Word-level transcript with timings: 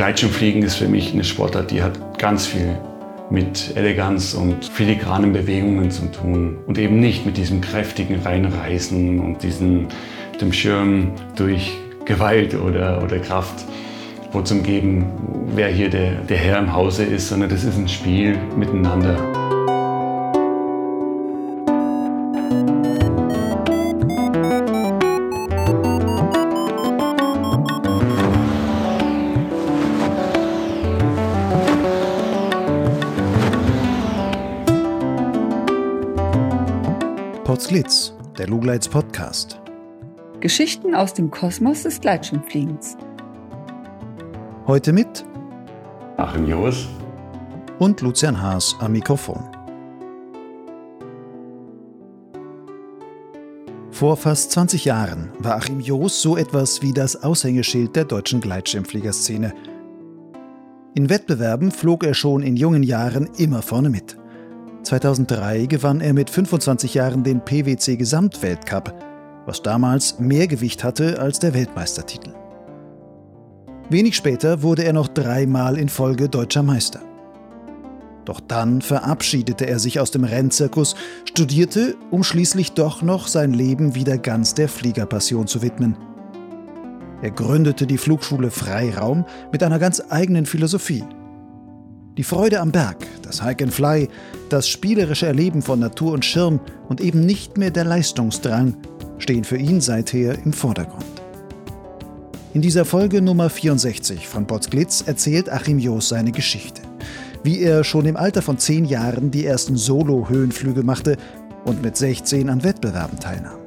Gleitschirmfliegen 0.00 0.62
ist 0.62 0.76
für 0.76 0.88
mich 0.88 1.12
eine 1.12 1.24
Sportart, 1.24 1.70
die 1.70 1.82
hat 1.82 2.18
ganz 2.18 2.46
viel 2.46 2.78
mit 3.28 3.76
Eleganz 3.76 4.32
und 4.32 4.64
filigranen 4.64 5.34
Bewegungen 5.34 5.90
zu 5.90 6.10
tun 6.10 6.56
und 6.66 6.78
eben 6.78 7.00
nicht 7.00 7.26
mit 7.26 7.36
diesem 7.36 7.60
kräftigen 7.60 8.18
Reinreißen 8.22 9.20
und 9.20 9.42
diesem 9.42 9.88
dem 10.40 10.54
Schirm 10.54 11.12
durch 11.36 11.72
Gewalt 12.06 12.54
oder, 12.54 13.02
oder 13.04 13.18
Kraft 13.18 13.66
zum 14.44 14.62
geben, 14.62 15.04
wer 15.54 15.68
hier 15.68 15.90
der, 15.90 16.12
der 16.12 16.38
Herr 16.38 16.60
im 16.60 16.72
Hause 16.72 17.04
ist, 17.04 17.28
sondern 17.28 17.50
das 17.50 17.64
ist 17.64 17.76
ein 17.76 17.86
Spiel 17.86 18.38
miteinander. 18.56 19.29
Lugleits 38.50 38.88
Podcast. 38.88 39.60
Geschichten 40.40 40.92
aus 40.92 41.14
dem 41.14 41.30
Kosmos 41.30 41.84
des 41.84 42.00
Gleitschirmfliegens. 42.00 42.96
Heute 44.66 44.92
mit 44.92 45.24
Achim 46.16 46.48
Joos 46.48 46.88
und 47.78 48.00
Lucian 48.00 48.42
Haas 48.42 48.74
am 48.80 48.90
Mikrofon. 48.90 49.40
Vor 53.92 54.16
fast 54.16 54.50
20 54.50 54.84
Jahren 54.84 55.30
war 55.38 55.54
Achim 55.54 55.78
Joos 55.78 56.20
so 56.20 56.36
etwas 56.36 56.82
wie 56.82 56.92
das 56.92 57.22
Aushängeschild 57.22 57.94
der 57.94 58.04
deutschen 58.04 58.40
Gleitschirmfliegerszene. 58.40 59.54
In 60.96 61.08
Wettbewerben 61.08 61.70
flog 61.70 62.02
er 62.02 62.14
schon 62.14 62.42
in 62.42 62.56
jungen 62.56 62.82
Jahren 62.82 63.30
immer 63.36 63.62
vorne 63.62 63.90
mit. 63.90 64.19
2003 64.82 65.66
gewann 65.66 66.00
er 66.00 66.12
mit 66.12 66.30
25 66.30 66.94
Jahren 66.94 67.22
den 67.22 67.44
PwC 67.44 67.96
Gesamtweltcup, 67.96 68.94
was 69.46 69.62
damals 69.62 70.18
mehr 70.18 70.46
Gewicht 70.46 70.84
hatte 70.84 71.20
als 71.20 71.38
der 71.38 71.54
Weltmeistertitel. 71.54 72.32
Wenig 73.88 74.16
später 74.16 74.62
wurde 74.62 74.84
er 74.84 74.92
noch 74.92 75.08
dreimal 75.08 75.78
in 75.78 75.88
Folge 75.88 76.28
deutscher 76.28 76.62
Meister. 76.62 77.00
Doch 78.24 78.40
dann 78.40 78.80
verabschiedete 78.80 79.66
er 79.66 79.78
sich 79.78 79.98
aus 79.98 80.10
dem 80.10 80.24
Rennzirkus, 80.24 80.94
studierte, 81.24 81.96
um 82.10 82.22
schließlich 82.22 82.72
doch 82.72 83.02
noch 83.02 83.26
sein 83.26 83.52
Leben 83.52 83.94
wieder 83.94 84.18
ganz 84.18 84.54
der 84.54 84.68
Fliegerpassion 84.68 85.46
zu 85.46 85.62
widmen. 85.62 85.96
Er 87.22 87.30
gründete 87.32 87.86
die 87.86 87.98
Flugschule 87.98 88.50
Freiraum 88.50 89.24
mit 89.52 89.62
einer 89.62 89.78
ganz 89.78 90.02
eigenen 90.10 90.46
Philosophie– 90.46 91.04
die 92.16 92.24
Freude 92.24 92.60
am 92.60 92.72
Berg, 92.72 93.06
das 93.22 93.42
Hike 93.42 93.64
and 93.64 93.72
Fly, 93.72 94.08
das 94.48 94.68
spielerische 94.68 95.26
Erleben 95.26 95.62
von 95.62 95.78
Natur 95.78 96.12
und 96.12 96.24
Schirm 96.24 96.60
und 96.88 97.00
eben 97.00 97.20
nicht 97.20 97.56
mehr 97.56 97.70
der 97.70 97.84
Leistungsdrang 97.84 98.76
stehen 99.18 99.44
für 99.44 99.56
ihn 99.56 99.80
seither 99.80 100.38
im 100.44 100.52
Vordergrund. 100.52 101.04
In 102.52 102.62
dieser 102.62 102.84
Folge 102.84 103.22
Nummer 103.22 103.48
64 103.48 104.26
von 104.26 104.46
Potsglitz 104.46 105.04
erzählt 105.06 105.48
Achim 105.48 105.78
Joos 105.78 106.08
seine 106.08 106.32
Geschichte. 106.32 106.82
Wie 107.44 107.60
er 107.60 107.84
schon 107.84 108.06
im 108.06 108.16
Alter 108.16 108.42
von 108.42 108.58
zehn 108.58 108.84
Jahren 108.84 109.30
die 109.30 109.46
ersten 109.46 109.76
Solo-Höhenflüge 109.76 110.82
machte 110.82 111.16
und 111.64 111.80
mit 111.80 111.96
16 111.96 112.50
an 112.50 112.64
Wettbewerben 112.64 113.20
teilnahm. 113.20 113.58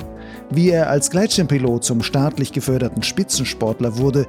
Wie 0.49 0.69
er 0.69 0.89
als 0.89 1.09
Gleitschirmpilot 1.09 1.83
zum 1.83 2.03
staatlich 2.03 2.51
geförderten 2.51 3.03
Spitzensportler 3.03 3.97
wurde 3.97 4.27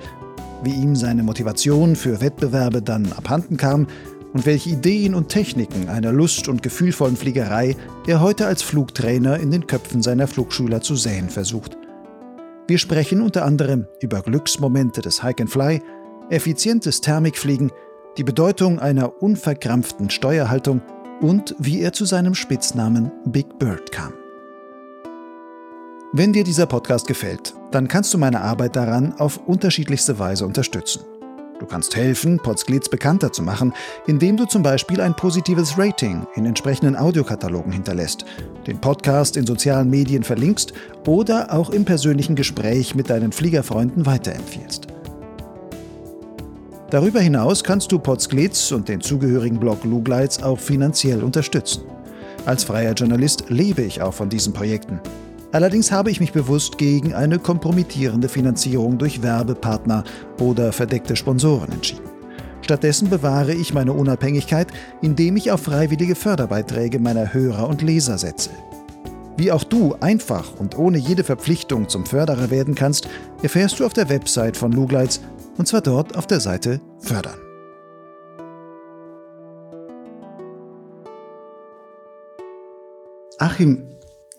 wie 0.63 0.73
ihm 0.73 0.97
seine 0.97 1.23
Motivation 1.23 1.97
für 1.97 2.21
Wettbewerbe 2.21 2.83
dann 2.83 3.13
abhanden 3.13 3.57
kam 3.57 3.87
und 4.33 4.47
welche 4.47 4.71
Ideen 4.71 5.15
und 5.15 5.29
Techniken 5.29 5.89
einer 5.89 6.13
lust- 6.13 6.49
und 6.49 6.63
gefühlvollen 6.63 7.17
Fliegerei 7.17 7.77
er 8.07 8.21
heute 8.21 8.47
als 8.47 8.63
Flugtrainer 8.63 9.39
in 9.39 9.51
den 9.51 9.67
Köpfen 9.67 10.03
seiner 10.03 10.27
Flugschüler 10.27 10.81
zu 10.81 10.97
säen 10.97 11.31
versucht. 11.31 11.77
Wir 12.67 12.79
sprechen 12.79 13.21
unter 13.21 13.45
anderem 13.45 13.87
über 14.01 14.23
Glücksmomente 14.23 15.03
des 15.03 15.23
Hike 15.23 15.43
and 15.43 15.51
Fly, 15.51 15.83
effizientes 16.31 17.01
Thermikfliegen, 17.01 17.71
die 18.17 18.25
Bedeutung 18.25 18.79
einer 18.79 19.23
unverkrampften 19.23 20.11
Steuerhaltung 20.11 20.81
und 21.21 21.55
wie 21.59 21.81
er 21.81 21.93
zu 21.93 22.05
seinem 22.05 22.35
Spitznamen 22.35 23.13
Big 23.27 23.59
Bird 23.59 23.93
kam. 23.93 24.15
Wenn 26.17 26.33
dir 26.33 26.45
dieser 26.45 26.67
Podcast 26.67 27.09
gefällt, 27.09 27.55
dann 27.73 27.89
kannst 27.89 28.15
du 28.15 28.19
meine 28.19 28.41
Arbeit 28.41 28.77
daran 28.77 29.15
auf 29.19 29.41
unterschiedlichste 29.49 30.17
Weise 30.21 30.47
unterstützen. 30.47 31.03
Du 31.59 31.67
kannst 31.67 31.97
helfen, 31.97 32.39
Potsglitz 32.39 32.89
bekannter 32.89 33.33
zu 33.33 33.43
machen, 33.43 33.75
indem 34.07 34.37
du 34.37 34.45
zum 34.45 34.63
Beispiel 34.63 35.01
ein 35.01 35.17
positives 35.17 35.77
Rating 35.77 36.25
in 36.37 36.47
entsprechenden 36.47 36.95
Audiokatalogen 36.95 37.73
hinterlässt, 37.73 38.27
den 38.65 38.81
Podcast 38.81 39.37
in 39.37 39.45
sozialen 39.45 39.91
Medien 39.91 40.23
verlinkst 40.23 40.73
oder 41.05 41.53
auch 41.53 41.71
im 41.71 41.85
persönlichen 41.85 42.37
Gespräch 42.37 42.95
mit 42.95 43.11
deinen 43.11 43.33
Fliegerfreunden 43.33 44.07
weiterempfiehlst. 44.07 44.87
Darüber 46.91 47.19
hinaus 47.19 47.65
kannst 47.65 47.91
du 47.91 47.99
Potsglitz 47.99 48.71
und 48.71 48.89
den 48.89 49.01
zugehörigen 49.01 49.59
Blog 49.59 49.83
Lugleits 49.83 50.41
auch 50.45 50.61
finanziell 50.61 51.25
unterstützen. 51.25 51.83
Als 52.47 52.63
freier 52.63 52.93
Journalist 52.93 53.47
lebe 53.49 53.83
ich 53.83 54.01
auch 54.01 54.15
von 54.15 54.29
diesen 54.29 54.53
Projekten. 54.53 55.01
Allerdings 55.55 55.93
habe 55.93 56.11
ich 56.11 56.19
mich 56.19 56.33
bewusst 56.33 56.79
gegen 56.79 57.15
eine 57.15 57.39
kompromittierende 57.39 58.29
Finanzierung 58.29 58.99
durch 58.99 59.23
Werbepartner 59.23 60.03
oder 60.41 60.73
verdeckte 60.73 61.15
Sponsoren 61.15 61.71
entschieden. 61.71 62.11
Stattdessen 62.61 63.09
bewahre 63.09 63.55
ich 63.55 63.73
meine 63.73 63.93
Unabhängigkeit, 63.93 64.67
indem 65.01 65.37
ich 65.37 65.53
auf 65.53 65.63
freiwillige 65.63 66.17
Förderbeiträge 66.17 66.99
meiner 66.99 67.33
Hörer 67.33 67.69
und 67.69 67.83
Leser 67.83 68.19
setze. 68.19 68.51
Wie 69.37 69.53
auch 69.53 69.63
du 69.63 69.95
einfach 70.01 70.59
und 70.59 70.77
ohne 70.77 70.99
jede 70.99 71.23
Verpflichtung 71.23 71.89
zum 71.89 72.05
Förderer 72.05 72.51
werden 72.51 72.75
kannst, 72.75 73.09
erfährst 73.41 73.79
du 73.79 73.87
auf 73.87 73.93
der 73.93 74.09
Website 74.09 74.57
von 74.57 74.73
Lugleitz 74.73 75.21
und 75.57 75.69
zwar 75.69 75.83
dort 75.83 76.17
auf 76.17 76.27
der 76.27 76.41
Seite 76.41 76.81
Fördern. 76.99 77.39
Achim, 83.39 83.85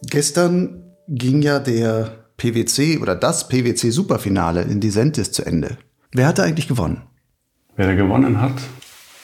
gestern 0.01 0.84
ging 1.07 1.41
ja 1.41 1.59
der 1.59 2.25
PwC 2.37 2.99
oder 2.99 3.15
das 3.15 3.47
PwC 3.47 3.89
Superfinale 3.91 4.61
in 4.63 4.79
Disentis 4.79 5.31
zu 5.31 5.45
Ende. 5.45 5.77
Wer 6.11 6.27
hatte 6.27 6.43
eigentlich 6.43 6.67
gewonnen? 6.67 7.03
Wer 7.75 7.87
da 7.87 7.95
gewonnen 7.95 8.41
hat? 8.41 8.53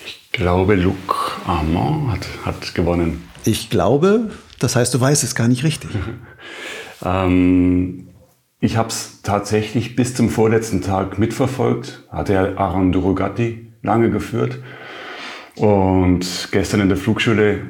Ich 0.05 0.31
glaube, 0.31 0.75
Luc 0.75 1.39
Armand 1.45 2.11
hat, 2.11 2.27
hat 2.45 2.75
gewonnen. 2.75 3.23
Ich 3.45 3.69
glaube, 3.69 4.31
das 4.59 4.75
heißt, 4.75 4.93
du 4.93 4.99
weißt 4.99 5.23
es 5.23 5.35
gar 5.35 5.47
nicht 5.47 5.63
richtig. 5.63 5.89
ähm, 7.05 8.09
ich 8.59 8.77
habe 8.77 8.89
es 8.89 9.21
tatsächlich 9.23 9.95
bis 9.95 10.15
zum 10.15 10.29
vorletzten 10.29 10.81
Tag 10.81 11.17
mitverfolgt. 11.17 12.03
Hatte 12.09 12.33
ja 12.33 12.57
Aaron 12.57 12.91
Durugatti 12.91 13.73
lange 13.81 14.09
geführt. 14.11 14.59
Und 15.55 16.49
gestern 16.51 16.81
in 16.81 16.89
der 16.89 16.97
Flugschule 16.97 17.61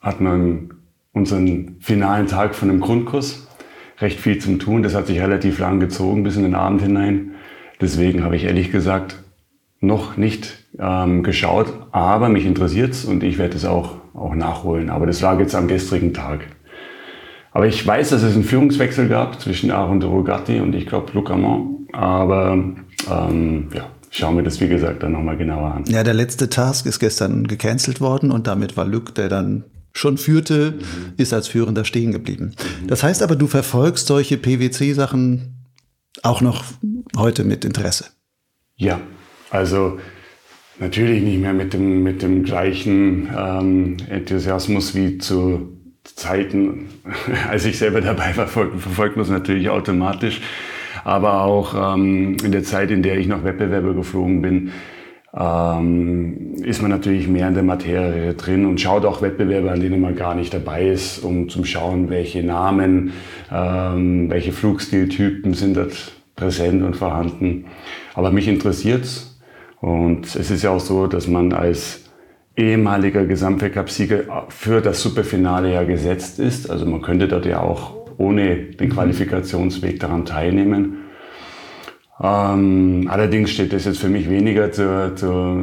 hat 0.00 0.20
man 0.20 0.74
unseren 1.12 1.76
finalen 1.80 2.26
Tag 2.26 2.54
von 2.54 2.68
einem 2.68 2.80
Grundkurs 2.80 3.45
recht 3.98 4.20
viel 4.20 4.38
zum 4.38 4.58
Tun. 4.58 4.82
Das 4.82 4.94
hat 4.94 5.06
sich 5.06 5.20
relativ 5.20 5.58
lang 5.58 5.80
gezogen 5.80 6.22
bis 6.22 6.36
in 6.36 6.42
den 6.42 6.54
Abend 6.54 6.82
hinein. 6.82 7.32
Deswegen 7.80 8.24
habe 8.24 8.36
ich 8.36 8.44
ehrlich 8.44 8.70
gesagt 8.72 9.16
noch 9.80 10.16
nicht 10.16 10.64
ähm, 10.78 11.22
geschaut, 11.22 11.72
aber 11.92 12.28
mich 12.28 12.46
interessiert 12.46 12.92
es 12.92 13.04
und 13.04 13.22
ich 13.22 13.38
werde 13.38 13.56
es 13.56 13.64
auch, 13.64 13.96
auch 14.14 14.34
nachholen. 14.34 14.90
Aber 14.90 15.06
das 15.06 15.20
lag 15.20 15.38
jetzt 15.38 15.54
am 15.54 15.68
gestrigen 15.68 16.14
Tag. 16.14 16.40
Aber 17.52 17.66
ich 17.66 17.86
weiß, 17.86 18.10
dass 18.10 18.22
es 18.22 18.34
einen 18.34 18.44
Führungswechsel 18.44 19.08
gab 19.08 19.40
zwischen 19.40 19.70
Aaron 19.70 20.00
de 20.00 20.08
Rogatti 20.08 20.60
und 20.60 20.74
ich 20.74 20.86
glaube 20.86 21.12
Luc 21.12 21.30
Amand. 21.30 21.88
Aber 21.92 22.52
ähm, 23.10 23.68
ja, 23.74 23.86
schauen 24.10 24.36
wir 24.36 24.42
das 24.42 24.60
wie 24.60 24.68
gesagt 24.68 25.02
dann 25.02 25.12
nochmal 25.12 25.36
genauer 25.36 25.72
an. 25.72 25.84
Ja, 25.88 26.02
der 26.02 26.14
letzte 26.14 26.50
Task 26.50 26.86
ist 26.86 26.98
gestern 26.98 27.46
gecancelt 27.46 28.00
worden 28.00 28.30
und 28.30 28.46
damit 28.46 28.76
war 28.76 28.84
Luc, 28.84 29.14
der 29.14 29.28
dann 29.28 29.64
schon 29.96 30.18
führte, 30.18 30.72
mhm. 30.72 31.14
ist 31.16 31.32
als 31.32 31.48
Führender 31.48 31.84
stehen 31.84 32.12
geblieben. 32.12 32.54
Mhm. 32.82 32.86
Das 32.86 33.02
heißt 33.02 33.22
aber, 33.22 33.36
du 33.36 33.46
verfolgst 33.46 34.06
solche 34.06 34.36
PwC-Sachen 34.36 35.54
auch 36.22 36.40
noch 36.40 36.64
heute 37.16 37.44
mit 37.44 37.64
Interesse. 37.64 38.06
Ja, 38.76 39.00
also 39.50 39.98
natürlich 40.78 41.22
nicht 41.22 41.40
mehr 41.40 41.54
mit 41.54 41.72
dem, 41.72 42.02
mit 42.02 42.22
dem 42.22 42.44
gleichen 42.44 43.28
ähm, 43.36 43.96
Enthusiasmus 44.08 44.94
wie 44.94 45.18
zu 45.18 45.72
Zeiten, 46.04 46.88
als 47.48 47.64
ich 47.64 47.78
selber 47.78 48.00
dabei 48.00 48.36
war, 48.36 48.46
verfolgt 48.46 49.16
man 49.16 49.24
es 49.24 49.30
natürlich 49.30 49.68
automatisch. 49.70 50.40
Aber 51.04 51.42
auch 51.42 51.94
ähm, 51.94 52.36
in 52.42 52.52
der 52.52 52.64
Zeit, 52.64 52.90
in 52.90 53.02
der 53.02 53.16
ich 53.18 53.28
noch 53.28 53.44
Wettbewerbe 53.44 53.94
geflogen 53.94 54.42
bin, 54.42 54.72
ähm, 55.38 56.54
ist 56.62 56.80
man 56.80 56.90
natürlich 56.90 57.28
mehr 57.28 57.48
in 57.48 57.54
der 57.54 57.62
Materie 57.62 58.34
drin 58.34 58.64
und 58.64 58.80
schaut 58.80 59.04
auch 59.04 59.20
Wettbewerbe, 59.20 59.70
an 59.70 59.80
denen 59.80 60.00
man 60.00 60.16
gar 60.16 60.34
nicht 60.34 60.54
dabei 60.54 60.88
ist, 60.88 61.18
um 61.18 61.48
zu 61.48 61.64
schauen, 61.64 62.08
welche 62.08 62.42
Namen, 62.42 63.12
ähm, 63.52 64.30
welche 64.30 64.52
Flugstiltypen 64.52 65.52
sind 65.54 65.76
dort 65.76 66.12
präsent 66.36 66.82
und 66.82 66.96
vorhanden. 66.96 67.66
Aber 68.14 68.30
mich 68.30 68.48
interessiert's 68.48 69.38
Und 69.80 70.24
es 70.34 70.50
ist 70.50 70.62
ja 70.62 70.70
auch 70.70 70.80
so, 70.80 71.06
dass 71.06 71.28
man 71.28 71.52
als 71.52 72.04
ehemaliger 72.56 73.26
Gesamtweltcup-Sieger 73.26 74.46
für 74.48 74.80
das 74.80 75.02
Superfinale 75.02 75.74
ja 75.74 75.84
gesetzt 75.84 76.38
ist. 76.38 76.70
Also 76.70 76.86
man 76.86 77.02
könnte 77.02 77.28
dort 77.28 77.44
ja 77.44 77.60
auch 77.60 77.94
ohne 78.16 78.56
den 78.56 78.88
Qualifikationsweg 78.88 80.00
daran 80.00 80.24
teilnehmen. 80.24 81.05
Ähm, 82.22 83.08
allerdings 83.10 83.50
steht 83.50 83.72
das 83.72 83.84
jetzt 83.84 83.98
für 83.98 84.08
mich 84.08 84.30
weniger 84.30 84.72
zur, 84.72 85.14
zur, 85.16 85.62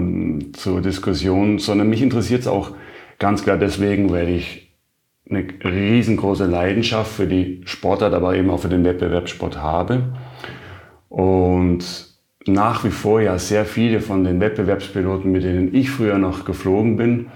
zur 0.54 0.82
Diskussion, 0.82 1.58
sondern 1.58 1.90
mich 1.90 2.02
interessiert 2.02 2.42
es 2.42 2.48
auch 2.48 2.72
ganz 3.18 3.44
klar 3.44 3.58
deswegen, 3.58 4.12
weil 4.12 4.30
ich 4.30 4.72
eine 5.30 5.46
riesengroße 5.64 6.46
Leidenschaft 6.46 7.12
für 7.12 7.26
die 7.26 7.62
Sportart, 7.66 8.14
aber 8.14 8.36
eben 8.36 8.50
auch 8.50 8.60
für 8.60 8.70
den 8.70 8.84
Wettbewerbssport 8.84 9.58
habe. 9.58 10.14
Und 11.10 12.14
nach 12.46 12.84
wie 12.84 12.90
vor 12.90 13.22
ja 13.22 13.40
sehr 13.40 13.66
viele 13.66 14.02
von 14.02 14.24
den 14.24 14.40
Wettbewerbspiloten, 14.40 15.32
mit 15.32 15.44
denen 15.44 15.74
ich 15.74 15.90
früher 15.90 16.18
noch 16.18 16.46
geflogen 16.46 16.98
bin, 16.98 17.28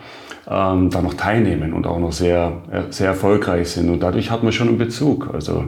ähm, 0.50 0.90
da 0.90 1.02
noch 1.02 1.13
teilnehmen 1.13 1.74
und 1.74 1.88
auch 1.88 2.00
noch 2.00 2.12
sehr, 2.12 2.62
sehr 2.90 3.08
erfolgreich 3.08 3.70
sind. 3.70 3.90
Und 3.90 4.04
dadurch 4.04 4.31
hat 4.31 4.44
man 4.44 4.52
schon 4.52 4.68
einen 4.68 4.78
Bezug. 4.78 5.34
Also 5.34 5.66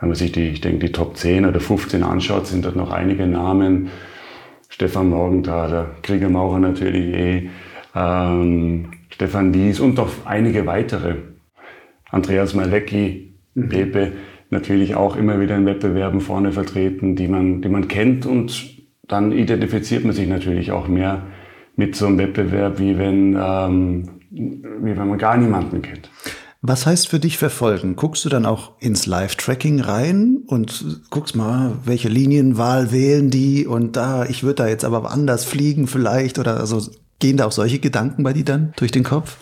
wenn 0.00 0.08
man 0.08 0.16
sich 0.16 0.32
die, 0.32 0.48
ich 0.48 0.60
denke, 0.60 0.86
die 0.86 0.92
Top 0.92 1.16
10 1.16 1.46
oder 1.46 1.60
15 1.60 2.02
anschaut, 2.02 2.46
sind 2.46 2.64
dort 2.64 2.76
noch 2.76 2.90
einige 2.90 3.26
Namen. 3.26 3.88
Stefan 4.68 5.08
Morgenthaler, 5.08 5.90
Krieger 6.02 6.28
Maurer 6.28 6.60
natürlich 6.60 7.14
eh, 7.14 7.50
ähm, 7.94 8.90
Stefan 9.10 9.52
Wies 9.54 9.80
und 9.80 9.96
noch 9.96 10.10
einige 10.24 10.66
weitere. 10.66 11.16
Andreas 12.10 12.54
Malecki, 12.54 13.34
mhm. 13.54 13.68
Pepe, 13.68 14.12
natürlich 14.50 14.94
auch 14.94 15.16
immer 15.16 15.40
wieder 15.40 15.56
in 15.56 15.66
Wettbewerben 15.66 16.20
vorne 16.20 16.52
vertreten, 16.52 17.16
die 17.16 17.28
man, 17.28 17.60
die 17.60 17.68
man 17.68 17.88
kennt 17.88 18.24
und 18.24 18.78
dann 19.06 19.32
identifiziert 19.32 20.04
man 20.04 20.14
sich 20.14 20.28
natürlich 20.28 20.70
auch 20.70 20.86
mehr 20.86 21.26
mit 21.76 21.96
so 21.96 22.06
einem 22.06 22.18
Wettbewerb, 22.18 22.78
wie 22.78 22.98
wenn, 22.98 23.36
ähm, 23.40 24.08
wie 24.30 24.96
wenn 24.96 25.08
man 25.08 25.18
gar 25.18 25.36
niemanden 25.36 25.82
kennt. 25.82 26.10
Was 26.60 26.86
heißt 26.86 27.08
für 27.08 27.20
dich 27.20 27.38
verfolgen? 27.38 27.94
Guckst 27.94 28.24
du 28.24 28.28
dann 28.28 28.44
auch 28.44 28.72
ins 28.80 29.06
Live-Tracking 29.06 29.80
rein 29.80 30.38
und 30.48 31.02
guckst 31.08 31.36
mal, 31.36 31.76
welche 31.84 32.08
Linienwahl 32.08 32.90
wählen 32.90 33.30
die 33.30 33.64
und 33.64 33.94
da, 33.94 34.24
ich 34.24 34.42
würde 34.42 34.64
da 34.64 34.68
jetzt 34.68 34.84
aber 34.84 35.08
anders 35.08 35.44
fliegen 35.44 35.86
vielleicht 35.86 36.36
oder 36.40 36.58
also 36.58 36.80
gehen 37.20 37.36
da 37.36 37.46
auch 37.46 37.52
solche 37.52 37.78
Gedanken 37.78 38.24
bei 38.24 38.32
dir 38.32 38.44
dann 38.44 38.72
durch 38.76 38.90
den 38.90 39.04
Kopf? 39.04 39.36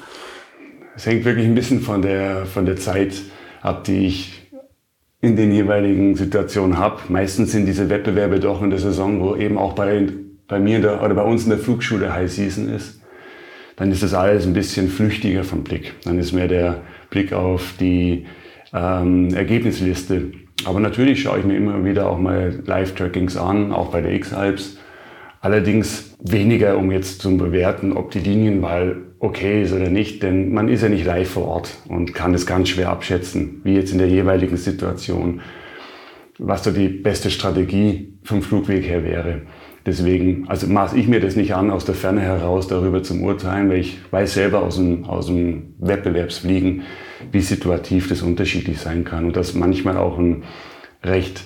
Es 0.95 1.07
hängt 1.07 1.25
wirklich 1.25 1.47
ein 1.47 1.55
bisschen 1.55 1.81
von 1.81 2.03
der, 2.03 2.45
von 2.45 2.67
der 2.67 2.77
Zeit 2.77 3.15
ab, 3.63 3.85
die 3.85 4.09
ich 4.09 4.51
in 5.23 5.37
den 5.37 5.53
jeweiligen 5.53 6.17
Situationen 6.17 6.77
habe. 6.77 7.01
Meistens 7.09 7.51
sind 7.51 7.65
diese 7.65 7.89
Wettbewerbe 7.89 8.41
doch 8.41 8.61
in 8.63 8.69
der 8.69 8.79
Saison, 8.79 9.23
wo 9.23 9.37
eben 9.37 9.57
auch 9.57 9.73
bei, 9.73 10.07
bei 10.49 10.61
mir 10.61 10.83
der, 10.83 11.03
oder 11.03 11.15
bei 11.15 11.23
uns 11.23 11.45
in 11.45 11.51
der 11.51 11.59
Flugschule 11.59 12.13
High 12.13 12.31
Season 12.31 12.69
ist. 12.69 13.01
Dann 13.77 13.91
ist 13.91 14.03
das 14.03 14.13
alles 14.13 14.47
ein 14.47 14.53
bisschen 14.53 14.89
flüchtiger 14.89 15.45
vom 15.45 15.65
Blick. 15.65 15.95
Dann 16.05 16.19
ist 16.19 16.33
mehr 16.33 16.49
der 16.49 16.83
Blick 17.11 17.33
auf 17.33 17.75
die 17.79 18.27
ähm, 18.73 19.33
Ergebnisliste. 19.35 20.33
Aber 20.65 20.81
natürlich 20.81 21.23
schaue 21.23 21.39
ich 21.39 21.45
mir 21.45 21.57
immer 21.57 21.85
wieder 21.85 22.11
auch 22.11 22.19
mal 22.19 22.61
Live-Trackings 22.65 23.37
an, 23.37 23.73
auch 23.73 23.91
bei 23.91 24.01
der 24.01 24.13
X-Alps. 24.13 24.79
Allerdings 25.41 26.17
weniger, 26.23 26.77
um 26.79 26.91
jetzt 26.91 27.21
zu 27.21 27.37
bewerten, 27.37 27.93
ob 27.93 28.11
die 28.11 28.19
Linienwahl 28.19 28.97
okay 29.19 29.63
ist 29.63 29.73
oder 29.73 29.91
nicht, 29.91 30.23
denn 30.23 30.53
man 30.53 30.69
ist 30.69 30.83
ja 30.83 30.89
nicht 30.89 31.05
live 31.05 31.31
vor 31.31 31.47
Ort 31.47 31.77
und 31.89 32.15
kann 32.15 32.35
es 32.35 32.47
ganz 32.47 32.69
schwer 32.69 32.91
abschätzen, 32.91 33.61
wie 33.65 33.75
jetzt 33.75 33.93
in 33.93 33.99
der 33.99 34.09
jeweiligen 34.09 34.57
Situation, 34.57 35.41
was 36.39 36.63
da 36.63 36.71
die 36.71 36.89
beste 36.89 37.31
Strategie 37.31 38.15
vom 38.25 38.43
Flugweg 38.43 38.85
her 38.85 39.05
wäre. 39.05 39.43
Deswegen, 39.87 40.49
also 40.49 40.67
maße 40.67 40.99
ich 40.99 41.07
mir 41.07 41.21
das 41.21 41.37
nicht 41.37 41.55
an, 41.55 41.71
aus 41.71 41.85
der 41.85 41.95
Ferne 41.95 42.21
heraus 42.21 42.67
darüber 42.67 43.05
zum 43.05 43.23
Urteilen, 43.23 43.71
weil 43.71 43.79
ich 43.79 43.99
weiß 44.11 44.35
selber 44.35 44.63
aus 44.63 44.77
dem, 44.77 45.05
aus 45.05 45.27
dem 45.27 45.75
Wettbewerbsfliegen, 45.79 46.83
wie 47.31 47.41
situativ 47.41 48.09
das 48.09 48.23
unterschiedlich 48.23 48.81
sein 48.81 49.05
kann 49.05 49.27
und 49.27 49.37
dass 49.37 49.55
manchmal 49.55 49.97
auch 49.97 50.19
ein 50.19 50.43
recht 51.05 51.45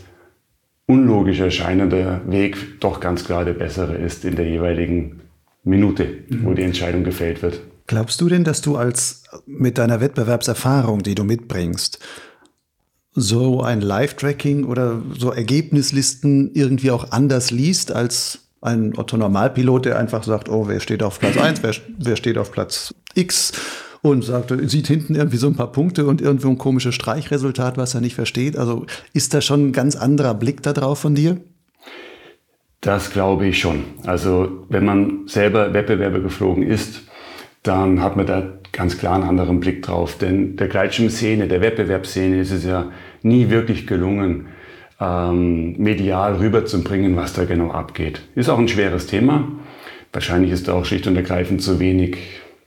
unlogisch 0.87 1.41
erscheinender 1.41 2.23
Weg 2.27 2.81
doch 2.81 2.99
ganz 2.99 3.25
klar 3.25 3.45
der 3.45 3.53
bessere 3.53 3.95
ist 3.97 4.25
in 4.25 4.37
der 4.37 4.49
jeweiligen 4.49 5.21
Minute, 5.63 6.07
mhm. 6.29 6.45
wo 6.47 6.55
die 6.55 6.63
Entscheidung 6.63 7.05
gefällt 7.05 7.43
wird. 7.43 7.61
Glaubst 7.87 8.21
du 8.21 8.29
denn, 8.29 8.45
dass 8.45 8.63
du 8.63 8.77
als 8.77 9.25
mit 9.47 9.77
deiner 9.77 10.01
Wettbewerbserfahrung, 10.01 11.03
die 11.03 11.15
du 11.15 11.25
mitbringst, 11.25 11.99
so 13.12 13.61
ein 13.61 13.81
Live-Tracking 13.81 14.65
oder 14.65 15.03
so 15.19 15.31
Ergebnislisten 15.33 16.53
irgendwie 16.55 16.91
auch 16.91 17.11
anders 17.11 17.51
liest 17.51 17.93
als 17.93 18.47
ein 18.61 18.97
Otto-Normalpilot, 18.97 19.87
der 19.87 19.99
einfach 19.99 20.23
sagt, 20.23 20.49
oh, 20.49 20.69
wer 20.69 20.81
steht 20.81 21.03
auf 21.03 21.19
Platz 21.19 21.37
1, 21.37 21.62
wer, 21.62 21.75
wer 21.99 22.17
steht 22.17 22.39
auf 22.39 22.53
Platz 22.53 22.95
X 23.15 23.53
und 24.03 24.25
sagt, 24.25 24.53
sieht 24.71 24.87
hinten 24.87 25.15
irgendwie 25.15 25.37
so 25.37 25.47
ein 25.47 25.57
paar 25.57 25.73
Punkte 25.73 26.07
und 26.07 26.21
irgendwo 26.21 26.49
ein 26.49 26.59
komisches 26.59 26.95
Streichresultat, 26.95 27.77
was 27.77 27.95
er 27.95 28.01
nicht 28.01 28.15
versteht. 28.15 28.57
Also 28.57 28.87
ist 29.13 29.35
da 29.35 29.41
schon 29.41 29.69
ein 29.69 29.73
ganz 29.73 29.97
anderer 29.97 30.35
Blick 30.35 30.63
da 30.63 30.73
drauf 30.73 30.99
von 30.99 31.15
dir? 31.15 31.39
Das 32.81 33.11
glaube 33.11 33.47
ich 33.47 33.59
schon. 33.59 33.85
Also 34.06 34.65
wenn 34.69 34.85
man 34.85 35.27
selber 35.27 35.75
Wettbewerbe 35.75 36.23
geflogen 36.23 36.63
ist, 36.63 37.03
dann 37.63 38.01
hat 38.01 38.17
man 38.17 38.27
da 38.27 38.60
ganz 38.72 38.99
klar 38.99 39.14
einen 39.14 39.25
anderen 39.25 39.61
Blick 39.61 39.82
drauf. 39.82 40.19
Denn 40.19 40.56
der 40.56 40.69
Gleitschirmszene, 40.69 41.49
der 41.49 41.61
Wettbewerbsszene 41.61 42.40
ist 42.40 42.52
es 42.52 42.64
ja 42.64 42.90
nie 43.22 43.50
wirklich 43.50 43.87
gelungen, 43.87 44.46
ähm, 45.00 45.76
medial 45.78 46.37
rüberzubringen, 46.37 47.17
was 47.17 47.32
da 47.32 47.44
genau 47.44 47.70
abgeht. 47.70 48.22
Ist 48.34 48.49
auch 48.49 48.58
ein 48.58 48.69
schweres 48.69 49.06
Thema. 49.06 49.49
Wahrscheinlich 50.12 50.52
ist 50.52 50.69
da 50.69 50.75
auch 50.75 50.84
schlicht 50.84 51.06
und 51.06 51.17
ergreifend 51.17 51.62
zu 51.62 51.81
wenig 51.81 52.19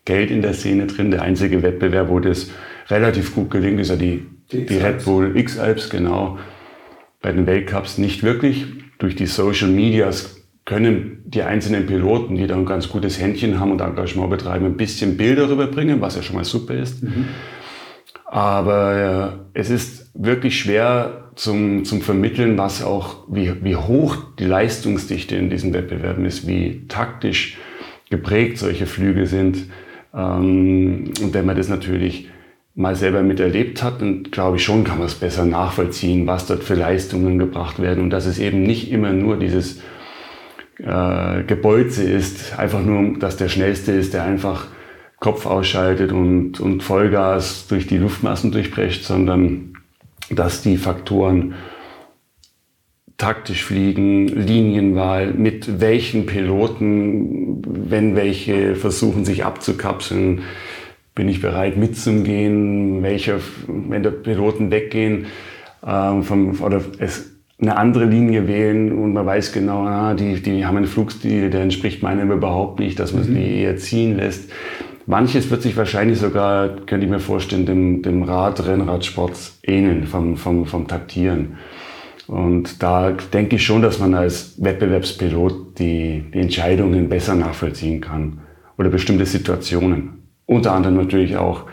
Geld 0.05 0.31
in 0.31 0.41
der 0.41 0.53
Szene 0.53 0.87
drin. 0.87 1.11
Der 1.11 1.21
einzige 1.21 1.61
Wettbewerb, 1.61 2.09
wo 2.09 2.19
das 2.19 2.49
relativ 2.89 3.35
gut 3.35 3.51
gelingt, 3.51 3.79
ist 3.79 3.89
ja 3.89 3.95
die, 3.95 4.25
die, 4.51 4.65
die 4.65 4.77
Red 4.77 5.05
Bull 5.05 5.37
X-Alps, 5.37 5.89
genau. 5.89 6.37
Bei 7.21 7.31
den 7.31 7.45
Weltcups 7.45 7.97
nicht 7.97 8.23
wirklich 8.23 8.65
durch 8.97 9.15
die 9.15 9.27
Social 9.27 9.69
Medias 9.69 10.42
können 10.65 11.23
die 11.25 11.43
einzelnen 11.43 11.85
Piloten, 11.85 12.35
die 12.35 12.47
da 12.47 12.55
ein 12.55 12.65
ganz 12.65 12.89
gutes 12.89 13.19
Händchen 13.19 13.59
haben 13.59 13.71
und 13.71 13.81
Engagement 13.81 14.29
betreiben, 14.29 14.65
ein 14.65 14.77
bisschen 14.77 15.17
Bilder 15.17 15.49
rüberbringen, 15.49 15.99
was 15.99 16.15
ja 16.15 16.21
schon 16.21 16.37
mal 16.37 16.45
super 16.45 16.73
ist. 16.73 17.03
Mhm. 17.03 17.27
Aber 18.25 19.37
äh, 19.53 19.59
es 19.59 19.69
ist 19.69 20.09
wirklich 20.13 20.57
schwer 20.57 21.31
zum, 21.35 21.85
zum 21.85 22.01
Vermitteln, 22.01 22.57
was 22.57 22.83
auch, 22.83 23.25
wie, 23.27 23.63
wie 23.63 23.75
hoch 23.75 24.17
die 24.39 24.45
Leistungsdichte 24.45 25.35
in 25.35 25.49
diesen 25.49 25.73
Wettbewerben 25.73 26.25
ist, 26.25 26.47
wie 26.47 26.85
taktisch 26.87 27.57
geprägt 28.09 28.57
solche 28.57 28.85
Flüge 28.85 29.27
sind. 29.27 29.65
Ähm, 30.13 31.11
und 31.21 31.33
wenn 31.33 31.45
man 31.45 31.57
das 31.57 31.69
natürlich 31.69 32.29
mal 32.75 32.95
selber 32.95 33.21
miterlebt 33.21 33.83
hat, 33.83 34.01
dann 34.01 34.23
glaube 34.23 34.57
ich 34.57 34.63
schon, 34.63 34.83
kann 34.83 34.97
man 34.97 35.07
es 35.07 35.15
besser 35.15 35.45
nachvollziehen, 35.45 36.25
was 36.25 36.47
dort 36.47 36.63
für 36.63 36.75
Leistungen 36.75 37.37
gebracht 37.37 37.79
werden 37.79 38.03
und 38.03 38.09
dass 38.09 38.25
es 38.25 38.39
eben 38.39 38.63
nicht 38.63 38.91
immer 38.91 39.11
nur 39.13 39.37
dieses 39.37 39.81
äh, 40.79 41.43
Gebolze 41.43 42.03
ist, 42.03 42.57
einfach 42.57 42.81
nur, 42.81 43.17
dass 43.19 43.37
der 43.37 43.49
Schnellste 43.49 43.91
ist, 43.91 44.13
der 44.13 44.23
einfach 44.23 44.67
Kopf 45.19 45.45
ausschaltet 45.45 46.11
und, 46.11 46.59
und 46.59 46.83
Vollgas 46.83 47.67
durch 47.67 47.87
die 47.87 47.97
Luftmassen 47.97 48.51
durchbrecht, 48.51 49.03
sondern 49.05 49.77
dass 50.29 50.61
die 50.61 50.77
Faktoren 50.77 51.55
taktisch 53.17 53.63
fliegen, 53.63 54.27
Linienwahl, 54.27 55.33
mit 55.33 55.79
welchen 55.79 56.25
Piloten, 56.25 57.61
wenn 57.89 58.15
welche 58.15 58.75
versuchen 58.75 59.23
sich 59.23 59.45
abzukapseln, 59.45 60.41
bin 61.15 61.29
ich 61.29 61.41
bereit 61.41 61.77
mitzugehen, 61.77 63.03
welche, 63.03 63.39
wenn 63.67 64.03
die 64.03 64.09
Piloten 64.09 64.71
weggehen 64.71 65.27
ähm, 65.85 66.23
vom, 66.23 66.59
oder 66.61 66.81
es 66.97 67.32
eine 67.63 67.77
andere 67.77 68.05
Linie 68.05 68.47
wählen 68.47 68.91
und 68.91 69.13
man 69.13 69.25
weiß 69.25 69.51
genau, 69.51 69.85
ah, 69.85 70.13
die, 70.13 70.41
die 70.41 70.65
haben 70.65 70.77
einen 70.77 70.85
Flugstil, 70.85 71.49
der 71.49 71.61
entspricht 71.61 72.03
meinem 72.03 72.31
überhaupt 72.31 72.79
nicht, 72.79 72.99
dass 72.99 73.13
man 73.13 73.29
mhm. 73.29 73.35
die 73.35 73.61
eher 73.61 73.77
ziehen 73.77 74.17
lässt. 74.17 74.51
Manches 75.05 75.49
wird 75.51 75.61
sich 75.61 75.75
wahrscheinlich 75.75 76.19
sogar, 76.19 76.69
könnte 76.85 77.05
ich 77.05 77.11
mir 77.11 77.19
vorstellen, 77.19 77.65
dem, 77.65 78.01
dem 78.01 78.23
Rad, 78.23 78.65
Rennradsport 78.65 79.33
ähneln, 79.63 80.05
vom, 80.05 80.37
vom, 80.37 80.65
vom 80.65 80.87
Taktieren. 80.87 81.57
Und 82.27 82.81
da 82.81 83.11
denke 83.11 83.57
ich 83.57 83.65
schon, 83.65 83.81
dass 83.81 83.99
man 83.99 84.13
als 84.13 84.63
Wettbewerbspilot 84.63 85.77
die, 85.79 86.23
die 86.33 86.39
Entscheidungen 86.39 87.09
besser 87.09 87.35
nachvollziehen 87.35 87.99
kann 87.99 88.39
oder 88.77 88.89
bestimmte 88.89 89.25
Situationen. 89.25 90.23
Unter 90.45 90.71
anderem 90.71 90.95
natürlich 90.95 91.35
auch 91.35 91.65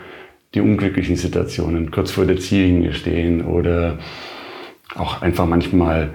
die 0.53 0.61
unglücklichen 0.61 1.15
Situationen, 1.15 1.91
kurz 1.91 2.11
vor 2.11 2.25
der 2.25 2.37
Ziellinie 2.37 2.93
stehen 2.93 3.45
oder 3.45 3.99
auch 4.95 5.21
einfach 5.21 5.45
manchmal 5.45 6.13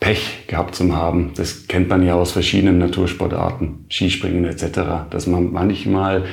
Pech 0.00 0.46
gehabt 0.46 0.74
zu 0.74 0.94
haben. 0.94 1.32
Das 1.36 1.66
kennt 1.66 1.88
man 1.88 2.02
ja 2.02 2.14
aus 2.14 2.32
verschiedenen 2.32 2.78
Natursportarten, 2.78 3.86
Skispringen 3.90 4.44
etc., 4.44 5.10
dass 5.10 5.26
man 5.26 5.52
manchmal 5.52 6.24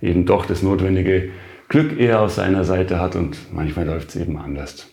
eben 0.00 0.26
doch 0.26 0.46
das 0.46 0.62
notwendige 0.62 1.30
Glück 1.68 1.98
eher 1.98 2.20
auf 2.20 2.32
seiner 2.32 2.64
Seite 2.64 3.00
hat 3.00 3.16
und 3.16 3.52
manchmal 3.52 3.86
läuft 3.86 4.10
es 4.10 4.16
eben 4.16 4.36
anders. 4.36 4.88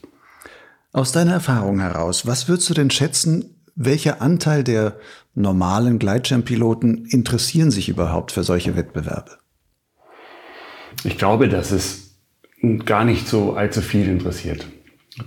Aus 0.91 1.11
deiner 1.11 1.33
Erfahrung 1.33 1.79
heraus, 1.79 2.25
was 2.25 2.47
würdest 2.47 2.69
du 2.69 2.73
denn 2.73 2.89
schätzen, 2.89 3.55
Welcher 3.81 4.21
Anteil 4.21 4.65
der 4.65 4.97
normalen 5.35 5.99
Gleitschirmpiloten 5.99 7.05
interessieren 7.05 7.71
sich 7.71 7.87
überhaupt 7.87 8.33
für 8.33 8.43
solche 8.43 8.75
Wettbewerbe? 8.75 9.37
Ich 11.05 11.17
glaube, 11.17 11.47
dass 11.47 11.71
es 11.71 12.17
gar 12.83 13.05
nicht 13.05 13.25
so 13.25 13.53
allzu 13.53 13.79
viel 13.79 14.09
interessiert. 14.09 14.67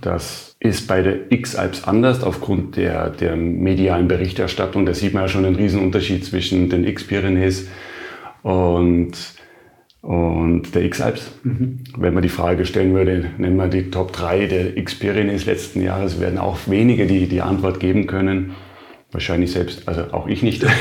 Das 0.01 0.55
ist 0.59 0.87
bei 0.87 1.01
der 1.01 1.31
X-Alps 1.31 1.83
anders 1.83 2.23
aufgrund 2.23 2.77
der, 2.77 3.09
der 3.09 3.35
medialen 3.35 4.07
Berichterstattung. 4.07 4.85
Da 4.85 4.93
sieht 4.93 5.13
man 5.13 5.23
ja 5.23 5.29
schon 5.29 5.45
einen 5.45 5.55
Riesenunterschied 5.55 6.25
zwischen 6.25 6.69
den 6.69 6.85
X-Pyrenees 6.85 7.67
und, 8.41 9.11
und 10.01 10.75
der 10.75 10.83
X-Alps. 10.83 11.31
Mhm. 11.43 11.79
Wenn 11.97 12.13
man 12.13 12.23
die 12.23 12.29
Frage 12.29 12.65
stellen 12.65 12.93
würde, 12.93 13.31
nennen 13.37 13.57
wir 13.57 13.67
die 13.67 13.91
Top 13.91 14.13
3 14.13 14.47
der 14.47 14.77
X-Pyrenees 14.77 15.45
letzten 15.45 15.81
Jahres, 15.81 16.19
werden 16.19 16.39
auch 16.39 16.59
wenige 16.67 17.07
die, 17.07 17.27
die 17.27 17.41
Antwort 17.41 17.79
geben 17.79 18.07
können. 18.07 18.53
Wahrscheinlich 19.11 19.51
selbst, 19.51 19.87
also 19.87 20.11
auch 20.11 20.27
ich 20.27 20.43
nicht. 20.43 20.65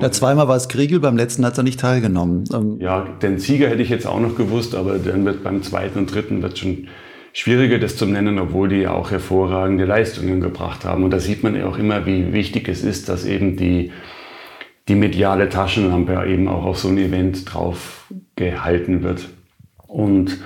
Ja, 0.00 0.10
zweimal 0.10 0.48
war 0.48 0.56
es 0.56 0.68
Kriegel, 0.68 0.98
beim 0.98 1.16
letzten 1.16 1.44
hat 1.44 1.58
er 1.58 1.62
nicht 1.62 1.80
teilgenommen. 1.80 2.44
Ähm, 2.54 2.78
ja, 2.80 3.06
den 3.22 3.38
Sieger 3.38 3.68
hätte 3.68 3.82
ich 3.82 3.90
jetzt 3.90 4.06
auch 4.06 4.20
noch 4.20 4.34
gewusst, 4.34 4.74
aber 4.74 4.98
dann 4.98 5.26
wird 5.26 5.44
beim 5.44 5.62
zweiten 5.62 5.98
und 5.98 6.14
dritten 6.14 6.42
wird 6.42 6.58
schon 6.58 6.88
schwieriger, 7.32 7.78
das 7.78 7.96
zu 7.96 8.06
nennen, 8.06 8.38
obwohl 8.38 8.68
die 8.68 8.86
auch 8.86 9.10
hervorragende 9.10 9.84
Leistungen 9.84 10.40
gebracht 10.40 10.84
haben. 10.84 11.04
Und 11.04 11.10
da 11.10 11.18
sieht 11.18 11.42
man 11.42 11.54
ja 11.54 11.66
auch 11.66 11.78
immer, 11.78 12.06
wie 12.06 12.32
wichtig 12.32 12.68
es 12.68 12.82
ist, 12.82 13.08
dass 13.08 13.24
eben 13.24 13.56
die, 13.56 13.92
die 14.88 14.94
mediale 14.94 15.48
Taschenlampe 15.48 16.24
eben 16.26 16.48
auch 16.48 16.64
auf 16.64 16.78
so 16.78 16.88
ein 16.88 16.98
Event 16.98 17.52
drauf 17.52 18.06
gehalten 18.36 19.02
wird. 19.02 19.28
Und 19.86 20.38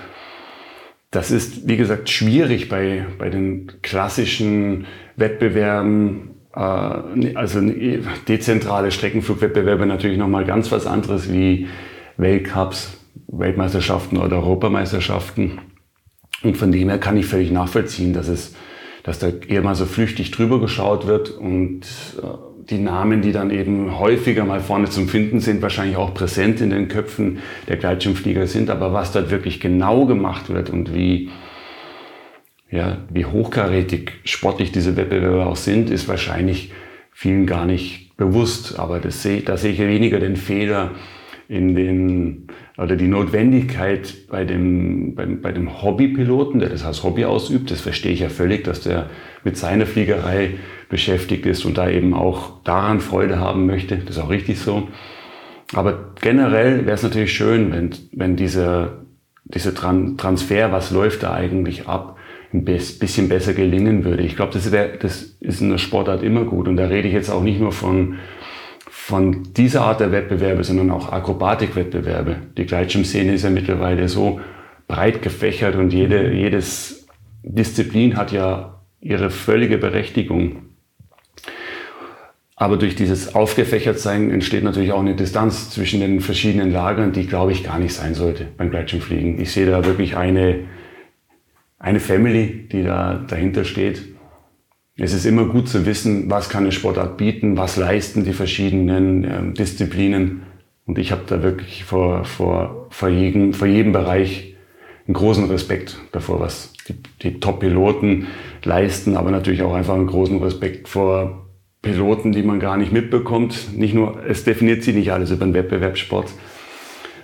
das 1.11 1.31
ist, 1.31 1.69
wie 1.69 1.77
gesagt, 1.77 2.11
schwierig 2.11 2.69
bei, 2.69 3.07
bei 3.19 3.31
den 3.31 3.71
klassischen 3.83 4.87
Wettbewerben. 5.17 6.31
Äh, 6.55 7.35
also 7.35 7.61
dezentrale 8.29 8.91
Streckenflugwettbewerbe 8.91 9.87
natürlich 9.87 10.19
nochmal 10.19 10.45
ganz 10.45 10.73
was 10.73 10.87
anderes 10.87 11.33
wie 11.33 11.69
Weltcups, 12.17 12.99
Weltmeisterschaften 13.29 14.19
oder 14.19 14.37
Europameisterschaften. 14.37 15.61
Und 16.43 16.57
von 16.57 16.73
dem 16.73 16.89
her 16.89 16.99
kann 16.99 17.17
ich 17.17 17.27
völlig 17.27 17.51
nachvollziehen, 17.51 18.13
dass 18.13 18.29
es, 18.29 18.55
dass 19.03 19.19
da 19.19 19.29
eher 19.49 19.63
mal 19.63 19.75
so 19.75 19.87
flüchtig 19.87 20.31
drüber 20.31 20.61
geschaut 20.61 21.07
wird 21.07 21.31
und 21.31 21.83
äh, 22.23 22.27
die 22.71 22.79
Namen, 22.79 23.21
die 23.23 23.33
dann 23.33 23.51
eben 23.51 23.99
häufiger 23.99 24.45
mal 24.45 24.61
vorne 24.61 24.89
zum 24.89 25.09
Finden 25.09 25.41
sind, 25.41 25.63
wahrscheinlich 25.63 25.97
auch 25.97 26.15
präsent 26.15 26.61
in 26.61 26.71
den 26.71 26.89
Köpfen 26.89 27.39
der 27.69 27.77
Gleitschirmflieger 27.77 28.47
sind. 28.47 28.71
Aber 28.71 28.93
was 28.93 29.13
dort 29.13 29.31
wirklich 29.31 29.61
genau 29.61 30.07
gemacht 30.07 30.49
wird 30.49 30.71
und 30.71 30.95
wie, 30.95 31.31
ja, 32.71 32.99
wie 33.11 33.27
hochkarätig 33.27 34.13
sportlich 34.25 34.73
diese 34.73 34.97
Wettbewerbe 34.97 35.47
auch 35.47 35.57
sind, 35.57 35.91
ist 35.91 36.09
wahrscheinlich 36.09 36.73
vielen 37.13 37.47
gar 37.47 37.67
nicht 37.67 38.17
bewusst. 38.17 38.79
Aber 38.79 38.99
das 38.99 39.23
sehe, 39.23 39.43
da 39.43 39.57
sehe 39.57 39.73
ich 39.73 39.79
weniger 39.79 40.19
den 40.19 40.37
Fehler 40.37 40.93
in 41.49 41.75
den 41.75 42.47
oder 42.79 42.97
die 42.97 43.07
Notwendigkeit 43.07 44.29
bei 44.29 44.45
dem, 44.45 45.15
bei, 45.15 45.27
bei 45.27 45.53
dem 45.53 45.83
Hobbypiloten, 45.83 46.61
der 46.61 46.71
das 46.71 46.85
als 46.85 47.03
Hobby 47.03 47.25
ausübt, 47.25 47.71
das 47.71 47.81
verstehe 47.81 48.13
ich 48.13 48.21
ja 48.21 48.29
völlig, 48.29 48.65
dass 48.65 48.81
der 48.81 49.11
mit 49.45 49.57
seiner 49.57 49.87
Fliegerei 49.87 50.55
beschäftigt 50.89 51.47
ist 51.47 51.65
und 51.65 51.79
da 51.79 51.89
eben 51.89 52.15
auch 52.15 52.63
daran 52.65 53.01
Freude 53.01 53.39
haben 53.39 53.67
möchte. 53.67 53.97
Das 53.99 54.17
ist 54.17 54.23
auch 54.23 54.31
richtig 54.31 54.59
so. 54.59 54.89
Aber 55.73 56.13
generell 56.21 56.87
wäre 56.87 56.95
es 56.95 57.03
natürlich 57.03 57.33
schön, 57.33 57.73
wenn, 57.73 57.91
wenn 58.13 58.37
dieser, 58.37 59.05
dieser 59.45 59.75
Transfer, 59.75 60.73
was 60.73 60.91
läuft 60.91 61.23
da 61.23 61.35
eigentlich 61.35 61.87
ab, 61.89 62.17
ein 62.53 62.65
bisschen 62.65 63.29
besser 63.29 63.53
gelingen 63.53 64.05
würde. 64.05 64.23
Ich 64.23 64.37
glaube, 64.37 64.53
das, 64.53 64.71
wär, 64.71 64.97
das 64.97 65.37
ist 65.41 65.61
in 65.61 65.71
der 65.71 65.79
Sportart 65.79 66.23
immer 66.23 66.45
gut. 66.45 66.69
Und 66.69 66.77
da 66.77 66.87
rede 66.87 67.09
ich 67.09 67.15
jetzt 67.15 67.31
auch 67.31 67.43
nicht 67.43 67.61
nur 67.61 67.73
von 67.73 68.19
von 69.07 69.53
dieser 69.53 69.83
Art 69.83 70.01
der 70.01 70.13
Wettbewerbe, 70.13 70.65
sondern 70.65 70.91
auch 70.91 71.13
Akrobatikwettbewerbe. 71.13 72.37
Die 72.57 72.65
Gleitschirmszene 72.65 73.35
ist 73.35 73.45
ja 73.45 73.51
mittlerweile 73.51 74.09
so 74.09 74.41
breit 74.89 75.21
gefächert 75.21 75.77
und 75.77 75.93
jede, 75.93 76.33
jedes 76.33 77.07
Disziplin 77.43 78.17
hat 78.17 78.33
ja 78.33 78.81
ihre 79.03 79.29
völlige 79.29 79.77
Berechtigung. 79.77 80.71
Aber 82.57 82.79
durch 82.79 82.97
dieses 82.97 83.35
Aufgefächertsein 83.35 84.31
entsteht 84.31 84.65
natürlich 84.65 84.93
auch 84.93 85.01
eine 85.01 85.17
Distanz 85.17 85.69
zwischen 85.69 86.01
den 86.01 86.21
verschiedenen 86.21 86.73
Lagern, 86.73 87.13
die, 87.13 87.27
glaube 87.27 87.53
ich, 87.53 87.63
gar 87.63 87.79
nicht 87.79 87.93
sein 87.93 88.15
sollte 88.15 88.47
beim 88.57 88.71
Gleitschirmfliegen. 88.71 89.39
Ich 89.39 89.53
sehe 89.53 89.67
da 89.67 89.85
wirklich 89.85 90.17
eine, 90.17 90.61
eine 91.79 92.01
Family, 92.01 92.69
die 92.73 92.83
da 92.85 93.23
dahinter 93.29 93.65
steht. 93.65 94.14
Es 94.97 95.13
ist 95.13 95.27
immer 95.27 95.47
gut 95.47 95.69
zu 95.69 95.87
wissen, 95.87 96.31
was 96.31 96.49
kann 96.49 96.63
eine 96.63 96.73
Sportart 96.73 97.17
bieten, 97.17 97.57
was 97.57 97.77
leisten 97.77 98.25
die 98.25 98.33
verschiedenen 98.33 99.25
äh, 99.25 99.53
Disziplinen. 99.53 100.43
Und 100.87 100.99
ich 100.99 101.11
habe 101.11 101.23
da 101.27 101.43
wirklich 101.43 101.83
vor, 101.83 102.25
vor, 102.25 102.87
vor, 102.91 103.09
jedem, 103.09 103.55
vor 103.55 103.67
jedem 103.67 103.93
Bereich 103.93 104.55
einen 105.07 105.15
großen 105.15 105.51
Respekt 105.51 105.99
davor, 106.13 106.39
was 106.39 106.73
die, 106.89 106.95
die 107.23 107.41
Top-Piloten 107.41 108.29
leisten, 108.63 109.17
aber 109.17 109.33
natürlich 109.33 109.63
auch 109.63 109.75
einfach 109.75 109.95
einen 109.95 110.07
großen 110.07 110.41
Respekt 110.41 110.89
vor 110.89 111.49
Piloten, 111.83 112.31
die 112.31 112.45
man 112.45 112.61
gar 112.61 112.77
nicht 112.77 112.93
mitbekommt. 112.93 113.77
Nicht 113.77 113.95
nur, 113.95 114.25
es 114.25 114.45
definiert 114.45 114.85
sich 114.85 114.95
nicht 114.95 115.11
alles 115.11 115.33
über 115.33 115.45
den 115.45 115.55
Wettbewerbssport, 115.55 116.33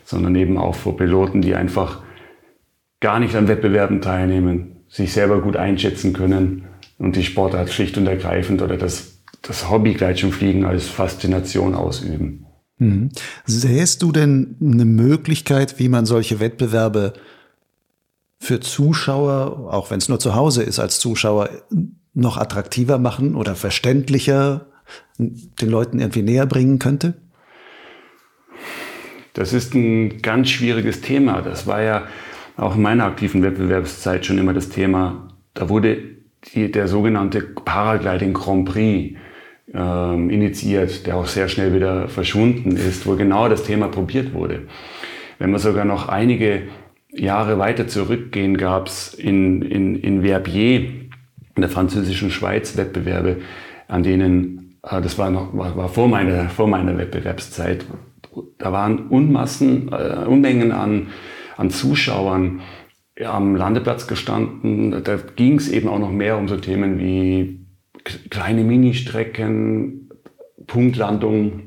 sondern 0.03 0.35
eben 0.35 0.59
auch 0.59 0.75
vor 0.75 0.97
Piloten, 0.97 1.41
die 1.41 1.55
einfach 1.55 2.03
gar 2.99 3.21
nicht 3.21 3.37
an 3.37 3.47
Wettbewerben 3.47 4.03
teilnehmen, 4.03 4.85
sich 4.89 5.12
selber 5.12 5.41
gut 5.41 5.57
einschätzen 5.57 6.12
können 6.12 6.65
und 7.00 7.16
die 7.16 7.25
Sportart 7.25 7.71
schlicht 7.71 7.97
und 7.97 8.07
ergreifend 8.07 8.61
oder 8.61 8.76
das, 8.76 9.23
das 9.42 9.71
Hobby 9.71 9.95
Gleitschirmfliegen 9.95 10.66
als 10.66 10.87
Faszination 10.87 11.75
ausüben. 11.75 12.47
Mhm. 12.76 13.09
Sähst 13.47 14.02
du 14.02 14.12
denn 14.12 14.57
eine 14.61 14.85
Möglichkeit, 14.85 15.78
wie 15.78 15.88
man 15.88 16.04
solche 16.04 16.40
Wettbewerbe 16.40 17.14
für 18.38 18.61
Zuschauer, 18.61 19.73
auch 19.73 19.90
wenn 19.90 19.99
es 19.99 20.11
nur 20.11 20.21
zu 20.21 20.35
Hause 20.35 20.62
ist, 20.62 20.78
als 20.78 21.00
Zuschauer 21.00 21.49
noch 22.12 22.37
attraktiver 22.37 22.99
machen 22.99 23.35
oder 23.35 23.54
verständlicher 23.54 24.66
den 25.19 25.71
Leuten 25.71 26.00
irgendwie 26.00 26.23
näher 26.23 26.47
bringen 26.47 26.78
könnte? 26.78 27.14
Das 29.33 29.54
ist 29.54 29.75
ein 29.75 30.21
ganz 30.21 30.50
schwieriges 30.50 31.00
Thema. 31.00 31.40
Das 31.40 31.66
war 31.66 31.80
ja 31.80 32.07
auch 32.59 32.76
in 32.76 32.83
meiner 32.83 33.04
aktiven 33.04 33.42
Wettbewerbszeit 33.42 34.26
schon 34.26 34.37
immer 34.37 34.52
das 34.52 34.69
Thema. 34.69 35.28
Da 35.54 35.71
wurde 35.71 36.20
die, 36.54 36.70
der 36.70 36.88
sogenannte 36.88 37.40
Paragliding 37.42 38.32
Grand 38.35 38.68
Prix 38.68 39.16
ähm, 39.73 40.30
initiiert, 40.30 41.06
der 41.06 41.16
auch 41.16 41.26
sehr 41.26 41.49
schnell 41.49 41.75
wieder 41.75 42.09
verschwunden 42.09 42.76
ist, 42.76 43.06
wo 43.06 43.16
genau 43.16 43.49
das 43.49 43.64
Thema 43.64 43.88
probiert 43.88 44.35
wurde. 44.35 44.62
Wenn 45.38 45.50
wir 45.50 45.59
sogar 45.59 45.85
noch 45.85 46.09
einige 46.09 46.62
Jahre 47.12 47.59
weiter 47.59 47.88
zurückgehen, 47.88 48.56
gab 48.56 48.88
es 48.88 49.14
in, 49.14 49.62
in, 49.62 49.97
in 49.97 50.23
Verbier, 50.23 50.80
in 51.54 51.62
der 51.62 51.68
französischen 51.68 52.30
Schweiz, 52.30 52.76
Wettbewerbe, 52.76 53.38
an 53.88 54.02
denen, 54.02 54.76
äh, 54.82 55.00
das 55.00 55.18
war, 55.18 55.30
noch, 55.30 55.56
war, 55.56 55.76
war 55.76 55.88
vor, 55.88 56.09
meiner, 56.09 56.49
vor 56.49 56.68
meiner 56.68 56.97
Wettbewerbszeit, 56.97 57.85
da 58.59 58.73
waren 58.73 59.09
Unmassen, 59.09 59.90
äh, 59.92 60.25
Unmengen 60.26 60.73
an, 60.73 61.09
an 61.56 61.70
Zuschauern, 61.70 62.61
am 63.25 63.57
Landeplatz 63.57 64.07
gestanden. 64.07 65.03
Da 65.05 65.19
ging 65.37 65.57
es 65.57 65.69
eben 65.69 65.89
auch 65.89 65.99
noch 65.99 66.12
mehr 66.12 66.39
um 66.39 66.49
so 66.49 66.57
Themen 66.57 66.99
wie 66.99 67.61
kleine 68.31 68.65
Ministrecken, 68.65 70.11
Punktlandung, 70.67 71.62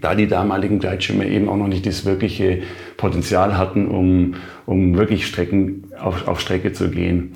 da 0.00 0.14
die 0.14 0.28
damaligen 0.28 0.78
Gleitschirme 0.78 1.28
eben 1.28 1.48
auch 1.48 1.56
noch 1.56 1.68
nicht 1.68 1.86
das 1.86 2.04
wirkliche 2.04 2.62
Potenzial 2.96 3.56
hatten, 3.56 3.88
um, 3.88 4.34
um 4.66 4.96
wirklich 4.96 5.26
Strecken 5.26 5.92
auf, 5.98 6.28
auf 6.28 6.40
Strecke 6.40 6.72
zu 6.72 6.90
gehen. 6.90 7.32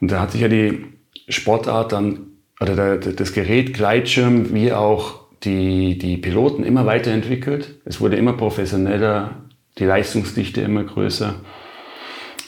Und 0.00 0.10
da 0.10 0.20
hat 0.20 0.32
sich 0.32 0.40
ja 0.40 0.48
die 0.48 0.84
Sportart 1.28 1.92
dann, 1.92 2.26
oder 2.60 2.74
der, 2.74 3.12
das 3.12 3.32
Gerät 3.32 3.74
Gleitschirm, 3.74 4.52
wie 4.52 4.72
auch 4.72 5.20
die, 5.44 5.98
die 5.98 6.16
Piloten 6.16 6.64
immer 6.64 6.84
weiterentwickelt. 6.86 7.76
Es 7.84 8.00
wurde 8.00 8.16
immer 8.16 8.32
professioneller, 8.32 9.42
die 9.78 9.84
Leistungsdichte 9.84 10.60
immer 10.60 10.84
größer. 10.84 11.36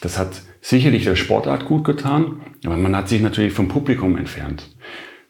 Das 0.00 0.19
hat 0.19 0.42
sicherlich 0.61 1.04
der 1.04 1.16
Sportart 1.16 1.66
gut 1.66 1.85
getan, 1.85 2.40
aber 2.64 2.76
man 2.76 2.97
hat 2.97 3.09
sich 3.09 3.21
natürlich 3.21 3.52
vom 3.52 3.69
Publikum 3.69 4.16
entfernt. 4.16 4.75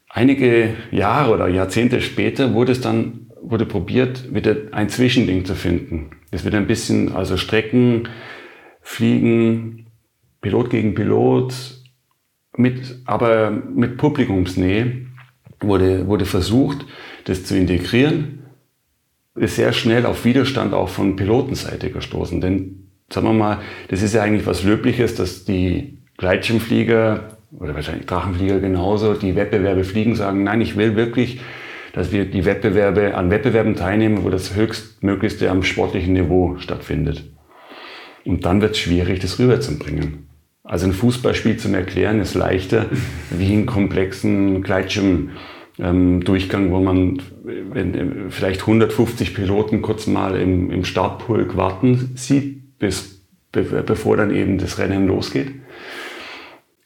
Einige 0.08 0.74
Jahre 0.90 1.32
oder 1.32 1.48
Jahrzehnte 1.48 2.00
später 2.00 2.54
wurde 2.54 2.72
es 2.72 2.80
dann 2.80 3.26
wurde 3.42 3.66
probiert, 3.66 4.34
wieder 4.34 4.56
ein 4.72 4.88
Zwischending 4.88 5.44
zu 5.44 5.54
finden. 5.54 6.10
Es 6.30 6.44
wird 6.44 6.54
ein 6.54 6.66
bisschen, 6.66 7.14
also 7.14 7.36
Strecken, 7.36 8.08
Fliegen, 8.82 9.86
Pilot 10.40 10.70
gegen 10.70 10.94
Pilot, 10.94 11.54
mit, 12.56 12.98
aber 13.06 13.50
mit 13.50 13.96
Publikumsnähe 13.96 15.06
wurde, 15.60 16.06
wurde 16.06 16.26
versucht, 16.26 16.86
das 17.24 17.44
zu 17.44 17.56
integrieren. 17.56 18.46
Ist 19.36 19.56
sehr 19.56 19.72
schnell 19.72 20.06
auf 20.06 20.24
Widerstand 20.24 20.74
auch 20.74 20.88
von 20.88 21.16
Pilotenseite 21.16 21.90
gestoßen, 21.90 22.40
denn 22.40 22.89
sagen 23.12 23.26
wir 23.26 23.32
mal, 23.32 23.58
das 23.88 24.02
ist 24.02 24.14
ja 24.14 24.22
eigentlich 24.22 24.46
was 24.46 24.62
Löbliches, 24.62 25.14
dass 25.14 25.44
die 25.44 25.98
Gleitschirmflieger 26.16 27.38
oder 27.58 27.74
wahrscheinlich 27.74 28.06
Drachenflieger 28.06 28.60
genauso, 28.60 29.14
die 29.14 29.34
Wettbewerbe 29.34 29.84
fliegen, 29.84 30.14
sagen, 30.14 30.44
nein, 30.44 30.60
ich 30.60 30.76
will 30.76 30.96
wirklich, 30.96 31.40
dass 31.92 32.12
wir 32.12 32.24
die 32.24 32.44
Wettbewerbe 32.44 33.16
an 33.16 33.30
Wettbewerben 33.30 33.74
teilnehmen, 33.74 34.22
wo 34.22 34.30
das 34.30 34.54
höchstmöglichste 34.54 35.50
am 35.50 35.62
sportlichen 35.62 36.12
Niveau 36.12 36.56
stattfindet. 36.58 37.24
Und 38.24 38.44
dann 38.44 38.60
wird 38.60 38.72
es 38.72 38.78
schwierig, 38.78 39.18
das 39.20 39.38
rüberzubringen. 39.38 40.28
Also 40.62 40.86
ein 40.86 40.92
Fußballspiel 40.92 41.56
zum 41.56 41.74
Erklären 41.74 42.20
ist 42.20 42.34
leichter 42.34 42.86
wie 43.30 43.52
einen 43.52 43.66
komplexen 43.66 44.62
Gleitschirm. 44.62 45.30
Ähm, 45.78 46.22
wo 46.26 46.80
man 46.80 47.22
wenn, 47.42 48.30
vielleicht 48.30 48.60
150 48.60 49.34
Piloten 49.34 49.80
kurz 49.80 50.06
mal 50.06 50.38
im, 50.38 50.70
im 50.70 50.84
Startpulk 50.84 51.56
warten 51.56 52.12
sieht, 52.16 52.59
bis, 52.80 53.22
be, 53.52 53.62
bevor 53.62 54.16
dann 54.16 54.34
eben 54.34 54.58
das 54.58 54.78
Rennen 54.78 55.06
losgeht. 55.06 55.52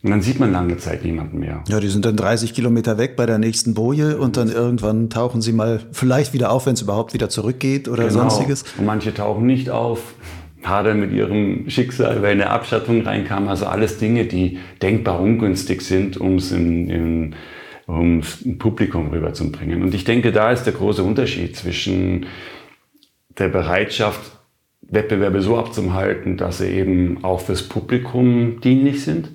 Und 0.03 0.11
dann 0.11 0.21
sieht 0.21 0.39
man 0.39 0.53
lange 0.53 0.77
Zeit 0.77 1.03
niemanden 1.03 1.39
mehr. 1.39 1.65
Ja, 1.67 1.81
die 1.81 1.89
sind 1.89 2.05
dann 2.05 2.15
30 2.15 2.53
Kilometer 2.53 2.99
weg 2.99 3.17
bei 3.17 3.25
der 3.25 3.39
nächsten 3.39 3.73
Boje 3.73 4.19
und 4.19 4.37
dann 4.37 4.51
irgendwann 4.51 5.09
tauchen 5.09 5.41
sie 5.41 5.55
mal 5.55 5.81
vielleicht 5.93 6.35
wieder 6.35 6.53
auf, 6.53 6.67
wenn 6.67 6.75
es 6.75 6.83
überhaupt 6.83 7.15
wieder 7.15 7.31
zurückgeht 7.31 7.89
oder 7.89 8.09
genau. 8.09 8.29
sonstiges. 8.29 8.67
Und 8.77 8.85
manche 8.85 9.15
tauchen 9.15 9.47
nicht 9.47 9.71
auf, 9.71 10.15
hadern 10.63 11.01
mit 11.01 11.11
ihrem 11.11 11.71
Schicksal, 11.71 12.21
weil 12.21 12.33
eine 12.33 12.51
Abschattung 12.51 13.01
reinkam. 13.01 13.49
Also 13.49 13.65
alles 13.65 13.97
Dinge, 13.97 14.27
die 14.27 14.59
denkbar 14.83 15.21
ungünstig 15.21 15.81
sind, 15.81 16.19
um 16.19 16.35
es 16.35 16.53
um 17.87 18.23
Publikum 18.59 19.09
rüberzubringen. 19.09 19.83
Und 19.83 19.95
ich 19.95 20.05
denke, 20.05 20.33
da 20.33 20.51
ist 20.53 20.65
der 20.65 20.75
große 20.75 21.03
Unterschied 21.03 21.57
zwischen 21.57 22.27
der 23.39 23.49
Bereitschaft, 23.49 24.33
Wettbewerbe 24.89 25.41
so 25.43 25.57
abzuhalten, 25.57 26.37
dass 26.37 26.59
sie 26.59 26.69
eben 26.69 27.25
auch 27.25 27.41
fürs 27.41 27.69
Publikum 27.69 28.61
dienlich 28.61 29.05
sind. 29.05 29.31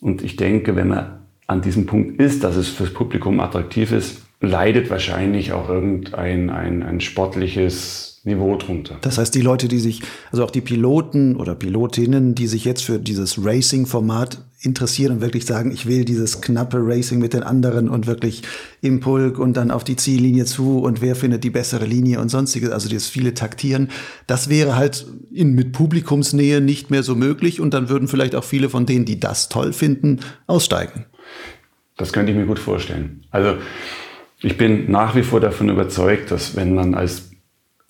Und 0.00 0.22
ich 0.22 0.36
denke, 0.36 0.76
wenn 0.76 0.88
man 0.88 1.20
an 1.46 1.62
diesem 1.62 1.86
Punkt 1.86 2.20
ist, 2.20 2.44
dass 2.44 2.56
es 2.56 2.68
fürs 2.68 2.92
Publikum 2.92 3.40
attraktiv 3.40 3.92
ist, 3.92 4.26
leidet 4.40 4.90
wahrscheinlich 4.90 5.52
auch 5.52 5.68
irgendein 5.68 6.50
ein, 6.50 6.82
ein 6.82 7.00
sportliches 7.00 8.15
Niveau 8.26 8.56
drunter. 8.56 8.98
Das 9.02 9.18
heißt, 9.18 9.34
die 9.34 9.40
Leute, 9.40 9.68
die 9.68 9.78
sich, 9.78 10.02
also 10.32 10.44
auch 10.44 10.50
die 10.50 10.60
Piloten 10.60 11.36
oder 11.36 11.54
Pilotinnen, 11.54 12.34
die 12.34 12.48
sich 12.48 12.64
jetzt 12.64 12.82
für 12.82 12.98
dieses 12.98 13.42
Racing-Format 13.42 14.42
interessieren 14.60 15.12
und 15.12 15.20
wirklich 15.20 15.46
sagen, 15.46 15.70
ich 15.70 15.86
will 15.86 16.04
dieses 16.04 16.40
knappe 16.40 16.78
Racing 16.80 17.20
mit 17.20 17.34
den 17.34 17.44
anderen 17.44 17.88
und 17.88 18.08
wirklich 18.08 18.42
im 18.82 18.98
Pulk 18.98 19.38
und 19.38 19.56
dann 19.56 19.70
auf 19.70 19.84
die 19.84 19.94
Ziellinie 19.94 20.44
zu 20.44 20.80
und 20.80 21.00
wer 21.00 21.14
findet 21.14 21.44
die 21.44 21.50
bessere 21.50 21.86
Linie 21.86 22.20
und 22.20 22.28
sonstiges, 22.28 22.70
also 22.70 22.88
dieses 22.88 23.08
viele 23.08 23.32
Taktieren, 23.32 23.90
das 24.26 24.48
wäre 24.48 24.74
halt 24.74 25.06
in, 25.30 25.54
mit 25.54 25.72
Publikumsnähe 25.72 26.60
nicht 26.60 26.90
mehr 26.90 27.04
so 27.04 27.14
möglich 27.14 27.60
und 27.60 27.74
dann 27.74 27.88
würden 27.88 28.08
vielleicht 28.08 28.34
auch 28.34 28.44
viele 28.44 28.68
von 28.68 28.86
denen, 28.86 29.04
die 29.04 29.20
das 29.20 29.48
toll 29.48 29.72
finden, 29.72 30.18
aussteigen. 30.48 31.06
Das 31.96 32.12
könnte 32.12 32.32
ich 32.32 32.38
mir 32.38 32.46
gut 32.46 32.58
vorstellen. 32.58 33.24
Also 33.30 33.54
ich 34.40 34.58
bin 34.58 34.90
nach 34.90 35.14
wie 35.14 35.22
vor 35.22 35.40
davon 35.40 35.68
überzeugt, 35.68 36.30
dass 36.30 36.56
wenn 36.56 36.74
man 36.74 36.94
als 36.94 37.25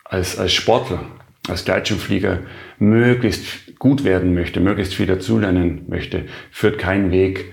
als, 0.09 0.39
als 0.39 0.53
Sportler, 0.53 1.01
als 1.49 1.65
Gleitschirmflieger 1.65 2.41
möglichst 2.79 3.79
gut 3.79 4.05
werden 4.05 4.35
möchte, 4.35 4.61
möglichst 4.61 4.95
viel 4.95 5.07
dazulernen 5.07 5.85
möchte, 5.89 6.25
führt 6.51 6.79
kein 6.79 7.11
Weg 7.11 7.53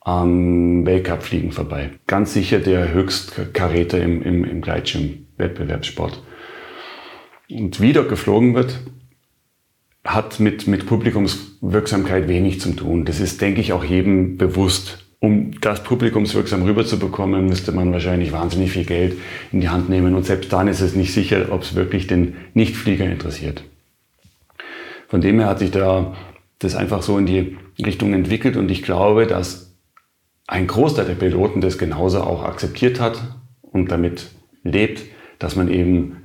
am 0.00 0.84
Weltcupfliegen 0.84 1.52
vorbei. 1.52 1.90
Ganz 2.06 2.34
sicher 2.34 2.58
der 2.58 2.92
Höchstkaräter 2.92 4.00
im, 4.02 4.22
im, 4.22 4.44
im 4.44 4.60
Gleitschirmwettbewerbssport. 4.60 6.22
Und 7.50 7.80
wie 7.80 7.92
dort 7.92 8.08
geflogen 8.08 8.54
wird, 8.54 8.80
hat 10.04 10.38
mit, 10.40 10.66
mit 10.66 10.86
Publikumswirksamkeit 10.86 12.28
wenig 12.28 12.60
zu 12.60 12.72
tun. 12.72 13.06
Das 13.06 13.20
ist, 13.20 13.40
denke 13.40 13.62
ich, 13.62 13.72
auch 13.72 13.84
jedem 13.84 14.36
bewusst 14.36 15.03
um 15.24 15.60
das 15.60 15.82
publikumswirksam 15.82 16.62
rüberzubekommen, 16.62 17.46
müsste 17.46 17.72
man 17.72 17.92
wahrscheinlich 17.92 18.32
wahnsinnig 18.32 18.72
viel 18.72 18.84
Geld 18.84 19.16
in 19.52 19.60
die 19.60 19.68
Hand 19.68 19.88
nehmen. 19.88 20.14
Und 20.14 20.24
selbst 20.24 20.52
dann 20.52 20.68
ist 20.68 20.80
es 20.80 20.94
nicht 20.94 21.12
sicher, 21.12 21.46
ob 21.50 21.62
es 21.62 21.74
wirklich 21.74 22.06
den 22.06 22.36
Nichtflieger 22.52 23.06
interessiert. 23.06 23.64
Von 25.08 25.20
dem 25.20 25.38
her 25.38 25.48
hat 25.48 25.60
sich 25.60 25.70
da 25.70 26.14
das 26.58 26.74
einfach 26.74 27.02
so 27.02 27.18
in 27.18 27.26
die 27.26 27.56
Richtung 27.84 28.12
entwickelt. 28.12 28.56
Und 28.56 28.70
ich 28.70 28.82
glaube, 28.82 29.26
dass 29.26 29.74
ein 30.46 30.66
Großteil 30.66 31.06
der 31.06 31.14
Piloten 31.14 31.60
das 31.60 31.78
genauso 31.78 32.20
auch 32.20 32.44
akzeptiert 32.44 33.00
hat 33.00 33.20
und 33.62 33.90
damit 33.90 34.30
lebt, 34.62 35.02
dass 35.38 35.56
man 35.56 35.68
eben 35.68 36.16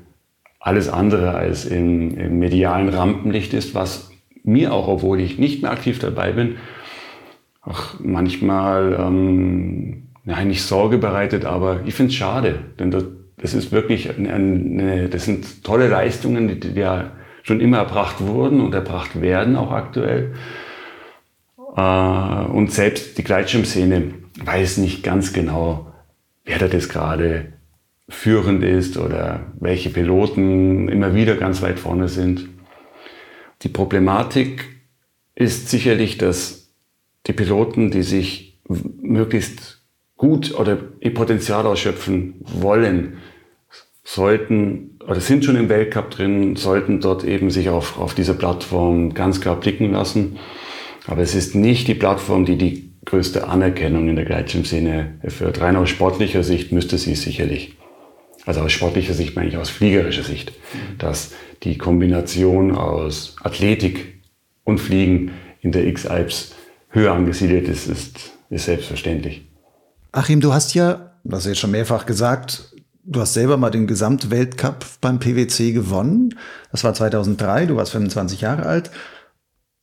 alles 0.60 0.90
andere 0.90 1.36
als 1.36 1.66
im, 1.66 2.18
im 2.18 2.40
medialen 2.40 2.90
Rampenlicht 2.90 3.54
ist, 3.54 3.76
was 3.76 4.12
mir 4.44 4.74
auch, 4.74 4.88
obwohl 4.88 5.22
ich 5.22 5.38
nicht 5.38 5.62
mehr 5.62 5.72
aktiv 5.72 6.00
dabei 6.00 6.32
bin, 6.32 6.58
auch 7.70 8.00
manchmal, 8.00 8.98
ähm, 9.00 10.10
nein, 10.26 10.48
nicht 10.48 10.64
Sorge 10.64 10.98
bereitet, 10.98 11.46
aber 11.46 11.82
ich 11.86 11.94
finde 11.94 12.12
es 12.12 12.16
schade, 12.16 12.60
denn 12.80 12.92
das, 12.92 13.06
das 13.38 13.54
ist 13.54 13.72
wirklich 13.72 14.10
eine, 14.18 14.34
eine, 14.34 15.10
das 15.10 15.26
sind 15.26 15.64
tolle 15.64 15.88
Leistungen, 15.88 16.48
die, 16.48 16.60
die 16.60 16.80
ja 16.80 17.12
schon 17.44 17.62
immer 17.62 17.78
erbracht 17.78 18.22
wurden 18.22 18.60
und 18.60 18.74
erbracht 18.74 19.22
werden, 19.22 19.56
auch 19.56 19.72
aktuell. 19.72 20.34
Äh, 21.76 21.82
und 21.82 22.72
selbst 22.72 23.18
die 23.18 23.24
Gleitschirmszene 23.24 24.14
weiß 24.44 24.78
nicht 24.78 25.04
ganz 25.04 25.32
genau, 25.32 25.92
wer 26.46 26.58
da 26.58 26.68
das 26.68 26.90
gerade 26.90 27.54
führend 28.10 28.64
ist 28.64 28.98
oder 28.98 29.42
welche 29.60 29.92
Piloten 29.92 30.90
immer 30.90 31.14
wieder 31.14 31.36
ganz 31.36 31.62
weit 31.62 31.80
vorne 31.80 32.08
sind. 32.08 32.50
Die 33.62 33.70
Problematik 33.70 34.66
ist 35.36 35.70
sicherlich, 35.70 36.18
dass 36.18 36.59
die 37.28 37.34
Piloten, 37.34 37.92
die 37.92 38.04
sich 38.04 38.60
möglichst 38.68 39.82
gut 40.18 40.54
oder 40.54 40.78
ihr 41.00 41.14
Potenzial 41.14 41.66
ausschöpfen 41.66 42.36
wollen, 42.42 43.18
sollten 44.04 44.98
oder 45.08 45.20
sind 45.22 45.46
schon 45.46 45.56
im 45.56 45.70
Weltcup 45.70 46.12
drin, 46.12 46.56
sollten 46.56 47.00
dort 47.00 47.24
eben 47.24 47.50
sich 47.50 47.70
auf, 47.70 48.00
auf 48.00 48.14
diese 48.14 48.34
Plattform 48.34 49.14
ganz 49.14 49.42
klar 49.42 49.56
blicken 49.56 49.92
lassen. 49.92 50.38
Aber 51.08 51.22
es 51.22 51.34
ist 51.34 51.56
nicht 51.56 51.88
die 51.88 51.96
Plattform, 51.96 52.46
die 52.46 52.58
die 52.58 52.94
größte 53.06 53.48
Anerkennung 53.48 54.10
in 54.10 54.16
der 54.16 54.26
Gleitschirmszene 54.26 55.20
erfährt. 55.22 55.62
Rein 55.62 55.76
aus 55.76 55.90
sportlicher 55.90 56.44
Sicht 56.44 56.72
müsste 56.72 56.98
sie 56.98 57.16
sicherlich. 57.16 57.76
Also 58.46 58.62
aus 58.62 58.72
sportlicher 58.72 59.14
Sicht 59.14 59.36
meine 59.36 59.50
ich 59.50 59.58
aus 59.58 59.70
fliegerischer 59.70 60.24
Sicht, 60.24 60.54
dass 60.98 61.34
die 61.64 61.78
Kombination 61.78 62.76
aus 62.76 63.36
Athletik 63.42 64.22
und 64.64 64.80
Fliegen 64.80 65.32
in 65.62 65.72
der 65.72 65.88
X-Alps 65.88 66.56
höher 66.90 67.14
angesiedelt 67.14 67.68
ist, 67.68 67.88
ist, 67.88 68.32
ist 68.50 68.66
selbstverständlich. 68.66 69.48
Achim, 70.12 70.42
du 70.42 70.54
hast 70.54 70.74
ja, 70.74 71.14
das 71.24 71.38
hast 71.38 71.46
du 71.46 71.50
jetzt 71.50 71.60
schon 71.60 71.72
mehrfach 71.72 72.06
gesagt, 72.06 72.74
du 73.04 73.22
hast 73.22 73.34
selber 73.34 73.58
mal 73.58 73.70
den 73.70 73.88
Gesamtweltcup 73.88 74.86
beim 75.02 75.20
PwC 75.20 75.72
gewonnen. 75.72 76.36
Das 76.72 76.84
war 76.84 76.94
2003, 76.94 77.68
du 77.68 77.76
warst 77.76 77.92
25 77.92 78.42
Jahre 78.42 78.66
alt. 78.66 78.92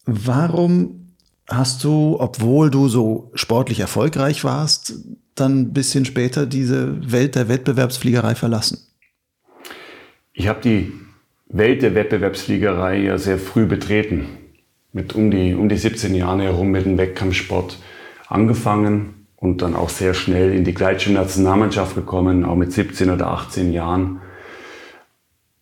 Warum 0.04 1.14
hast 1.48 1.84
du, 1.84 2.16
obwohl 2.18 2.70
du 2.70 2.88
so 2.88 3.30
sportlich 3.34 3.80
erfolgreich 3.80 4.44
warst, 4.44 4.94
dann 5.34 5.60
ein 5.60 5.72
bisschen 5.72 6.04
später 6.04 6.46
diese 6.46 7.12
Welt 7.12 7.34
der 7.34 7.48
Wettbewerbsfliegerei 7.48 8.34
verlassen? 8.34 8.78
Ich 10.32 10.48
habe 10.48 10.60
die 10.60 10.92
Welt 11.48 11.82
der 11.82 11.94
Wettbewerbsfliegerei 11.94 12.98
ja 12.98 13.18
sehr 13.18 13.38
früh 13.38 13.66
betreten 13.66 14.26
mit 14.96 15.14
um 15.14 15.30
die, 15.30 15.54
um 15.54 15.68
die 15.68 15.76
17 15.76 16.14
Jahren 16.14 16.40
herum 16.40 16.70
mit 16.70 16.86
dem 16.86 16.96
Wettkampfsport 16.96 17.78
angefangen 18.28 19.26
und 19.36 19.60
dann 19.60 19.76
auch 19.76 19.90
sehr 19.90 20.14
schnell 20.14 20.54
in 20.54 20.64
die 20.64 20.72
Gleitschirm-Nationalmannschaft 20.72 21.94
gekommen, 21.94 22.46
auch 22.46 22.56
mit 22.56 22.72
17 22.72 23.10
oder 23.10 23.26
18 23.26 23.74
Jahren. 23.74 24.22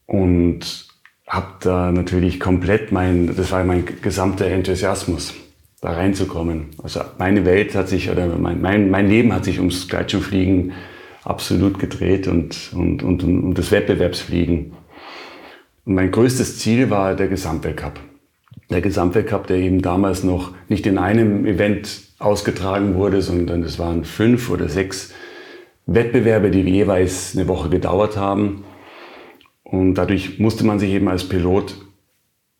Und 0.07 0.87
habe 1.27 1.49
da 1.61 1.90
natürlich 1.90 2.38
komplett 2.38 2.92
mein, 2.92 3.35
das 3.35 3.51
war 3.51 3.64
mein 3.64 3.85
gesamter 4.03 4.47
Enthusiasmus, 4.47 5.35
da 5.81 5.90
reinzukommen. 5.90 6.66
Also 6.81 7.01
meine 7.18 7.44
Welt 7.44 7.75
hat 7.75 7.88
sich, 7.88 8.11
oder 8.11 8.29
mein, 8.38 8.62
mein, 8.62 8.88
mein 8.88 9.09
Leben 9.09 9.33
hat 9.35 9.44
sich 9.44 9.59
ums 9.59 9.88
Gleitschirmfliegen 9.88 10.75
absolut 11.25 11.81
gedreht 11.81 12.29
und, 12.29 12.73
und, 12.73 13.03
und, 13.03 13.25
und 13.25 13.59
das 13.59 13.73
Wettbewerbsfliegen. 13.73 14.75
Und 15.87 15.94
mein 15.94 16.12
größtes 16.12 16.61
Ziel 16.61 16.88
war 16.88 17.16
der 17.16 17.27
Gesamtweltcup 17.27 17.99
der 18.70 18.81
Gesamtweltcup, 18.81 19.46
der 19.46 19.59
eben 19.59 19.83
damals 19.83 20.24
noch 20.24 20.53
nicht 20.68 20.87
in 20.87 20.98
einem 20.98 21.46
Event 21.46 22.03
ausgetragen 22.18 22.94
wurde, 22.94 23.22
sondern 23.22 23.62
es 23.62 23.79
waren 23.79 24.05
fünf 24.05 24.50
oder 24.50 24.68
sechs 24.68 25.12
Wettbewerbe, 25.87 26.50
die 26.50 26.61
jeweils 26.62 27.37
eine 27.37 27.46
Woche 27.48 27.68
gedauert 27.68 28.16
haben. 28.16 28.64
Und 29.62 29.94
dadurch 29.94 30.38
musste 30.38 30.64
man 30.64 30.79
sich 30.79 30.90
eben 30.90 31.09
als 31.09 31.29
Pilot 31.29 31.77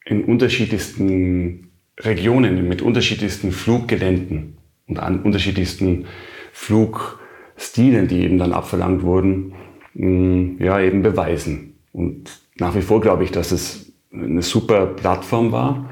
in 0.04 0.24
unterschiedlichsten 0.24 1.70
Regionen, 2.00 2.68
mit 2.68 2.82
unterschiedlichsten 2.82 3.52
Fluggeländen 3.52 4.58
und 4.86 4.98
an 4.98 5.22
unterschiedlichsten 5.22 6.06
Flugstilen, 6.52 8.08
die 8.08 8.22
eben 8.22 8.38
dann 8.38 8.52
abverlangt 8.52 9.02
wurden, 9.02 9.54
mm, 9.94 10.62
ja, 10.62 10.80
eben 10.80 11.02
beweisen. 11.02 11.74
Und 11.92 12.40
nach 12.58 12.74
wie 12.74 12.82
vor 12.82 13.00
glaube 13.00 13.24
ich, 13.24 13.30
dass 13.30 13.52
es 13.52 13.92
eine 14.12 14.42
super 14.42 14.86
Plattform 14.86 15.52
war. 15.52 15.90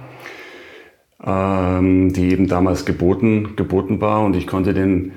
Ähm, 1.25 2.13
die 2.13 2.31
eben 2.31 2.49
damals 2.49 2.85
geboten, 2.85 3.57
geboten 3.57 4.01
war. 4.01 4.25
Und 4.25 4.37
ich 4.37 4.47
konnte 4.47 4.75
den 4.75 5.13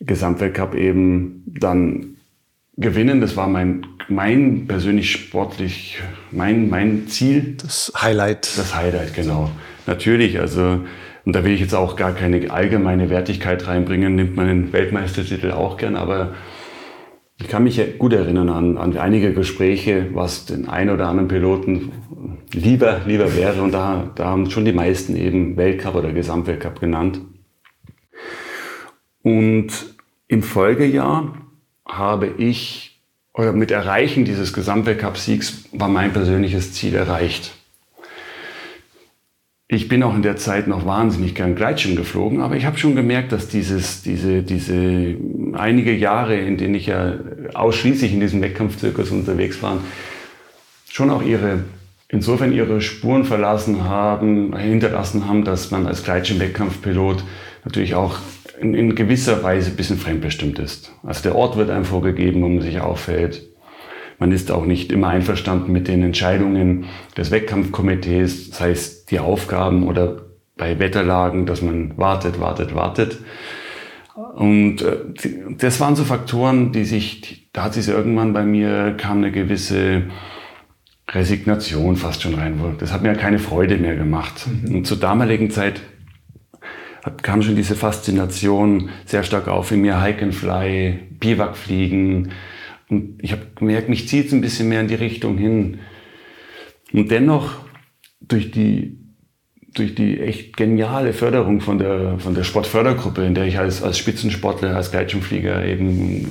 Gesamtweltcup 0.00 0.74
eben 0.74 1.44
dann 1.46 2.16
gewinnen. 2.76 3.20
Das 3.20 3.36
war 3.36 3.48
mein, 3.48 3.86
mein 4.08 4.66
persönlich 4.66 5.10
sportlich, 5.10 6.00
mein, 6.30 6.68
mein 6.70 7.06
Ziel. 7.08 7.56
Das 7.60 7.92
Highlight. 7.96 8.56
Das 8.56 8.74
Highlight, 8.74 9.14
genau. 9.14 9.50
Natürlich, 9.86 10.40
also, 10.40 10.80
und 11.24 11.36
da 11.36 11.44
will 11.44 11.52
ich 11.52 11.60
jetzt 11.60 11.74
auch 11.74 11.96
gar 11.96 12.12
keine 12.12 12.50
allgemeine 12.50 13.10
Wertigkeit 13.10 13.66
reinbringen, 13.66 14.14
nimmt 14.14 14.36
man 14.36 14.46
den 14.46 14.72
Weltmeistertitel 14.72 15.50
auch 15.50 15.76
gern, 15.76 15.96
aber 15.96 16.34
ich 17.40 17.48
kann 17.48 17.64
mich 17.64 17.80
gut 17.98 18.12
erinnern 18.12 18.50
an, 18.50 18.76
an 18.76 18.96
einige 18.96 19.32
Gespräche, 19.32 20.08
was 20.12 20.44
den 20.44 20.68
einen 20.68 20.90
oder 20.90 21.08
anderen 21.08 21.28
Piloten 21.28 21.90
lieber, 22.52 23.00
lieber 23.06 23.34
wäre. 23.34 23.62
Und 23.62 23.72
da, 23.72 24.10
da 24.14 24.26
haben 24.26 24.50
schon 24.50 24.64
die 24.64 24.72
meisten 24.72 25.16
eben 25.16 25.56
Weltcup 25.56 25.94
oder 25.94 26.12
Gesamtweltcup 26.12 26.80
genannt. 26.80 27.22
Und 29.22 29.68
im 30.28 30.42
Folgejahr 30.42 31.34
habe 31.86 32.26
ich, 32.26 33.02
oder 33.32 33.52
mit 33.52 33.70
Erreichen 33.70 34.24
dieses 34.24 34.52
Gesamtweltcup-Siegs 34.52 35.64
war 35.72 35.88
mein 35.88 36.12
persönliches 36.12 36.74
Ziel 36.74 36.94
erreicht. 36.94 37.52
Ich 39.72 39.86
bin 39.86 40.02
auch 40.02 40.16
in 40.16 40.22
der 40.22 40.34
Zeit 40.34 40.66
noch 40.66 40.84
wahnsinnig 40.84 41.36
gern 41.36 41.54
Gleitschirm 41.54 41.94
geflogen, 41.94 42.40
aber 42.40 42.56
ich 42.56 42.66
habe 42.66 42.76
schon 42.76 42.96
gemerkt, 42.96 43.30
dass 43.30 43.46
dieses, 43.46 44.02
diese, 44.02 44.42
diese 44.42 45.14
einige 45.52 45.94
Jahre, 45.94 46.36
in 46.36 46.56
denen 46.56 46.74
ich 46.74 46.86
ja 46.86 47.14
ausschließlich 47.54 48.12
in 48.12 48.18
diesem 48.18 48.42
Wettkampfzirkus 48.42 49.12
unterwegs 49.12 49.62
war, 49.62 49.78
schon 50.90 51.08
auch 51.08 51.22
ihre, 51.22 51.60
insofern 52.08 52.52
ihre 52.52 52.80
Spuren 52.80 53.24
verlassen 53.24 53.84
haben, 53.84 54.56
hinterlassen 54.56 55.28
haben, 55.28 55.44
dass 55.44 55.70
man 55.70 55.86
als 55.86 56.02
Gleitschirm-Wettkampfpilot 56.02 57.22
natürlich 57.64 57.94
auch 57.94 58.16
in, 58.60 58.74
in 58.74 58.96
gewisser 58.96 59.40
Weise 59.44 59.70
ein 59.70 59.76
bisschen 59.76 59.98
fremdbestimmt 59.98 60.58
ist. 60.58 60.92
Also 61.04 61.22
der 61.22 61.36
Ort 61.36 61.56
wird 61.56 61.70
einem 61.70 61.84
vorgegeben, 61.84 62.42
wo 62.42 62.48
man 62.48 62.60
sich 62.60 62.80
auffällt. 62.80 63.49
Man 64.20 64.32
ist 64.32 64.52
auch 64.52 64.66
nicht 64.66 64.92
immer 64.92 65.08
einverstanden 65.08 65.72
mit 65.72 65.88
den 65.88 66.02
Entscheidungen 66.02 66.84
des 67.16 67.30
Wettkampfkomitees, 67.30 68.50
sei 68.50 68.70
es 68.70 69.06
die 69.06 69.18
Aufgaben 69.18 69.88
oder 69.88 70.26
bei 70.58 70.78
Wetterlagen, 70.78 71.46
dass 71.46 71.62
man 71.62 71.96
wartet, 71.96 72.38
wartet, 72.38 72.74
wartet. 72.74 73.18
Und 74.34 74.82
äh, 74.82 74.98
das 75.56 75.80
waren 75.80 75.96
so 75.96 76.04
Faktoren, 76.04 76.70
die 76.70 76.84
sich, 76.84 77.48
da 77.54 77.64
hat 77.64 77.74
sich 77.74 77.88
irgendwann 77.88 78.34
bei 78.34 78.44
mir, 78.44 78.94
kam 78.98 79.18
eine 79.18 79.32
gewisse 79.32 80.02
Resignation 81.08 81.96
fast 81.96 82.20
schon 82.20 82.34
rein. 82.34 82.60
Das 82.78 82.92
hat 82.92 83.02
mir 83.02 83.14
keine 83.14 83.38
Freude 83.38 83.78
mehr 83.78 83.96
gemacht. 83.96 84.46
Mhm. 84.46 84.76
Und 84.76 84.86
zur 84.86 84.98
damaligen 84.98 85.50
Zeit 85.50 85.80
kam 87.22 87.40
schon 87.40 87.56
diese 87.56 87.74
Faszination 87.74 88.90
sehr 89.06 89.22
stark 89.22 89.48
auf 89.48 89.72
in 89.72 89.80
mir, 89.80 90.02
Hike 90.02 90.22
and 90.22 90.34
Fly, 90.34 90.98
Biwak 91.18 91.56
fliegen. 91.56 92.16
Und 92.16 92.32
ich 93.20 93.32
habe 93.32 93.46
gemerkt, 93.54 93.88
mich 93.88 94.08
zieht 94.08 94.26
es 94.26 94.32
ein 94.32 94.40
bisschen 94.40 94.68
mehr 94.68 94.80
in 94.80 94.88
die 94.88 94.94
Richtung 94.94 95.38
hin. 95.38 95.80
Und 96.92 97.10
dennoch, 97.10 97.64
durch 98.20 98.50
die 98.50 98.99
durch 99.74 99.94
die 99.94 100.20
echt 100.20 100.56
geniale 100.56 101.12
Förderung 101.12 101.60
von 101.60 101.78
der, 101.78 102.18
von 102.18 102.34
der 102.34 102.42
Sportfördergruppe, 102.42 103.24
in 103.24 103.34
der 103.34 103.44
ich 103.44 103.58
als, 103.58 103.82
als 103.82 103.98
Spitzensportler, 103.98 104.74
als 104.74 104.90
Gleitschirmflieger 104.90 105.64
eben 105.64 106.28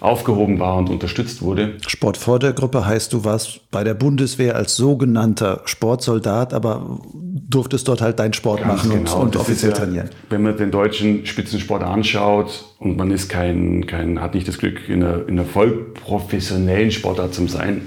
aufgehoben 0.00 0.58
war 0.58 0.76
und 0.76 0.90
unterstützt 0.90 1.42
wurde. 1.42 1.74
Sportfördergruppe 1.86 2.84
heißt, 2.84 3.12
du 3.12 3.24
warst 3.24 3.70
bei 3.70 3.84
der 3.84 3.94
Bundeswehr 3.94 4.56
als 4.56 4.76
sogenannter 4.76 5.62
Sportsoldat, 5.66 6.52
aber 6.52 7.00
durftest 7.12 7.86
dort 7.86 8.00
halt 8.00 8.18
deinen 8.18 8.32
Sport 8.32 8.62
Ganz 8.62 8.84
machen 8.84 8.90
genau. 8.90 9.16
und, 9.16 9.22
und 9.22 9.36
offiziell 9.36 9.72
ja, 9.72 9.78
trainieren. 9.78 10.10
Wenn 10.30 10.42
man 10.42 10.56
den 10.56 10.70
deutschen 10.70 11.26
Spitzensport 11.26 11.82
anschaut 11.82 12.64
und 12.78 12.96
man 12.96 13.10
ist 13.10 13.28
kein, 13.28 13.86
kein, 13.86 14.20
hat 14.20 14.34
nicht 14.34 14.48
das 14.48 14.58
Glück, 14.58 14.88
in 14.88 15.02
einer, 15.02 15.28
in 15.28 15.38
einer 15.38 15.48
voll 15.48 15.92
professionellen 15.94 16.90
Sportart 16.90 17.34
zu 17.34 17.46
sein, 17.46 17.82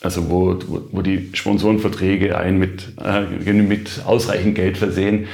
also 0.00 0.30
wo, 0.30 0.56
wo, 0.66 0.82
wo 0.92 1.02
die 1.02 1.30
Sponsorenverträge 1.32 2.36
einen 2.38 2.58
mit, 2.58 2.92
äh, 3.02 3.52
mit 3.52 4.02
ausreichend 4.06 4.54
Geld 4.54 4.78
versehen, 4.78 5.26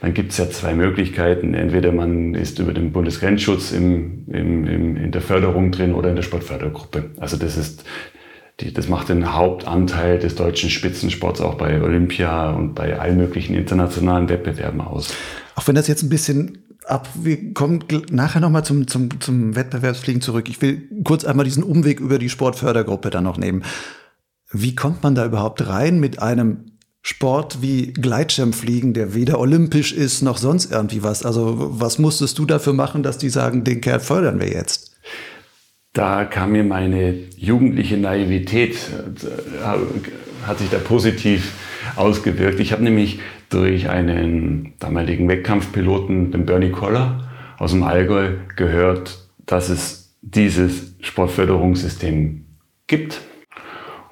dann 0.00 0.14
gibt 0.14 0.32
es 0.32 0.38
ja 0.38 0.50
zwei 0.50 0.74
Möglichkeiten. 0.74 1.54
Entweder 1.54 1.92
man 1.92 2.34
ist 2.34 2.58
über 2.58 2.72
den 2.72 2.92
Bundesgrenzschutz 2.92 3.72
im, 3.72 4.24
im, 4.28 4.66
im, 4.66 4.96
in 4.96 5.10
der 5.10 5.22
Förderung 5.22 5.72
drin 5.72 5.94
oder 5.94 6.10
in 6.10 6.16
der 6.16 6.22
Sportfördergruppe. 6.22 7.10
Also 7.18 7.36
das 7.36 7.56
ist 7.56 7.84
die, 8.60 8.72
das 8.72 8.88
macht 8.88 9.10
den 9.10 9.34
Hauptanteil 9.34 10.18
des 10.18 10.34
deutschen 10.34 10.70
Spitzensports 10.70 11.42
auch 11.42 11.56
bei 11.56 11.82
Olympia 11.82 12.52
und 12.52 12.74
bei 12.74 12.98
allen 12.98 13.18
möglichen 13.18 13.54
internationalen 13.54 14.30
Wettbewerben 14.30 14.80
aus. 14.80 15.14
Auch 15.56 15.66
wenn 15.68 15.74
das 15.74 15.88
jetzt 15.88 16.02
ein 16.02 16.08
bisschen 16.08 16.58
ab, 16.86 17.08
wir 17.14 17.52
kommen 17.52 17.84
nachher 18.10 18.40
nochmal 18.40 18.64
zum, 18.64 18.86
zum, 18.86 19.20
zum 19.20 19.56
Wettbewerbsfliegen 19.56 20.22
zurück. 20.22 20.48
Ich 20.48 20.62
will 20.62 20.88
kurz 21.04 21.24
einmal 21.24 21.44
diesen 21.44 21.62
Umweg 21.62 22.00
über 22.00 22.18
die 22.18 22.30
Sportfördergruppe 22.30 23.10
dann 23.10 23.24
noch 23.24 23.36
nehmen. 23.36 23.62
Wie 24.52 24.74
kommt 24.74 25.02
man 25.02 25.14
da 25.14 25.26
überhaupt 25.26 25.66
rein 25.66 25.98
mit 25.98 26.22
einem 26.22 26.72
Sport 27.02 27.62
wie 27.62 27.92
Gleitschirmfliegen, 27.92 28.92
der 28.92 29.14
weder 29.14 29.38
olympisch 29.38 29.92
ist 29.92 30.22
noch 30.22 30.38
sonst 30.38 30.72
irgendwie 30.72 31.02
was? 31.02 31.24
Also 31.24 31.54
was 31.80 31.98
musstest 31.98 32.38
du 32.38 32.46
dafür 32.46 32.72
machen, 32.72 33.02
dass 33.02 33.18
die 33.18 33.28
sagen, 33.28 33.64
den 33.64 33.80
Kerl 33.80 34.00
fördern 34.00 34.40
wir 34.40 34.48
jetzt? 34.48 34.96
Da 35.92 36.24
kam 36.24 36.52
mir 36.52 36.64
meine 36.64 37.14
jugendliche 37.36 37.96
Naivität, 37.96 38.74
äh, 38.74 40.46
hat 40.46 40.58
sich 40.58 40.68
da 40.68 40.78
positiv 40.78 41.52
ausgewirkt. 41.96 42.60
Ich 42.60 42.72
habe 42.72 42.82
nämlich 42.82 43.20
durch 43.48 43.88
einen 43.88 44.74
damaligen 44.78 45.28
Wettkampfpiloten, 45.28 46.32
den 46.32 46.44
Bernie 46.44 46.70
Koller 46.70 47.30
aus 47.58 47.70
dem 47.70 47.82
Allgäu, 47.82 48.32
gehört, 48.56 49.28
dass 49.46 49.68
es 49.68 50.16
dieses 50.22 50.94
Sportförderungssystem 51.00 52.44
gibt 52.88 53.20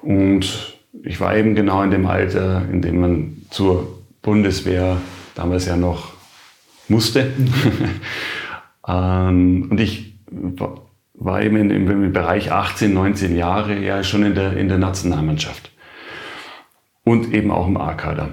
und 0.05 0.77
ich 1.03 1.19
war 1.19 1.35
eben 1.35 1.55
genau 1.55 1.81
in 1.83 1.91
dem 1.91 2.05
Alter, 2.05 2.63
in 2.71 2.81
dem 2.81 3.01
man 3.01 3.37
zur 3.49 3.99
Bundeswehr 4.21 4.97
damals 5.35 5.65
ja 5.65 5.75
noch 5.75 6.13
musste. 6.87 7.31
Ähm, 8.87 9.67
und 9.71 9.79
ich 9.79 10.13
war 11.15 11.41
eben 11.41 11.71
im, 11.71 12.13
Bereich 12.13 12.51
18, 12.51 12.93
19 12.93 13.35
Jahre 13.35 13.79
ja 13.79 14.03
schon 14.03 14.23
in 14.23 14.35
der, 14.35 14.55
in 14.57 14.67
der 14.67 14.77
Nationalmannschaft. 14.77 15.71
Und 17.03 17.33
eben 17.33 17.49
auch 17.49 17.67
im 17.67 17.77
A-Kader. 17.77 18.29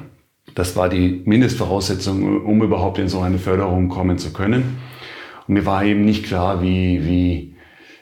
Das 0.55 0.77
war 0.77 0.91
die 0.91 1.23
Mindestvoraussetzung, 1.25 2.45
um 2.45 2.63
überhaupt 2.63 2.99
in 2.99 3.09
so 3.09 3.21
eine 3.21 3.39
Förderung 3.39 3.89
kommen 3.89 4.19
zu 4.19 4.35
können. 4.35 4.79
Und 5.47 5.55
mir 5.55 5.65
war 5.65 5.85
eben 5.85 6.05
nicht 6.05 6.27
klar, 6.27 6.63
wie, 6.63 7.07
wie, 7.07 7.52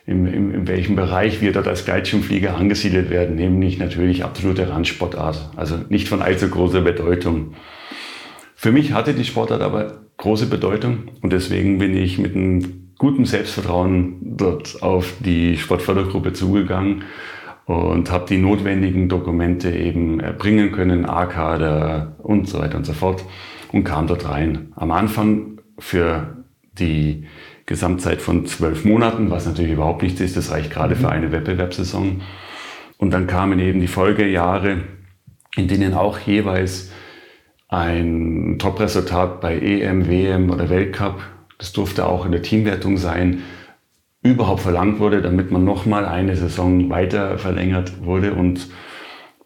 in, 0.06 0.26
in, 0.26 0.54
in 0.54 0.68
welchem 0.68 0.96
Bereich 0.96 1.40
wir 1.40 1.52
dort 1.52 1.68
als 1.68 1.84
Gleitschirmflieger 1.84 2.56
angesiedelt 2.56 3.10
werden, 3.10 3.36
nämlich 3.36 3.78
natürlich 3.78 4.24
absolute 4.24 4.68
Randsportart, 4.68 5.50
also 5.56 5.76
nicht 5.88 6.08
von 6.08 6.22
allzu 6.22 6.48
großer 6.48 6.80
Bedeutung. 6.80 7.54
Für 8.54 8.72
mich 8.72 8.92
hatte 8.92 9.14
die 9.14 9.24
Sportart 9.24 9.62
aber 9.62 10.02
große 10.16 10.46
Bedeutung 10.46 11.04
und 11.22 11.32
deswegen 11.32 11.78
bin 11.78 11.96
ich 11.96 12.18
mit 12.18 12.34
einem 12.34 12.92
guten 12.98 13.24
Selbstvertrauen 13.24 14.18
dort 14.36 14.82
auf 14.82 15.14
die 15.20 15.56
Sportfördergruppe 15.56 16.34
zugegangen 16.34 17.04
und 17.64 18.10
habe 18.10 18.26
die 18.28 18.36
notwendigen 18.36 19.08
Dokumente 19.08 19.70
eben 19.70 20.20
erbringen 20.20 20.72
können, 20.72 21.06
A-Kader 21.06 22.16
und 22.18 22.48
so 22.48 22.58
weiter 22.58 22.76
und 22.76 22.84
so 22.84 22.92
fort 22.92 23.24
und 23.72 23.84
kam 23.84 24.06
dort 24.06 24.28
rein. 24.28 24.72
Am 24.76 24.90
Anfang 24.90 25.60
für 25.78 26.44
die 26.78 27.24
Gesamtzeit 27.70 28.20
von 28.20 28.46
zwölf 28.46 28.84
Monaten, 28.84 29.30
was 29.30 29.46
natürlich 29.46 29.70
überhaupt 29.70 30.02
nichts 30.02 30.20
ist. 30.20 30.36
Das 30.36 30.50
reicht 30.50 30.72
gerade 30.72 30.96
für 30.96 31.06
mhm. 31.06 31.12
eine 31.12 31.32
Wettbewerbssaison. 31.32 32.20
Und 32.98 33.10
dann 33.12 33.28
kamen 33.28 33.60
eben 33.60 33.80
die 33.80 33.86
Folgejahre, 33.86 34.78
in 35.54 35.68
denen 35.68 35.94
auch 35.94 36.18
jeweils 36.18 36.90
ein 37.68 38.56
Top-Resultat 38.58 39.40
bei 39.40 39.56
EM, 39.56 40.08
WM 40.08 40.50
oder 40.50 40.68
Weltcup, 40.68 41.20
das 41.58 41.72
durfte 41.72 42.06
auch 42.06 42.26
in 42.26 42.32
der 42.32 42.42
Teamwertung 42.42 42.96
sein, 42.96 43.44
überhaupt 44.20 44.62
verlangt 44.62 44.98
wurde, 44.98 45.22
damit 45.22 45.52
man 45.52 45.64
nochmal 45.64 46.06
eine 46.06 46.34
Saison 46.34 46.90
weiter 46.90 47.38
verlängert 47.38 48.04
wurde. 48.04 48.34
Und 48.34 48.68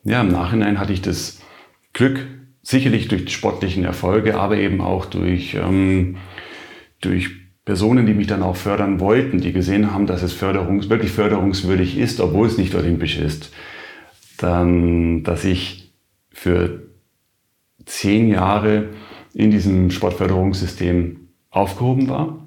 ja, 0.02 0.22
im 0.22 0.28
Nachhinein 0.28 0.78
hatte 0.78 0.94
ich 0.94 1.02
das 1.02 1.42
Glück, 1.92 2.26
sicherlich 2.62 3.08
durch 3.08 3.26
die 3.26 3.32
sportlichen 3.32 3.84
Erfolge, 3.84 4.40
aber 4.40 4.56
eben 4.56 4.80
auch 4.80 5.04
durch, 5.04 5.54
ähm, 5.54 6.16
durch 7.02 7.43
Personen, 7.64 8.04
die 8.04 8.14
mich 8.14 8.26
dann 8.26 8.42
auch 8.42 8.56
fördern 8.56 9.00
wollten, 9.00 9.40
die 9.40 9.52
gesehen 9.52 9.92
haben, 9.92 10.06
dass 10.06 10.22
es 10.22 10.32
förderungs 10.32 10.90
wirklich 10.90 11.12
förderungswürdig 11.12 11.96
ist, 11.96 12.20
obwohl 12.20 12.46
es 12.46 12.58
nicht 12.58 12.74
olympisch 12.74 13.18
ist, 13.18 13.50
dann, 14.36 15.22
dass 15.22 15.44
ich 15.44 15.94
für 16.30 16.82
zehn 17.86 18.28
Jahre 18.28 18.90
in 19.32 19.50
diesem 19.50 19.90
Sportförderungssystem 19.90 21.28
aufgehoben 21.50 22.08
war. 22.08 22.38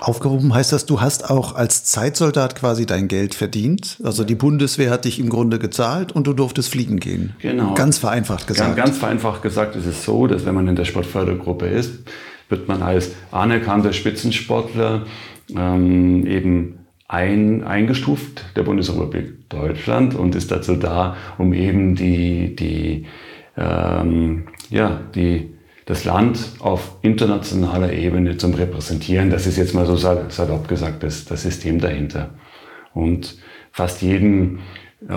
Aufgehoben 0.00 0.54
heißt 0.54 0.72
das, 0.72 0.86
du 0.86 1.00
hast 1.00 1.28
auch 1.28 1.54
als 1.54 1.84
Zeitsoldat 1.84 2.54
quasi 2.54 2.86
dein 2.86 3.08
Geld 3.08 3.34
verdient. 3.34 3.98
Also 4.04 4.22
die 4.22 4.36
Bundeswehr 4.36 4.90
hat 4.90 5.04
dich 5.04 5.18
im 5.18 5.28
Grunde 5.28 5.58
gezahlt 5.58 6.12
und 6.12 6.26
du 6.26 6.34
durftest 6.34 6.70
fliegen 6.70 7.00
gehen. 7.00 7.34
Genau. 7.40 7.74
Ganz 7.74 7.98
vereinfacht 7.98 8.46
gesagt. 8.46 8.76
Ganz, 8.76 8.90
ganz 8.90 8.98
vereinfacht 8.98 9.42
gesagt 9.42 9.74
ist 9.76 9.86
es 9.86 10.04
so, 10.04 10.26
dass 10.26 10.46
wenn 10.46 10.54
man 10.54 10.68
in 10.68 10.76
der 10.76 10.84
Sportfördergruppe 10.84 11.66
ist, 11.66 11.90
wird 12.48 12.68
man 12.68 12.82
als 12.82 13.14
anerkannter 13.30 13.92
Spitzensportler 13.92 15.06
ähm, 15.56 16.26
eben 16.26 16.78
ein, 17.08 17.64
eingestuft 17.64 18.44
der 18.56 18.62
Bundesrepublik 18.62 19.48
Deutschland 19.48 20.14
und 20.14 20.34
ist 20.34 20.50
dazu 20.50 20.76
da, 20.76 21.16
um 21.38 21.54
eben 21.54 21.94
die, 21.94 22.54
die, 22.54 23.06
ähm, 23.56 24.48
ja, 24.68 25.00
die, 25.14 25.54
das 25.86 26.04
Land 26.04 26.38
auf 26.58 26.96
internationaler 27.00 27.94
Ebene 27.94 28.36
zum 28.36 28.52
Repräsentieren. 28.52 29.30
Das 29.30 29.46
ist 29.46 29.56
jetzt 29.56 29.74
mal 29.74 29.86
so 29.86 29.96
salopp 29.96 30.68
gesagt 30.68 31.02
das, 31.02 31.24
das 31.24 31.42
System 31.42 31.80
dahinter. 31.80 32.34
Und 32.92 33.38
fast 33.72 34.02
jeden, 34.02 34.58
äh, 35.08 35.14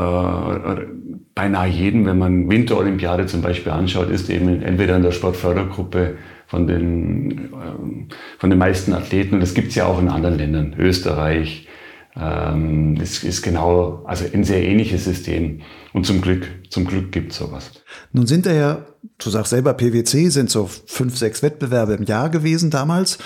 beinahe 1.35 1.67
jeden, 1.67 2.05
wenn 2.05 2.17
man 2.17 2.49
Winterolympiade 2.49 3.25
zum 3.25 3.41
Beispiel 3.41 3.73
anschaut, 3.73 4.09
ist 4.09 4.29
eben 4.29 4.61
entweder 4.61 4.95
in 4.95 5.03
der 5.03 5.11
Sportfördergruppe 5.11 6.15
von 6.51 6.67
den, 6.67 7.31
äh, 7.31 8.13
von 8.37 8.49
den 8.49 8.59
meisten 8.59 8.93
Athleten. 8.93 9.35
Und 9.35 9.39
das 9.39 9.53
gibt 9.53 9.69
es 9.69 9.75
ja 9.75 9.85
auch 9.85 9.99
in 9.99 10.09
anderen 10.09 10.37
Ländern. 10.37 10.75
Österreich, 10.77 11.67
ähm, 12.19 12.97
ist, 12.97 13.23
ist 13.23 13.41
genau, 13.41 14.03
also 14.05 14.25
ein 14.33 14.43
sehr 14.43 14.61
ähnliches 14.61 15.05
System. 15.05 15.61
Und 15.93 16.05
zum 16.05 16.19
Glück, 16.19 16.49
zum 16.69 16.85
Glück 16.85 17.13
gibt 17.13 17.31
es 17.31 17.37
sowas. 17.37 17.71
Nun 18.11 18.27
sind 18.27 18.45
da 18.45 18.51
ja, 18.51 18.85
du 19.17 19.29
sagst 19.29 19.51
selber, 19.51 19.73
PwC 19.73 20.27
sind 20.27 20.49
so 20.49 20.69
fünf, 20.87 21.17
sechs 21.17 21.41
Wettbewerbe 21.41 21.93
im 21.93 22.03
Jahr 22.03 22.29
gewesen 22.29 22.69
damals. 22.69 23.17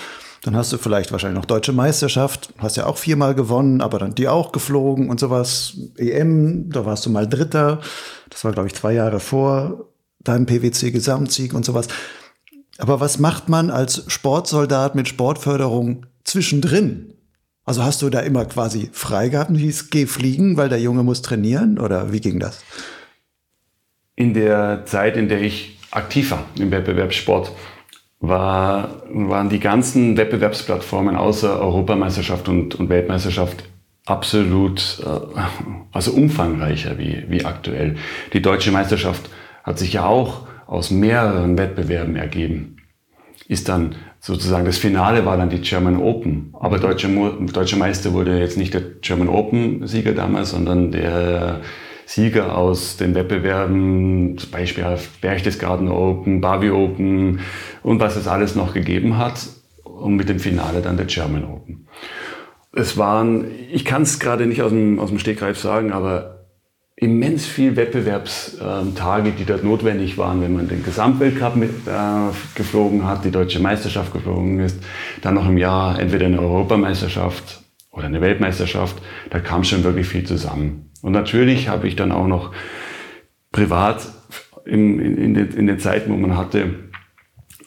Dann 0.44 0.54
hast 0.54 0.72
du 0.72 0.78
vielleicht 0.78 1.10
wahrscheinlich 1.10 1.40
noch 1.40 1.46
deutsche 1.46 1.72
Meisterschaft, 1.72 2.54
hast 2.58 2.76
ja 2.76 2.86
auch 2.86 2.98
viermal 2.98 3.34
gewonnen, 3.34 3.80
aber 3.80 3.98
dann 3.98 4.14
die 4.14 4.28
auch 4.28 4.52
geflogen 4.52 5.10
und 5.10 5.18
sowas. 5.18 5.76
EM, 5.96 6.70
da 6.70 6.86
warst 6.86 7.04
du 7.06 7.10
mal 7.10 7.26
Dritter. 7.26 7.80
Das 8.30 8.44
war, 8.44 8.52
glaube 8.52 8.68
ich, 8.68 8.74
zwei 8.74 8.92
Jahre 8.92 9.18
vor 9.18 9.88
deinem 10.20 10.46
PwC-Gesamtsieg 10.46 11.54
und 11.54 11.64
sowas. 11.64 11.88
Aber 12.78 13.00
was 13.00 13.18
macht 13.18 13.48
man 13.48 13.70
als 13.70 14.04
Sportsoldat 14.08 14.94
mit 14.94 15.08
Sportförderung 15.08 16.06
zwischendrin? 16.24 17.14
Also 17.64 17.82
hast 17.82 18.02
du 18.02 18.10
da 18.10 18.20
immer 18.20 18.44
quasi 18.44 18.90
Freigaben, 18.92 19.56
hieß 19.56 19.90
geh 19.90 20.06
fliegen, 20.06 20.56
weil 20.56 20.68
der 20.68 20.80
Junge 20.80 21.02
muss 21.02 21.22
trainieren 21.22 21.78
oder 21.78 22.12
wie 22.12 22.20
ging 22.20 22.38
das? 22.38 22.62
In 24.14 24.34
der 24.34 24.84
Zeit, 24.86 25.16
in 25.16 25.28
der 25.28 25.42
ich 25.42 25.78
aktiv 25.90 26.30
war 26.30 26.44
im 26.58 26.70
Wettbewerbssport, 26.70 27.50
war, 28.20 29.02
waren 29.10 29.48
die 29.48 29.60
ganzen 29.60 30.16
Wettbewerbsplattformen 30.16 31.16
außer 31.16 31.60
Europameisterschaft 31.60 32.48
und, 32.48 32.74
und 32.76 32.88
Weltmeisterschaft 32.88 33.64
absolut, 34.06 35.02
äh, 35.04 35.40
also 35.92 36.12
umfangreicher 36.12 36.98
wie, 36.98 37.24
wie 37.28 37.44
aktuell. 37.44 37.96
Die 38.32 38.40
deutsche 38.40 38.70
Meisterschaft 38.70 39.28
hat 39.64 39.78
sich 39.78 39.92
ja 39.92 40.06
auch 40.06 40.46
aus 40.66 40.90
mehreren 40.90 41.56
Wettbewerben 41.58 42.16
ergeben. 42.16 42.76
Ist 43.48 43.68
dann 43.68 43.94
sozusagen 44.20 44.64
das 44.64 44.78
Finale 44.78 45.24
war 45.24 45.36
dann 45.36 45.50
die 45.50 45.60
German 45.60 45.98
Open. 45.98 46.52
Aber 46.58 46.78
deutscher, 46.78 47.08
deutscher 47.08 47.76
Meister 47.76 48.12
wurde 48.12 48.38
jetzt 48.38 48.58
nicht 48.58 48.74
der 48.74 48.82
German 49.00 49.28
Open 49.28 49.86
Sieger 49.86 50.12
damals, 50.12 50.50
sondern 50.50 50.90
der 50.90 51.60
Sieger 52.06 52.56
aus 52.56 52.96
den 52.96 53.14
Wettbewerben, 53.14 54.38
zum 54.38 54.50
Beispiel 54.50 54.84
Berchtesgaden 55.20 55.88
Open, 55.88 56.40
Bavi 56.40 56.70
Open 56.70 57.40
und 57.82 58.00
was 58.00 58.16
es 58.16 58.26
alles 58.26 58.54
noch 58.54 58.74
gegeben 58.74 59.18
hat. 59.18 59.46
Und 59.84 60.16
mit 60.16 60.28
dem 60.28 60.40
Finale 60.40 60.82
dann 60.82 60.98
der 60.98 61.06
German 61.06 61.44
Open. 61.44 61.88
Es 62.72 62.98
waren, 62.98 63.46
ich 63.72 63.86
kann 63.86 64.02
es 64.02 64.20
gerade 64.20 64.44
nicht 64.46 64.60
aus 64.60 64.70
dem, 64.70 64.98
aus 64.98 65.08
dem 65.08 65.18
Stegreif 65.18 65.58
sagen, 65.58 65.90
aber 65.90 66.35
immens 66.96 67.44
viel 67.44 67.76
Wettbewerbstage, 67.76 69.32
die 69.32 69.44
dort 69.44 69.62
notwendig 69.62 70.16
waren, 70.16 70.40
wenn 70.40 70.54
man 70.54 70.66
den 70.66 70.82
Gesamtweltcup 70.82 71.54
mit, 71.54 71.70
äh, 71.86 72.32
geflogen 72.54 73.04
hat, 73.06 73.24
die 73.24 73.30
deutsche 73.30 73.60
Meisterschaft 73.60 74.14
geflogen 74.14 74.60
ist, 74.60 74.82
dann 75.20 75.34
noch 75.34 75.46
im 75.46 75.58
Jahr 75.58 75.98
entweder 75.98 76.24
eine 76.24 76.40
Europameisterschaft 76.40 77.62
oder 77.90 78.06
eine 78.06 78.22
Weltmeisterschaft, 78.22 78.96
da 79.30 79.40
kam 79.40 79.62
schon 79.62 79.84
wirklich 79.84 80.06
viel 80.06 80.24
zusammen. 80.24 80.90
Und 81.02 81.12
natürlich 81.12 81.68
habe 81.68 81.86
ich 81.86 81.96
dann 81.96 82.12
auch 82.12 82.26
noch 82.26 82.52
privat 83.52 84.08
in, 84.64 84.98
in, 84.98 85.34
den, 85.34 85.50
in 85.50 85.66
den 85.66 85.78
Zeiten, 85.78 86.10
wo 86.10 86.16
man 86.16 86.36
hatte, 86.36 86.74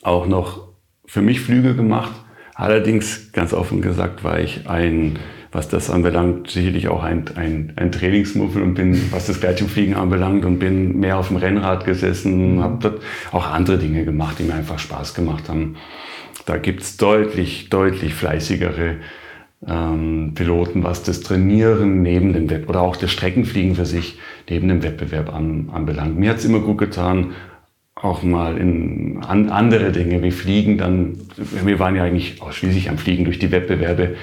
auch 0.02 0.26
noch 0.28 0.70
für 1.06 1.22
mich 1.22 1.42
Flüge 1.42 1.76
gemacht. 1.76 2.12
Allerdings, 2.56 3.32
ganz 3.32 3.54
offen 3.54 3.82
gesagt, 3.82 4.24
war 4.24 4.40
ich 4.40 4.68
ein 4.68 5.20
was 5.52 5.68
das 5.68 5.90
anbelangt, 5.90 6.52
sicherlich 6.52 6.88
auch 6.90 7.04
ein, 7.04 7.26
ein, 7.36 7.74
ein 7.76 7.92
Trainingsmuffel 7.92 8.62
und 8.62 8.76
bin, 8.76 9.12
was 9.12 9.28
das 9.28 9.40
Gleitschirmfliegen 9.40 9.96
anbelangt 9.96 10.46
und 10.46 10.60
bin 10.60 11.00
mehr 11.00 11.18
auf 11.18 11.30
dem 11.30 11.38
Rennrad 11.38 11.86
gesessen, 11.86 12.56
mhm. 12.56 12.62
habe 12.62 12.78
dort 12.82 13.02
auch 13.32 13.48
andere 13.48 13.78
Dinge 13.78 14.06
gemacht, 14.06 14.38
die 14.40 14.44
mir 14.44 14.54
einfach 14.54 14.78
Spaß 14.78 15.16
gemacht 15.16 15.50
haben. 15.50 15.76
Da 16.46 16.58
gibt's 16.58 16.98
deutlich, 16.98 17.70
deutlich 17.70 18.14
fleißigere 18.14 18.98
ähm, 19.68 20.34
Piloten, 20.36 20.84
was 20.84 21.04
das 21.04 21.22
Trainieren 21.22 22.02
neben 22.02 22.34
dem 22.34 22.50
Wettbewerb 22.50 22.70
oder 22.70 22.82
auch 22.82 22.96
das 22.96 23.12
Streckenfliegen 23.12 23.76
für 23.76 23.86
sich 23.86 24.20
neben 24.50 24.68
dem 24.68 24.84
Wettbewerb 24.84 25.34
an, 25.34 25.70
anbelangt. 25.74 26.18
Mir 26.18 26.32
hat's 26.32 26.46
immer 26.46 26.60
gut 26.60 26.78
getan, 26.78 27.32
auch 27.96 28.24
mal 28.24 28.58
in 28.58 29.22
an, 29.28 29.50
andere 29.50 29.92
Dinge 29.92 30.24
wie 30.24 30.32
Fliegen 30.32 30.78
dann, 30.78 31.18
wir 31.36 31.80
waren 31.80 31.96
ja 31.96 32.04
eigentlich 32.04 32.42
ausschließlich 32.42 32.90
am 32.90 32.98
Fliegen 32.98 33.26
durch 33.26 33.40
die 33.40 33.52
Wettbewerbe, 33.52 34.16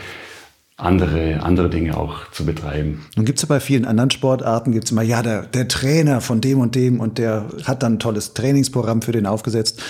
andere, 0.76 1.42
andere 1.42 1.70
Dinge 1.70 1.96
auch 1.96 2.30
zu 2.30 2.44
betreiben. 2.44 3.06
Nun 3.16 3.24
gibt 3.24 3.38
es 3.38 3.42
ja 3.42 3.48
bei 3.48 3.60
vielen 3.60 3.86
anderen 3.86 4.10
Sportarten, 4.10 4.72
gibt 4.72 4.84
es 4.84 4.90
immer, 4.90 5.02
ja, 5.02 5.22
der, 5.22 5.42
der 5.42 5.68
Trainer 5.68 6.20
von 6.20 6.40
dem 6.40 6.60
und 6.60 6.74
dem 6.74 7.00
und 7.00 7.18
der 7.18 7.46
hat 7.64 7.82
dann 7.82 7.94
ein 7.94 7.98
tolles 7.98 8.34
Trainingsprogramm 8.34 9.00
für 9.00 9.12
den 9.12 9.26
aufgesetzt. 9.26 9.82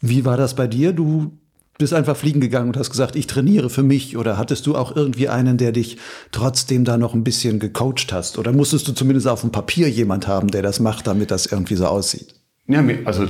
Wie 0.00 0.24
war 0.24 0.38
das 0.38 0.54
bei 0.54 0.66
dir? 0.66 0.92
Du 0.92 1.32
bist 1.76 1.92
einfach 1.92 2.16
fliegen 2.16 2.40
gegangen 2.40 2.68
und 2.68 2.76
hast 2.76 2.90
gesagt, 2.90 3.16
ich 3.16 3.26
trainiere 3.26 3.68
für 3.68 3.82
mich 3.82 4.16
oder 4.16 4.38
hattest 4.38 4.66
du 4.66 4.76
auch 4.76 4.96
irgendwie 4.96 5.28
einen, 5.28 5.58
der 5.58 5.72
dich 5.72 5.98
trotzdem 6.32 6.84
da 6.84 6.96
noch 6.96 7.14
ein 7.14 7.24
bisschen 7.24 7.58
gecoacht 7.58 8.12
hast? 8.12 8.38
Oder 8.38 8.52
musstest 8.52 8.88
du 8.88 8.92
zumindest 8.92 9.28
auf 9.28 9.42
dem 9.42 9.52
Papier 9.52 9.90
jemand 9.90 10.26
haben, 10.26 10.48
der 10.48 10.62
das 10.62 10.80
macht, 10.80 11.06
damit 11.06 11.30
das 11.30 11.46
irgendwie 11.46 11.76
so 11.76 11.86
aussieht? 11.86 12.34
Ja, 12.66 12.84
also 13.04 13.26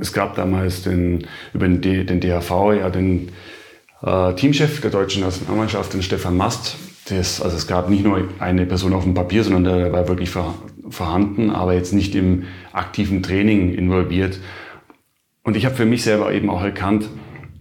es 0.00 0.12
gab 0.12 0.34
damals 0.34 0.82
den, 0.82 1.26
über 1.54 1.68
den, 1.68 2.06
den 2.06 2.20
DHV 2.20 2.50
ja 2.76 2.90
den 2.90 3.30
äh, 4.02 4.34
Teamchef 4.34 4.80
der 4.80 4.90
deutschen 4.90 5.22
Nationalmannschaft, 5.22 5.92
den 5.92 6.02
Stefan 6.02 6.36
Mast. 6.36 6.76
Das, 7.08 7.40
also 7.42 7.56
es 7.56 7.66
gab 7.66 7.88
nicht 7.90 8.04
nur 8.04 8.28
eine 8.38 8.66
Person 8.66 8.92
auf 8.92 9.04
dem 9.04 9.14
Papier, 9.14 9.42
sondern 9.44 9.64
der 9.64 9.92
war 9.92 10.08
wirklich 10.08 10.30
vor, 10.30 10.54
vorhanden, 10.88 11.50
aber 11.50 11.74
jetzt 11.74 11.92
nicht 11.92 12.14
im 12.14 12.44
aktiven 12.72 13.22
Training 13.22 13.74
involviert. 13.74 14.38
Und 15.42 15.56
ich 15.56 15.64
habe 15.64 15.74
für 15.74 15.86
mich 15.86 16.02
selber 16.02 16.32
eben 16.32 16.50
auch 16.50 16.62
erkannt, 16.62 17.08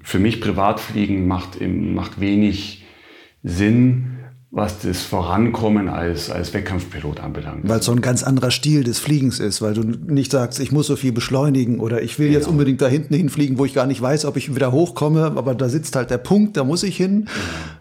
für 0.04 0.19
mich 0.19 0.41
Privatfliegen 0.41 1.28
macht, 1.28 1.60
macht 1.62 2.19
wenig 2.19 2.86
Sinn, 3.43 4.19
was 4.52 4.80
das 4.80 5.04
Vorankommen 5.04 5.90
als, 5.90 6.32
als 6.32 6.56
Wettkampfpilot 6.56 7.20
anbelangt. 7.20 7.70
Weil 7.70 7.80
es 7.80 7.86
so 7.86 7.92
ein 7.92 8.02
ganz 8.02 8.24
anderer 8.24 8.50
Stil 8.50 8.84
des 8.84 8.98
Fliegens 8.98 9.40
ist, 9.40 9.62
weil 9.62 9.76
du 9.76 9.84
nicht 9.84 10.32
sagst, 10.32 10.60
ich 10.60 10.72
muss 10.72 10.88
so 10.88 10.96
viel 10.96 11.12
beschleunigen 11.12 11.80
oder 11.80 12.02
ich 12.02 12.18
will 12.18 12.28
genau. 12.28 12.40
jetzt 12.40 12.48
unbedingt 12.48 12.82
da 12.82 12.88
hinten 12.88 13.14
hinfliegen, 13.14 13.60
wo 13.60 13.66
ich 13.66 13.76
gar 13.76 13.86
nicht 13.86 14.02
weiß, 14.02 14.26
ob 14.26 14.38
ich 14.38 14.54
wieder 14.56 14.72
hochkomme, 14.72 15.26
aber 15.36 15.54
da 15.54 15.70
sitzt 15.70 15.96
halt 15.96 16.10
der 16.10 16.18
Punkt, 16.18 16.58
da 16.58 16.64
muss 16.64 16.82
ich 16.82 16.98
hin, 16.98 17.26
genau. 17.26 17.30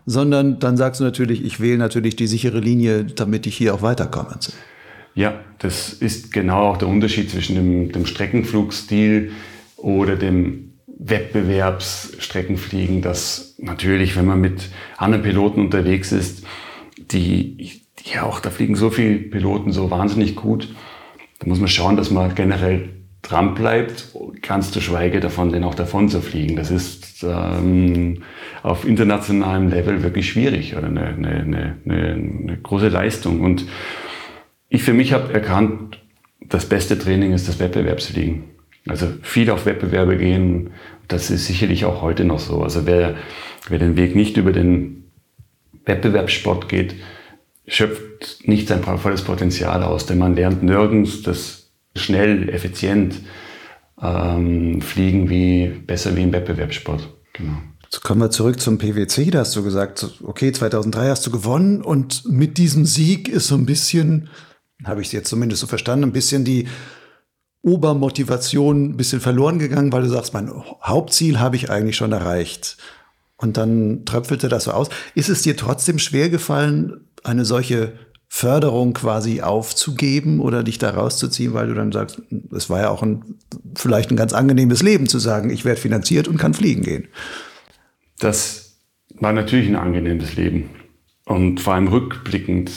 sondern 0.05 0.59
dann 0.59 0.77
sagst 0.77 1.01
du 1.01 1.05
natürlich, 1.05 1.43
ich 1.43 1.59
wähle 1.59 1.79
natürlich 1.79 2.17
die 2.17 2.27
sichere 2.27 2.61
Linie, 2.61 3.05
damit 3.05 3.47
ich 3.47 3.57
hier 3.57 3.75
auch 3.75 3.81
weiterkomme. 3.81 4.39
Ja, 5.15 5.41
das 5.59 5.95
ist 5.95 6.33
genau 6.33 6.69
auch 6.69 6.77
der 6.77 6.89
Unterschied 6.89 7.31
zwischen 7.31 7.57
dem, 7.57 7.93
dem 7.93 8.05
Streckenflugstil 8.05 9.33
oder 9.77 10.17
dem 10.17 10.69
Wettbewerbsstreckenfliegen, 10.99 13.03
dass 13.03 13.55
natürlich, 13.59 14.17
wenn 14.17 14.27
man 14.27 14.41
mit 14.41 14.71
anderen 14.97 15.23
Piloten 15.23 15.61
unterwegs 15.61 16.13
ist, 16.13 16.45
die, 16.97 17.83
ja 18.05 18.25
auch, 18.25 18.41
da 18.41 18.51
fliegen 18.51 18.75
so 18.75 18.91
viele 18.91 19.19
Piloten 19.19 19.73
so 19.73 19.91
wahnsinnig 19.91 20.35
gut, 20.35 20.69
da 21.39 21.49
muss 21.49 21.61
man 21.61 21.69
schauen, 21.69 21.97
dass 21.97 22.11
man 22.11 22.35
generell 22.35 22.91
dran 23.23 23.55
bleibt, 23.55 24.09
ganz 24.43 24.71
zu 24.71 24.81
schweige 24.81 25.21
davon, 25.21 25.53
den 25.53 25.65
auch 25.65 25.75
davon 25.75 26.09
zu 26.09 26.21
fliegen. 26.21 26.57
Das 26.57 26.71
ist 26.71 27.23
ähm, 27.23 28.23
auf 28.63 28.87
internationalem 28.87 29.69
Level 29.69 30.03
wirklich 30.03 30.31
schwierig 30.31 30.77
oder 30.77 30.87
eine, 30.87 31.07
eine, 31.07 31.77
eine, 31.85 31.85
eine 31.85 32.59
große 32.63 32.89
Leistung. 32.89 33.41
Und 33.41 33.67
ich 34.69 34.83
für 34.83 34.95
mich 34.95 35.13
habe 35.13 35.33
erkannt, 35.33 36.01
das 36.41 36.67
beste 36.67 36.99
Training 36.99 37.33
ist 37.33 37.49
das 37.49 37.59
Wettbewerbsfliegen. 37.59 38.45
Also 38.87 39.07
viel 39.23 39.51
auf 39.51 39.67
Wettbewerbe 39.67 40.17
gehen, 40.17 40.71
das 41.09 41.31
ist 41.31 41.47
sicherlich 41.47 41.85
auch 41.85 42.03
heute 42.03 42.25
noch 42.25 42.39
so. 42.39 42.63
Also 42.63 42.87
wer, 42.87 43.17
wer 43.69 43.79
den 43.79 43.97
Weg 43.97 44.15
nicht 44.15 44.37
über 44.37 44.53
den 44.53 45.11
Wettbewerbssport 45.85 46.69
geht, 46.69 46.95
schöpft 47.67 48.47
nicht 48.47 48.69
sein 48.69 48.83
volles 48.83 49.23
Potenzial 49.23 49.83
aus, 49.83 50.07
denn 50.07 50.19
man 50.19 50.35
lernt 50.35 50.63
nirgends 50.63 51.23
das 51.23 51.71
schnell, 51.97 52.49
effizient 52.49 53.21
ähm, 54.01 54.81
fliegen 54.81 55.29
wie 55.29 55.69
besser 55.69 56.17
wie 56.17 56.23
im 56.23 56.33
Wettbewerbssport. 56.33 57.09
Genau. 57.35 57.59
Jetzt 57.91 58.03
kommen 58.03 58.21
wir 58.21 58.31
zurück 58.31 58.61
zum 58.61 58.77
PwC. 58.77 59.31
Da 59.31 59.41
hast 59.41 59.57
du 59.57 59.63
gesagt, 59.63 60.07
okay, 60.23 60.53
2003 60.53 61.09
hast 61.09 61.27
du 61.27 61.31
gewonnen 61.31 61.81
und 61.81 62.23
mit 62.27 62.59
diesem 62.59 62.85
Sieg 62.85 63.29
ist 63.29 63.49
so 63.49 63.55
ein 63.55 63.65
bisschen, 63.65 64.29
habe 64.85 65.01
ich 65.01 65.09
es 65.09 65.13
jetzt 65.13 65.31
zumindest 65.31 65.63
so 65.63 65.67
verstanden, 65.67 66.05
ein 66.05 66.13
bisschen 66.13 66.45
die 66.45 66.69
Obermotivation 67.69 68.91
ein 68.91 68.97
bisschen 68.97 69.21
verloren 69.21 69.59
gegangen, 69.59 69.93
weil 69.93 70.03
du 70.03 70.09
sagst, 70.09 70.35
mein 70.35 70.51
Hauptziel 70.83 71.39
habe 71.39 71.57
ich 71.57 71.71
eigentlich 71.71 71.97
schon 71.97 72.13
erreicht. 72.13 72.77
Und 73.37 73.57
dann 73.57 74.05
tröpfelte 74.05 74.49
das 74.49 74.65
so 74.65 74.73
aus. 74.73 74.89
Ist 75.15 75.29
es 75.29 75.43
dir 75.43 75.57
trotzdem 75.57 75.99
schwer 75.99 76.29
gefallen, 76.29 77.09
eine 77.23 77.45
solche 77.45 77.93
Förderung 78.29 78.93
quasi 78.93 79.41
aufzugeben 79.41 80.41
oder 80.41 80.63
dich 80.63 80.79
da 80.79 80.91
rauszuziehen, 80.91 81.55
weil 81.55 81.69
du 81.69 81.75
dann 81.75 81.93
sagst, 81.93 82.21
es 82.55 82.69
war 82.69 82.81
ja 82.81 82.91
auch 82.91 83.03
ein, 83.03 83.37
vielleicht 83.75 84.11
ein 84.11 84.17
ganz 84.17 84.33
angenehmes 84.33 84.83
Leben 84.83 85.07
zu 85.09 85.19
sagen, 85.19 85.51
ich 85.51 85.65
werde 85.65 85.81
finanziert 85.81 86.29
und 86.29 86.37
kann 86.37 86.53
fliegen 86.53 86.83
gehen. 86.83 87.09
Das 88.19 88.81
war 89.15 89.33
natürlich 89.33 89.69
ein 89.69 89.77
angenehmes 89.77 90.37
Leben. 90.37 90.71
Und 91.25 91.61
vor 91.61 91.75
allem 91.75 91.89
rückblickend 91.89 92.71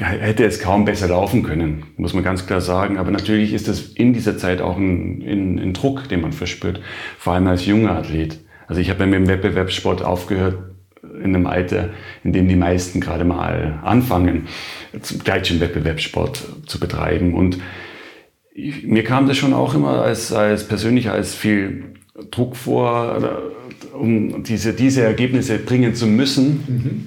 hätte 0.00 0.44
es 0.44 0.60
kaum 0.60 0.84
besser 0.84 1.08
laufen 1.08 1.42
können, 1.42 1.84
muss 1.96 2.14
man 2.14 2.24
ganz 2.24 2.46
klar 2.46 2.60
sagen. 2.60 2.98
Aber 2.98 3.10
natürlich 3.10 3.52
ist 3.52 3.68
das 3.68 3.80
in 3.80 4.12
dieser 4.12 4.36
Zeit 4.38 4.60
auch 4.60 4.76
ein, 4.76 5.22
ein, 5.22 5.58
ein 5.58 5.72
Druck, 5.72 6.08
den 6.08 6.20
man 6.20 6.32
verspürt, 6.32 6.80
vor 7.18 7.34
allem 7.34 7.46
als 7.46 7.66
junger 7.66 7.96
Athlet. 7.96 8.38
Also 8.66 8.80
ich 8.80 8.90
habe 8.90 9.06
mit 9.06 9.14
dem 9.14 9.28
Wettbewerbssport 9.28 10.02
aufgehört 10.02 10.56
in 11.02 11.34
einem 11.34 11.46
Alter, 11.46 11.90
in 12.24 12.32
dem 12.32 12.48
die 12.48 12.56
meisten 12.56 13.00
gerade 13.00 13.24
mal 13.24 13.80
anfangen, 13.82 14.48
Gleitschirmwettbewerbssport 15.24 16.42
zu 16.66 16.80
betreiben. 16.80 17.34
Und 17.34 17.58
mir 18.54 19.04
kam 19.04 19.26
das 19.26 19.36
schon 19.36 19.52
auch 19.52 19.74
immer 19.74 20.02
als, 20.02 20.32
als 20.32 20.66
persönlich 20.66 21.10
als 21.10 21.34
viel 21.34 21.84
Druck 22.30 22.56
vor, 22.56 23.42
um 23.92 24.42
diese, 24.42 24.72
diese 24.72 25.02
Ergebnisse 25.02 25.58
bringen 25.58 25.94
zu 25.94 26.06
müssen. 26.06 26.46
Mhm. 26.66 27.06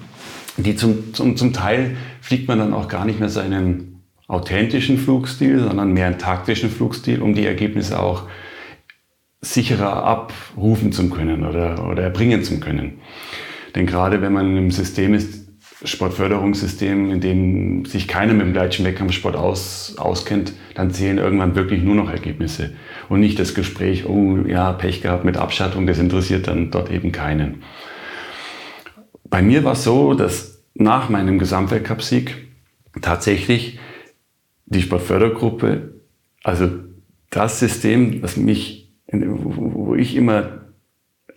Die 0.56 0.74
zum, 0.76 1.12
zum, 1.12 1.36
zum 1.36 1.52
Teil 1.52 1.96
fliegt 2.20 2.48
man 2.48 2.58
dann 2.58 2.72
auch 2.72 2.88
gar 2.88 3.04
nicht 3.04 3.20
mehr 3.20 3.28
seinen 3.28 4.02
authentischen 4.26 4.98
Flugstil, 4.98 5.60
sondern 5.60 5.92
mehr 5.92 6.06
einen 6.06 6.18
taktischen 6.18 6.70
Flugstil, 6.70 7.22
um 7.22 7.34
die 7.34 7.46
Ergebnisse 7.46 8.00
auch 8.00 8.24
sicherer 9.40 10.02
abrufen 10.04 10.92
zu 10.92 11.08
können 11.08 11.44
oder, 11.44 11.88
oder 11.88 12.02
erbringen 12.02 12.42
zu 12.42 12.58
können. 12.58 12.98
Denn 13.74 13.86
gerade 13.86 14.22
wenn 14.22 14.32
man 14.32 14.56
im 14.56 14.70
System 14.70 15.14
ist, 15.14 15.46
Sportförderungssystem, 15.84 17.10
in 17.10 17.20
dem 17.20 17.84
sich 17.84 18.08
keiner 18.08 18.32
mit 18.32 18.46
dem 18.46 18.54
Gleitschirm-Wettkampfsport 18.54 19.36
aus, 19.36 19.94
auskennt, 19.98 20.54
dann 20.74 20.90
zählen 20.90 21.18
irgendwann 21.18 21.54
wirklich 21.54 21.82
nur 21.82 21.94
noch 21.94 22.10
Ergebnisse 22.10 22.72
und 23.10 23.20
nicht 23.20 23.38
das 23.38 23.54
Gespräch, 23.54 24.06
oh 24.06 24.38
ja, 24.46 24.72
Pech 24.72 25.02
gehabt 25.02 25.26
mit 25.26 25.36
Abschattung, 25.36 25.86
das 25.86 25.98
interessiert 25.98 26.48
dann 26.48 26.70
dort 26.70 26.90
eben 26.90 27.12
keinen. 27.12 27.62
Bei 29.30 29.42
mir 29.42 29.64
war 29.64 29.72
es 29.72 29.84
so, 29.84 30.14
dass 30.14 30.62
nach 30.74 31.08
meinem 31.08 31.38
Gesamtweltcup-Sieg 31.38 32.48
tatsächlich 33.00 33.78
die 34.66 34.82
Sportfördergruppe, 34.82 35.94
also 36.42 36.68
das 37.30 37.60
System, 37.60 38.22
das 38.22 38.36
mich, 38.36 38.92
wo 39.10 39.94
ich 39.94 40.16
immer 40.16 40.66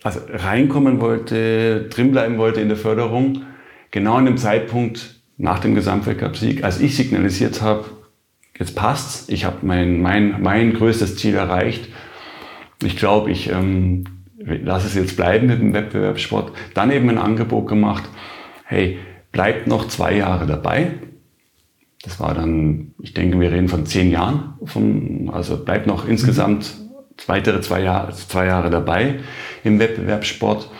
also 0.02 0.20
reinkommen 0.28 1.00
wollte, 1.00 1.88
drinbleiben 1.90 2.38
wollte 2.38 2.60
in 2.60 2.68
der 2.68 2.76
Förderung, 2.76 3.42
genau 3.90 4.14
an 4.14 4.24
dem 4.24 4.38
Zeitpunkt 4.38 5.20
nach 5.36 5.58
dem 5.58 5.74
Gesamtweltcup-Sieg, 5.74 6.64
als 6.64 6.80
ich 6.80 6.96
signalisiert 6.96 7.60
habe, 7.62 7.86
jetzt 8.58 8.76
passt's, 8.76 9.28
ich 9.28 9.44
habe 9.44 9.58
mein, 9.62 10.00
mein, 10.00 10.40
mein 10.42 10.74
größtes 10.74 11.16
Ziel 11.16 11.34
erreicht. 11.34 11.88
Ich 12.82 12.96
glaube, 12.96 13.30
ich 13.30 13.50
ähm, 13.50 14.04
lasse 14.44 14.86
es 14.86 14.94
jetzt 14.94 15.16
bleiben 15.16 15.46
mit 15.46 15.60
dem 15.60 15.74
Wettbewerbssport. 15.74 16.52
Dann 16.74 16.90
eben 16.90 17.08
ein 17.10 17.18
Angebot 17.18 17.68
gemacht, 17.68 18.04
hey, 18.64 18.98
bleibt 19.32 19.66
noch 19.66 19.88
zwei 19.88 20.16
Jahre 20.16 20.46
dabei. 20.46 20.92
Das 22.02 22.18
war 22.18 22.34
dann, 22.34 22.94
ich 23.00 23.12
denke, 23.12 23.38
wir 23.38 23.52
reden 23.52 23.68
von 23.68 23.84
zehn 23.84 24.10
Jahren. 24.10 24.54
Vom, 24.64 25.30
also 25.32 25.62
bleibt 25.62 25.86
noch 25.86 26.08
insgesamt 26.08 26.74
weitere 27.26 27.60
zwei 27.60 27.82
Jahre, 27.82 28.12
zwei 28.12 28.46
Jahre 28.46 28.70
dabei 28.70 29.20
im 29.62 29.78
Wettbewerbssport. 29.78 30.70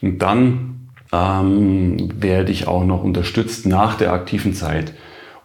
Und 0.00 0.22
dann 0.22 0.90
ähm, 1.12 2.22
werde 2.22 2.52
ich 2.52 2.68
auch 2.68 2.84
noch 2.84 3.02
unterstützt 3.02 3.66
nach 3.66 3.96
der 3.96 4.12
aktiven 4.12 4.54
Zeit, 4.54 4.94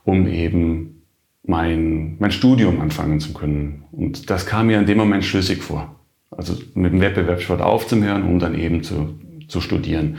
um 0.03 0.27
eben 0.27 1.03
mein, 1.43 2.17
mein 2.19 2.31
Studium 2.31 2.79
anfangen 2.79 3.19
zu 3.19 3.33
können. 3.33 3.86
Und 3.91 4.29
das 4.29 4.45
kam 4.45 4.67
mir 4.67 4.79
in 4.79 4.86
dem 4.86 4.97
Moment 4.97 5.25
schlüssig 5.25 5.63
vor. 5.63 6.02
Also 6.38 6.56
mit 6.74 6.93
dem 6.93 7.02
Wettbewerbssport 7.02 7.62
aufzuhören, 7.62 8.24
um 8.24 8.39
dann 8.39 8.58
eben 8.58 8.84
zu, 8.84 9.19
zu 9.48 9.62
studieren. 9.62 10.17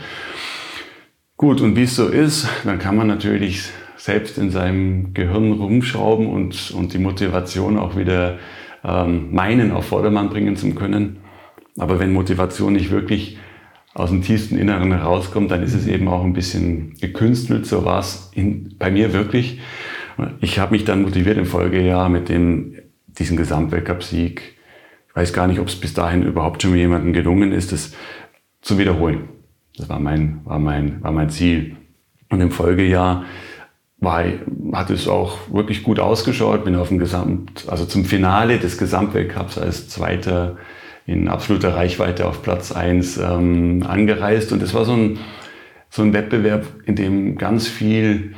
Gut, 1.36 1.60
und 1.60 1.76
wie 1.76 1.82
es 1.82 1.96
so 1.96 2.08
ist, 2.08 2.48
dann 2.64 2.78
kann 2.78 2.96
man 2.96 3.06
natürlich 3.06 3.70
selbst 3.96 4.38
in 4.38 4.50
seinem 4.50 5.14
Gehirn 5.14 5.52
rumschrauben 5.52 6.26
und, 6.26 6.70
und 6.72 6.92
die 6.92 6.98
Motivation 6.98 7.78
auch 7.78 7.96
wieder 7.96 8.38
ähm, 8.84 9.32
meinen 9.32 9.72
auf 9.72 9.86
Vordermann 9.86 10.28
bringen 10.28 10.56
zu 10.56 10.74
können. 10.74 11.18
Aber 11.78 11.98
wenn 11.98 12.12
Motivation 12.12 12.74
nicht 12.74 12.90
wirklich 12.90 13.38
aus 13.94 14.10
dem 14.10 14.22
tiefsten 14.22 14.58
Inneren 14.58 14.92
herauskommt, 14.92 15.50
dann 15.50 15.62
ist 15.62 15.74
es 15.74 15.86
eben 15.86 16.08
auch 16.08 16.24
ein 16.24 16.32
bisschen 16.32 16.94
gekünstelt. 17.00 17.66
So 17.66 17.84
war 17.84 18.00
es 18.00 18.30
bei 18.78 18.90
mir 18.90 19.12
wirklich. 19.12 19.60
Ich 20.40 20.58
habe 20.58 20.72
mich 20.72 20.84
dann 20.84 21.02
motiviert 21.02 21.38
im 21.38 21.46
Folgejahr 21.46 22.08
mit 22.08 22.28
dem, 22.28 22.74
diesem 23.06 23.36
Gesamtweltcup-Sieg. 23.36 24.56
Weiß 25.14 25.32
gar 25.32 25.46
nicht, 25.46 25.60
ob 25.60 25.68
es 25.68 25.76
bis 25.76 25.94
dahin 25.94 26.22
überhaupt 26.22 26.62
schon 26.62 26.74
jemandem 26.74 27.12
gelungen 27.12 27.52
ist, 27.52 27.72
das 27.72 27.92
zu 28.60 28.78
wiederholen. 28.78 29.28
Das 29.76 29.88
war 29.88 30.00
mein, 30.00 30.40
war 30.44 30.58
mein, 30.58 31.02
war 31.02 31.12
mein 31.12 31.30
Ziel. 31.30 31.76
Und 32.30 32.40
im 32.40 32.50
Folgejahr 32.50 33.24
war, 33.98 34.24
hat 34.72 34.90
es 34.90 35.08
auch 35.08 35.38
wirklich 35.52 35.82
gut 35.82 36.00
ausgeschaut. 36.00 36.64
Bin 36.64 36.76
auf 36.76 36.88
dem 36.88 36.98
Gesamt, 36.98 37.66
also 37.68 37.84
zum 37.84 38.04
Finale 38.04 38.58
des 38.58 38.76
Gesamtweltcups 38.78 39.58
als 39.58 39.88
Zweiter 39.88 40.56
in 41.06 41.28
absoluter 41.28 41.76
Reichweite 41.76 42.26
auf 42.26 42.42
Platz 42.42 42.72
eins 42.72 43.18
ähm, 43.18 43.84
angereist. 43.86 44.52
Und 44.52 44.62
es 44.62 44.74
war 44.74 44.84
so 44.84 44.94
ein, 44.94 45.18
so 45.90 46.02
ein 46.02 46.12
Wettbewerb, 46.12 46.66
in 46.86 46.96
dem 46.96 47.36
ganz 47.36 47.68
viel 47.68 48.34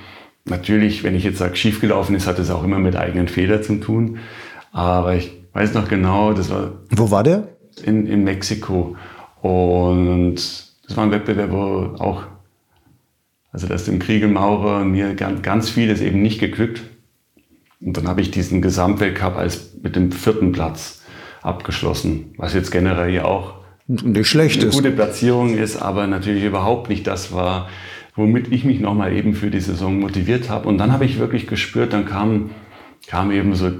Natürlich, 0.48 1.02
wenn 1.02 1.16
ich 1.16 1.24
jetzt 1.24 1.38
sage, 1.38 1.56
schiefgelaufen 1.56 2.14
ist, 2.14 2.28
hat 2.28 2.38
es 2.38 2.50
auch 2.50 2.62
immer 2.62 2.78
mit 2.78 2.94
eigenen 2.94 3.26
Fehlern 3.26 3.64
zu 3.64 3.80
tun. 3.80 4.18
Aber 4.70 5.16
ich 5.16 5.32
weiß 5.56 5.72
noch 5.72 5.88
genau, 5.88 6.34
das 6.34 6.50
war. 6.50 6.72
Wo 6.90 7.10
war 7.10 7.22
der? 7.22 7.48
In, 7.82 8.06
in 8.06 8.24
Mexiko. 8.24 8.94
Und 9.40 10.34
das 10.86 10.96
war 10.96 11.04
ein 11.04 11.10
Wettbewerb, 11.10 11.50
wo 11.50 11.96
auch, 11.98 12.24
also 13.52 13.66
dass 13.66 13.86
dem 13.86 13.98
Kriegel 13.98 14.28
Maurer 14.28 14.84
mir 14.84 15.14
ganz, 15.14 15.40
ganz 15.42 15.70
vieles 15.70 16.00
eben 16.02 16.20
nicht 16.20 16.40
geglückt. 16.40 16.82
Und 17.80 17.96
dann 17.96 18.06
habe 18.06 18.20
ich 18.20 18.30
diesen 18.30 18.60
Gesamtweltcup 18.60 19.36
als 19.36 19.74
mit 19.82 19.96
dem 19.96 20.12
vierten 20.12 20.52
Platz 20.52 21.02
abgeschlossen, 21.42 22.34
was 22.36 22.52
jetzt 22.52 22.70
generell 22.70 23.12
ja 23.12 23.24
auch 23.24 23.54
nicht 23.86 24.28
schlecht 24.28 24.60
eine 24.60 24.68
ist. 24.68 24.74
gute 24.74 24.90
Platzierung 24.90 25.56
ist, 25.56 25.76
aber 25.76 26.06
natürlich 26.06 26.44
überhaupt 26.44 26.90
nicht 26.90 27.06
das 27.06 27.32
war, 27.32 27.68
womit 28.14 28.52
ich 28.52 28.64
mich 28.64 28.80
nochmal 28.80 29.14
eben 29.14 29.34
für 29.34 29.50
die 29.50 29.60
Saison 29.60 30.00
motiviert 30.00 30.50
habe. 30.50 30.68
Und 30.68 30.76
dann 30.78 30.92
habe 30.92 31.04
ich 31.04 31.18
wirklich 31.18 31.46
gespürt, 31.46 31.92
dann 31.92 32.04
kam, 32.04 32.50
kam 33.06 33.30
eben 33.30 33.54
so 33.54 33.70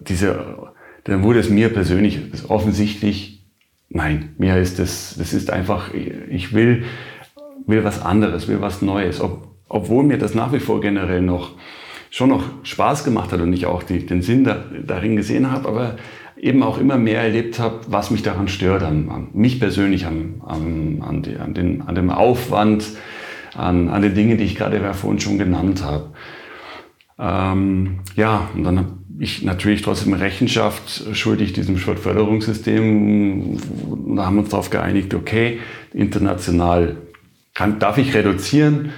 diese, 0.00 0.73
dann 1.04 1.22
wurde 1.22 1.38
es 1.38 1.50
mir 1.50 1.68
persönlich 1.68 2.20
offensichtlich, 2.48 3.44
nein, 3.90 4.34
mir 4.38 4.56
ist 4.56 4.78
das, 4.78 5.14
das 5.18 5.32
ist 5.32 5.50
einfach, 5.50 5.92
ich 5.92 6.52
will, 6.52 6.84
will 7.66 7.84
was 7.84 8.02
anderes, 8.02 8.48
will 8.48 8.60
was 8.60 8.82
Neues. 8.82 9.20
Ob, 9.20 9.48
obwohl 9.68 10.04
mir 10.04 10.18
das 10.18 10.34
nach 10.34 10.52
wie 10.52 10.60
vor 10.60 10.80
generell 10.80 11.20
noch, 11.20 11.52
schon 12.10 12.30
noch 12.30 12.44
Spaß 12.62 13.04
gemacht 13.04 13.32
hat 13.32 13.40
und 13.40 13.52
ich 13.52 13.66
auch 13.66 13.82
die, 13.82 14.06
den 14.06 14.22
Sinn 14.22 14.44
da, 14.44 14.64
darin 14.86 15.16
gesehen 15.16 15.50
habe, 15.50 15.68
aber 15.68 15.96
eben 16.36 16.62
auch 16.62 16.78
immer 16.78 16.96
mehr 16.96 17.22
erlebt 17.22 17.58
habe, 17.58 17.80
was 17.88 18.10
mich 18.10 18.22
daran 18.22 18.48
stört, 18.48 18.82
an, 18.82 19.08
an 19.10 19.28
mich 19.34 19.60
persönlich, 19.60 20.06
an, 20.06 20.42
an, 20.44 21.02
an, 21.06 21.22
die, 21.22 21.36
an, 21.36 21.54
den, 21.54 21.82
an 21.82 21.94
dem 21.94 22.10
Aufwand, 22.10 22.84
an, 23.54 23.88
an 23.88 24.02
den 24.02 24.14
Dingen, 24.14 24.38
die 24.38 24.44
ich 24.44 24.56
gerade 24.56 24.94
vorhin 24.94 25.20
schon 25.20 25.38
genannt 25.38 25.84
habe. 25.84 26.12
Ähm, 27.18 28.00
ja, 28.16 28.48
und 28.54 28.64
dann 28.64 29.03
ich 29.18 29.42
natürlich 29.42 29.82
trotzdem 29.82 30.12
Rechenschaft 30.14 31.14
schuldig 31.16 31.52
diesem 31.52 31.78
Sportförderungssystem. 31.78 33.58
Da 34.16 34.26
haben 34.26 34.36
wir 34.36 34.40
uns 34.42 34.50
darauf 34.50 34.70
geeinigt, 34.70 35.14
okay, 35.14 35.60
international 35.92 36.96
kann, 37.54 37.78
darf 37.78 37.98
ich 37.98 38.14
reduzieren, 38.14 38.92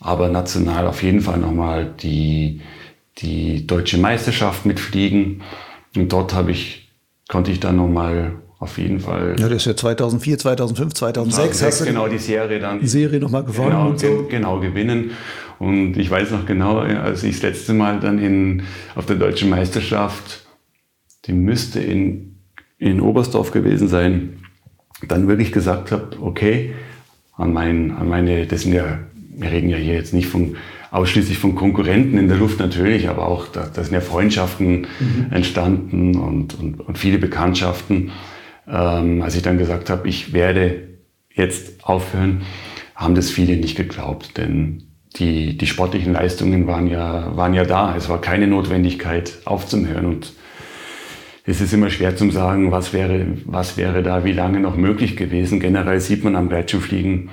aber 0.00 0.28
national 0.28 0.86
auf 0.88 1.02
jeden 1.02 1.20
Fall 1.20 1.38
nochmal 1.38 1.94
die, 2.00 2.60
die 3.18 3.66
deutsche 3.66 3.98
Meisterschaft 3.98 4.66
mitfliegen. 4.66 5.42
Und 5.94 6.12
dort 6.12 6.34
habe 6.34 6.50
ich, 6.50 6.90
konnte 7.28 7.52
ich 7.52 7.60
dann 7.60 7.76
nochmal 7.76 8.34
auf 8.58 8.78
jeden 8.78 9.00
Fall. 9.00 9.36
Ja, 9.38 9.48
das 9.48 9.58
ist 9.58 9.66
ja 9.66 9.76
2004, 9.76 10.38
2005, 10.38 10.94
2006. 10.94 11.58
2006 11.58 11.88
genau, 11.88 12.08
die 12.08 12.18
Serie 12.18 12.58
dann. 12.58 12.80
Die 12.80 12.86
Serie 12.86 13.20
nochmal 13.20 13.44
gewonnen 13.44 13.70
genau, 13.70 13.88
und 13.88 14.00
so. 14.00 14.26
Genau, 14.28 14.60
gewinnen. 14.60 15.12
Und 15.58 15.96
ich 15.96 16.10
weiß 16.10 16.30
noch 16.32 16.46
genau, 16.46 16.78
als 16.78 17.22
ich 17.22 17.36
das 17.36 17.42
letzte 17.42 17.74
Mal 17.74 18.00
dann 18.00 18.18
in, 18.18 18.62
auf 18.94 19.06
der 19.06 19.16
deutschen 19.16 19.48
Meisterschaft, 19.48 20.46
die 21.24 21.32
müsste 21.32 21.80
in, 21.80 22.36
in 22.78 23.00
Oberstdorf 23.00 23.50
gewesen 23.50 23.88
sein, 23.88 24.44
dann 25.08 25.28
wirklich 25.28 25.52
gesagt 25.52 25.92
habe, 25.92 26.16
okay, 26.20 26.74
an, 27.36 27.52
mein, 27.52 27.92
an 27.92 28.08
meine, 28.08 28.46
das 28.46 28.62
sind 28.62 28.72
ja, 28.72 29.00
wir 29.36 29.50
reden 29.50 29.68
ja 29.68 29.76
hier 29.76 29.94
jetzt 29.94 30.14
nicht 30.14 30.28
von 30.28 30.56
ausschließlich 30.90 31.38
von 31.38 31.54
Konkurrenten 31.54 32.16
in 32.16 32.28
der 32.28 32.38
Luft 32.38 32.58
natürlich, 32.58 33.08
aber 33.08 33.26
auch 33.26 33.48
da, 33.48 33.68
da 33.72 33.82
sind 33.82 33.92
ja 33.92 34.00
Freundschaften 34.00 34.86
mhm. 34.98 35.26
entstanden 35.30 36.16
und, 36.16 36.58
und, 36.58 36.80
und, 36.80 36.96
viele 36.96 37.18
Bekanntschaften. 37.18 38.12
Ähm, 38.66 39.20
als 39.20 39.36
ich 39.36 39.42
dann 39.42 39.58
gesagt 39.58 39.90
habe, 39.90 40.08
ich 40.08 40.32
werde 40.32 40.88
jetzt 41.34 41.84
aufhören, 41.84 42.42
haben 42.94 43.14
das 43.14 43.30
viele 43.30 43.56
nicht 43.56 43.76
geglaubt, 43.76 44.38
denn 44.38 44.85
die, 45.18 45.56
die 45.56 45.66
sportlichen 45.66 46.12
Leistungen 46.12 46.66
waren 46.66 46.86
ja, 46.86 47.36
waren 47.36 47.54
ja 47.54 47.64
da. 47.64 47.96
Es 47.96 48.08
war 48.08 48.20
keine 48.20 48.46
Notwendigkeit 48.46 49.38
aufzuhören 49.44 50.06
und 50.06 50.32
es 51.44 51.60
ist 51.60 51.72
immer 51.72 51.90
schwer 51.90 52.16
zu 52.16 52.30
sagen, 52.30 52.72
was 52.72 52.92
wäre, 52.92 53.26
was 53.44 53.76
wäre 53.76 54.02
da 54.02 54.24
wie 54.24 54.32
lange 54.32 54.60
noch 54.60 54.76
möglich 54.76 55.16
gewesen. 55.16 55.60
Generell 55.60 56.00
sieht 56.00 56.24
man 56.24 56.34
am 56.34 56.48
Gleitschirmfliegen 56.48 57.30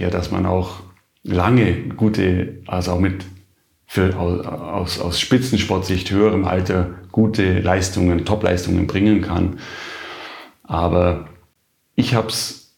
ja, 0.00 0.10
dass 0.10 0.30
man 0.30 0.46
auch 0.46 0.80
lange 1.22 1.88
gute, 1.96 2.62
also 2.66 2.92
auch 2.92 3.00
mit 3.00 3.24
für, 3.86 4.16
aus, 4.18 4.98
aus 5.00 5.20
Spitzensportsicht 5.20 6.10
höherem 6.10 6.44
Alter 6.44 6.94
gute 7.12 7.60
Leistungen, 7.60 8.24
Top-Leistungen 8.24 8.86
bringen 8.86 9.20
kann. 9.20 9.58
Aber 10.62 11.28
ich 11.96 12.14
habe 12.14 12.28
es, 12.28 12.76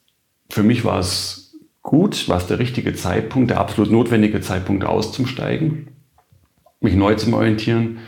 für 0.51 0.63
mich 0.63 0.85
war 0.85 0.99
es 0.99 1.42
gut, 1.83 2.29
war 2.29 2.39
es 2.39 2.47
der 2.47 2.59
richtige 2.59 2.95
Zeitpunkt, 2.95 3.51
der 3.51 3.61
absolut 3.61 3.91
notwendige 3.91 4.41
Zeitpunkt 4.41 4.85
auszusteigen, 4.85 5.89
mich 6.81 6.95
neu 6.95 7.15
zu 7.15 7.33
orientieren. 7.35 7.99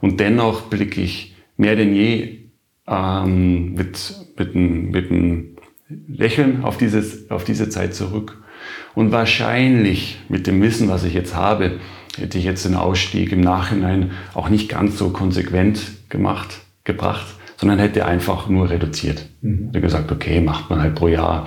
Und 0.00 0.20
dennoch 0.20 0.62
blicke 0.62 1.00
ich 1.00 1.36
mehr 1.56 1.76
denn 1.76 1.94
je 1.94 2.38
ähm, 2.86 3.74
mit, 3.74 4.14
mit, 4.36 4.54
ein, 4.54 4.90
mit 4.90 5.10
einem 5.10 5.56
Lächeln 6.08 6.64
auf, 6.64 6.78
dieses, 6.78 7.30
auf 7.30 7.44
diese 7.44 7.68
Zeit 7.68 7.94
zurück. 7.94 8.42
Und 8.94 9.12
wahrscheinlich 9.12 10.18
mit 10.28 10.46
dem 10.46 10.60
Wissen, 10.62 10.88
was 10.88 11.04
ich 11.04 11.14
jetzt 11.14 11.34
habe, 11.34 11.78
hätte 12.16 12.38
ich 12.38 12.44
jetzt 12.44 12.64
den 12.64 12.74
Ausstieg 12.74 13.32
im 13.32 13.40
Nachhinein 13.40 14.12
auch 14.34 14.48
nicht 14.48 14.68
ganz 14.68 14.98
so 14.98 15.10
konsequent 15.10 15.80
gemacht, 16.08 16.60
gebracht, 16.84 17.26
sondern 17.56 17.78
hätte 17.78 18.06
einfach 18.06 18.48
nur 18.48 18.70
reduziert. 18.70 19.28
Mhm. 19.42 19.66
Hätte 19.66 19.80
gesagt, 19.80 20.10
okay, 20.10 20.40
macht 20.40 20.70
man 20.70 20.80
halt 20.80 20.94
pro 20.94 21.08
Jahr 21.08 21.46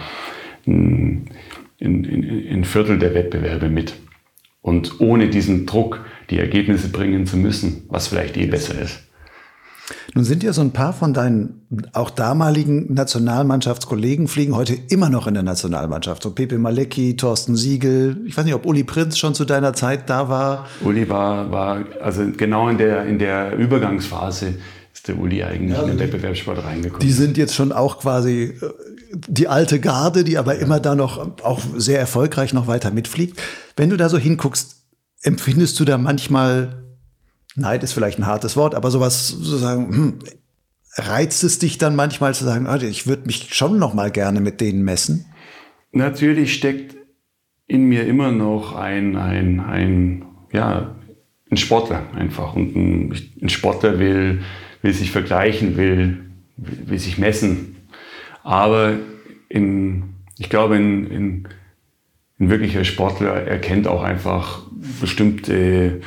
ein, 0.66 1.30
ein, 1.84 2.48
ein 2.50 2.64
Viertel 2.64 3.00
der 3.00 3.14
Wettbewerbe 3.14 3.70
mit. 3.70 3.94
Und 4.62 5.02
ohne 5.02 5.30
diesen 5.30 5.66
Druck, 5.66 6.00
die 6.30 6.40
Ergebnisse 6.40 6.90
bringen 6.90 7.26
zu 7.26 7.38
müssen, 7.38 7.84
was 7.90 8.08
vielleicht 8.08 8.38
eh 8.38 8.46
besser 8.46 8.80
ist. 8.82 9.02
Nun 10.16 10.24
sind 10.24 10.44
ja 10.44 10.54
so 10.54 10.62
ein 10.62 10.72
paar 10.72 10.94
von 10.94 11.14
deinen 11.14 11.62
auch 11.92 12.10
damaligen 12.10 12.94
Nationalmannschaftskollegen 12.94 14.28
fliegen 14.28 14.56
heute 14.56 14.78
immer 14.90 15.10
noch 15.10 15.28
in 15.28 15.34
der 15.34 15.44
Nationalmannschaft. 15.44 16.24
So 16.24 16.32
Pepe 16.32 16.58
Malecki, 16.58 17.18
Thorsten 17.18 17.56
Siegel. 17.56 18.22
Ich 18.26 18.38
weiß 18.38 18.46
nicht, 18.46 18.54
ob 18.54 18.66
Uli 18.66 18.84
Prinz 18.84 19.18
schon 19.18 19.34
zu 19.34 19.44
deiner 19.44 19.74
Zeit 19.74 20.10
da 20.10 20.30
war. 20.30 20.68
Uli 20.82 21.10
war, 21.10 21.52
war 21.52 21.84
also 22.02 22.24
genau 22.38 22.70
in 22.70 22.78
der, 22.78 23.06
in 23.06 23.20
der 23.20 23.58
Übergangsphase 23.58 24.56
ist 24.94 25.08
der 25.08 25.18
Uli 25.18 25.44
eigentlich 25.44 25.78
ja, 25.78 25.84
in 25.84 25.90
den 25.90 26.00
Wettbewerbssport 26.00 26.64
reingekommen. 26.64 27.06
Die 27.06 27.12
sind 27.12 27.38
jetzt 27.38 27.56
schon 27.56 27.72
auch 27.72 28.00
quasi 28.00 28.54
äh, 28.62 28.70
die 29.14 29.48
alte 29.48 29.80
Garde, 29.80 30.24
die 30.24 30.38
aber 30.38 30.58
immer 30.60 30.80
da 30.80 30.96
noch 30.96 31.42
auch 31.44 31.62
sehr 31.76 32.00
erfolgreich 32.00 32.54
noch 32.54 32.68
weiter 32.68 32.92
mitfliegt. 32.92 33.40
Wenn 33.76 33.90
du 33.90 33.98
da 33.98 34.10
so 34.10 34.18
hinguckst, 34.18 34.78
empfindest 35.22 35.80
du 35.80 35.86
da 35.86 35.98
manchmal 35.98 36.84
Neid 37.56 37.84
ist 37.84 37.94
vielleicht 37.94 38.20
ein 38.20 38.26
hartes 38.26 38.56
Wort, 38.56 38.76
aber 38.76 38.90
sowas 38.90 39.28
sozusagen, 39.28 39.88
hm, 39.90 40.20
reizt 40.96 41.44
es 41.44 41.60
dich 41.60 41.78
dann 41.78 41.96
manchmal 41.96 42.34
zu 42.34 42.46
sagen, 42.46 42.68
oh, 42.68 42.76
ich 42.76 43.08
würde 43.08 43.26
mich 43.26 43.54
schon 43.54 43.80
noch 43.80 43.94
mal 43.94 44.12
gerne 44.12 44.42
mit 44.42 44.62
denen 44.62 44.84
messen? 44.84 45.26
Natürlich 45.92 46.54
steckt 46.54 46.96
in 47.68 47.86
mir 47.86 48.06
immer 48.06 48.32
noch 48.32 48.76
ein, 48.76 49.16
ein, 49.16 49.60
ein, 49.60 50.26
ja, 50.52 50.96
ein 51.50 51.58
Sportler 51.58 52.08
einfach. 52.16 52.56
Und 52.56 52.76
ein, 52.76 53.16
ein 53.42 53.50
Sportler 53.50 54.00
will, 54.00 54.42
will 54.82 54.94
sich 54.94 55.12
vergleichen, 55.12 55.78
will, 55.78 56.26
will 56.58 57.00
sich 57.00 57.18
messen. 57.18 57.73
Aber 58.44 58.94
in, 59.50 60.16
ich 60.38 60.50
glaube, 60.50 60.76
ein, 60.76 61.12
ein, 61.12 61.48
ein 62.40 62.50
wirklicher 62.50 62.84
Sportler 62.84 63.34
erkennt 63.34 63.88
auch 63.88 64.04
einfach 64.04 64.64
bestimmte 65.02 66.02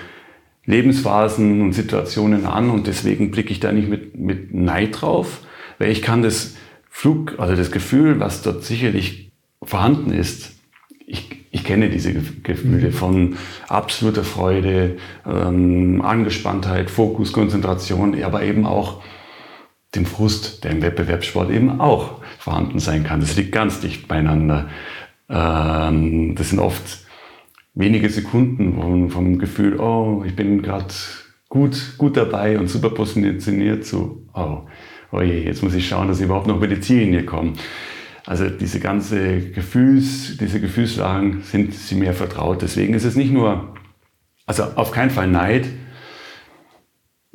Lebensphasen 0.66 1.62
und 1.62 1.72
Situationen 1.72 2.44
an 2.44 2.70
und 2.70 2.86
deswegen 2.86 3.30
blicke 3.30 3.52
ich 3.52 3.60
da 3.60 3.72
nicht 3.72 3.88
mit, 3.88 4.16
mit 4.16 4.52
Neid 4.52 5.00
drauf, 5.00 5.40
weil 5.78 5.90
ich 5.90 6.02
kann 6.02 6.22
das 6.22 6.56
Flug, 6.90 7.34
also 7.38 7.54
das 7.54 7.70
Gefühl, 7.70 8.20
was 8.20 8.42
dort 8.42 8.64
sicherlich 8.64 9.30
vorhanden 9.62 10.12
ist, 10.12 10.56
ich, 11.06 11.46
ich 11.52 11.62
kenne 11.62 11.88
diese 11.88 12.12
Gefühle 12.12 12.90
von 12.90 13.36
absoluter 13.68 14.24
Freude, 14.24 14.96
ähm, 15.24 16.02
Angespanntheit, 16.02 16.90
Fokus, 16.90 17.32
Konzentration, 17.32 18.20
aber 18.24 18.42
eben 18.42 18.66
auch 18.66 19.02
dem 19.96 20.06
Frust, 20.06 20.64
der 20.64 20.72
im 20.72 20.82
Wettbewerbssport 20.82 21.50
eben 21.50 21.80
auch 21.80 22.22
vorhanden 22.38 22.78
sein 22.78 23.04
kann. 23.04 23.20
Das 23.20 23.36
liegt 23.36 23.52
ganz 23.52 23.80
dicht 23.80 24.06
beieinander. 24.08 24.68
Ähm, 25.28 26.34
das 26.36 26.50
sind 26.50 26.58
oft 26.58 27.06
wenige 27.74 28.08
Sekunden 28.08 28.74
vom, 28.74 29.10
vom 29.10 29.38
Gefühl, 29.38 29.80
oh, 29.80 30.22
ich 30.26 30.36
bin 30.36 30.62
gerade 30.62 30.94
gut, 31.48 31.94
gut 31.98 32.16
dabei 32.16 32.58
und 32.58 32.68
super 32.68 32.90
positioniert 32.90 33.84
zu, 33.84 34.26
oh, 34.34 34.62
oh 35.12 35.20
je, 35.20 35.44
jetzt 35.44 35.62
muss 35.62 35.74
ich 35.74 35.88
schauen, 35.88 36.08
dass 36.08 36.18
ich 36.18 36.24
überhaupt 36.24 36.46
noch 36.46 36.56
über 36.56 36.68
die 36.68 36.80
Ziellinie 36.80 37.24
komme. 37.24 37.52
Also 38.24 38.48
diese 38.48 38.80
ganze 38.80 39.50
Gefühls, 39.50 40.36
diese 40.38 40.60
Gefühlslagen 40.60 41.42
sind 41.42 41.74
sie 41.74 41.94
mir 41.94 42.12
vertraut. 42.12 42.62
Deswegen 42.62 42.94
ist 42.94 43.04
es 43.04 43.14
nicht 43.14 43.32
nur, 43.32 43.74
also 44.46 44.64
auf 44.74 44.90
keinen 44.90 45.10
Fall 45.10 45.28
Neid, 45.28 45.66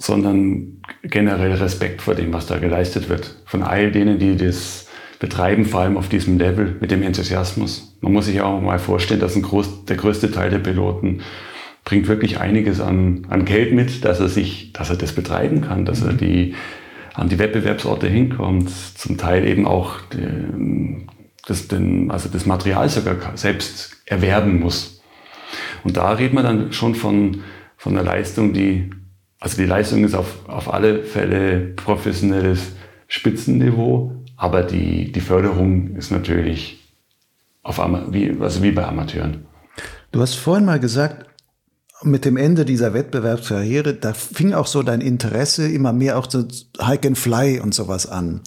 sondern 0.01 0.81
generell 1.03 1.53
Respekt 1.53 2.01
vor 2.01 2.15
dem, 2.15 2.33
was 2.33 2.47
da 2.47 2.57
geleistet 2.57 3.07
wird. 3.07 3.35
Von 3.45 3.61
all 3.61 3.91
denen, 3.91 4.17
die 4.17 4.35
das 4.35 4.87
betreiben, 5.19 5.65
vor 5.65 5.81
allem 5.81 5.95
auf 5.95 6.09
diesem 6.09 6.39
Level 6.39 6.75
mit 6.81 6.89
dem 6.89 7.03
Enthusiasmus. 7.03 7.95
Man 8.01 8.11
muss 8.11 8.25
sich 8.25 8.41
auch 8.41 8.59
mal 8.59 8.79
vorstellen, 8.79 9.19
dass 9.19 9.35
ein 9.35 9.43
groß, 9.43 9.85
der 9.85 9.97
größte 9.97 10.31
Teil 10.31 10.49
der 10.49 10.57
Piloten 10.57 11.21
bringt 11.85 12.07
wirklich 12.07 12.39
einiges 12.39 12.81
an, 12.81 13.27
an 13.29 13.45
Geld 13.45 13.73
mit, 13.73 14.03
dass 14.03 14.19
er 14.19 14.27
sich, 14.27 14.73
dass 14.73 14.89
er 14.89 14.95
das 14.95 15.13
betreiben 15.13 15.61
kann, 15.61 15.85
dass 15.85 16.01
er 16.01 16.13
mhm. 16.13 16.17
die, 16.17 16.55
an 17.13 17.29
die 17.29 17.37
Wettbewerbsorte 17.37 18.07
hinkommt, 18.07 18.71
zum 18.71 19.17
Teil 19.17 19.47
eben 19.47 19.67
auch 19.67 19.97
die, 20.13 21.05
das, 21.45 21.67
den, 21.67 22.09
also 22.09 22.27
das 22.27 22.47
Material 22.47 22.89
sogar 22.89 23.17
selbst 23.35 23.97
erwerben 24.05 24.59
muss. 24.59 25.03
Und 25.83 25.97
da 25.97 26.13
redet 26.13 26.33
man 26.33 26.43
dann 26.43 26.73
schon 26.73 26.95
von, 26.95 27.41
von 27.77 27.95
einer 27.95 28.03
Leistung, 28.03 28.53
die, 28.53 28.89
also 29.41 29.57
die 29.57 29.65
Leistung 29.65 30.05
ist 30.05 30.13
auf, 30.13 30.47
auf 30.47 30.71
alle 30.71 31.03
Fälle 31.03 31.73
professionelles 31.75 32.61
Spitzenniveau, 33.07 34.13
aber 34.37 34.63
die, 34.63 35.11
die 35.11 35.19
Förderung 35.19 35.95
ist 35.95 36.11
natürlich 36.11 36.79
auf, 37.63 37.79
wie, 38.11 38.37
also 38.39 38.63
wie 38.63 38.71
bei 38.71 38.85
Amateuren. 38.85 39.45
Du 40.11 40.21
hast 40.21 40.35
vorhin 40.35 40.65
mal 40.65 40.79
gesagt, 40.79 41.25
mit 42.03 42.23
dem 42.23 42.37
Ende 42.37 42.65
dieser 42.65 42.93
Wettbewerbskarriere, 42.93 43.95
da 43.95 44.13
fing 44.13 44.53
auch 44.53 44.67
so 44.67 44.83
dein 44.83 45.01
Interesse 45.01 45.67
immer 45.67 45.91
mehr 45.91 46.17
auch 46.19 46.27
zu 46.27 46.47
Hike 46.79 47.07
and 47.07 47.17
Fly 47.17 47.59
und 47.59 47.73
sowas 47.73 48.07
an. 48.07 48.41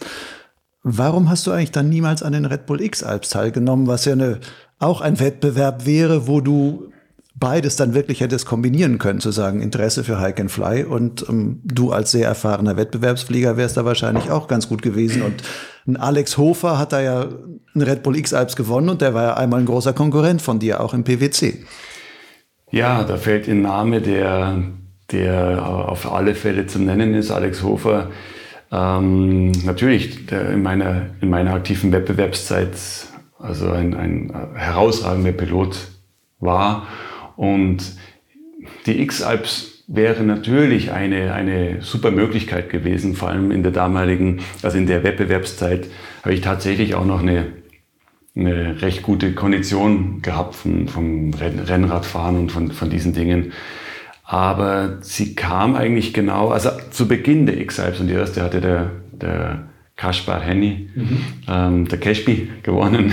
Warum 0.84 1.28
hast 1.28 1.47
du 1.47 1.51
eigentlich 1.51 1.72
dann 1.72 1.88
niemals 1.88 2.22
an 2.22 2.34
den 2.34 2.45
Red 2.45 2.66
Bull 2.66 2.80
X 2.80 3.03
Alps 3.03 3.30
teilgenommen, 3.30 3.88
was 3.88 4.05
ja 4.05 4.12
eine, 4.12 4.38
auch 4.78 5.01
ein 5.01 5.18
Wettbewerb 5.18 5.86
wäre, 5.86 6.28
wo 6.28 6.40
du 6.40 6.92
beides 7.45 7.76
dann 7.76 7.92
wirklich 7.92 8.22
hättest 8.22 8.47
kombinieren 8.47 8.97
können, 8.97 9.20
zu 9.20 9.30
sagen, 9.30 9.61
Interesse 9.61 10.03
für 10.03 10.18
Hike 10.18 10.40
and 10.40 10.51
Fly 10.51 10.82
und 10.82 11.26
ähm, 11.28 11.61
du 11.62 11.92
als 11.92 12.11
sehr 12.11 12.26
erfahrener 12.26 12.78
Wettbewerbsflieger 12.78 13.59
wärst 13.59 13.76
da 13.76 13.84
wahrscheinlich 13.84 14.30
auch 14.30 14.49
ganz 14.49 14.66
gut 14.66 14.80
gewesen. 14.80 15.20
Und 15.20 15.42
ein 15.86 15.99
Alex 15.99 16.38
Hofer 16.38 16.78
hat 16.78 16.95
da 16.95 17.03
ja 17.03 17.28
einen 17.74 17.82
Red 17.82 18.03
Bull 18.03 18.16
X 18.16 18.32
Alps 18.32 18.57
gewonnen 18.57 18.88
und 18.88 19.03
der 19.03 19.12
war 19.12 19.22
ja 19.24 19.34
einmal 19.34 19.61
ein 19.61 19.66
großer 19.66 19.92
Konkurrent 19.92 20.40
von 20.40 20.59
dir, 20.59 20.80
auch 20.80 20.95
im 20.95 21.05
PwC. 21.05 21.66
Ja, 22.70 23.05
da 23.05 23.18
fällt 23.18 23.47
ein 23.47 23.61
Name, 23.61 24.01
der, 24.01 24.62
der 25.12 25.68
auf 25.68 26.11
alle 26.11 26.34
Fälle 26.34 26.66
zu 26.66 26.78
nennen 26.78 27.12
ist, 27.12 27.30
Alex 27.30 27.62
Hofer. 27.62 28.11
Ähm, 28.72 29.53
natürlich, 29.66 30.24
der 30.24 30.49
in, 30.49 30.62
meiner, 30.62 31.11
in 31.20 31.28
meiner 31.28 31.53
aktiven 31.53 31.92
Wettbewerbszeit 31.92 32.72
also 33.38 33.70
ein, 33.70 33.95
ein 33.95 34.32
herausragender 34.55 35.32
Pilot 35.32 35.76
war 36.40 36.86
und 37.37 37.97
die 38.87 39.01
X-Alps 39.03 39.85
wäre 39.87 40.22
natürlich 40.22 40.93
eine, 40.93 41.35
eine 41.35 41.82
super 41.82 42.11
Möglichkeit 42.11 42.70
gewesen, 42.70 43.14
vor 43.14 43.28
allem 43.28 43.51
in 43.51 43.62
der 43.62 43.72
damaligen, 43.72 44.41
also 44.62 44.78
in 44.78 44.87
der 44.87 45.05
Wettbewerbszeit, 45.05 45.89
habe 46.22 46.35
ich 46.35 46.41
tatsächlich 46.41 46.95
auch 46.95 47.05
noch 47.05 47.20
eine, 47.20 47.47
eine 48.35 48.80
recht 48.80 49.03
gute 49.03 49.35
Kondition 49.35 50.22
gehabt 50.22 50.55
vom, 50.55 50.89
vom 50.89 51.35
Rennradfahren 51.35 52.37
und 52.37 52.53
von, 52.53 52.72
von 52.72 52.89
diesen 52.89 53.12
Dingen. 53.12 53.53
Aber 54.24 54.99
sie 55.03 55.35
kam 55.35 55.76
eigentlich 55.76 56.14
genau, 56.14 56.49
also 56.49 56.70
zu 56.91 57.07
Beginn 57.07 57.45
der 57.45 57.61
X-Alps 57.61 58.01
und 58.01 58.07
die 58.07 58.14
erste 58.14 58.43
hatte 58.43 58.62
der, 58.62 58.91
der 59.12 59.68
Kaspar 59.97 60.41
Henny, 60.41 60.89
mhm. 60.95 61.18
ähm, 61.47 61.89
der 61.89 62.01
Cashby 62.01 62.51
gewonnen. 62.62 63.12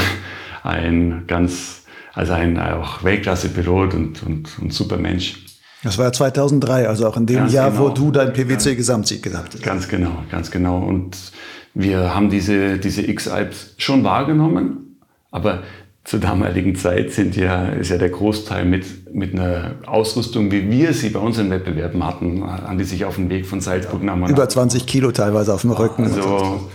Ein 0.63 1.25
ganz, 1.27 1.80
also 2.13 2.33
ein 2.33 2.59
auch 2.59 3.03
Weltklasse-Pilot 3.03 3.93
und, 3.93 4.23
und, 4.23 4.59
und 4.59 4.73
super 4.73 4.97
Mensch. 4.97 5.45
Das 5.83 5.97
war 5.97 6.05
ja 6.05 6.11
2003, 6.11 6.87
also 6.87 7.07
auch 7.07 7.17
in 7.17 7.25
dem 7.25 7.37
ganz 7.37 7.53
Jahr, 7.53 7.71
genau. 7.71 7.83
wo 7.85 7.89
du 7.89 8.11
dein 8.11 8.33
PwC-Gesamtsieg 8.33 9.23
gehabt 9.23 9.53
hast. 9.53 9.63
Ganz 9.63 9.87
genau, 9.87 10.23
ganz 10.29 10.51
genau. 10.51 10.79
Und 10.79 11.17
wir 11.73 12.13
haben 12.13 12.29
diese, 12.29 12.77
diese 12.77 13.01
X-Alps 13.01 13.73
schon 13.77 14.03
wahrgenommen, 14.03 14.99
aber 15.31 15.63
zur 16.03 16.19
damaligen 16.19 16.75
Zeit 16.75 17.11
sind 17.11 17.35
ja, 17.35 17.67
ist 17.69 17.89
ja 17.89 17.97
der 17.97 18.09
Großteil 18.09 18.65
mit, 18.65 19.13
mit 19.13 19.33
einer 19.33 19.75
Ausrüstung, 19.85 20.51
wie 20.51 20.69
wir 20.69 20.93
sie 20.93 21.09
bei 21.09 21.19
unseren 21.19 21.49
Wettbewerben 21.51 22.05
hatten, 22.05 22.43
an 22.43 22.77
die 22.77 22.83
sich 22.83 23.05
auf 23.05 23.15
den 23.15 23.29
Weg 23.29 23.45
von 23.45 23.61
Salzburg 23.61 24.03
nach 24.03 24.17
Über 24.27 24.49
20 24.49 24.85
Kilo 24.87 25.11
teilweise 25.11 25.53
auf 25.53 25.61
dem 25.61 25.71
Rücken. 25.71 26.05
Also, 26.05 26.69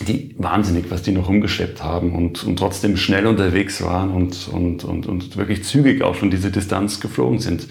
die 0.00 0.34
wahnsinnig, 0.38 0.90
was 0.90 1.02
die 1.02 1.12
noch 1.12 1.28
umgeschleppt 1.28 1.82
haben 1.82 2.14
und, 2.14 2.44
und 2.44 2.58
trotzdem 2.58 2.96
schnell 2.96 3.26
unterwegs 3.26 3.82
waren 3.82 4.10
und, 4.10 4.48
und, 4.48 4.84
und, 4.84 5.06
und 5.06 5.36
wirklich 5.36 5.64
zügig 5.64 6.02
auch 6.02 6.14
schon 6.14 6.30
diese 6.30 6.50
Distanz 6.50 7.00
geflogen 7.00 7.40
sind. 7.40 7.66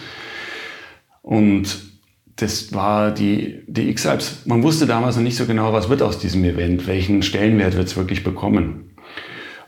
Und 1.21 1.79
das 2.37 2.73
war 2.73 3.11
die, 3.11 3.63
die 3.67 3.89
X-Alps. 3.89 4.45
Man 4.45 4.63
wusste 4.63 4.85
damals 4.85 5.15
noch 5.15 5.23
nicht 5.23 5.37
so 5.37 5.45
genau, 5.45 5.73
was 5.73 5.89
wird 5.89 6.01
aus 6.01 6.19
diesem 6.19 6.43
Event, 6.43 6.87
welchen 6.87 7.23
Stellenwert 7.23 7.75
wird 7.75 7.87
es 7.87 7.97
wirklich 7.97 8.23
bekommen. 8.23 8.91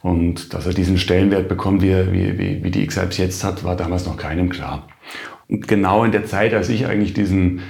Und 0.02 0.54
dass 0.54 0.66
er 0.66 0.74
diesen 0.74 0.98
Stellenwert 0.98 1.50
bekommt, 1.50 1.82
wie, 1.82 2.12
wie, 2.12 2.64
wie 2.64 2.72
die 2.72 2.84
X-Alps 2.84 3.18
jetzt 3.18 3.44
hat, 3.44 3.64
war 3.64 3.76
damals 3.76 4.06
noch 4.06 4.18
keinem 4.18 4.50
klar. 4.50 4.88
Und 5.48 5.68
genau 5.68 6.04
in 6.04 6.12
der 6.12 6.26
Zeit, 6.26 6.54
als 6.54 6.70
ich 6.70 6.86
eigentlich 6.86 7.14
diesen, 7.14 7.62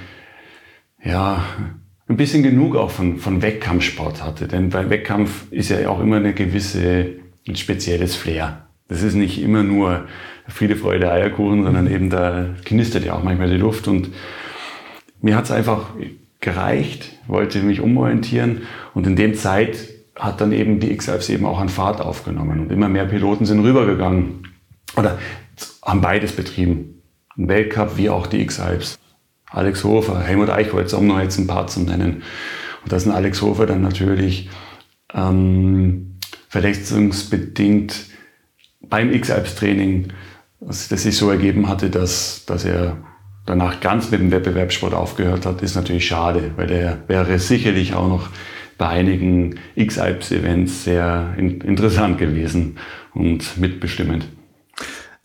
ja, 1.02 1.44
ein 2.10 2.16
bisschen 2.16 2.42
genug 2.42 2.74
auch 2.74 2.90
von, 2.90 3.18
von 3.18 3.40
Wettkampfsport 3.40 4.22
hatte. 4.22 4.48
Denn 4.48 4.68
bei 4.68 4.90
Wettkampf 4.90 5.50
ist 5.52 5.70
ja 5.70 5.88
auch 5.88 6.00
immer 6.00 6.16
eine 6.16 6.34
gewisse, 6.34 7.06
ein 7.46 7.54
spezielles 7.54 8.16
Flair. 8.16 8.66
Das 8.88 9.02
ist 9.02 9.14
nicht 9.14 9.40
immer 9.40 9.62
nur 9.62 10.06
Friede, 10.48 10.74
Freude, 10.74 11.10
Eierkuchen, 11.12 11.62
sondern 11.62 11.88
eben 11.88 12.10
da 12.10 12.46
knistert 12.64 13.04
ja 13.04 13.14
auch 13.14 13.22
manchmal 13.22 13.48
die 13.48 13.56
Luft. 13.56 13.86
Und 13.86 14.10
mir 15.22 15.36
hat 15.36 15.44
es 15.44 15.52
einfach 15.52 15.94
gereicht, 16.40 17.12
wollte 17.28 17.62
mich 17.62 17.80
umorientieren. 17.80 18.62
Und 18.92 19.06
in 19.06 19.14
dem 19.14 19.34
Zeit 19.34 19.78
hat 20.16 20.40
dann 20.40 20.50
eben 20.50 20.80
die 20.80 20.90
X-Alps 20.90 21.28
eben 21.28 21.46
auch 21.46 21.60
an 21.60 21.68
Fahrt 21.68 22.00
aufgenommen. 22.00 22.58
Und 22.58 22.72
immer 22.72 22.88
mehr 22.88 23.04
Piloten 23.04 23.46
sind 23.46 23.60
rübergegangen 23.60 24.48
oder 24.96 25.18
haben 25.82 26.00
beides 26.00 26.32
betrieben. 26.32 27.02
Ein 27.38 27.46
Weltcup 27.46 27.96
wie 27.96 28.10
auch 28.10 28.26
die 28.26 28.40
X-Alps. 28.40 28.98
Alex 29.50 29.84
Hofer, 29.84 30.20
Helmut 30.20 30.50
Eichholz, 30.50 30.92
um 30.92 31.06
noch 31.06 31.20
jetzt 31.20 31.38
ein 31.38 31.46
paar 31.46 31.66
zu 31.66 31.80
nennen. 31.80 32.22
Und 32.82 32.92
das 32.92 33.06
ein 33.06 33.12
Alex 33.12 33.42
Hofer 33.42 33.66
dann 33.66 33.82
natürlich 33.82 34.48
ähm, 35.12 36.18
verletzungsbedingt 36.48 38.06
beim 38.80 39.12
X-Alps-Training, 39.12 40.08
das, 40.60 40.88
das 40.88 41.02
sich 41.02 41.16
so 41.16 41.30
ergeben 41.30 41.68
hatte, 41.68 41.90
dass, 41.90 42.44
dass 42.46 42.64
er 42.64 42.98
danach 43.46 43.80
ganz 43.80 44.10
mit 44.10 44.20
dem 44.20 44.30
Wettbewerbssport 44.30 44.94
aufgehört 44.94 45.46
hat, 45.46 45.62
ist 45.62 45.74
natürlich 45.74 46.06
schade, 46.06 46.52
weil 46.56 46.70
er 46.70 46.98
wäre 47.08 47.38
sicherlich 47.38 47.94
auch 47.94 48.08
noch 48.08 48.28
bei 48.78 48.88
einigen 48.88 49.56
X-Alps-Events 49.74 50.84
sehr 50.84 51.34
in, 51.36 51.60
interessant 51.60 52.18
gewesen 52.18 52.78
und 53.12 53.58
mitbestimmend. 53.58 54.26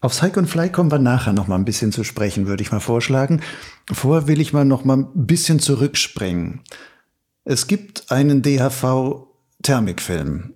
Auf 0.05 0.21
Hike 0.21 0.39
und 0.39 0.45
Fly 0.45 0.69
kommen 0.69 0.91
wir 0.91 0.99
nachher 0.99 1.33
noch 1.33 1.47
mal 1.47 1.55
ein 1.55 1.65
bisschen 1.65 1.91
zu 1.91 2.03
sprechen, 2.03 2.45
würde 2.45 2.61
ich 2.61 2.71
mal 2.71 2.79
vorschlagen. 2.79 3.41
Vorher 3.91 4.27
will 4.27 4.39
ich 4.39 4.53
mal 4.53 4.63
noch 4.63 4.85
mal 4.85 4.97
ein 4.97 5.25
bisschen 5.25 5.59
zurückspringen. 5.59 6.61
Es 7.43 7.65
gibt 7.65 8.11
einen 8.11 8.43
DHV-Thermikfilm. 8.43 10.53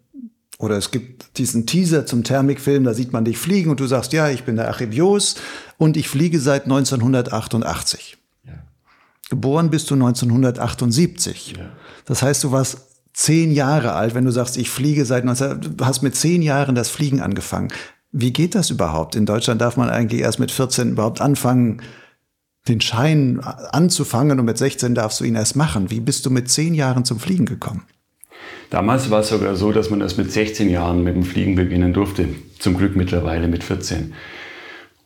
Oder 0.60 0.78
es 0.78 0.92
gibt 0.92 1.40
diesen 1.40 1.66
Teaser 1.66 2.06
zum 2.06 2.24
Thermikfilm, 2.24 2.84
da 2.84 2.94
sieht 2.94 3.12
man 3.12 3.26
dich 3.26 3.40
fliegen 3.40 3.72
und 3.72 3.80
du 3.80 3.88
sagst, 3.88 4.14
ja, 4.14 4.30
ich 4.30 4.44
bin 4.44 4.56
der 4.56 4.70
Achibios 4.70 5.34
und 5.80 5.98
ich 5.98 6.10
fliege 6.10 6.40
seit 6.40 6.66
1988. 6.66 8.20
Ja. 8.44 8.54
Geboren 9.32 9.72
bist 9.72 9.90
du 9.90 9.96
1978. 9.96 11.56
Ja. 11.58 11.72
Das 12.06 12.22
heißt, 12.22 12.44
du 12.44 12.52
warst 12.52 12.86
zehn 13.14 13.52
Jahre 13.52 13.94
alt, 13.94 14.14
wenn 14.14 14.26
du 14.26 14.32
sagst, 14.32 14.58
ich 14.58 14.70
fliege 14.70 15.06
seit 15.06 15.26
19, 15.26 15.76
du 15.76 15.86
hast 15.88 16.04
mit 16.04 16.16
zehn 16.16 16.44
Jahren 16.44 16.76
das 16.76 16.92
Fliegen 16.92 17.20
angefangen. 17.20 17.70
Wie 18.12 18.34
geht 18.34 18.56
das 18.56 18.70
überhaupt? 18.70 19.16
In 19.16 19.26
Deutschland 19.26 19.62
darf 19.62 19.78
man 19.78 19.90
eigentlich 19.90 20.22
erst 20.22 20.40
mit 20.40 20.52
14 20.52 20.92
überhaupt 20.92 21.22
anfangen, 21.22 21.82
den 22.68 22.82
Schein 22.82 23.40
anzufangen 23.40 24.40
und 24.40 24.46
mit 24.46 24.58
16 24.58 24.96
darfst 24.96 25.20
du 25.20 25.26
ihn 25.26 25.36
erst 25.36 25.56
machen. 25.56 25.92
Wie 25.92 26.00
bist 26.00 26.26
du 26.26 26.30
mit 26.30 26.50
zehn 26.50 26.74
Jahren 26.74 27.06
zum 27.06 27.20
Fliegen 27.20 27.46
gekommen? 27.46 27.84
Damals 28.70 29.10
war 29.10 29.22
es 29.22 29.30
sogar 29.30 29.56
so, 29.56 29.72
dass 29.72 29.90
man 29.90 30.02
erst 30.02 30.18
mit 30.18 30.32
16 30.32 30.70
Jahren 30.70 31.04
mit 31.04 31.16
dem 31.16 31.24
Fliegen 31.24 31.56
beginnen 31.56 31.94
durfte. 31.94 32.28
Zum 32.60 32.78
Glück 32.78 32.96
mittlerweile 32.96 33.48
mit 33.48 33.64
14. 33.64 34.14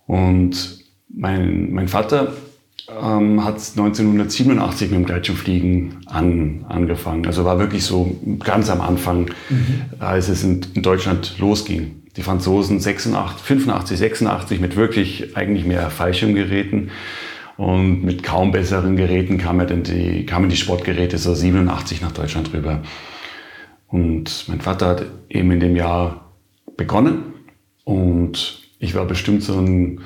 Und 0.06 0.80
mein, 1.10 1.72
mein 1.72 1.88
Vater 1.88 2.34
ähm, 2.90 3.44
hat 3.44 3.56
1987 3.56 4.90
mit 4.90 4.98
dem 4.98 5.06
Gleitschirmfliegen 5.06 6.00
an, 6.08 6.66
angefangen. 6.68 7.26
Also 7.26 7.46
war 7.46 7.60
wirklich 7.60 7.86
so 7.86 8.18
ganz 8.40 8.70
am 8.70 8.82
Anfang, 8.82 9.30
mhm. 9.50 9.82
als 10.00 10.28
es 10.28 10.44
in, 10.44 10.62
in 10.74 10.82
Deutschland 10.82 11.38
losging 11.40 12.03
die 12.16 12.22
Franzosen 12.22 12.80
86, 12.80 13.42
85, 13.42 13.98
86 13.98 14.60
mit 14.60 14.76
wirklich 14.76 15.36
eigentlich 15.36 15.66
mehr 15.66 15.90
Fallschirmgeräten 15.90 16.92
und 17.58 18.04
mit 18.04 18.24
kaum 18.24 18.52
besseren 18.52 18.96
Geräten 18.96 19.38
kamen 19.38 19.84
die, 19.84 20.26
kamen 20.26 20.50
die 20.50 20.56
Sportgeräte 20.56 21.18
so 21.18 21.34
87 21.34 22.02
nach 22.02 22.12
Deutschland 22.12 22.54
rüber. 22.54 22.82
Und 23.88 24.46
mein 24.48 24.62
Vater 24.62 24.88
hat 24.88 25.06
eben 25.30 25.52
in 25.52 25.60
dem 25.60 25.76
Jahr 25.76 26.32
begonnen 26.78 27.34
und 27.84 28.62
ich 28.80 28.96
war 28.96 29.06
bestimmt 29.06 29.44
so 29.44 29.60
ein 29.60 30.02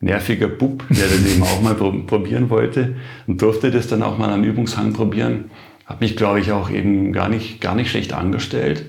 nerviger 0.00 0.48
Bub, 0.48 0.84
der 0.90 1.06
das 1.06 1.26
eben 1.26 1.42
auch 1.42 1.60
mal 1.60 1.74
probieren 1.74 2.50
wollte 2.50 2.96
und 3.26 3.42
durfte 3.42 3.70
das 3.70 3.88
dann 3.88 4.02
auch 4.02 4.18
mal 4.18 4.30
am 4.32 4.44
Übungshang 4.44 4.92
probieren. 4.92 5.50
Habe 5.86 6.04
mich, 6.04 6.16
glaube 6.16 6.40
ich, 6.40 6.52
auch 6.52 6.70
eben 6.70 7.12
gar 7.12 7.28
nicht, 7.28 7.60
gar 7.60 7.74
nicht 7.74 7.90
schlecht 7.90 8.12
angestellt 8.12 8.84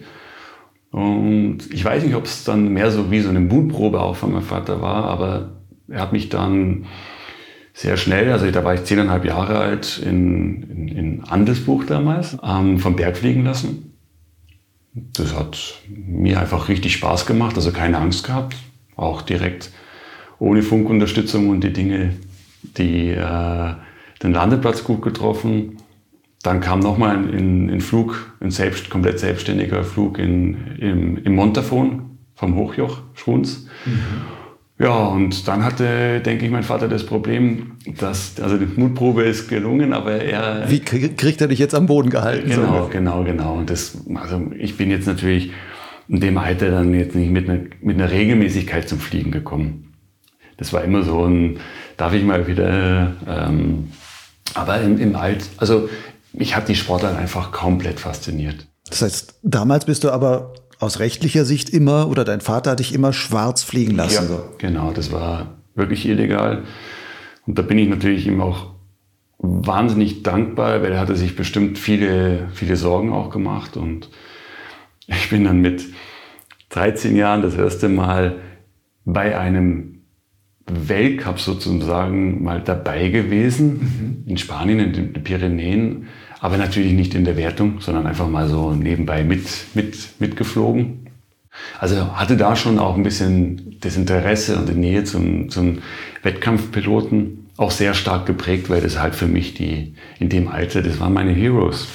und 0.92 1.60
ich 1.72 1.86
weiß 1.86 2.04
nicht, 2.04 2.16
ob 2.16 2.26
es 2.26 2.44
dann 2.44 2.70
mehr 2.70 2.92
so 2.92 3.12
wie 3.12 3.20
so 3.20 3.30
eine 3.30 3.40
Mutprobe 3.40 4.02
auch 4.02 4.16
von 4.16 4.32
meinem 4.32 4.44
Vater 4.44 4.82
war, 4.82 5.06
aber 5.06 5.62
er 5.88 6.02
hat 6.02 6.14
mich 6.14 6.30
dann 6.30 6.86
sehr 7.74 7.96
schnell, 7.96 8.32
also 8.32 8.50
da 8.52 8.64
war 8.64 8.74
ich 8.74 8.84
zehneinhalb 8.84 9.24
Jahre 9.26 9.60
alt, 9.60 10.02
in, 10.04 10.64
in, 10.64 10.88
in 10.88 11.24
Andesbuch 11.24 11.86
damals, 11.86 12.38
ähm, 12.44 12.80
vom 12.80 12.96
Berg 12.96 13.18
fliegen 13.18 13.46
lassen. 13.46 13.94
Das 14.94 15.36
hat 15.36 15.76
mir 15.88 16.40
einfach 16.40 16.68
richtig 16.68 16.94
Spaß 16.94 17.26
gemacht, 17.26 17.56
also 17.56 17.72
keine 17.72 17.98
Angst 18.00 18.26
gehabt, 18.26 18.56
auch 18.96 19.22
direkt 19.22 19.72
ohne 20.40 20.64
Funkunterstützung 20.64 21.50
und 21.50 21.64
die 21.64 21.72
Dinge, 21.72 22.16
die 22.78 23.10
äh, 23.10 23.74
den 24.24 24.34
Landeplatz 24.34 24.84
gut 24.84 25.02
getroffen. 25.02 25.78
Dann 26.44 26.62
kam 26.62 26.80
nochmal 26.80 27.18
ein, 27.18 27.70
ein, 27.70 27.82
Flug, 27.82 28.34
ein 28.40 28.52
selbst, 28.52 28.90
komplett 28.90 29.20
selbstständiger 29.20 29.84
Flug 29.84 30.18
in, 30.18 30.78
im, 30.80 31.18
im 31.18 31.36
Montafon 31.36 32.18
vom 32.36 32.56
Hochjoch 32.56 33.02
Schruns. 33.14 33.68
Mhm. 33.86 34.00
Ja, 34.82 35.08
und 35.08 35.46
dann 35.50 35.66
hatte, 35.66 36.22
denke 36.22 36.46
ich, 36.46 36.52
mein 36.52 36.64
Vater 36.64 36.88
das 36.88 37.06
Problem, 37.06 37.74
dass, 37.98 38.40
also 38.40 38.58
die 38.58 38.80
Mutprobe 38.80 39.24
ist 39.24 39.50
gelungen, 39.50 39.92
aber 39.92 40.22
er... 40.22 40.70
Wie 40.70 40.80
kriegt 40.80 41.42
er 41.42 41.50
dich 41.50 41.60
jetzt 41.60 41.76
am 41.76 41.86
Boden 41.86 42.10
gehalten? 42.10 42.50
Genau, 42.50 42.84
so? 42.84 42.90
genau, 42.90 43.26
genau. 43.26 43.56
Und 43.56 43.70
das, 43.70 43.98
also 44.16 44.50
ich 44.58 44.78
bin 44.78 44.90
jetzt 44.90 45.06
natürlich 45.06 45.52
in 46.08 46.22
dem 46.22 46.38
Alter 46.38 46.72
dann 46.72 46.94
jetzt 46.94 47.14
nicht 47.14 47.30
mit 47.30 47.50
einer, 47.50 47.60
mit 47.82 47.98
einer 47.98 48.10
Regelmäßigkeit 48.10 48.88
zum 48.88 49.00
Fliegen 49.00 49.32
gekommen. 49.32 49.94
Das 50.56 50.72
war 50.72 50.82
immer 50.86 51.04
so 51.04 51.26
ein, 51.26 51.58
darf 51.98 52.14
ich 52.14 52.24
mal 52.24 52.48
wieder, 52.48 53.16
ähm, 53.28 53.90
aber 54.54 54.80
im, 54.80 54.98
im 54.98 55.16
Alt, 55.18 55.50
also 55.58 55.90
mich 56.40 56.56
hat 56.56 56.70
die 56.70 56.76
Sportart 56.76 57.18
einfach 57.18 57.52
komplett 57.52 58.00
fasziniert. 58.00 58.66
Das 58.90 59.02
heißt, 59.02 59.36
damals 59.44 59.86
bist 59.86 60.04
du 60.04 60.10
aber 60.10 60.54
aus 60.80 61.00
rechtlicher 61.00 61.44
Sicht 61.46 61.70
immer 61.70 62.10
oder 62.10 62.24
dein 62.24 62.42
Vater 62.42 62.72
hat 62.72 62.80
dich 62.80 62.94
immer 62.94 63.12
schwarz 63.14 63.62
fliegen 63.62 63.96
lassen. 63.96 64.30
Ja, 64.30 64.40
genau, 64.58 64.92
das 64.92 65.12
war 65.12 65.58
wirklich 65.76 66.08
illegal. 66.08 66.64
Und 67.46 67.60
da 67.60 67.62
bin 67.62 67.78
ich 67.78 67.90
natürlich 67.90 68.26
ihm 68.26 68.42
auch 68.42 68.74
wahnsinnig 69.38 70.24
dankbar, 70.24 70.82
weil 70.82 70.94
er 70.94 71.00
hatte 71.00 71.16
sich 71.16 71.36
bestimmt 71.36 71.78
viele, 71.78 72.48
viele 72.54 72.78
Sorgen 72.78 73.12
auch 73.12 73.30
gemacht. 73.30 73.76
Und 73.76 74.10
ich 75.08 75.30
bin 75.30 75.44
dann 75.44 75.60
mit 75.60 75.84
13 76.70 77.16
Jahren 77.16 77.42
das 77.42 77.56
erste 77.56 77.90
Mal 77.90 78.38
bei 79.04 79.38
einem 79.38 80.04
Weltcup 80.72 81.40
sozusagen 81.40 82.44
mal 82.44 82.62
dabei 82.62 83.10
gewesen, 83.10 84.24
mhm. 84.26 84.30
in 84.30 84.38
Spanien, 84.38 84.80
in 84.80 84.94
den 84.94 85.14
Pyrenäen, 85.24 86.08
aber 86.40 86.58
natürlich 86.58 86.94
nicht 86.94 87.16
in 87.16 87.26
der 87.26 87.38
Wertung, 87.38 87.82
sondern 87.82 88.08
einfach 88.08 88.28
mal 88.28 88.48
so 88.48 88.72
nebenbei 88.74 89.24
mit, 89.24 89.46
mit, 89.74 90.20
mitgeflogen. 90.20 91.08
Also 91.80 92.16
hatte 92.16 92.38
da 92.38 92.56
schon 92.56 92.80
auch 92.80 92.96
ein 92.96 93.04
bisschen 93.04 93.78
das 93.82 93.98
Interesse 93.98 94.58
und 94.58 94.70
die 94.70 94.74
Nähe 94.74 95.04
zum, 95.04 95.50
zum 95.50 95.80
Wettkampfpiloten 96.24 97.50
auch 97.58 97.72
sehr 97.72 97.94
stark 97.94 98.26
geprägt, 98.26 98.70
weil 98.70 98.82
das 98.82 99.00
halt 99.00 99.16
für 99.16 99.28
mich 99.28 99.54
die, 99.54 99.96
in 100.20 100.30
dem 100.30 100.48
Alter, 100.48 100.82
das 100.82 101.00
waren 101.00 101.12
meine 101.14 101.34
Heroes. 101.34 101.88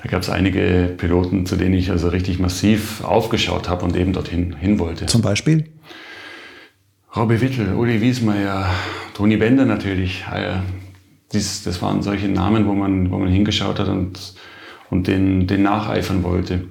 da 0.00 0.08
gab 0.08 0.22
es 0.22 0.30
einige 0.30 0.94
Piloten, 0.96 1.46
zu 1.46 1.56
denen 1.56 1.74
ich 1.74 1.90
also 1.90 2.08
richtig 2.08 2.38
massiv 2.38 3.02
aufgeschaut 3.02 3.68
habe 3.68 3.84
und 3.84 3.96
eben 3.96 4.12
dorthin 4.12 4.54
hin 4.54 4.78
wollte. 4.78 5.06
Zum 5.06 5.22
Beispiel? 5.22 5.64
Robbie 7.16 7.40
Wittel, 7.40 7.74
Uli 7.74 8.00
Wiesmeier, 8.00 8.70
Toni 9.14 9.36
Bender 9.36 9.64
natürlich. 9.64 10.24
Dies, 11.32 11.62
das 11.62 11.80
waren 11.80 12.02
solche 12.02 12.28
Namen, 12.28 12.66
wo 12.66 12.72
man, 12.72 13.10
wo 13.10 13.18
man 13.18 13.28
hingeschaut 13.28 13.78
hat 13.78 13.88
und, 13.88 14.34
und 14.90 15.06
den, 15.06 15.46
den 15.46 15.62
nacheifern 15.62 16.22
wollte. 16.24 16.64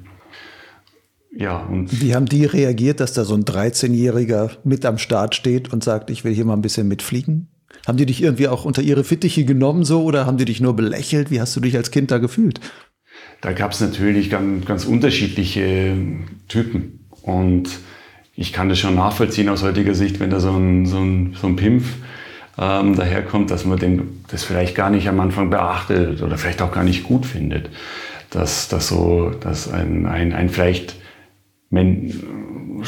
Ja, 1.31 1.59
und 1.59 2.01
Wie 2.01 2.15
haben 2.15 2.25
die 2.25 2.45
reagiert, 2.45 2.99
dass 2.99 3.13
da 3.13 3.23
so 3.23 3.35
ein 3.35 3.45
13-Jähriger 3.45 4.51
mit 4.63 4.85
am 4.85 4.97
Start 4.97 5.35
steht 5.35 5.71
und 5.71 5.83
sagt, 5.83 6.09
ich 6.09 6.23
will 6.23 6.33
hier 6.33 6.45
mal 6.45 6.55
ein 6.55 6.61
bisschen 6.61 6.87
mitfliegen? 6.87 7.47
Haben 7.87 7.97
die 7.97 8.05
dich 8.05 8.21
irgendwie 8.21 8.47
auch 8.47 8.65
unter 8.65 8.81
ihre 8.81 9.03
Fittiche 9.03 9.45
genommen 9.45 9.85
so 9.85 10.03
oder 10.03 10.25
haben 10.25 10.37
die 10.37 10.45
dich 10.45 10.59
nur 10.59 10.75
belächelt? 10.75 11.31
Wie 11.31 11.39
hast 11.39 11.55
du 11.55 11.59
dich 11.59 11.77
als 11.77 11.91
Kind 11.91 12.11
da 12.11 12.17
gefühlt? 12.17 12.59
Da 13.41 13.53
gab 13.53 13.71
es 13.71 13.79
natürlich 13.79 14.29
ganz, 14.29 14.65
ganz 14.65 14.85
unterschiedliche 14.85 15.95
Typen. 16.47 17.07
Und 17.21 17.69
ich 18.35 18.51
kann 18.51 18.69
das 18.69 18.79
schon 18.79 18.95
nachvollziehen 18.95 19.49
aus 19.49 19.63
heutiger 19.63 19.93
Sicht, 19.93 20.19
wenn 20.19 20.29
da 20.29 20.39
so 20.39 20.51
ein, 20.51 20.85
so 20.85 20.97
ein, 20.97 21.35
so 21.39 21.47
ein 21.47 21.55
Pimpf 21.55 21.85
ähm, 22.59 22.95
daherkommt, 22.95 23.51
dass 23.51 23.65
man 23.65 23.79
dem 23.79 24.21
das 24.27 24.43
vielleicht 24.43 24.75
gar 24.75 24.89
nicht 24.89 25.07
am 25.07 25.19
Anfang 25.19 25.49
beachtet 25.49 26.21
oder 26.21 26.37
vielleicht 26.37 26.61
auch 26.61 26.71
gar 26.71 26.83
nicht 26.83 27.03
gut 27.03 27.25
findet. 27.25 27.69
Dass, 28.31 28.67
dass 28.67 28.89
so, 28.89 29.31
dass 29.31 29.71
ein, 29.71 30.05
ein, 30.05 30.33
ein 30.33 30.49
vielleicht 30.49 30.95
men, 31.71 32.83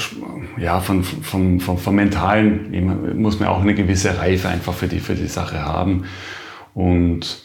ja, 0.57 0.79
von, 0.79 1.03
von, 1.03 1.59
von, 1.59 1.77
vom 1.77 1.95
Mentalen 1.95 3.19
muss 3.19 3.39
man 3.39 3.49
auch 3.49 3.61
eine 3.61 3.73
gewisse 3.73 4.17
Reife 4.17 4.49
einfach 4.49 4.73
für 4.73 4.87
die, 4.87 4.99
für 4.99 5.15
die 5.15 5.27
Sache 5.27 5.63
haben. 5.63 6.05
Und, 6.73 7.43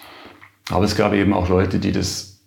aber 0.71 0.85
es 0.85 0.97
gab 0.97 1.13
eben 1.13 1.33
auch 1.33 1.49
Leute, 1.49 1.79
die 1.79 1.93
das 1.93 2.45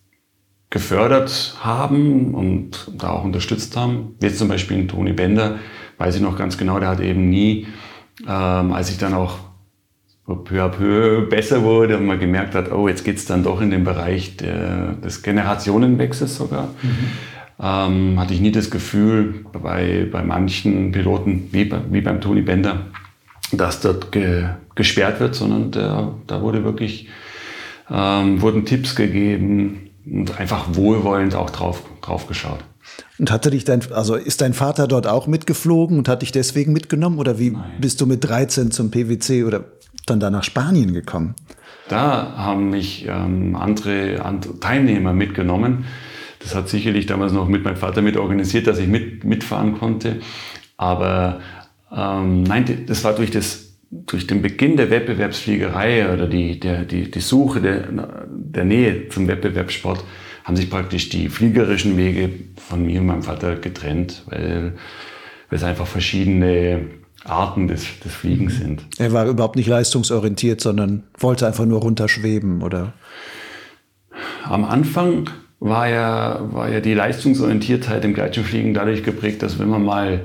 gefördert 0.70 1.58
haben 1.62 2.34
und 2.36 2.92
da 2.96 3.10
auch 3.12 3.24
unterstützt 3.24 3.76
haben. 3.76 4.16
Jetzt 4.22 4.38
zum 4.38 4.48
Beispiel 4.48 4.86
Toni 4.88 5.14
Bender, 5.14 5.58
weiß 5.98 6.16
ich 6.16 6.22
noch 6.22 6.38
ganz 6.38 6.58
genau, 6.58 6.80
der 6.80 6.90
hat 6.90 7.00
eben 7.00 7.30
nie, 7.30 7.68
ähm, 8.28 8.72
als 8.72 8.92
ich 8.92 8.98
dann 8.98 9.14
auch 9.14 9.49
peu 10.36 10.62
à 10.62 10.70
peu 10.70 11.28
besser 11.30 11.64
wurde 11.64 11.98
und 11.98 12.06
man 12.06 12.20
gemerkt 12.20 12.56
hat, 12.56 12.72
oh, 12.72 12.88
jetzt 12.88 13.04
geht 13.04 13.18
es 13.18 13.26
dann 13.26 13.44
doch 13.44 13.62
in 13.62 13.72
den 13.72 13.84
Bereich 13.84 14.38
der, 14.38 14.94
des 14.94 15.22
Generationenwechsels 15.24 16.36
sogar. 16.36 16.70
Mhm 16.82 17.40
ähm, 17.62 18.20
hatte 18.20 18.34
ich 18.34 18.40
nie 18.40 18.52
das 18.52 18.70
Gefühl 18.70 19.46
bei, 19.52 20.08
bei 20.10 20.24
manchen 20.24 20.92
Piloten, 20.92 21.50
wie, 21.52 21.70
wie 21.92 22.02
beim 22.02 22.22
Toni 22.22 22.42
Bender, 22.42 22.88
dass 23.52 23.82
dort 23.82 24.12
ge, 24.12 24.46
gesperrt 24.76 25.20
wird, 25.20 25.36
sondern 25.36 25.72
der, 25.72 26.14
da 26.28 26.42
wurde 26.42 26.64
wirklich, 26.64 27.10
ähm, 27.92 28.42
wurden 28.42 28.66
Tipps 28.66 28.96
gegeben 28.96 29.90
und 30.06 30.40
einfach 30.40 30.68
wohlwollend 30.74 31.36
auch 31.36 31.50
drauf, 31.50 31.84
drauf 32.02 32.28
geschaut. 32.28 32.60
Und 33.18 33.30
hatte 33.30 33.50
dich 33.50 33.66
dein, 33.66 33.82
also 33.92 34.16
ist 34.16 34.42
dein 34.42 34.54
Vater 34.54 34.88
dort 34.88 35.06
auch 35.06 35.28
mitgeflogen 35.28 35.98
und 35.98 36.08
hat 36.08 36.22
dich 36.22 36.32
deswegen 36.32 36.72
mitgenommen 36.72 37.20
oder 37.20 37.40
wie 37.40 37.52
Nein. 37.52 37.64
bist 37.80 38.00
du 38.00 38.06
mit 38.06 38.24
13 38.24 38.72
zum 38.72 38.90
PwC 38.90 39.44
oder 39.44 39.66
dann 40.10 40.20
da 40.20 40.30
nach 40.30 40.44
Spanien 40.44 40.94
gekommen? 40.94 41.36
Da 41.88 42.34
haben 42.38 42.70
mich 42.70 43.08
ähm, 43.08 43.56
andere, 43.56 44.24
andere 44.24 44.60
Teilnehmer 44.60 45.14
mitgenommen 45.14 45.86
das 46.40 46.56
hat 46.56 46.70
sicherlich 46.70 47.06
damals 47.06 47.34
noch 47.34 47.48
mit 47.48 47.64
meinem 47.64 47.76
Vater 47.76 48.02
mit 48.02 48.18
organisiert, 48.18 48.68
dass 48.68 48.80
ich 48.80 48.88
mit, 48.88 49.24
mitfahren 49.24 49.78
konnte. 49.78 50.22
Aber 50.78 51.42
ähm, 51.96 52.44
nein, 52.44 52.86
das 52.88 53.04
war 53.04 53.14
durch, 53.14 53.30
das, 53.30 53.78
durch 53.92 54.26
den 54.26 54.42
Beginn 54.42 54.78
der 54.78 54.90
Wettbewerbsfliegerei 54.90 56.12
oder 56.12 56.28
die, 56.28 56.60
der, 56.60 56.86
die, 56.86 57.12
die 57.12 57.20
Suche 57.20 57.62
der, 57.62 57.88
der 58.30 58.64
Nähe 58.64 59.10
zum 59.10 59.28
Wettbewerbssport 59.28 60.04
haben 60.46 60.56
sich 60.56 60.70
praktisch 60.70 61.10
die 61.10 61.28
fliegerischen 61.28 61.98
Wege 61.98 62.30
von 62.56 62.86
mir 62.86 63.02
und 63.02 63.08
meinem 63.08 63.24
Vater 63.24 63.58
getrennt, 63.58 64.24
weil, 64.28 64.76
weil 65.50 65.58
es 65.58 65.64
einfach 65.64 65.88
verschiedene 65.88 66.86
Arten 67.26 67.68
des, 67.68 68.00
des 68.00 68.14
Fliegens 68.14 68.58
sind. 68.58 68.84
Er 68.98 69.12
war 69.14 69.26
überhaupt 69.26 69.56
nicht 69.56 69.68
leistungsorientiert, 69.68 70.62
sondern 70.62 71.04
wollte 71.18 71.48
einfach 71.48 71.66
nur 71.66 71.82
runterschweben, 71.82 72.62
oder? 72.62 72.94
Am 74.44 74.66
Anfang 74.66 75.30
war 75.60 75.90
ja, 75.90 76.40
war 76.54 76.70
ja 76.70 76.80
die 76.80 76.94
Leistungsorientiertheit 76.94 78.06
im 78.06 78.14
Gleitschirmfliegen 78.14 78.74
dadurch 78.74 79.04
geprägt, 79.04 79.44
dass 79.44 79.60
wenn 79.60 79.70
man 79.70 79.84
mal 79.84 80.22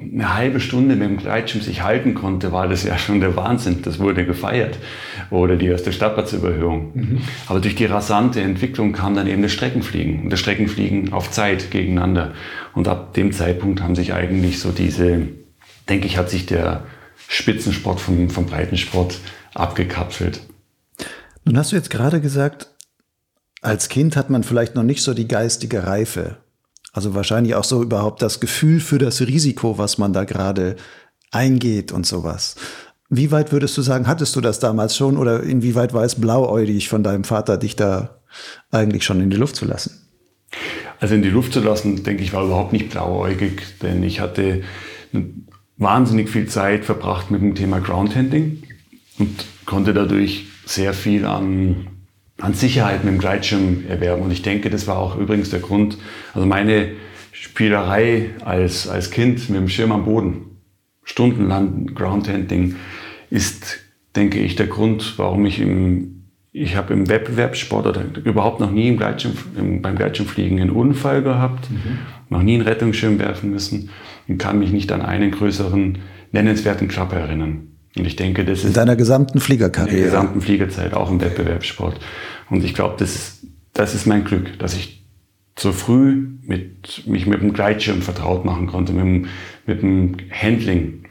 eine 0.00 0.34
halbe 0.34 0.60
Stunde 0.60 0.96
mit 0.96 1.08
dem 1.08 1.16
Gleitschirm 1.16 1.62
sich 1.62 1.82
halten 1.82 2.14
konnte, 2.14 2.52
war 2.52 2.68
das 2.68 2.84
ja 2.84 2.98
schon 2.98 3.20
der 3.20 3.36
Wahnsinn. 3.36 3.82
Das 3.82 3.98
wurde 3.98 4.24
gefeiert. 4.24 4.78
Oder 5.30 5.56
die 5.56 5.66
erste 5.66 5.92
Startplatzüberhöhung. 5.92 6.90
Mhm. 6.94 7.18
Aber 7.46 7.60
durch 7.60 7.74
die 7.74 7.84
rasante 7.84 8.40
Entwicklung 8.40 8.92
kam 8.92 9.14
dann 9.14 9.26
eben 9.26 9.42
das 9.42 9.52
Streckenfliegen. 9.52 10.24
Und 10.24 10.30
das 10.30 10.40
Streckenfliegen 10.40 11.12
auf 11.12 11.30
Zeit 11.30 11.70
gegeneinander. 11.70 12.32
Und 12.74 12.88
ab 12.88 13.14
dem 13.14 13.32
Zeitpunkt 13.32 13.82
haben 13.82 13.94
sich 13.94 14.12
eigentlich 14.12 14.58
so 14.58 14.70
diese, 14.70 15.28
denke 15.88 16.06
ich, 16.06 16.16
hat 16.16 16.30
sich 16.30 16.46
der 16.46 16.84
Spitzensport 17.28 18.00
vom, 18.00 18.30
vom 18.30 18.46
Breitensport 18.46 19.18
abgekapselt. 19.54 20.40
Nun 21.44 21.56
hast 21.56 21.72
du 21.72 21.76
jetzt 21.76 21.90
gerade 21.90 22.20
gesagt, 22.20 22.68
als 23.60 23.88
Kind 23.88 24.16
hat 24.16 24.30
man 24.30 24.44
vielleicht 24.44 24.74
noch 24.74 24.82
nicht 24.82 25.02
so 25.02 25.14
die 25.14 25.28
geistige 25.28 25.86
Reife. 25.86 26.36
Also 26.92 27.14
wahrscheinlich 27.14 27.54
auch 27.54 27.64
so 27.64 27.82
überhaupt 27.82 28.20
das 28.22 28.40
Gefühl 28.40 28.80
für 28.80 28.98
das 28.98 29.20
Risiko, 29.20 29.78
was 29.78 29.98
man 29.98 30.12
da 30.12 30.24
gerade 30.24 30.76
eingeht 31.30 31.90
und 31.92 32.06
sowas. 32.06 32.56
Wie 33.08 33.30
weit 33.30 33.52
würdest 33.52 33.76
du 33.76 33.82
sagen, 33.82 34.06
hattest 34.06 34.36
du 34.36 34.40
das 34.40 34.58
damals 34.58 34.96
schon 34.96 35.16
oder 35.16 35.42
inwieweit 35.42 35.94
war 35.94 36.04
es 36.04 36.20
blauäugig 36.20 36.88
von 36.88 37.02
deinem 37.02 37.24
Vater, 37.24 37.56
dich 37.56 37.76
da 37.76 38.20
eigentlich 38.70 39.04
schon 39.04 39.20
in 39.20 39.30
die 39.30 39.36
Luft 39.36 39.56
zu 39.56 39.64
lassen? 39.64 40.06
Also 41.00 41.14
in 41.14 41.22
die 41.22 41.30
Luft 41.30 41.52
zu 41.52 41.60
lassen, 41.60 42.02
denke 42.04 42.22
ich, 42.22 42.32
war 42.32 42.44
überhaupt 42.44 42.72
nicht 42.72 42.90
blauäugig, 42.90 43.78
denn 43.80 44.02
ich 44.02 44.20
hatte 44.20 44.62
wahnsinnig 45.76 46.30
viel 46.30 46.46
Zeit 46.46 46.84
verbracht 46.84 47.30
mit 47.30 47.42
dem 47.42 47.54
Thema 47.54 47.80
Groundhandling 47.80 48.62
und 49.18 49.44
konnte 49.66 49.94
dadurch 49.94 50.46
sehr 50.64 50.94
viel 50.94 51.26
an 51.26 51.88
an 52.42 52.54
Sicherheit 52.54 53.04
mit 53.04 53.14
dem 53.14 53.20
Gleitschirm 53.20 53.84
erwerben. 53.88 54.22
Und 54.22 54.32
ich 54.32 54.42
denke, 54.42 54.68
das 54.68 54.86
war 54.86 54.98
auch 54.98 55.16
übrigens 55.16 55.50
der 55.50 55.60
Grund, 55.60 55.96
also 56.34 56.46
meine 56.46 56.88
Spielerei 57.30 58.30
als, 58.44 58.88
als 58.88 59.10
Kind 59.10 59.48
mit 59.48 59.58
dem 59.58 59.68
Schirm 59.68 59.92
am 59.92 60.04
Boden, 60.04 60.58
stundenlang 61.04 61.86
Groundhandling, 61.94 62.76
ist, 63.30 63.78
denke 64.16 64.40
ich, 64.40 64.56
der 64.56 64.66
Grund, 64.66 65.14
warum 65.18 65.46
ich 65.46 65.60
im, 65.60 66.24
ich 66.52 66.76
habe 66.76 66.92
im 66.92 67.08
Wettbewerbssport 67.08 67.86
oder 67.86 68.04
überhaupt 68.24 68.60
noch 68.60 68.70
nie 68.70 68.88
im 68.88 68.96
Gleitschirm, 68.96 69.32
im, 69.56 69.80
beim 69.80 69.96
Gleitschirmfliegen 69.96 70.60
einen 70.60 70.70
Unfall 70.70 71.22
gehabt, 71.22 71.70
mhm. 71.70 71.98
noch 72.28 72.42
nie 72.42 72.54
einen 72.54 72.62
Rettungsschirm 72.62 73.18
werfen 73.18 73.50
müssen 73.50 73.90
und 74.28 74.38
kann 74.38 74.58
mich 74.58 74.72
nicht 74.72 74.92
an 74.92 75.02
einen 75.02 75.30
größeren 75.30 75.98
nennenswerten 76.32 76.88
Klapp 76.88 77.12
erinnern. 77.12 77.68
Und 77.96 78.06
ich 78.06 78.16
denke, 78.16 78.44
das 78.44 78.60
ist. 78.60 78.64
In 78.66 78.72
deiner 78.72 78.96
gesamten 78.96 79.40
Fliegerkarriere. 79.40 79.96
In 79.96 80.02
der 80.02 80.10
gesamten 80.10 80.40
Fliegerzeit, 80.40 80.94
auch 80.94 81.10
im 81.10 81.20
Wettbewerbssport. 81.20 82.00
Und 82.48 82.64
ich 82.64 82.74
glaube, 82.74 82.96
das, 82.98 83.14
ist, 83.14 83.46
das 83.74 83.94
ist 83.94 84.06
mein 84.06 84.24
Glück, 84.24 84.58
dass 84.58 84.74
ich 84.74 85.04
so 85.58 85.72
früh 85.72 86.28
mit, 86.42 87.06
mich 87.06 87.26
mit 87.26 87.42
dem 87.42 87.52
Gleitschirm 87.52 88.00
vertraut 88.00 88.44
machen 88.44 88.66
konnte, 88.66 88.92
mit 88.92 89.02
dem, 89.02 89.26
mit 89.66 89.82
dem 89.82 90.16
Handling 90.30 91.04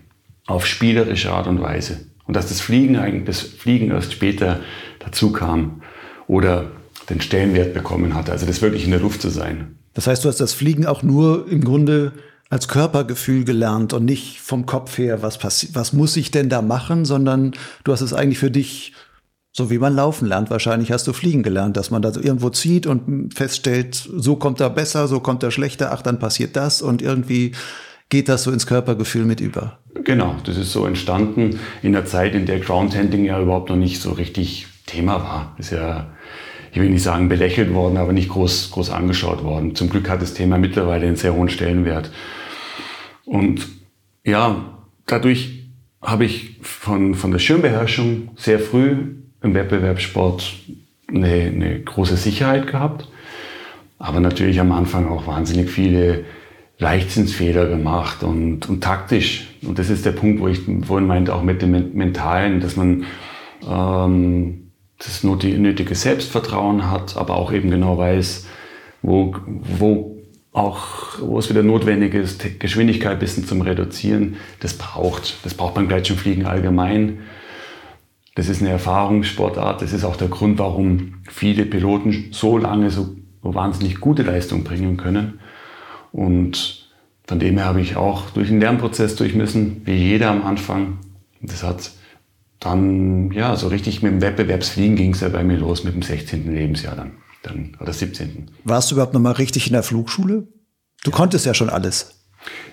auf 0.47 0.65
spielerische 0.65 1.31
Art 1.31 1.47
und 1.47 1.61
Weise. 1.61 2.07
Und 2.25 2.35
dass 2.35 2.47
das 2.47 2.61
Fliegen 2.61 2.97
eigentlich, 2.97 3.25
das 3.25 3.41
Fliegen 3.41 3.91
erst 3.91 4.13
später 4.13 4.61
dazu 4.99 5.31
kam 5.31 5.81
oder 6.27 6.71
den 7.09 7.21
Stellenwert 7.21 7.73
bekommen 7.73 8.15
hatte. 8.15 8.31
Also 8.31 8.45
das 8.45 8.61
wirklich 8.61 8.85
in 8.85 8.91
der 8.91 8.99
Luft 8.99 9.21
zu 9.21 9.29
sein. 9.29 9.75
Das 9.93 10.07
heißt, 10.07 10.23
du 10.23 10.29
hast 10.29 10.39
das 10.39 10.53
Fliegen 10.53 10.85
auch 10.85 11.03
nur 11.03 11.47
im 11.49 11.63
Grunde 11.63 12.13
als 12.51 12.67
Körpergefühl 12.67 13.45
gelernt 13.45 13.93
und 13.93 14.03
nicht 14.03 14.41
vom 14.41 14.65
Kopf 14.65 14.97
her, 14.97 15.23
was 15.23 15.37
passiert, 15.37 15.73
was 15.73 15.93
muss 15.93 16.17
ich 16.17 16.31
denn 16.31 16.49
da 16.49 16.61
machen, 16.61 17.05
sondern 17.05 17.53
du 17.85 17.93
hast 17.93 18.01
es 18.01 18.13
eigentlich 18.13 18.39
für 18.39 18.51
dich, 18.51 18.91
so 19.53 19.71
wie 19.71 19.77
man 19.79 19.95
laufen 19.95 20.27
lernt. 20.27 20.51
Wahrscheinlich 20.51 20.91
hast 20.91 21.07
du 21.07 21.13
fliegen 21.13 21.43
gelernt, 21.43 21.77
dass 21.77 21.91
man 21.91 22.01
da 22.01 22.09
irgendwo 22.09 22.49
zieht 22.49 22.87
und 22.87 23.33
feststellt, 23.33 23.95
so 23.95 24.35
kommt 24.35 24.59
er 24.59 24.69
besser, 24.69 25.07
so 25.07 25.21
kommt 25.21 25.43
er 25.43 25.51
schlechter, 25.51 25.93
ach, 25.93 26.01
dann 26.01 26.19
passiert 26.19 26.57
das 26.57 26.81
und 26.81 27.01
irgendwie 27.01 27.53
geht 28.09 28.27
das 28.27 28.43
so 28.43 28.51
ins 28.51 28.67
Körpergefühl 28.67 29.23
mit 29.23 29.39
über. 29.39 29.79
Genau, 30.03 30.35
das 30.43 30.57
ist 30.57 30.73
so 30.73 30.85
entstanden 30.85 31.57
in 31.81 31.93
der 31.93 32.05
Zeit, 32.05 32.35
in 32.35 32.45
der 32.45 32.59
Groundhandling 32.59 33.23
ja 33.23 33.41
überhaupt 33.41 33.69
noch 33.69 33.77
nicht 33.77 34.01
so 34.01 34.11
richtig 34.11 34.67
Thema 34.87 35.23
war. 35.23 35.55
Ist 35.57 35.71
ja, 35.71 36.07
ich 36.73 36.81
will 36.81 36.89
nicht 36.89 37.03
sagen 37.03 37.29
belächelt 37.29 37.73
worden, 37.73 37.95
aber 37.95 38.11
nicht 38.11 38.27
groß, 38.27 38.71
groß 38.71 38.89
angeschaut 38.89 39.41
worden. 39.45 39.73
Zum 39.73 39.89
Glück 39.89 40.09
hat 40.09 40.21
das 40.21 40.33
Thema 40.33 40.57
mittlerweile 40.57 41.07
einen 41.07 41.15
sehr 41.15 41.33
hohen 41.33 41.47
Stellenwert. 41.47 42.11
Und 43.31 43.69
ja, 44.25 44.77
dadurch 45.05 45.69
habe 46.01 46.25
ich 46.25 46.57
von, 46.61 47.15
von 47.15 47.31
der 47.31 47.39
Schirmbeherrschung 47.39 48.31
sehr 48.35 48.59
früh 48.59 48.97
im 49.41 49.53
Wettbewerbssport 49.53 50.53
eine, 51.07 51.27
eine 51.27 51.79
große 51.79 52.17
Sicherheit 52.17 52.67
gehabt. 52.67 53.07
Aber 53.99 54.19
natürlich 54.19 54.59
am 54.59 54.73
Anfang 54.73 55.07
auch 55.07 55.27
wahnsinnig 55.27 55.69
viele 55.69 56.25
Leichtsinnsfehler 56.77 57.67
gemacht 57.67 58.21
und, 58.23 58.67
und 58.67 58.83
taktisch. 58.83 59.47
Und 59.61 59.79
das 59.79 59.89
ist 59.89 60.05
der 60.05 60.11
Punkt, 60.11 60.41
wo 60.41 60.49
ich 60.49 60.59
vorhin 60.85 61.07
meinte, 61.07 61.33
auch 61.33 61.43
mit 61.43 61.61
dem 61.61 61.95
Mentalen, 61.95 62.59
dass 62.59 62.75
man 62.75 63.05
ähm, 63.65 64.71
das 64.97 65.23
nötige 65.23 65.95
Selbstvertrauen 65.95 66.91
hat, 66.91 67.15
aber 67.15 67.35
auch 67.35 67.53
eben 67.53 67.69
genau 67.69 67.97
weiß, 67.97 68.45
wo, 69.01 69.33
wo 69.45 70.20
auch, 70.53 71.19
wo 71.19 71.39
es 71.39 71.49
wieder 71.49 71.63
notwendig 71.63 72.13
ist, 72.13 72.59
Geschwindigkeit 72.59 73.13
ein 73.13 73.19
bisschen 73.19 73.45
zum 73.45 73.61
Reduzieren, 73.61 74.37
das 74.59 74.73
braucht. 74.73 75.37
Das 75.45 75.53
braucht 75.53 75.75
beim 75.75 75.87
Gleitschirmfliegen 75.87 76.45
allgemein. 76.45 77.19
Das 78.35 78.49
ist 78.49 78.61
eine 78.61 78.71
Erfahrungssportart. 78.71 79.81
Das 79.81 79.93
ist 79.93 80.03
auch 80.03 80.15
der 80.15 80.27
Grund, 80.27 80.59
warum 80.59 81.15
viele 81.29 81.65
Piloten 81.65 82.27
so 82.31 82.57
lange 82.57 82.89
so, 82.89 83.15
wahnsinnig 83.41 83.99
gute 83.99 84.23
Leistung 84.23 84.63
bringen 84.63 84.97
können. 84.97 85.39
Und 86.11 86.89
von 87.25 87.39
dem 87.39 87.57
her 87.57 87.65
habe 87.65 87.81
ich 87.81 87.95
auch 87.95 88.29
durch 88.31 88.49
den 88.49 88.59
Lernprozess 88.59 89.15
durch 89.15 89.33
müssen, 89.35 89.81
wie 89.85 89.93
jeder 89.93 90.29
am 90.29 90.43
Anfang. 90.43 90.97
Das 91.41 91.63
hat 91.63 91.91
dann, 92.59 93.31
ja, 93.31 93.55
so 93.55 93.67
richtig 93.67 94.03
mit 94.03 94.11
dem 94.11 94.21
Wettbewerbsfliegen 94.21 94.95
ging 94.95 95.13
es 95.13 95.21
ja 95.21 95.29
bei 95.29 95.43
mir 95.43 95.57
los 95.57 95.83
mit 95.83 95.95
dem 95.95 96.01
16. 96.01 96.53
Lebensjahr 96.53 96.95
dann, 96.95 97.13
dann 97.43 97.77
oder 97.79 97.93
17. 97.93 98.51
Warst 98.63 98.91
du 98.91 98.95
überhaupt 98.95 99.13
noch 99.13 99.21
mal 99.21 99.31
richtig 99.31 99.67
in 99.67 99.73
der 99.73 99.83
Flugschule? 99.83 100.47
Du 101.03 101.11
ja. 101.11 101.17
konntest 101.17 101.45
ja 101.45 101.53
schon 101.53 101.69
alles. 101.69 102.21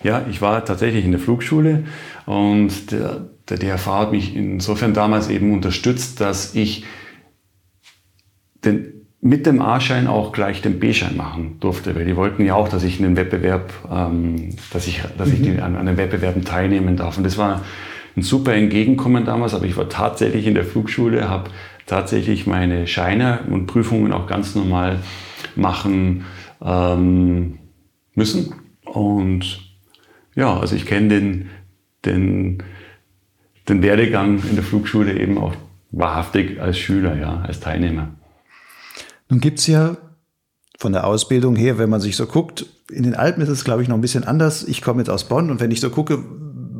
Ja, 0.02 0.26
ich 0.30 0.40
war 0.40 0.64
tatsächlich 0.64 1.04
in 1.04 1.10
der 1.10 1.20
Flugschule 1.20 1.84
und 2.26 2.90
der, 2.90 3.28
der 3.48 3.58
DRV 3.58 3.86
hat 3.86 4.12
mich 4.12 4.34
insofern 4.34 4.94
damals 4.94 5.28
eben 5.28 5.52
unterstützt, 5.52 6.20
dass 6.20 6.54
ich 6.54 6.84
den, 8.64 9.06
mit 9.20 9.46
dem 9.46 9.60
A-Schein 9.60 10.06
auch 10.06 10.32
gleich 10.32 10.62
den 10.62 10.78
B-Schein 10.78 11.16
machen 11.16 11.56
durfte, 11.60 11.94
weil 11.94 12.04
die 12.04 12.16
wollten 12.16 12.44
ja 12.44 12.54
auch, 12.54 12.68
dass 12.68 12.84
ich 12.84 12.98
in 12.98 13.04
den 13.04 13.16
Wettbewerb, 13.16 13.72
ähm, 13.90 14.56
dass 14.72 14.86
ich, 14.86 15.02
dass 15.18 15.28
ich 15.28 15.40
mhm. 15.40 15.60
an, 15.60 15.76
an 15.76 15.86
den 15.86 15.96
Wettbewerben 15.96 16.44
teilnehmen 16.44 16.96
darf. 16.96 17.18
Und 17.18 17.24
das 17.24 17.36
war 17.36 17.62
ein 18.16 18.22
super 18.22 18.54
Entgegenkommen 18.54 19.24
damals, 19.24 19.54
aber 19.54 19.64
ich 19.64 19.76
war 19.76 19.88
tatsächlich 19.88 20.46
in 20.46 20.54
der 20.54 20.64
Flugschule, 20.64 21.28
habe 21.28 21.50
tatsächlich 21.88 22.46
meine 22.46 22.86
Scheine 22.86 23.40
und 23.50 23.66
Prüfungen 23.66 24.12
auch 24.12 24.28
ganz 24.28 24.54
normal 24.54 25.00
machen 25.56 26.24
ähm, 26.62 27.58
müssen. 28.14 28.54
Und 28.84 29.60
ja, 30.36 30.58
also 30.58 30.76
ich 30.76 30.86
kenne 30.86 31.08
den, 31.08 31.50
den, 32.04 32.62
den 33.68 33.82
Werdegang 33.82 34.40
in 34.48 34.54
der 34.54 34.64
Flugschule 34.64 35.18
eben 35.18 35.38
auch 35.38 35.54
wahrhaftig 35.90 36.60
als 36.60 36.78
Schüler, 36.78 37.16
ja, 37.16 37.40
als 37.40 37.60
Teilnehmer. 37.60 38.10
Nun 39.28 39.40
gibt 39.40 39.58
es 39.58 39.66
ja 39.66 39.96
von 40.78 40.92
der 40.92 41.06
Ausbildung 41.06 41.56
her, 41.56 41.78
wenn 41.78 41.90
man 41.90 42.00
sich 42.00 42.16
so 42.16 42.26
guckt, 42.26 42.66
in 42.90 43.02
den 43.02 43.14
Alpen 43.14 43.42
ist 43.42 43.48
es, 43.48 43.64
glaube 43.64 43.82
ich, 43.82 43.88
noch 43.88 43.96
ein 43.96 44.00
bisschen 44.00 44.24
anders. 44.24 44.64
Ich 44.64 44.80
komme 44.80 45.00
jetzt 45.00 45.10
aus 45.10 45.28
Bonn 45.28 45.50
und 45.50 45.60
wenn 45.60 45.70
ich 45.70 45.80
so 45.80 45.90
gucke, 45.90 46.24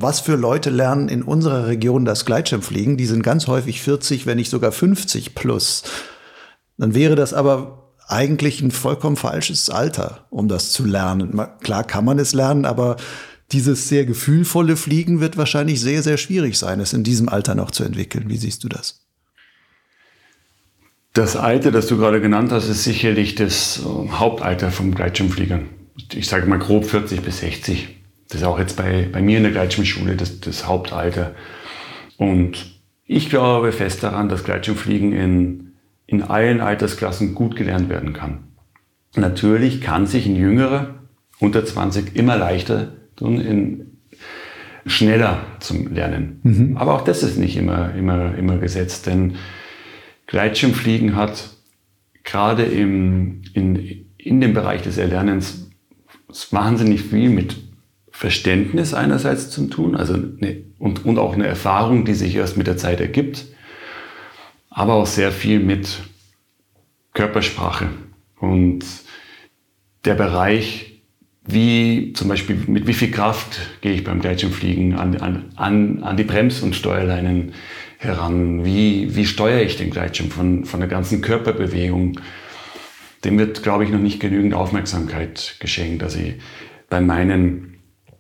was 0.01 0.21
für 0.21 0.37
Leute 0.37 0.71
lernen 0.71 1.09
in 1.09 1.23
unserer 1.23 1.67
Region 1.67 2.05
das 2.05 2.25
Gleitschirmfliegen, 2.25 2.97
die 2.97 3.07
sind 3.07 3.23
ganz 3.23 3.47
häufig 3.47 3.83
40, 3.83 4.27
wenn 4.27 4.37
nicht 4.37 4.51
sogar 4.51 4.73
50 4.73 5.35
plus. 5.35 5.83
Dann 6.77 6.95
wäre 6.95 7.17
das 7.17 7.35
aber 7.35 7.95
eigentlich 8.07 8.61
ein 8.61 8.71
vollkommen 8.71 9.17
falsches 9.17 9.71
Alter, 9.71 10.27
um 10.31 10.49
das 10.49 10.71
zu 10.73 10.85
lernen. 10.85 11.41
Klar 11.61 11.85
kann 11.85 12.05
man 12.05 12.19
es 12.19 12.33
lernen, 12.33 12.65
aber 12.65 12.97
dieses 13.53 13.89
sehr 13.89 14.07
gefühlvolle 14.07 14.77
Fliegen 14.77 15.21
wird 15.21 15.37
wahrscheinlich 15.37 15.81
sehr, 15.81 16.03
sehr 16.03 16.17
schwierig 16.17 16.59
sein, 16.59 16.81
es 16.81 16.93
in 16.93 17.05
diesem 17.05 17.29
Alter 17.29 17.55
noch 17.55 17.71
zu 17.71 17.85
entwickeln. 17.85 18.29
Wie 18.29 18.37
siehst 18.37 18.65
du 18.65 18.69
das? 18.69 19.07
Das 21.15 21.37
Alter, 21.37 21.73
das 21.73 21.87
du 21.87 21.97
gerade 21.97 22.21
genannt 22.21 22.53
hast, 22.53 22.69
ist 22.69 22.85
sicherlich 22.85 23.35
das 23.35 23.81
äh, 23.81 24.09
Hauptalter 24.11 24.71
vom 24.71 24.95
Gleitschirmfliegern. 24.95 25.69
Ich 26.13 26.29
sage 26.29 26.47
mal 26.47 26.59
grob 26.59 26.85
40 26.85 27.23
bis 27.23 27.41
60. 27.41 27.98
Das 28.29 28.41
ist 28.41 28.47
auch 28.47 28.59
jetzt 28.59 28.77
bei, 28.77 29.09
bei 29.11 29.23
mir 29.23 29.39
in 29.39 29.45
der 29.45 29.53
Gleitschirmschule 29.53 30.17
das, 30.17 30.41
das 30.41 30.67
Hauptalter. 30.67 31.35
Und 32.17 32.79
ich 33.05 33.31
glaube 33.31 33.73
fest 33.73 34.03
daran, 34.03 34.29
dass 34.29 34.45
Gleitschirmfliegen 34.45 35.13
in, 35.13 35.73
in 36.07 36.23
allen 36.23 36.61
Altersklassen 36.61 37.35
gut 37.35 37.57
gelernt 37.57 37.89
werden 37.89 38.13
kann. 38.13 38.45
Natürlich 39.17 39.81
kann 39.81 40.07
sich 40.07 40.27
ein 40.27 40.37
Jüngerer 40.37 40.97
unter 41.39 41.65
20 41.65 42.15
immer 42.17 42.37
leichter 42.37 42.93
tun, 43.17 43.41
in, 43.41 43.99
schneller 44.85 45.41
zum 45.61 45.93
Lernen. 45.93 46.41
Mhm. 46.43 46.77
Aber 46.77 46.95
auch 46.95 47.03
das 47.03 47.23
ist 47.23 47.39
nicht 47.39 47.57
immer, 47.57 47.95
immer, 47.95 48.35
immer 48.37 48.59
gesetzt, 48.59 49.07
denn 49.07 49.37
Gleitschirmfliegen 50.27 51.17
hat 51.17 51.51
gerade 52.25 52.65
im, 52.65 53.43
in, 53.55 54.07
in 54.19 54.41
dem 54.41 54.53
Bereich 54.53 54.83
des 54.83 54.99
Erlernens 54.99 55.71
wahnsinnig 56.51 57.03
viel 57.03 57.31
mit 57.31 57.57
Verständnis 58.19 58.95
einerseits 58.95 59.49
zu 59.49 59.69
tun, 59.69 59.95
also 59.95 60.15
eine, 60.15 60.65
und, 60.81 61.05
und 61.05 61.21
auch 61.21 61.35
eine 61.35 61.47
Erfahrung, 61.47 62.05
die 62.05 62.15
sich 62.15 62.35
erst 62.35 62.57
mit 62.57 62.67
der 62.67 62.77
Zeit 62.77 63.01
ergibt, 63.01 63.45
aber 64.71 64.95
auch 64.95 65.07
sehr 65.07 65.31
viel 65.31 65.61
mit 65.61 66.01
Körpersprache 67.15 67.91
und 68.41 68.85
der 70.05 70.15
Bereich, 70.15 71.01
wie 71.47 72.13
zum 72.13 72.27
Beispiel 72.27 72.61
mit 72.67 72.89
wie 72.89 72.93
viel 72.93 73.13
Kraft 73.13 73.61
gehe 73.83 73.93
ich 73.93 74.03
beim 74.03 74.21
Gleitschirmfliegen 74.21 74.97
an, 74.97 75.53
an, 75.55 76.03
an 76.03 76.17
die 76.17 76.25
Brems- 76.25 76.61
und 76.61 76.75
Steuerleinen 76.75 77.53
heran, 77.99 78.65
wie, 78.65 79.15
wie 79.15 79.27
steuere 79.27 79.63
ich 79.63 79.77
den 79.77 79.91
Gleitschirm 79.91 80.33
von, 80.33 80.65
von 80.65 80.81
der 80.81 80.89
ganzen 80.89 81.21
Körperbewegung. 81.21 82.19
Dem 83.25 83.39
wird, 83.39 83.63
glaube 83.63 83.85
ich, 83.85 83.91
noch 83.91 84.01
nicht 84.01 84.19
genügend 84.19 84.55
Aufmerksamkeit 84.55 85.55
geschenkt. 85.61 86.03
Also 86.03 86.19
bei 86.91 87.01
meinen 87.01 87.78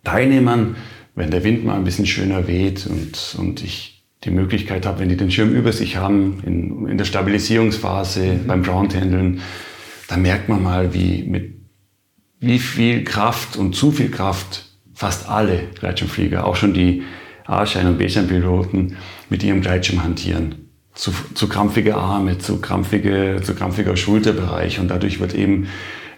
Teilnehmern, 0.09 0.77
wenn 1.15 1.31
der 1.31 1.45
Wind 1.45 1.67
mal 1.67 1.77
ein 1.77 1.85
bisschen 1.85 2.07
schöner 2.07 2.49
weht 2.49 2.87
und, 2.87 3.37
und 3.39 3.63
ich 3.63 4.05
die 4.25 4.31
Möglichkeit 4.31 4.87
habe, 4.87 5.01
wenn 5.01 5.11
die 5.11 5.19
den 5.19 5.31
Schirm 5.31 5.55
über 5.55 5.73
sich 5.73 5.97
haben, 5.97 6.43
in, 6.47 6.89
in 6.89 6.97
der 6.97 7.05
Stabilisierungsphase, 7.05 8.23
mhm. 8.23 8.47
beim 8.47 8.63
Groundhandeln, 8.63 9.41
dann 10.09 10.23
merkt 10.23 10.49
man 10.49 10.63
mal, 10.63 10.95
wie, 10.95 11.25
mit 11.25 11.59
wie 12.41 12.59
viel 12.59 13.05
Kraft 13.05 13.57
und 13.57 13.75
zu 13.75 13.93
viel 13.93 14.11
Kraft 14.11 14.65
fast 14.95 15.29
alle 15.29 15.65
Gleitschirmflieger, 15.79 16.47
auch 16.47 16.57
schon 16.57 16.73
die 16.73 17.03
A-Schein- 17.45 17.87
und 17.87 17.99
B-Schein-Piloten 17.99 18.97
mit 19.29 19.43
ihrem 19.43 19.61
Gleitschirm 19.61 20.03
hantieren. 20.03 20.71
Zu, 20.95 21.13
zu 21.35 21.49
krampfige 21.49 21.97
Arme, 21.97 22.39
zu, 22.39 22.61
krampfige, 22.61 23.41
zu 23.43 23.55
krampfiger 23.55 23.97
Schulterbereich 23.97 24.81
und 24.81 24.89
dadurch 24.89 25.21
wird 25.21 25.35
eben 25.35 25.69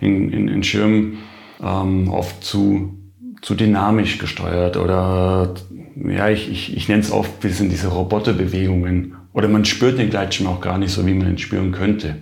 in, 0.01 0.33
in, 0.33 0.49
in 0.49 0.63
Schirm 0.63 1.19
ähm, 1.61 2.09
oft 2.09 2.45
zu 2.45 3.00
zu 3.43 3.55
dynamisch 3.55 4.19
gesteuert 4.19 4.77
oder 4.77 5.55
ja, 5.97 6.29
ich, 6.29 6.51
ich, 6.51 6.77
ich 6.77 6.89
nenne 6.89 7.01
es 7.01 7.11
oft 7.11 7.31
ein 7.31 7.41
bisschen 7.41 7.71
diese 7.71 7.89
Roboterbewegungen 7.89 9.17
oder 9.33 9.49
man 9.49 9.65
spürt 9.65 9.99
den 9.99 10.11
Gleitschirm 10.11 10.47
auch 10.47 10.61
gar 10.61 10.79
nicht 10.79 10.93
so, 10.93 11.07
wie 11.07 11.15
man 11.15 11.29
ihn 11.29 11.39
spüren 11.39 11.73
könnte. 11.73 12.17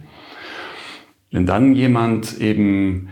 Wenn 1.31 1.47
dann 1.47 1.75
jemand 1.75 2.39
eben 2.39 3.09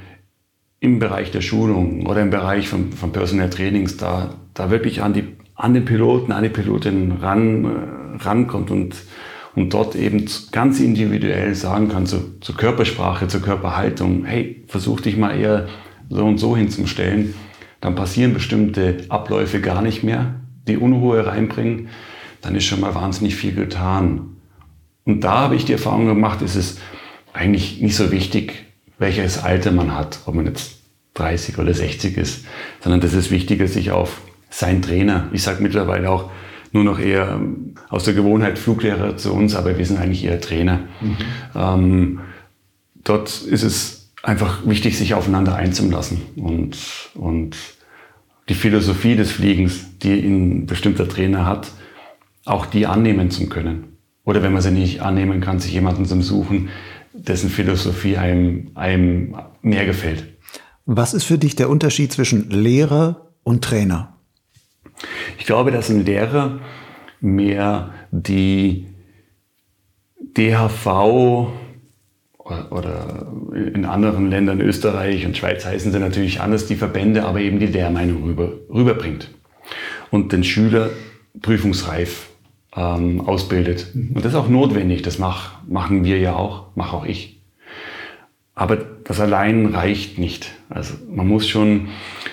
im 0.80 0.98
Bereich 0.98 1.30
der 1.30 1.40
Schulung 1.40 2.06
oder 2.06 2.22
im 2.22 2.30
Bereich 2.30 2.68
von, 2.68 2.92
von 2.92 3.12
Personal 3.12 3.50
Trainings 3.50 3.96
da, 3.96 4.34
da 4.54 4.70
wirklich 4.70 5.02
an, 5.02 5.12
die, 5.12 5.24
an 5.54 5.74
den 5.74 5.84
Piloten, 5.84 6.32
an 6.32 6.42
die 6.42 6.50
Pilotin 6.50 7.12
ran, 7.12 7.64
äh, 7.64 8.22
rankommt 8.22 8.70
und, 8.70 8.94
und 9.54 9.72
dort 9.72 9.96
eben 9.96 10.26
ganz 10.52 10.80
individuell 10.80 11.54
sagen 11.54 11.88
kann, 11.88 12.06
zu, 12.06 12.38
zur 12.40 12.56
Körpersprache, 12.56 13.26
zur 13.26 13.42
Körperhaltung, 13.42 14.24
hey, 14.24 14.64
versuch 14.68 15.00
dich 15.00 15.16
mal 15.16 15.36
eher 15.36 15.66
so 16.08 16.24
und 16.24 16.38
so 16.38 16.56
hinzustellen, 16.56 17.34
dann 17.80 17.94
passieren 17.94 18.34
bestimmte 18.34 19.04
Abläufe 19.08 19.60
gar 19.60 19.82
nicht 19.82 20.02
mehr, 20.02 20.36
die 20.66 20.76
Unruhe 20.76 21.26
reinbringen, 21.26 21.88
dann 22.40 22.54
ist 22.54 22.64
schon 22.64 22.80
mal 22.80 22.94
wahnsinnig 22.94 23.36
viel 23.36 23.54
getan. 23.54 24.36
Und 25.04 25.22
da 25.22 25.38
habe 25.38 25.56
ich 25.56 25.64
die 25.64 25.72
Erfahrung 25.72 26.06
gemacht, 26.06 26.42
ist 26.42 26.56
es 26.56 26.78
eigentlich 27.32 27.80
nicht 27.80 27.96
so 27.96 28.10
wichtig, 28.10 28.66
welches 28.98 29.42
Alter 29.42 29.72
man 29.72 29.94
hat, 29.94 30.20
ob 30.26 30.34
man 30.34 30.46
jetzt 30.46 30.80
30 31.14 31.58
oder 31.58 31.72
60 31.72 32.16
ist, 32.16 32.44
sondern 32.80 33.00
das 33.00 33.14
ist 33.14 33.30
wichtiger, 33.30 33.68
sich 33.68 33.90
auf 33.90 34.20
seinen 34.50 34.82
Trainer, 34.82 35.28
ich 35.32 35.42
sage 35.42 35.62
mittlerweile 35.62 36.10
auch 36.10 36.30
nur 36.72 36.84
noch 36.84 36.98
eher 36.98 37.28
ähm, 37.32 37.74
aus 37.88 38.04
der 38.04 38.14
Gewohnheit 38.14 38.58
Fluglehrer 38.58 39.16
zu 39.16 39.32
uns, 39.32 39.54
aber 39.54 39.76
wir 39.78 39.86
sind 39.86 39.98
eigentlich 39.98 40.24
eher 40.24 40.40
Trainer. 40.40 40.80
Mhm. 41.00 41.16
Ähm, 41.54 42.20
dort 43.02 43.42
ist 43.42 43.62
es 43.62 44.05
einfach 44.22 44.66
wichtig, 44.66 44.98
sich 44.98 45.14
aufeinander 45.14 45.54
einzulassen 45.54 46.22
und, 46.36 46.76
und 47.14 47.56
die 48.48 48.54
Philosophie 48.54 49.16
des 49.16 49.32
Fliegens, 49.32 49.98
die 49.98 50.20
ein 50.20 50.66
bestimmter 50.66 51.08
Trainer 51.08 51.46
hat, 51.46 51.72
auch 52.44 52.66
die 52.66 52.86
annehmen 52.86 53.30
zu 53.30 53.48
können. 53.48 53.96
Oder 54.24 54.42
wenn 54.42 54.52
man 54.52 54.62
sie 54.62 54.70
nicht 54.70 55.00
annehmen 55.00 55.40
kann, 55.40 55.60
sich 55.60 55.72
jemanden 55.72 56.04
zu 56.04 56.20
suchen, 56.22 56.68
dessen 57.12 57.50
Philosophie 57.50 58.16
einem, 58.16 58.70
einem 58.74 59.36
mehr 59.62 59.86
gefällt. 59.86 60.24
Was 60.84 61.14
ist 61.14 61.24
für 61.24 61.38
dich 61.38 61.56
der 61.56 61.70
Unterschied 61.70 62.12
zwischen 62.12 62.50
Lehrer 62.50 63.32
und 63.42 63.64
Trainer? 63.64 64.16
Ich 65.38 65.46
glaube, 65.46 65.70
dass 65.70 65.90
ein 65.90 66.04
Lehrer 66.04 66.60
mehr 67.20 67.92
die 68.10 68.86
DHV 70.20 71.48
oder 72.70 73.26
in 73.54 73.84
anderen 73.84 74.30
Ländern, 74.30 74.60
Österreich 74.60 75.26
und 75.26 75.36
Schweiz 75.36 75.64
heißen 75.64 75.92
sie 75.92 75.98
natürlich 75.98 76.40
anders, 76.40 76.66
die 76.66 76.76
Verbände, 76.76 77.24
aber 77.24 77.40
eben 77.40 77.58
die 77.58 77.66
Lehrmeinung 77.66 78.24
rüber, 78.24 78.52
rüberbringt 78.68 79.30
und 80.10 80.32
den 80.32 80.44
Schüler 80.44 80.90
prüfungsreif 81.42 82.28
ähm, 82.74 83.20
ausbildet. 83.20 83.88
Und 83.94 84.18
das 84.18 84.32
ist 84.32 84.38
auch 84.38 84.48
notwendig, 84.48 85.02
das 85.02 85.18
mach, 85.18 85.62
machen 85.66 86.04
wir 86.04 86.18
ja 86.18 86.36
auch, 86.36 86.76
mache 86.76 86.96
auch 86.96 87.04
ich. 87.04 87.42
Aber 88.54 88.76
das 88.76 89.20
allein 89.20 89.66
reicht 89.66 90.18
nicht. 90.18 90.52
Also 90.68 90.94
man 91.10 91.28
muss 91.28 91.48
schon 91.48 91.88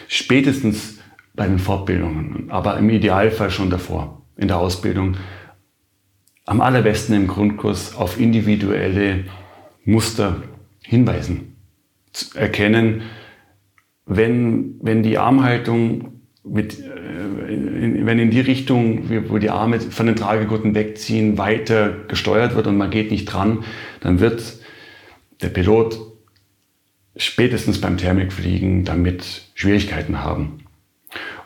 spätestens 0.07 0.99
bei 1.33 1.47
den 1.47 1.59
Fortbildungen, 1.59 2.49
aber 2.49 2.77
im 2.77 2.89
Idealfall 2.89 3.49
schon 3.49 3.69
davor, 3.69 4.21
in 4.37 4.47
der 4.47 4.59
Ausbildung, 4.59 5.17
am 6.45 6.61
allerbesten 6.61 7.15
im 7.15 7.27
Grundkurs 7.27 7.95
auf 7.95 8.19
individuelle 8.19 9.25
Muster 9.85 10.43
hinweisen. 10.81 11.55
Zu 12.11 12.37
erkennen, 12.37 13.03
wenn, 14.05 14.75
wenn 14.81 15.03
die 15.03 15.17
Armhaltung 15.17 16.21
mit, 16.43 16.79
äh, 16.79 17.53
in, 17.53 18.05
wenn 18.05 18.19
in 18.19 18.31
die 18.31 18.41
Richtung, 18.41 19.09
wo 19.29 19.37
die 19.37 19.49
Arme 19.49 19.79
von 19.79 20.05
den 20.05 20.15
Tragegurten 20.15 20.75
wegziehen, 20.75 21.37
weiter 21.37 21.91
gesteuert 22.07 22.55
wird 22.55 22.67
und 22.67 22.77
man 22.77 22.91
geht 22.91 23.11
nicht 23.11 23.25
dran, 23.25 23.63
dann 24.01 24.19
wird 24.19 24.57
der 25.41 25.49
Pilot 25.49 25.99
spätestens 27.15 27.79
beim 27.79 27.97
Thermikfliegen 27.97 28.85
damit 28.85 29.49
Schwierigkeiten 29.53 30.23
haben. 30.23 30.63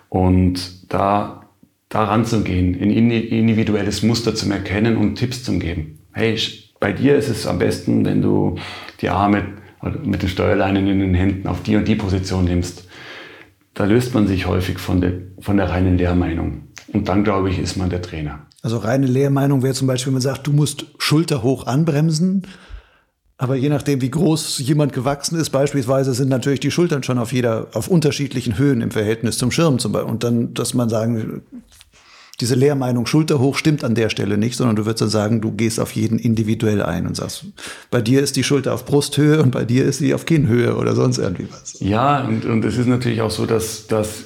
Und 0.09 0.91
da, 0.91 1.49
da 1.89 2.05
ranzugehen, 2.05 2.75
ein 2.75 2.91
individuelles 2.91 4.01
Muster 4.01 4.33
zu 4.33 4.49
erkennen 4.49 4.97
und 4.97 5.15
Tipps 5.15 5.43
zu 5.43 5.59
geben. 5.59 5.99
Hey, 6.13 6.37
bei 6.79 6.91
dir 6.91 7.15
ist 7.15 7.29
es 7.29 7.47
am 7.47 7.59
besten, 7.59 8.05
wenn 8.05 8.21
du 8.21 8.55
die 9.01 9.09
Arme 9.09 9.45
mit 10.03 10.21
den 10.21 10.29
Steuerleinen 10.29 10.87
in 10.87 10.99
den 10.99 11.13
Händen 11.13 11.47
auf 11.47 11.63
die 11.63 11.75
und 11.75 11.87
die 11.87 11.95
Position 11.95 12.45
nimmst. 12.45 12.85
Da 13.73 13.85
löst 13.85 14.13
man 14.13 14.27
sich 14.27 14.47
häufig 14.47 14.79
von 14.79 15.01
der, 15.01 15.13
von 15.39 15.57
der 15.57 15.69
reinen 15.69 15.97
Lehrmeinung. 15.97 16.63
Und 16.93 17.07
dann, 17.09 17.23
glaube 17.23 17.49
ich, 17.49 17.59
ist 17.59 17.77
man 17.77 17.89
der 17.89 18.01
Trainer. 18.01 18.39
Also 18.63 18.77
reine 18.77 19.05
Lehrmeinung 19.05 19.61
wäre 19.61 19.73
zum 19.73 19.87
Beispiel, 19.87 20.07
wenn 20.07 20.15
man 20.15 20.21
sagt, 20.21 20.47
du 20.47 20.51
musst 20.51 20.87
Schulter 20.97 21.43
hoch 21.43 21.67
anbremsen 21.67 22.47
aber 23.39 23.55
je 23.55 23.69
nachdem, 23.69 24.01
wie 24.01 24.09
groß 24.09 24.57
jemand 24.59 24.93
gewachsen 24.93 25.39
ist, 25.39 25.51
beispielsweise 25.51 26.13
sind 26.15 26.29
natürlich 26.29 26.59
die 26.59 26.71
Schultern 26.71 27.03
schon 27.03 27.19
auf 27.19 27.31
jeder, 27.31 27.67
auf 27.73 27.87
unterschiedlichen 27.87 28.57
Höhen 28.57 28.81
im 28.81 28.89
Verhältnis 28.89 29.37
zum 29.37 29.51
Schirm 29.51 29.77
zum 29.77 29.91
Beispiel. 29.91 30.09
Und 30.09 30.23
dann, 30.23 30.55
dass 30.55 30.73
man 30.73 30.89
sagen, 30.89 31.43
diese 32.39 32.55
Lehrmeinung 32.55 33.05
Schulter 33.05 33.39
hoch 33.39 33.55
stimmt 33.55 33.83
an 33.83 33.95
der 33.95 34.09
Stelle 34.09 34.37
nicht, 34.37 34.55
sondern 34.55 34.75
du 34.75 34.85
würdest 34.85 35.01
dann 35.01 35.09
sagen, 35.09 35.41
du 35.41 35.51
gehst 35.51 35.79
auf 35.79 35.91
jeden 35.93 36.19
individuell 36.19 36.83
ein 36.83 37.07
und 37.07 37.15
sagst, 37.15 37.45
bei 37.89 38.01
dir 38.01 38.21
ist 38.21 38.35
die 38.35 38.43
Schulter 38.43 38.73
auf 38.73 38.85
Brusthöhe 38.85 39.41
und 39.41 39.51
bei 39.51 39.65
dir 39.65 39.85
ist 39.85 39.97
sie 39.97 40.13
auf 40.13 40.25
Kinnhöhe 40.25 40.75
oder 40.75 40.95
sonst 40.95 41.17
irgendwie 41.17 41.47
was. 41.49 41.79
Ja, 41.79 42.23
und, 42.25 42.45
und 42.45 42.63
es 42.63 42.77
ist 42.77 42.87
natürlich 42.87 43.21
auch 43.21 43.31
so, 43.31 43.45
dass, 43.45 43.87
dass, 43.87 44.25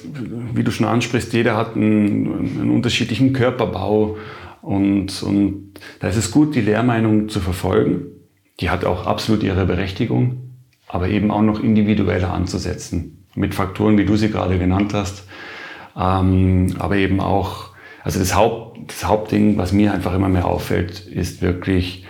wie 0.54 0.62
du 0.62 0.70
schon 0.70 0.86
ansprichst, 0.86 1.32
jeder 1.32 1.56
hat 1.56 1.74
einen, 1.74 2.58
einen 2.60 2.70
unterschiedlichen 2.70 3.32
Körperbau 3.32 4.16
und, 4.60 5.22
und 5.22 5.72
da 6.00 6.08
ist 6.08 6.16
es 6.16 6.30
gut, 6.30 6.54
die 6.54 6.60
Lehrmeinung 6.60 7.28
zu 7.28 7.40
verfolgen 7.40 8.12
die 8.60 8.70
hat 8.70 8.84
auch 8.84 9.06
absolut 9.06 9.42
ihre 9.42 9.66
Berechtigung, 9.66 10.52
aber 10.88 11.08
eben 11.08 11.30
auch 11.30 11.42
noch 11.42 11.62
individueller 11.62 12.32
anzusetzen. 12.32 13.26
Mit 13.34 13.54
Faktoren, 13.54 13.98
wie 13.98 14.04
du 14.04 14.16
sie 14.16 14.30
gerade 14.30 14.58
genannt 14.58 14.94
hast. 14.94 15.24
Ähm, 15.96 16.74
aber 16.78 16.96
eben 16.96 17.20
auch, 17.20 17.70
also 18.02 18.18
das, 18.18 18.34
Haupt, 18.34 18.90
das 18.90 19.04
Hauptding, 19.04 19.56
was 19.58 19.72
mir 19.72 19.92
einfach 19.92 20.14
immer 20.14 20.28
mehr 20.28 20.46
auffällt, 20.46 21.00
ist 21.06 21.42
wirklich 21.42 22.06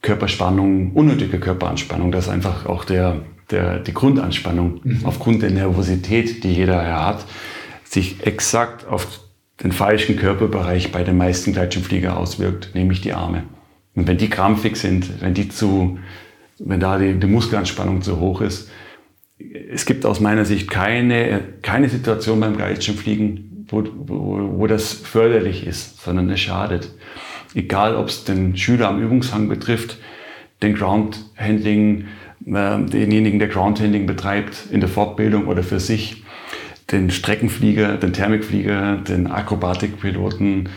Körperspannung, 0.00 0.92
unnötige 0.92 1.38
Körperanspannung. 1.38 2.10
Das 2.10 2.26
ist 2.26 2.30
einfach 2.30 2.66
auch 2.66 2.84
der, 2.84 3.22
der, 3.50 3.78
die 3.78 3.94
Grundanspannung 3.94 4.80
mhm. 4.82 5.00
aufgrund 5.04 5.42
der 5.42 5.50
Nervosität, 5.50 6.42
die 6.42 6.52
jeder 6.52 6.84
hat, 7.04 7.24
sich 7.84 8.26
exakt 8.26 8.86
auf 8.86 9.20
den 9.62 9.70
falschen 9.70 10.16
Körperbereich 10.16 10.90
bei 10.90 11.04
den 11.04 11.16
meisten 11.16 11.52
Gleitschirmflieger 11.52 12.16
auswirkt, 12.16 12.74
nämlich 12.74 13.00
die 13.00 13.12
Arme. 13.12 13.44
Und 13.94 14.08
wenn 14.08 14.18
die 14.18 14.30
krampfig 14.30 14.76
sind, 14.76 15.20
wenn 15.20 15.34
die 15.34 15.48
zu, 15.48 15.98
wenn 16.58 16.80
da 16.80 16.98
die, 16.98 17.14
die 17.14 17.26
Muskelanspannung 17.26 18.02
zu 18.02 18.18
hoch 18.18 18.40
ist, 18.40 18.70
es 19.70 19.86
gibt 19.86 20.06
aus 20.06 20.20
meiner 20.20 20.44
Sicht 20.44 20.70
keine, 20.70 21.40
keine 21.62 21.88
Situation 21.88 22.40
beim 22.40 22.56
Gleitschirmfliegen, 22.56 23.51
wo, 23.72 23.84
wo, 23.94 24.58
wo 24.58 24.66
das 24.66 24.92
förderlich 24.92 25.66
ist, 25.66 26.02
sondern 26.02 26.30
es 26.30 26.40
schadet. 26.40 26.90
Egal, 27.54 27.96
ob 27.96 28.08
es 28.08 28.24
den 28.24 28.56
Schüler 28.56 28.88
am 28.88 29.02
Übungshang 29.02 29.48
betrifft, 29.48 29.98
den 30.62 30.74
Groundhandling, 30.74 32.06
äh, 32.46 32.78
denjenigen, 32.84 33.38
der 33.38 33.48
Groundhandling 33.48 34.06
betreibt 34.06 34.66
in 34.70 34.80
der 34.80 34.88
Fortbildung 34.88 35.46
oder 35.46 35.62
für 35.62 35.80
sich, 35.80 36.22
den 36.90 37.10
Streckenflieger, 37.10 37.96
den 37.96 38.12
Thermikflieger, 38.12 38.98
den 38.98 39.26
Akrobatikpiloten, 39.26 40.68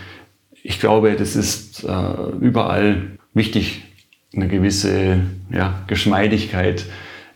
ich 0.68 0.80
glaube, 0.80 1.16
das 1.16 1.36
ist 1.36 1.84
äh, 1.84 2.30
überall 2.42 3.20
wichtig, 3.36 3.84
eine 4.36 4.48
gewisse 4.48 5.20
ja, 5.52 5.84
Geschmeidigkeit 5.86 6.88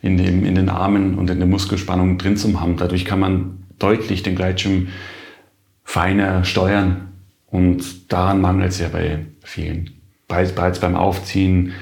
in, 0.02 0.16
dem, 0.16 0.44
in 0.44 0.56
den 0.56 0.68
Armen 0.68 1.16
und 1.16 1.30
in 1.30 1.38
der 1.38 1.46
Muskelspannung 1.46 2.18
drin 2.18 2.36
zu 2.36 2.60
haben. 2.60 2.76
Dadurch 2.76 3.04
kann 3.04 3.20
man 3.20 3.62
deutlich 3.78 4.24
den 4.24 4.34
Gleitschirm 4.34 4.88
feiner 5.90 6.44
steuern 6.44 7.08
und 7.46 8.12
daran 8.12 8.40
mangelt 8.40 8.70
es 8.70 8.78
ja 8.78 8.86
bei 8.86 9.26
vielen. 9.42 9.90
Bereits, 10.28 10.52
bereits 10.52 10.78
beim 10.78 10.94
Aufziehen 10.94 11.72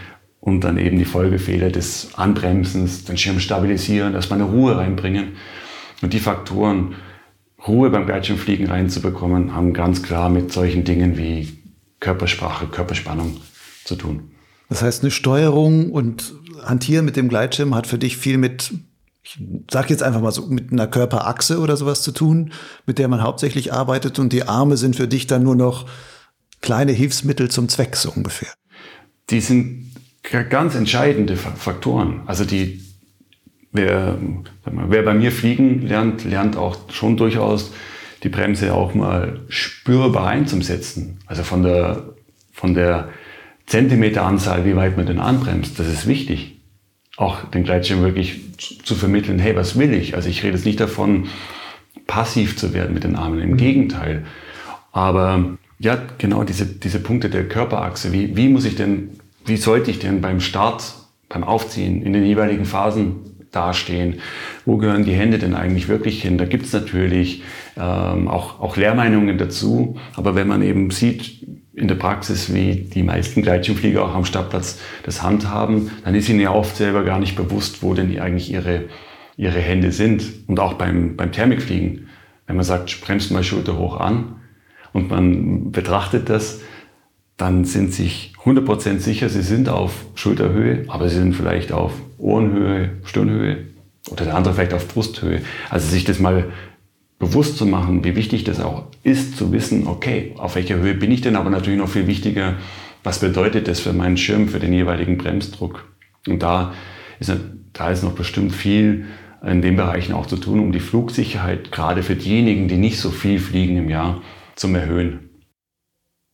und 0.41 0.65
dann 0.65 0.79
eben 0.79 0.99
die 0.99 1.05
Folgefehler 1.05 1.69
des 1.69 2.15
Anbremsens, 2.15 3.05
den 3.05 3.19
Schirm 3.19 3.39
stabilisieren, 3.39 4.15
man 4.31 4.41
eine 4.41 4.51
Ruhe 4.51 4.79
reinbringen. 4.79 5.33
Und 6.01 6.15
die 6.15 6.21
Faktoren, 6.21 6.95
Ruhe 7.67 7.91
beim 7.91 8.07
Gleitschirmfliegen 8.07 8.69
reinzubekommen, 8.69 9.55
haben 9.55 9.75
ganz 9.75 10.03
klar 10.03 10.31
mit 10.31 10.53
solchen 10.53 10.85
Dingen 10.85 11.19
wie 11.19 11.59
Körpersprache, 12.01 12.67
Körperspannung 12.69 13.37
zu 13.85 13.95
tun. 13.95 14.31
Das 14.71 14.81
heißt, 14.81 15.03
eine 15.03 15.11
Steuerung 15.11 15.93
und 15.93 16.33
Hantieren 16.65 17.05
mit 17.05 17.17
dem 17.17 17.29
Gleitschirm 17.29 17.75
hat 17.75 17.87
für 17.87 17.99
dich 17.99 18.17
viel 18.17 18.39
mit, 18.39 18.73
ich 19.29 19.41
sag 19.71 19.91
jetzt 19.91 20.03
einfach 20.03 20.21
mal 20.21 20.33
so, 20.33 20.47
mit 20.47 20.73
einer 20.73 20.87
Körperachse 20.87 21.61
oder 21.61 21.77
sowas 21.77 22.03
zu 22.03 22.13
tun, 22.13 22.53
mit 22.87 22.99
der 22.99 23.09
man 23.09 23.23
hauptsächlich 23.23 23.73
arbeitet 23.73 24.19
und 24.19 24.33
die 24.33 24.45
Arme 24.45 24.77
sind 24.77 24.97
für 24.97 25.09
dich 25.09 25.27
dann 25.27 25.43
nur 25.43 25.57
noch 25.57 25.87
kleine 26.61 26.93
Hilfsmittel 26.93 27.51
zum 27.51 27.69
Zweck, 27.69 27.97
so 27.97 28.11
ungefähr. 28.11 28.49
Die 29.31 29.41
sind 29.41 29.93
ganz 30.51 30.75
entscheidende 30.75 31.37
Faktoren. 31.37 32.23
Also 32.27 32.45
die 32.45 32.83
wer, 33.73 34.19
wer 34.65 35.03
bei 35.03 35.15
mir 35.15 35.33
fliegen 35.33 35.87
lernt, 35.87 36.25
lernt 36.25 36.57
auch 36.57 36.77
schon 36.91 37.17
durchaus 37.17 37.73
die 38.23 38.29
Bremse 38.29 38.75
auch 38.75 38.95
mal 38.95 39.41
spürbar 39.49 40.27
einzusetzen. 40.27 41.19
Also 41.27 41.45
von 41.45 41.63
der, 41.63 42.15
von 42.53 42.75
der 42.75 43.11
Zentimeteranzahl, 43.67 44.65
wie 44.65 44.77
weit 44.77 44.97
man 44.97 45.07
den 45.07 45.21
anbremst, 45.21 45.79
das 45.79 45.87
ist 45.87 46.07
wichtig. 46.07 46.58
Auch 47.19 47.45
den 47.51 47.65
Gleitschirm 47.65 48.01
wirklich 48.03 48.41
zu 48.85 48.95
vermitteln, 48.95 49.39
hey, 49.39 49.55
was 49.55 49.79
will 49.79 49.93
ich? 49.93 50.15
Also 50.15 50.31
ich 50.31 50.43
rede 50.43 50.55
jetzt 50.55 50.65
nicht 50.65 50.81
davon, 50.81 51.27
passiv 52.07 52.57
zu 52.57 52.73
werden 52.73 52.95
mit 52.95 53.05
den 53.05 53.17
Armen, 53.17 53.41
im 53.41 53.57
Gegenteil. 53.57 54.25
Aber 54.93 55.59
ja, 55.79 56.01
genau 56.17 56.45
diese, 56.45 56.65
diese 56.65 57.01
Punkte 57.01 57.29
der 57.29 57.47
Körperachse, 57.47 58.13
wie, 58.13 58.37
wie 58.37 58.49
muss 58.49 58.65
ich 58.65 58.77
denn, 58.77 59.11
wie 59.45 59.57
sollte 59.57 59.91
ich 59.91 59.99
denn 59.99 60.21
beim 60.21 60.41
Start, 60.41 60.95
beim 61.29 61.45
Aufziehen 61.45 62.03
in 62.03 62.13
den 62.15 62.25
jeweiligen 62.25 62.65
Phasen 62.65 63.17
dastehen. 63.51 64.21
Wo 64.65 64.77
gehören 64.77 65.05
die 65.05 65.13
Hände 65.13 65.39
denn 65.39 65.55
eigentlich 65.55 65.89
wirklich 65.89 66.23
hin? 66.23 66.39
Da 66.39 66.45
gibt 66.45 66.67
es 66.67 66.73
natürlich 66.73 67.43
ähm, 67.77 68.29
auch, 68.29 68.61
auch 68.61 68.77
Lehrmeinungen 68.77 69.39
dazu. 69.39 69.97
Aber 70.15 70.35
wenn 70.35 70.49
man 70.49 70.63
eben 70.63 70.91
sieht 70.91 71.47
in 71.79 71.89
der 71.89 71.95
Praxis, 71.95 72.53
wie 72.53 72.89
die 72.93 73.03
meisten 73.03 73.43
Gleitschirmflieger 73.43 74.05
auch 74.05 74.15
am 74.15 74.25
Startplatz 74.25 74.81
das 75.05 75.23
handhaben, 75.23 75.91
dann 76.05 76.15
ist 76.15 76.29
ihnen 76.29 76.41
ja 76.41 76.53
oft 76.53 76.77
selber 76.77 77.05
gar 77.05 77.19
nicht 77.19 77.37
bewusst, 77.37 77.83
wo 77.83 77.95
denn 77.95 78.19
eigentlich 78.19 78.51
ihre, 78.51 78.85
ihre 79.37 79.61
Hände 79.61 79.93
sind. 79.93 80.25
Und 80.47 80.61
auch 80.61 80.75
beim, 80.75 81.17
beim 81.17 81.33
Thermikfliegen, 81.33 82.09
wenn 82.47 82.57
man 82.57 82.65
sagt, 82.65 83.01
bremst 83.01 83.31
mal 83.31 83.45
Schulter 83.45 83.79
hoch 83.79 83.99
an 84.01 84.37
und 84.93 85.11
man 85.11 85.71
betrachtet 85.71 86.29
das, 86.29 86.61
dann 87.37 87.65
sind 87.65 87.95
sich 87.95 88.33
100% 88.45 88.99
sicher, 88.99 89.29
sie 89.29 89.43
sind 89.43 89.69
auf 89.69 90.07
Schulterhöhe, 90.15 90.85
aber 90.89 91.09
sie 91.09 91.17
sind 91.17 91.35
vielleicht 91.35 91.73
auf 91.73 91.93
Ohrenhöhe, 92.19 92.91
Stirnhöhe 93.05 93.59
oder 94.11 94.25
der 94.25 94.35
andere 94.35 94.55
vielleicht 94.55 94.75
auf 94.75 94.89
Brusthöhe. 94.89 95.43
Also 95.71 95.89
sich 95.89 96.05
das 96.05 96.19
mal 96.19 96.47
bewusst 97.19 97.57
zu 97.57 97.67
machen, 97.67 98.05
wie 98.05 98.17
wichtig 98.17 98.45
das 98.45 98.61
auch 98.61 98.87
ist, 99.03 99.37
zu 99.37 99.53
wissen, 99.53 99.87
okay, 99.87 100.35
auf 100.39 100.55
welcher 100.55 100.77
Höhe 100.77 100.95
bin 100.95 101.11
ich 101.11 101.21
denn, 101.21 101.37
aber 101.37 101.51
natürlich 101.51 101.79
noch 101.79 101.89
viel 101.89 102.07
wichtiger, 102.07 102.57
was 103.03 103.19
bedeutet 103.19 103.69
das 103.69 103.81
für 103.81 103.93
meinen 103.93 104.17
Schirm, 104.17 104.49
für 104.49 104.61
den 104.61 104.73
jeweiligen 104.73 105.19
Bremsdruck. 105.19 105.85
Und 106.27 106.43
da 106.43 106.75
ist, 107.19 107.33
da 107.73 107.91
ist 107.91 108.05
noch 108.05 108.13
bestimmt 108.13 108.53
viel 108.53 109.07
in 109.43 109.63
den 109.63 109.77
Bereichen 109.77 110.15
auch 110.15 110.27
zu 110.27 110.37
tun, 110.37 110.61
um 110.61 110.73
die 110.73 110.81
Flugsicherheit, 110.81 111.71
gerade 111.71 112.03
für 112.03 112.17
diejenigen, 112.17 112.69
die 112.69 112.77
nicht 112.77 112.99
so 112.99 113.11
viel 113.11 113.39
fliegen 113.39 113.77
im 113.77 113.89
Jahr, 113.89 114.21
zu 114.57 114.69
erhöhen. 114.69 115.31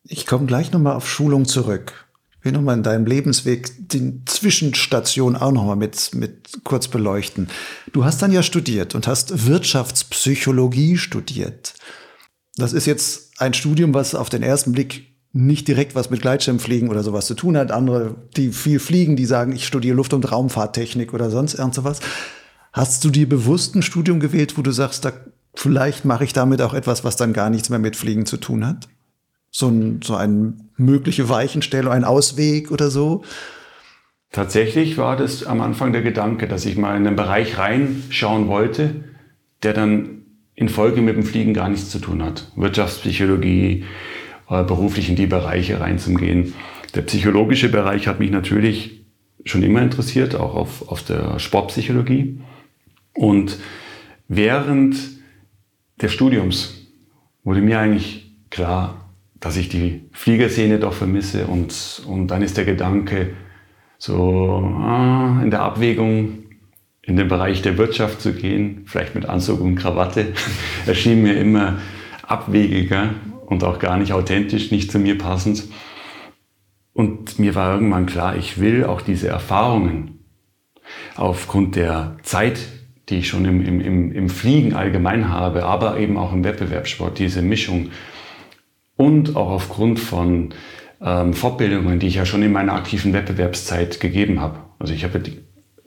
Ich 0.03 0.26
komme 0.26 0.47
gleich 0.47 0.72
nochmal 0.72 0.97
auf 0.97 1.09
Schulung 1.09 1.45
zurück. 1.45 2.03
Will 2.45 2.53
nochmal 2.53 2.76
in 2.76 2.82
deinem 2.82 3.07
Lebensweg 3.07 3.72
die 3.88 4.20
Zwischenstation 4.26 5.34
auch 5.34 5.51
nochmal 5.51 5.76
mit, 5.76 6.14
mit 6.14 6.61
kurz 6.62 6.88
beleuchten. 6.88 7.49
Du 7.92 8.05
hast 8.05 8.20
dann 8.20 8.32
ja 8.32 8.42
studiert 8.42 8.95
und 8.95 9.07
hast 9.07 9.47
Wirtschaftspsychologie 9.47 10.99
studiert. 10.99 11.72
Das 12.57 12.74
ist 12.74 12.86
jetzt 12.86 13.32
ein 13.38 13.55
Studium, 13.55 13.95
was 13.95 14.14
auf 14.14 14.28
den 14.28 14.42
ersten 14.42 14.72
Blick 14.72 15.14
nicht 15.32 15.66
direkt 15.66 15.95
was 15.95 16.11
mit 16.11 16.20
Gleitschirmfliegen 16.20 16.90
oder 16.90 17.03
sowas 17.03 17.26
zu 17.26 17.34
tun 17.34 17.57
hat. 17.57 17.72
Andere, 17.72 18.14
die 18.36 18.53
viel 18.53 18.78
fliegen, 18.78 19.16
die 19.16 19.24
sagen, 19.24 19.53
ich 19.53 19.66
studiere 19.66 19.97
Luft- 19.97 20.12
und 20.12 20.30
Raumfahrttechnik 20.30 21.14
oder 21.14 21.30
sonst 21.30 21.55
irgend 21.55 21.74
sowas. 21.74 22.01
Hast 22.74 23.05
du 23.05 23.11
dir 23.11 23.28
bewusst 23.28 23.74
ein 23.74 23.82
Studium 23.82 24.20
gewählt, 24.20 24.59
wo 24.59 24.62
du 24.62 24.70
sagst, 24.70 25.07
da, 25.07 25.12
vielleicht 25.55 26.05
mache 26.05 26.24
ich 26.24 26.34
damit 26.34 26.61
auch 26.61 26.74
etwas, 26.74 27.05
was 27.05 27.16
dann 27.16 27.32
gar 27.32 27.49
nichts 27.49 27.70
mehr 27.70 27.78
mit 27.78 27.97
Fliegen 27.97 28.26
zu 28.26 28.36
tun 28.36 28.66
hat? 28.66 28.88
So 29.57 29.68
ein, 29.68 30.00
so 30.02 30.16
eine 30.16 30.55
mögliche 30.76 31.28
Weichenstellung, 31.28 31.92
ein 31.92 32.02
Ausweg 32.02 32.72
oder 32.72 32.90
so? 32.90 33.22
Tatsächlich 34.32 34.98
war 34.98 35.16
das 35.16 35.44
am 35.44 35.61
Anfang 35.61 35.92
der 35.92 36.02
Gedanke, 36.02 36.48
dass 36.48 36.66
ich 36.66 36.76
mal 36.76 36.96
in 36.96 37.07
einen 37.07 37.14
Bereich 37.14 37.57
reinschauen 37.57 38.48
wollte, 38.48 39.05
der 39.62 39.74
dann 39.74 40.22
in 40.57 40.68
Folge 40.68 41.02
mit 41.02 41.14
dem 41.14 41.22
Fliegen 41.22 41.55
gar 41.55 41.68
nichts 41.68 41.90
zu 41.90 42.00
tun 42.00 42.20
hat. 42.20 42.50
Wirtschaftspsychologie, 42.57 43.84
äh, 44.50 44.64
beruflich 44.64 45.09
in 45.09 45.14
die 45.14 45.28
Bereiche 45.28 45.78
reinzugehen. 45.78 46.52
Der 46.96 47.02
psychologische 47.02 47.68
Bereich 47.68 48.09
hat 48.09 48.18
mich 48.18 48.32
natürlich 48.32 49.07
schon 49.44 49.62
immer 49.62 49.82
interessiert, 49.82 50.34
auch 50.34 50.57
auf, 50.57 50.88
auf 50.88 51.05
der 51.05 51.38
Sportpsychologie. 51.38 52.40
Und 53.14 53.59
während 54.26 54.96
des 56.02 56.12
Studiums 56.12 56.88
wurde 57.44 57.61
mir 57.61 57.78
eigentlich 57.78 58.32
klar, 58.50 59.03
dass 59.45 59.59
ich 59.59 59.68
die 59.68 60.09
Fliegerszene 60.12 60.78
doch 60.78 60.95
vermisse 60.95 61.47
und, 61.47 62.03
und 62.07 62.28
dann 62.28 62.40
ist 62.40 62.57
der 62.57 62.64
Gedanke, 62.64 63.34
so 63.99 64.64
ah, 64.80 65.38
in 65.42 65.51
der 65.51 65.61
Abwägung 65.61 66.45
in 67.03 67.16
den 67.16 67.28
Bereich 67.28 67.61
der 67.61 67.76
Wirtschaft 67.76 68.22
zu 68.22 68.32
gehen, 68.32 68.84
vielleicht 68.86 69.14
mit 69.14 69.26
Anzug 69.26 69.61
und 69.61 69.74
Krawatte, 69.74 70.32
erschien 70.86 71.22
mir 71.22 71.36
immer 71.36 71.78
abwegiger 72.26 73.11
und 73.45 73.62
auch 73.64 73.78
gar 73.78 73.99
nicht 73.99 74.14
authentisch, 74.14 74.70
nicht 74.70 74.90
zu 74.90 74.99
mir 74.99 75.18
passend. 75.18 75.64
Und 76.95 77.38
mir 77.38 77.55
war 77.55 77.74
irgendwann 77.74 78.07
klar, 78.07 78.36
ich 78.36 78.59
will 78.59 78.84
auch 78.84 79.03
diese 79.03 79.28
Erfahrungen 79.28 80.20
aufgrund 81.16 81.76
der 81.76 82.16
Zeit, 82.22 82.61
die 83.11 83.16
ich 83.16 83.28
schon 83.28 83.45
im, 83.45 83.62
im, 83.62 84.11
im 84.11 84.28
Fliegen 84.30 84.72
allgemein 84.72 85.28
habe, 85.28 85.64
aber 85.66 85.99
eben 85.99 86.16
auch 86.16 86.32
im 86.32 86.45
Wettbewerbssport, 86.45 87.18
diese 87.18 87.42
Mischung 87.42 87.90
und 88.97 89.36
auch 89.36 89.51
aufgrund 89.51 89.99
von 89.99 90.55
ähm, 91.01 91.34
Fortbildungen, 91.34 91.99
die 91.99 92.07
ich 92.07 92.14
ja 92.16 92.26
schon 92.26 92.42
in 92.42 92.53
meiner 92.53 92.74
aktiven 92.74 93.12
Wettbewerbszeit 93.12 94.01
gegeben 94.01 94.40
habe. 94.40 94.59
Also 94.78 94.95
ich 94.95 95.05
habe 95.05 95.20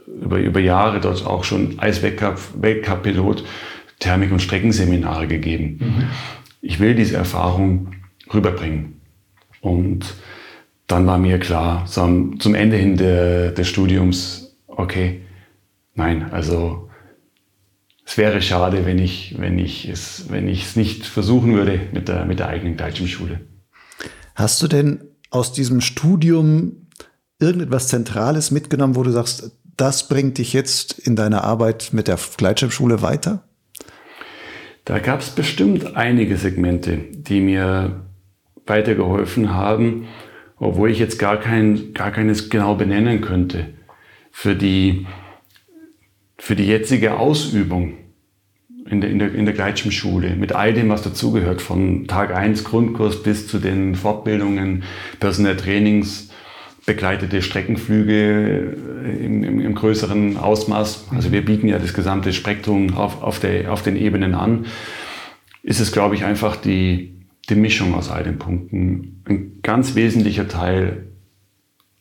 über, 0.06 0.38
über 0.38 0.60
Jahre 0.60 1.00
dort 1.00 1.26
auch 1.26 1.44
schon 1.44 1.80
als 1.80 2.02
Weltcup-Pilot 2.02 3.44
Thermik- 4.00 4.32
und 4.32 4.42
Streckenseminare 4.42 5.28
gegeben. 5.28 5.80
Mhm. 5.80 6.04
Ich 6.62 6.80
will 6.80 6.96
diese 6.96 7.18
Erfahrung 7.18 7.94
rüberbringen. 8.34 9.02
Und 9.62 10.16
dann 10.86 11.06
war 11.08 11.18
mir 11.18 11.40
klar, 11.40 11.86
zum 11.86 12.56
Ende 12.56 12.78
hin 12.78 12.96
de, 12.96 13.54
des 13.54 13.68
Studiums, 13.68 14.56
okay, 14.68 15.22
nein, 15.96 16.32
also 16.32 16.87
es 18.08 18.18
wäre 18.18 18.42
schade, 18.42 18.86
wenn 18.86 19.00
ich, 19.00 19.36
wenn 19.38 19.60
ich 19.60 19.90
es, 19.90 20.30
wenn 20.30 20.48
ich 20.48 20.64
es 20.64 20.76
nicht 20.78 21.06
versuchen 21.06 21.54
würde 21.54 21.82
mit 21.92 22.08
der, 22.08 22.24
mit 22.24 22.40
der 22.40 22.48
eigenen 22.48 22.78
Gleitschirmschule. 22.78 23.42
Hast 24.34 24.62
du 24.62 24.70
denn 24.70 25.04
aus 25.30 25.52
diesem 25.52 25.82
Studium 25.82 26.88
irgendetwas 27.38 27.90
Zentrales 27.90 28.50
mitgenommen, 28.50 28.96
wo 28.96 29.04
du 29.04 29.12
sagst, 29.12 29.52
das 29.76 30.08
bringt 30.08 30.38
dich 30.38 30.54
jetzt 30.54 30.98
in 30.98 31.18
deiner 31.18 31.44
Arbeit 31.44 31.90
mit 31.92 32.08
der 32.08 32.18
Gleitschirmschule 32.38 33.02
weiter? 33.02 33.44
Da 34.86 35.00
gab 35.00 35.20
es 35.20 35.30
bestimmt 35.30 35.98
einige 35.98 36.38
Segmente, 36.38 37.00
die 37.12 37.42
mir 37.42 38.06
weitergeholfen 38.66 39.54
haben, 39.54 40.08
obwohl 40.56 40.92
ich 40.92 41.00
jetzt 41.00 41.20
gar, 41.20 41.38
kein, 41.38 41.94
gar 41.94 42.12
keines 42.12 42.50
genau 42.50 42.76
benennen 42.76 43.20
könnte. 43.20 43.74
Für 44.32 44.56
die, 44.56 45.06
für 46.38 46.56
die 46.56 46.66
jetzige 46.66 47.18
Ausübung 47.18 47.94
in 48.90 49.02
der, 49.02 49.10
in 49.10 49.20
der, 49.20 49.34
in 49.34 49.46
der 49.46 49.54
Gleitschirmschule, 49.54 50.36
mit 50.36 50.54
all 50.54 50.74
dem, 50.74 50.90
was 50.90 51.02
dazugehört, 51.02 51.62
von 51.62 52.08
Tag 52.08 52.34
1 52.34 52.64
Grundkurs 52.64 53.22
bis 53.24 53.48
zu 53.48 53.60
den 53.60 53.96
Fortbildungen, 53.96 54.84
Personal 55.20 55.58
Trainings, 55.58 56.30
begleitete 56.86 57.42
Streckenflüge 57.42 58.78
im, 59.20 59.44
im, 59.44 59.60
im, 59.60 59.76
größeren 59.76 60.38
Ausmaß. 60.38 61.08
Also 61.14 61.34
wir 61.34 61.44
bieten 61.44 61.68
ja 61.68 61.80
das 61.80 61.94
gesamte 61.94 62.32
Spektrum 62.32 62.96
auf, 62.96 63.22
auf, 63.22 63.40
der, 63.40 63.74
auf 63.74 63.82
den 63.82 63.98
Ebenen 63.98 64.34
an. 64.34 64.68
Ist 65.64 65.82
es, 65.82 65.92
glaube 65.92 66.16
ich, 66.16 66.24
einfach 66.24 66.56
die, 66.56 67.28
die 67.50 67.56
Mischung 67.56 67.94
aus 67.94 68.10
all 68.10 68.24
den 68.24 68.40
Punkten. 68.40 69.22
Ein 69.28 69.60
ganz 69.64 69.96
wesentlicher 69.96 70.48
Teil 70.48 71.08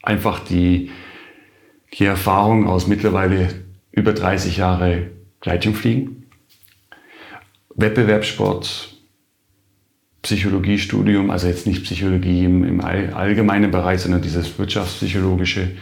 einfach 0.03 0.39
die, 0.39 0.93
die 1.95 2.05
Erfahrung 2.05 2.69
aus 2.69 2.87
mittlerweile 2.87 3.66
über 3.97 4.13
30 4.13 4.59
Jahre 4.59 5.11
Gleitschirmfliegen 5.41 6.27
Wettbewerbssport, 7.77 8.95
Psychologiestudium, 10.23 11.31
also 11.31 11.47
jetzt 11.47 11.67
nicht 11.67 11.85
Psychologie 11.85 12.45
im, 12.45 12.65
im 12.65 12.81
allgemeinen 12.81 13.71
Bereich, 13.71 14.01
sondern 14.01 14.23
dieses 14.23 14.59
wirtschaftspsychologische. 14.59 15.73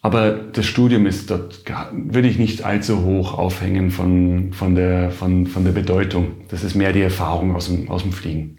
Aber 0.00 0.32
das 0.32 0.66
Studium 0.66 1.06
ist 1.06 1.30
dort, 1.30 1.62
würde 1.92 2.26
ich 2.26 2.38
nicht 2.38 2.64
allzu 2.64 3.04
hoch 3.04 3.38
aufhängen 3.38 3.92
von, 3.92 4.52
von, 4.52 4.74
der, 4.74 5.12
von, 5.12 5.46
von 5.46 5.64
der 5.64 5.70
Bedeutung. 5.70 6.32
Das 6.48 6.64
ist 6.64 6.74
mehr 6.74 6.92
die 6.92 7.02
Erfahrung 7.02 7.54
aus 7.54 7.66
dem, 7.66 7.88
aus 7.88 8.02
dem 8.02 8.12
Fliegen. 8.12 8.56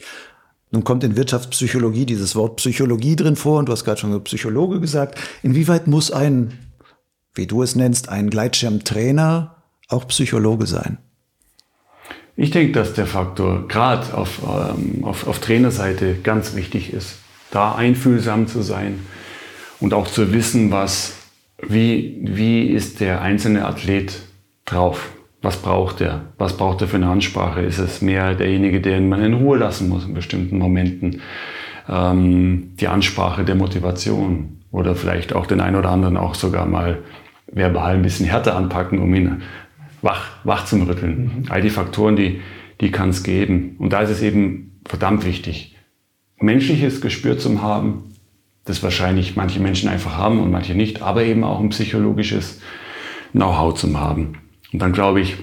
Nun 0.72 0.86
kommt 0.86 1.04
in 1.04 1.18
Wirtschaftspsychologie 1.18 2.06
dieses 2.06 2.36
Wort 2.36 2.56
Psychologie 2.58 3.16
drin 3.16 3.36
vor 3.36 3.60
und 3.60 3.68
du 3.68 3.74
hast 3.74 3.84
gerade 3.84 4.00
schon 4.00 4.24
Psychologe 4.24 4.80
gesagt. 4.80 5.20
Inwieweit 5.44 5.88
muss 5.88 6.12
ein, 6.12 6.54
wie 7.36 7.48
du 7.48 7.64
es 7.64 7.76
nennst, 7.76 8.10
ein 8.10 8.30
Gleitschirmtrainer 8.30 9.56
auch 9.90 10.08
Psychologe 10.08 10.66
sein? 10.66 10.98
Ich 12.36 12.52
denke, 12.52 12.74
dass 12.74 12.94
der 12.94 13.06
Faktor 13.06 13.68
gerade 13.68 14.16
auf, 14.16 14.42
ähm, 14.44 15.04
auf, 15.04 15.28
auf 15.28 15.40
Trainerseite 15.40 16.16
ganz 16.24 16.56
wichtig 16.56 16.92
ist, 16.92 17.20
da 17.52 17.76
einfühlsam 17.76 18.48
zu 18.48 18.64
sein 18.64 19.00
und 19.80 19.94
auch 19.94 20.08
zu 20.08 20.34
wissen, 20.34 20.72
was, 20.72 21.14
wie, 21.62 22.18
wie 22.22 22.68
ist 22.68 23.00
der 23.00 23.22
einzelne 23.22 23.66
Athlet 23.66 24.22
drauf. 24.66 25.12
Was 25.44 25.58
braucht 25.58 26.00
er? 26.02 26.22
Was 26.38 26.56
braucht 26.56 26.82
er 26.82 26.88
für 26.88 26.96
eine 26.96 27.10
Ansprache? 27.10 27.62
Ist 27.62 27.78
es 27.78 28.02
mehr 28.02 28.34
derjenige, 28.34 28.80
den 28.80 29.10
man 29.10 29.22
in 29.22 29.34
Ruhe 29.34 29.58
lassen 29.58 29.90
muss 29.90 30.06
in 30.06 30.14
bestimmten 30.14 30.58
Momenten? 30.58 31.22
Ähm, 31.88 32.72
die 32.80 32.88
Ansprache 32.88 33.44
der 33.44 33.56
Motivation 33.56 34.62
oder 34.72 34.96
vielleicht 34.96 35.34
auch 35.34 35.46
den 35.46 35.60
einen 35.60 35.76
oder 35.76 35.90
anderen 35.90 36.16
auch 36.18 36.34
sogar 36.34 36.66
mal 36.66 37.04
verbal 37.54 37.96
ein 37.96 38.02
bisschen 38.02 38.26
härter 38.26 38.56
anpacken, 38.56 39.00
um 39.00 39.14
ihn 39.14 39.42
wach, 40.02 40.28
wach 40.44 40.66
zum 40.66 40.84
Rütteln. 40.84 41.18
Mhm. 41.18 41.46
All 41.50 41.62
die 41.62 41.70
Faktoren, 41.70 42.16
die, 42.16 42.42
die 42.82 42.92
kann 42.92 43.10
es 43.10 43.24
geben. 43.24 43.76
Und 43.80 43.94
da 43.94 44.02
ist 44.02 44.10
es 44.10 44.22
eben 44.22 44.80
verdammt 44.86 45.26
wichtig, 45.26 45.76
menschliches 46.38 47.02
Gespür 47.02 47.38
zu 47.38 47.62
haben, 47.62 48.14
das 48.66 48.84
wahrscheinlich 48.84 49.36
manche 49.36 49.60
Menschen 49.60 49.90
einfach 49.90 50.18
haben 50.18 50.40
und 50.40 50.52
manche 50.52 50.76
nicht, 50.76 51.02
aber 51.02 51.24
eben 51.24 51.44
auch 51.44 51.60
ein 51.60 51.70
psychologisches 51.70 52.62
Know-how 53.32 53.74
zu 53.74 54.00
haben. 54.00 54.38
Und 54.72 54.82
dann 54.82 54.94
glaube 54.94 55.22
ich, 55.22 55.38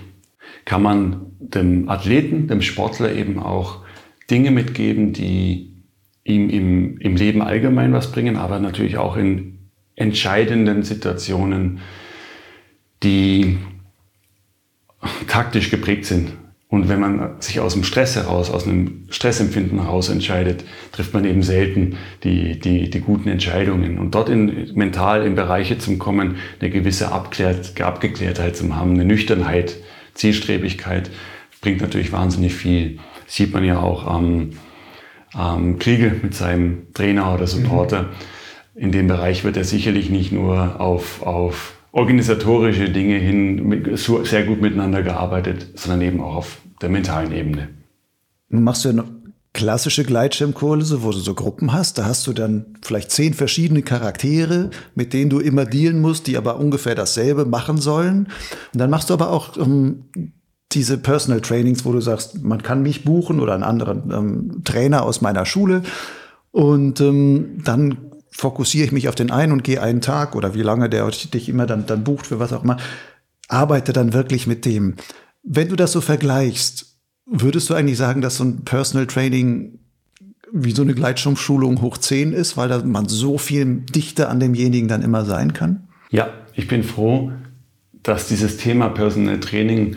kann 0.65 0.83
man 0.83 1.27
dem 1.39 1.89
Athleten, 1.89 2.49
dem 2.49 2.63
Sportler 2.63 3.13
eben 3.13 3.39
auch 3.39 3.83
Dinge 4.31 4.51
mitgeben, 4.51 5.13
die 5.13 5.85
ihm 6.25 6.51
im, 6.51 6.99
im 6.99 7.17
Leben 7.17 7.43
allgemein 7.43 7.93
was 7.93 8.13
bringen, 8.13 8.37
aber 8.37 8.61
natürlich 8.61 8.99
auch 8.99 9.17
in 9.17 9.59
entscheidenden 9.97 10.83
Situationen, 10.83 11.81
die 13.03 13.59
taktisch 15.27 15.71
geprägt 15.71 16.05
sind. 16.05 16.33
Und 16.71 16.89
wenn 16.89 17.01
man 17.01 17.41
sich 17.41 17.59
aus 17.59 17.73
dem 17.73 17.83
Stress 17.83 18.15
heraus, 18.15 18.49
aus 18.49 18.65
einem 18.65 19.07
Stressempfinden 19.11 19.83
heraus 19.83 20.09
entscheidet, 20.09 20.65
trifft 20.93 21.13
man 21.13 21.25
eben 21.25 21.43
selten 21.43 21.97
die, 22.23 22.61
die, 22.61 22.89
die 22.89 23.01
guten 23.01 23.29
Entscheidungen. 23.29 23.99
Und 23.99 24.15
dort 24.15 24.29
in, 24.29 24.71
mental 24.75 25.27
in 25.27 25.35
Bereiche 25.35 25.79
zu 25.79 25.99
kommen, 25.99 26.37
eine 26.61 26.71
gewisse 26.71 27.11
Abklärt, 27.11 27.81
Abgeklärtheit 27.81 28.57
zu 28.57 28.77
haben, 28.77 28.95
eine 28.95 29.05
Nüchternheit, 29.05 29.79
Zielstrebigkeit, 30.15 31.11
bringt 31.61 31.81
natürlich 31.81 32.13
wahnsinnig 32.13 32.55
viel. 32.55 33.01
Das 33.25 33.35
sieht 33.35 33.53
man 33.53 33.65
ja 33.65 33.81
auch 33.81 34.07
am, 34.07 34.51
am 35.33 35.81
Kriege 35.81 36.15
mit 36.23 36.35
seinem 36.35 36.93
Trainer 36.95 37.35
oder 37.35 37.49
Supporter. 37.49 38.03
Mhm. 38.03 38.09
In 38.77 38.93
dem 38.93 39.09
Bereich 39.09 39.43
wird 39.43 39.57
er 39.57 39.65
sicherlich 39.65 40.09
nicht 40.09 40.31
nur 40.31 40.81
auf, 40.81 41.23
auf 41.23 41.80
organisatorische 41.93 42.91
Dinge 42.91 43.17
hin 43.17 43.97
sehr 44.25 44.45
gut 44.45 44.61
miteinander 44.61 45.03
gearbeitet, 45.03 45.69
sondern 45.75 46.03
eben 46.03 46.21
auch 46.21 46.37
auf 46.37 46.59
der 46.81 46.89
mentalen 46.89 47.33
Ebene. 47.33 47.69
Nun 48.49 48.65
machst 48.65 48.85
du 48.85 48.91
ja 48.91 48.95
noch 48.95 49.09
klassische 49.53 50.05
Gleitschirmkurse, 50.05 51.03
wo 51.03 51.11
du 51.11 51.19
so 51.19 51.35
Gruppen 51.35 51.73
hast. 51.73 51.99
Da 51.99 52.05
hast 52.05 52.27
du 52.27 52.33
dann 52.33 52.79
vielleicht 52.83 53.11
zehn 53.11 53.35
verschiedene 53.35 53.83
Charaktere, 53.83 54.71
mit 54.95 55.13
denen 55.13 55.31
du 55.31 55.41
immer 55.41 55.65
dealen 55.65 56.01
musst, 56.01 56.29
die 56.29 56.37
aber 56.37 56.59
ungefähr 56.59 56.95
dasselbe 56.95 57.45
machen 57.45 57.79
sollen. 57.79 58.29
Und 58.73 58.81
dann 58.81 58.91
machst 58.91 59.11
du 59.11 59.15
aber 59.15 59.31
auch 59.31 59.57
ähm, 59.57 60.05
diese 60.73 60.99
Personal 60.99 61.41
Trainings, 61.41 61.85
wo 61.85 61.93
du 61.93 62.01
sagst, 62.01 62.43
man 62.45 62.63
kann 62.63 62.83
mich 62.83 63.05
buchen 63.05 63.41
oder 63.41 63.55
einen 63.55 63.65
anderen 63.65 64.11
ähm, 64.13 64.63
Trainer 64.65 65.03
aus 65.03 65.21
meiner 65.21 65.45
Schule 65.45 65.83
und 66.53 67.01
ähm, 67.01 67.59
dann 67.65 68.10
fokussiere 68.41 68.87
ich 68.87 68.93
mich 68.93 69.09
auf 69.09 69.15
den 69.15 69.31
einen 69.31 69.53
und 69.53 69.65
gehe 69.65 69.83
einen 69.83 70.01
Tag 70.01 70.35
oder 70.35 70.55
wie 70.55 70.63
lange 70.63 70.89
der 70.89 71.07
dich 71.09 71.49
immer 71.49 71.67
dann, 71.67 71.87
dann 71.87 72.05
bucht 72.05 72.27
für 72.27 72.41
was 72.41 72.53
auch 72.53 72.65
immer, 72.65 72.79
arbeite 73.49 73.93
dann 73.93 74.13
wirklich 74.13 74.47
mit 74.47 74.65
dem. 74.65 74.97
Wenn 75.43 75.69
du 75.69 75.77
das 75.77 75.93
so 75.93 76.01
vergleichst, 76.01 76.97
würdest 77.27 77.69
du 77.69 77.75
eigentlich 77.75 77.99
sagen, 77.99 78.23
dass 78.23 78.37
so 78.37 78.45
ein 78.45 78.65
Personal 78.65 79.07
Training 79.07 79.79
wie 80.53 80.73
so 80.73 80.83
eine 80.83 80.95
Gleitschirmschulung 80.95 81.81
hoch 81.81 81.99
10 81.99 82.33
ist, 82.33 82.57
weil 82.57 82.69
da 82.69 82.83
man 82.83 83.09
so 83.09 83.39
viel 83.39 83.83
dichter 83.83 84.31
an 84.31 84.41
demjenigen 84.41 84.89
dann 84.89 85.03
immer 85.03 85.25
sein 85.25 85.53
kann? 85.53 85.89
Ja, 86.11 86.31
ich 86.55 86.67
bin 86.67 86.83
froh, 86.83 87.31
dass 88.03 88.27
dieses 88.27 88.57
Thema 88.57 88.89
Personal 88.89 89.39
Training 89.39 89.97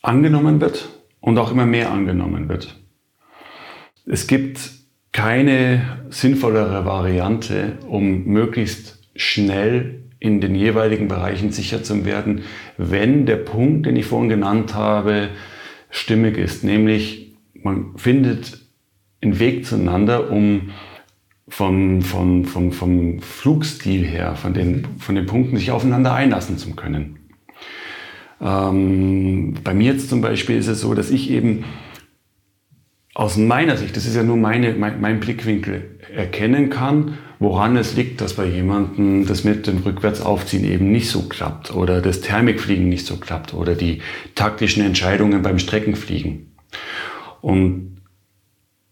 angenommen 0.00 0.60
wird 0.60 0.88
und 1.20 1.36
auch 1.38 1.50
immer 1.50 1.66
mehr 1.66 1.90
angenommen 1.90 2.48
wird. 2.48 2.80
Es 4.06 4.26
gibt 4.28 4.75
keine 5.16 5.80
sinnvollere 6.10 6.84
Variante, 6.84 7.78
um 7.88 8.26
möglichst 8.26 8.98
schnell 9.16 10.02
in 10.18 10.42
den 10.42 10.54
jeweiligen 10.54 11.08
Bereichen 11.08 11.52
sicher 11.52 11.82
zu 11.82 12.04
werden, 12.04 12.42
wenn 12.76 13.24
der 13.24 13.36
Punkt, 13.36 13.86
den 13.86 13.96
ich 13.96 14.04
vorhin 14.04 14.28
genannt 14.28 14.74
habe, 14.74 15.30
stimmig 15.88 16.36
ist. 16.36 16.64
Nämlich, 16.64 17.34
man 17.54 17.96
findet 17.96 18.58
einen 19.22 19.38
Weg 19.38 19.64
zueinander, 19.64 20.30
um 20.30 20.72
von, 21.48 22.02
von, 22.02 22.44
von, 22.44 22.72
vom 22.72 23.20
Flugstil 23.20 24.04
her, 24.04 24.36
von 24.36 24.52
den, 24.52 24.86
von 24.98 25.14
den 25.14 25.24
Punkten 25.24 25.56
sich 25.56 25.70
aufeinander 25.70 26.12
einlassen 26.12 26.58
zu 26.58 26.76
können. 26.76 27.20
Ähm, 28.42 29.54
bei 29.64 29.72
mir 29.72 29.94
jetzt 29.94 30.10
zum 30.10 30.20
Beispiel 30.20 30.58
ist 30.58 30.68
es 30.68 30.82
so, 30.82 30.92
dass 30.92 31.10
ich 31.10 31.30
eben 31.30 31.64
aus 33.16 33.38
meiner 33.38 33.78
Sicht, 33.78 33.96
das 33.96 34.04
ist 34.04 34.14
ja 34.14 34.22
nur 34.22 34.36
meine, 34.36 34.74
mein, 34.74 35.00
mein 35.00 35.20
Blickwinkel, 35.20 35.98
erkennen 36.14 36.68
kann, 36.68 37.16
woran 37.38 37.74
es 37.78 37.96
liegt, 37.96 38.20
dass 38.20 38.34
bei 38.34 38.44
jemandem 38.44 39.24
das 39.26 39.42
mit 39.42 39.66
dem 39.66 39.78
Rückwärtsaufziehen 39.78 40.64
eben 40.64 40.92
nicht 40.92 41.08
so 41.08 41.22
klappt 41.22 41.74
oder 41.74 42.02
das 42.02 42.20
Thermikfliegen 42.20 42.90
nicht 42.90 43.06
so 43.06 43.16
klappt 43.16 43.54
oder 43.54 43.74
die 43.74 44.02
taktischen 44.34 44.84
Entscheidungen 44.84 45.40
beim 45.40 45.58
Streckenfliegen. 45.58 46.52
Und 47.40 48.02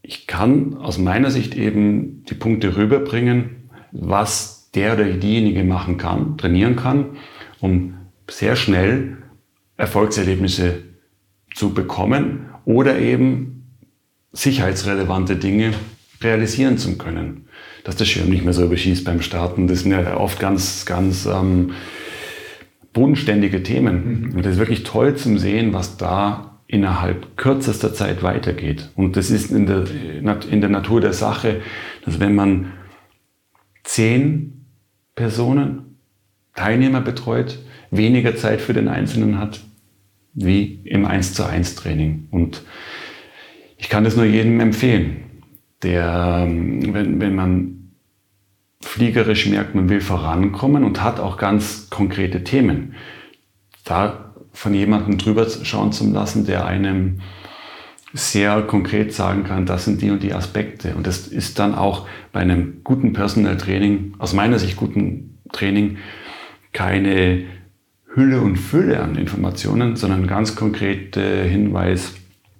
ich 0.01 0.27
kann 0.27 0.79
aus 0.79 0.97
meiner 0.97 1.31
Sicht 1.31 1.55
eben 1.55 2.25
die 2.25 2.35
Punkte 2.35 2.79
rüberbringen, 2.79 3.69
was 3.93 4.71
der 4.75 4.95
oder 4.95 5.05
diejenige 5.05 5.65
machen 5.65 5.99
kann, 5.99 6.39
trainieren 6.39 6.77
kann, 6.77 7.19
um 7.61 7.99
sehr 8.31 8.57
schnell 8.57 9.19
Erfolgserlebnisse 9.77 10.83
zu 11.55 11.75
bekommen 11.75 12.47
oder 12.65 12.99
eben 12.99 13.54
sicherheitsrelevante 14.35 15.37
Dinge 15.37 15.73
realisieren 16.21 16.77
zu 16.77 16.99
können. 16.99 17.49
Dass 17.85 17.97
der 17.97 18.05
Schirm 18.05 18.29
nicht 18.29 18.45
mehr 18.45 18.53
so 18.53 18.65
überschießt 18.65 19.05
beim 19.05 19.23
Starten, 19.23 19.67
das 19.67 19.81
sind 19.81 19.93
ja 19.93 20.17
oft 20.17 20.39
ganz, 20.39 20.85
ganz 20.87 21.27
ähm, 21.27 21.73
bodenständige 22.93 23.63
Themen. 23.63 24.29
Mhm. 24.31 24.37
Und 24.37 24.45
das 24.45 24.55
ist 24.55 24.59
wirklich 24.59 24.85
toll 24.85 25.17
zum 25.17 25.39
Sehen, 25.39 25.73
was 25.73 25.97
da 25.97 26.61
innerhalb 26.67 27.37
kürzester 27.37 27.93
Zeit 27.93 28.23
weitergeht. 28.23 28.91
Und 28.97 29.17
das 29.17 29.31
ist 29.31 29.51
in 29.51 29.67
der, 29.67 29.85
in 30.51 30.61
der 30.61 30.71
Natur 30.71 31.01
der 31.01 31.13
Sache, 31.13 31.61
dass 32.05 32.21
wenn 32.21 32.35
man 32.35 32.73
zehn 33.85 34.67
Personen, 35.15 35.99
Teilnehmer 36.55 37.01
betreut, 37.01 37.59
weniger 37.91 38.35
Zeit 38.37 38.61
für 38.61 38.73
den 38.73 38.89
Einzelnen 38.89 39.39
hat, 39.39 39.61
wie 40.33 40.81
im 40.85 41.05
1 41.05 41.35
zu 41.35 41.45
1 41.47 41.77
Training. 41.77 42.29
Und 42.31 42.63
ich 43.77 43.89
kann 43.89 44.05
das 44.05 44.17
nur 44.17 44.25
jedem 44.25 44.61
empfehlen, 44.61 45.25
der, 45.83 46.47
wenn, 46.49 47.21
wenn 47.21 47.35
man 47.35 47.93
fliegerisch 48.81 49.47
merkt, 49.47 49.75
man 49.75 49.89
will 49.89 50.01
vorankommen 50.01 50.85
und 50.85 51.03
hat 51.03 51.21
auch 51.21 51.37
ganz 51.37 51.89
konkrete 51.91 52.45
Themen, 52.45 52.95
da 53.85 54.35
von 54.53 54.73
jemandem 54.75 55.19
drüber 55.19 55.47
schauen 55.49 55.93
zu 55.93 56.11
lassen, 56.11 56.47
der 56.47 56.67
einem 56.67 57.21
sehr 58.13 58.63
konkret 58.63 59.13
sagen 59.13 59.43
kann, 59.43 59.67
das 59.67 59.85
sind 59.85 60.01
die 60.01 60.11
und 60.11 60.23
die 60.23 60.33
Aspekte. 60.33 60.95
Und 60.95 61.07
das 61.07 61.27
ist 61.27 61.59
dann 61.59 61.75
auch 61.75 62.07
bei 62.33 62.41
einem 62.41 62.83
guten 62.85 63.13
Personal 63.13 63.57
Training, 63.57 64.15
aus 64.19 64.33
meiner 64.33 64.61
Sicht 64.61 64.77
guten 64.77 65.39
Training, 65.53 65.99
keine 66.73 67.45
Hülle 68.15 68.41
und 68.41 68.57
Fülle 68.57 69.01
an 69.01 69.17
Informationen, 69.17 69.97
sondern 69.97 70.29
ganz 70.29 70.55
konkreter 70.55 71.43
Hinweis, 71.43 72.15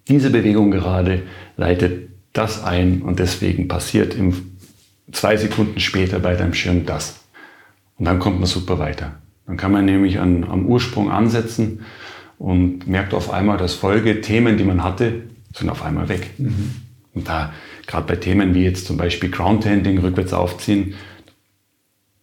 diese 0.09 0.31
Bewegung 0.31 0.71
gerade 0.71 1.23
leitet 1.57 2.11
das 2.33 2.63
ein 2.63 3.03
und 3.03 3.19
deswegen 3.19 3.69
passiert 3.69 4.15
im 4.15 4.57
zwei 5.13 5.37
Sekunden 5.37 5.81
später 5.81 6.19
bei 6.19 6.35
deinem 6.35 6.55
Schirm 6.55 6.85
das. 6.87 7.25
Und 7.97 8.07
dann 8.07 8.19
kommt 8.19 8.39
man 8.39 8.47
super 8.47 8.79
weiter. 8.79 9.17
Dann 9.47 9.57
kann 9.57 9.73
man 9.73 9.85
nämlich 9.85 10.19
an, 10.19 10.45
am 10.45 10.67
Ursprung 10.67 11.11
ansetzen 11.11 11.85
und 12.39 12.87
merkt 12.87 13.15
auf 13.15 13.31
einmal, 13.31 13.59
dass 13.59 13.75
Folgethemen, 13.75 14.57
die 14.57 14.65
man 14.65 14.83
hatte, 14.83 15.23
sind 15.55 15.71
auf 15.71 15.83
einmal 15.83 16.09
weg. 16.09 16.31
Mhm. 16.39 16.73
Und 17.15 17.29
da, 17.29 17.53
gerade 17.87 18.07
bei 18.07 18.17
Themen 18.17 18.55
wie 18.55 18.65
jetzt 18.65 18.87
zum 18.87 18.97
Beispiel 18.97 19.31
Groundhandling, 19.31 19.99
rückwärts 19.99 20.33
aufziehen, 20.33 20.95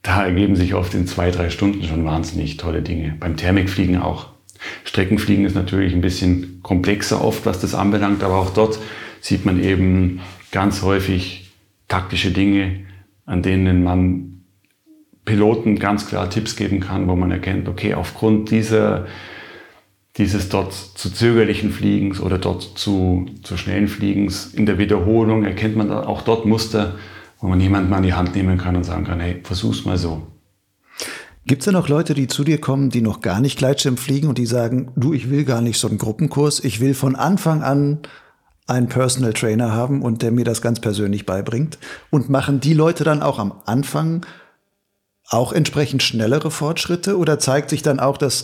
da 0.02 0.26
ergeben 0.26 0.56
sich 0.56 0.74
oft 0.74 0.94
in 0.94 1.08
zwei, 1.08 1.32
drei 1.32 1.50
Stunden 1.50 1.84
schon 1.84 2.04
wahnsinnig 2.04 2.58
tolle 2.58 2.82
Dinge. 2.82 3.16
Beim 3.20 3.38
Thermikfliegen 3.38 3.98
auch. 3.98 4.31
Streckenfliegen 4.84 5.46
ist 5.46 5.56
natürlich 5.56 5.94
ein 5.94 6.02
bisschen 6.02 6.60
komplexer 6.64 7.24
oft, 7.24 7.46
was 7.46 7.60
das 7.60 7.76
anbelangt, 7.76 8.24
aber 8.24 8.38
auch 8.38 8.52
dort 8.52 8.80
sieht 9.20 9.46
man 9.46 9.64
eben 9.64 10.22
ganz 10.52 10.82
häufig 10.82 11.52
taktische 11.88 12.32
Dinge, 12.32 12.86
an 13.26 13.42
denen 13.42 13.84
man 13.84 14.44
Piloten 15.26 15.78
ganz 15.78 16.08
klar 16.08 16.30
Tipps 16.30 16.56
geben 16.56 16.80
kann, 16.80 17.08
wo 17.08 17.16
man 17.16 17.32
erkennt, 17.32 17.70
okay, 17.70 17.94
aufgrund 17.94 18.50
dieser, 18.50 19.06
dieses 20.18 20.50
dort 20.50 20.74
zu 20.74 21.12
zögerlichen 21.12 21.72
Fliegens 21.72 22.20
oder 22.20 22.38
dort 22.38 22.64
zu, 22.64 23.28
zu 23.44 23.58
schnellen 23.58 23.88
Fliegens 23.88 24.54
in 24.54 24.66
der 24.66 24.78
Wiederholung 24.78 25.46
erkennt 25.46 25.78
man 25.78 25.92
auch 25.92 26.22
dort 26.22 26.46
Muster, 26.46 26.96
wo 27.40 27.48
man 27.48 27.62
jemanden 27.62 27.90
mal 27.90 27.98
an 27.98 28.04
die 28.04 28.14
Hand 28.14 28.36
nehmen 28.36 28.58
kann 28.58 28.76
und 28.76 28.84
sagen 28.84 29.06
kann, 29.06 29.20
hey, 29.20 29.40
versuch's 29.44 29.86
mal 29.86 29.98
so. 29.98 30.28
Gibt 31.46 31.62
es 31.62 31.66
denn 31.66 31.74
noch 31.74 31.90
Leute, 31.90 32.14
die 32.14 32.28
zu 32.28 32.44
dir 32.44 32.62
kommen, 32.62 32.92
die 32.92 33.02
noch 33.02 33.22
gar 33.22 33.40
nicht 33.40 33.58
Gleitschirm 33.58 33.98
fliegen 33.98 34.28
und 34.28 34.38
die 34.38 34.46
sagen, 34.46 34.92
du, 34.96 35.14
ich 35.14 35.30
will 35.30 35.44
gar 35.44 35.62
nicht 35.62 35.80
so 35.80 35.88
einen 35.88 35.98
Gruppenkurs, 35.98 36.64
ich 36.64 36.80
will 36.80 36.94
von 36.94 37.16
Anfang 37.16 37.64
an 37.64 38.00
einen 38.68 38.88
Personal 38.88 39.34
Trainer 39.34 39.72
haben 39.74 40.02
und 40.02 40.22
der 40.22 40.32
mir 40.32 40.46
das 40.46 40.62
ganz 40.62 40.80
persönlich 40.80 41.26
beibringt? 41.26 41.80
Und 42.10 42.30
machen 42.30 42.60
die 42.60 42.74
Leute 42.74 43.04
dann 43.04 43.24
auch 43.24 43.40
am 43.40 43.54
Anfang 43.66 44.26
auch 45.28 45.52
entsprechend 45.52 46.04
schnellere 46.04 46.52
Fortschritte 46.52 47.18
oder 47.18 47.40
zeigt 47.40 47.70
sich 47.70 47.82
dann 47.82 48.00
auch, 48.00 48.18
dass 48.18 48.44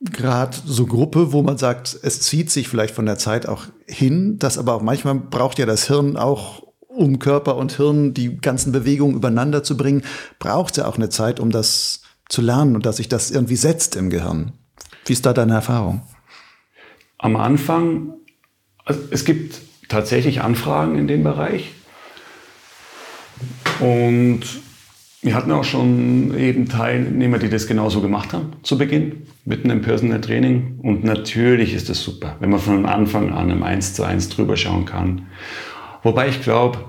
gerade 0.00 0.56
so 0.64 0.86
Gruppe, 0.86 1.32
wo 1.32 1.42
man 1.42 1.56
sagt, 1.56 1.98
es 2.02 2.20
zieht 2.20 2.50
sich 2.50 2.68
vielleicht 2.68 2.94
von 2.94 3.06
der 3.06 3.18
Zeit 3.18 3.46
auch 3.46 3.66
hin, 3.86 4.38
dass 4.38 4.58
aber 4.58 4.74
auch 4.74 4.82
manchmal 4.82 5.14
braucht 5.14 5.58
ja 5.58 5.66
das 5.66 5.86
Hirn 5.86 6.16
auch 6.16 6.62
um 6.88 7.18
Körper 7.18 7.56
und 7.56 7.72
Hirn 7.72 8.14
die 8.14 8.36
ganzen 8.36 8.70
Bewegungen 8.70 9.16
übereinander 9.16 9.62
zu 9.62 9.76
bringen, 9.76 10.02
braucht 10.38 10.72
es 10.72 10.76
ja 10.78 10.86
auch 10.86 10.96
eine 10.96 11.08
Zeit, 11.08 11.40
um 11.40 11.50
das 11.50 12.03
zu 12.28 12.42
lernen 12.42 12.74
und 12.74 12.86
dass 12.86 12.96
sich 12.96 13.08
das 13.08 13.30
irgendwie 13.30 13.56
setzt 13.56 13.96
im 13.96 14.10
Gehirn. 14.10 14.52
Wie 15.06 15.12
ist 15.12 15.26
da 15.26 15.32
deine 15.32 15.54
Erfahrung? 15.54 16.02
Am 17.18 17.36
Anfang, 17.36 18.14
also 18.84 19.00
es 19.10 19.24
gibt 19.24 19.60
tatsächlich 19.88 20.40
Anfragen 20.40 20.98
in 20.98 21.06
dem 21.06 21.22
Bereich. 21.22 21.72
Und 23.80 24.40
wir 25.22 25.34
hatten 25.34 25.52
auch 25.52 25.64
schon 25.64 26.38
eben 26.38 26.68
Teilnehmer, 26.68 27.38
die 27.38 27.48
das 27.48 27.66
genauso 27.66 28.00
gemacht 28.00 28.32
haben 28.32 28.52
zu 28.62 28.78
Beginn, 28.78 29.26
mitten 29.44 29.70
im 29.70 29.82
Personal 29.82 30.20
Training. 30.20 30.78
Und 30.82 31.04
natürlich 31.04 31.74
ist 31.74 31.88
es 31.90 32.02
super, 32.02 32.36
wenn 32.40 32.50
man 32.50 32.60
von 32.60 32.86
Anfang 32.86 33.32
an 33.32 33.50
im 33.50 33.62
1 33.62 33.94
zu 33.94 34.04
1 34.04 34.28
drüber 34.30 34.56
schauen 34.56 34.84
kann 34.84 35.26
Wobei 36.04 36.28
ich 36.28 36.42
glaube, 36.42 36.84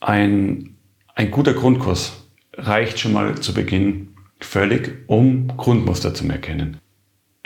ein, 0.00 0.76
ein 1.14 1.30
guter 1.30 1.54
Grundkurs 1.54 2.28
reicht 2.52 3.00
schon 3.00 3.14
mal 3.14 3.40
zu 3.40 3.54
Beginn 3.54 4.13
völlig, 4.44 5.04
um 5.06 5.48
Grundmuster 5.48 6.14
zu 6.14 6.28
erkennen. 6.28 6.78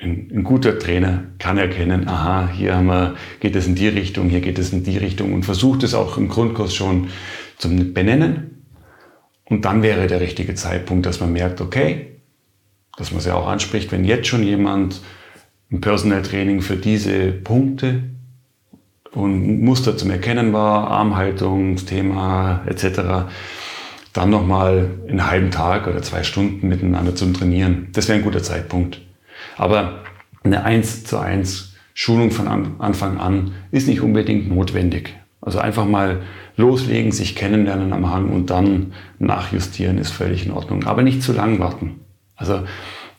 Ein, 0.00 0.30
ein, 0.32 0.44
guter 0.44 0.78
Trainer 0.78 1.24
kann 1.38 1.58
erkennen, 1.58 2.06
aha, 2.06 2.50
hier 2.52 2.76
haben 2.76 2.86
wir, 2.86 3.16
geht 3.40 3.56
es 3.56 3.66
in 3.66 3.74
die 3.74 3.88
Richtung, 3.88 4.28
hier 4.28 4.40
geht 4.40 4.58
es 4.58 4.72
in 4.72 4.84
die 4.84 4.96
Richtung 4.96 5.32
und 5.32 5.44
versucht 5.44 5.82
es 5.82 5.94
auch 5.94 6.16
im 6.16 6.28
Grundkurs 6.28 6.74
schon 6.74 7.08
zu 7.56 7.68
benennen. 7.68 8.64
Und 9.44 9.64
dann 9.64 9.82
wäre 9.82 10.06
der 10.06 10.20
richtige 10.20 10.54
Zeitpunkt, 10.54 11.06
dass 11.06 11.20
man 11.20 11.32
merkt, 11.32 11.60
okay, 11.60 12.20
dass 12.96 13.10
man 13.10 13.18
es 13.18 13.26
ja 13.26 13.34
auch 13.34 13.48
anspricht, 13.48 13.90
wenn 13.90 14.04
jetzt 14.04 14.28
schon 14.28 14.42
jemand 14.42 15.00
im 15.70 15.80
Personal 15.80 16.22
Training 16.22 16.60
für 16.60 16.76
diese 16.76 17.32
Punkte 17.32 18.04
und 19.12 19.62
Muster 19.62 19.96
zum 19.96 20.10
Erkennen 20.10 20.52
war, 20.52 20.88
Armhaltungsthema 20.90 22.64
etc., 22.66 23.30
dann 24.19 24.31
nochmal 24.31 24.90
einen 25.09 25.31
halben 25.31 25.53
Tag 25.53 25.86
oder 25.86 26.03
zwei 26.03 26.24
Stunden 26.24 26.66
miteinander 26.66 27.15
zum 27.15 27.35
Trainieren. 27.35 27.86
Das 27.93 28.09
wäre 28.09 28.19
ein 28.19 28.24
guter 28.24 28.43
Zeitpunkt. 28.43 29.01
Aber 29.57 30.01
eine 30.43 30.65
1 30.65 31.05
zu 31.05 31.19
1 31.19 31.77
Schulung 31.95 32.32
von 32.32 32.49
Anfang 32.81 33.19
an 33.19 33.53
ist 33.70 33.86
nicht 33.86 34.01
unbedingt 34.01 34.49
notwendig. 34.49 35.15
Also 35.40 35.61
einfach 35.61 35.85
mal 35.85 36.23
loslegen, 36.57 37.12
sich 37.12 37.36
kennenlernen 37.36 37.93
am 37.93 38.11
Hang 38.11 38.31
und 38.31 38.51
dann 38.51 38.93
nachjustieren 39.20 39.99
ist 39.99 40.11
völlig 40.11 40.45
in 40.45 40.51
Ordnung. 40.51 40.85
Aber 40.85 41.03
nicht 41.03 41.23
zu 41.23 41.32
lang 41.32 41.61
warten. 41.61 42.01
Also 42.35 42.65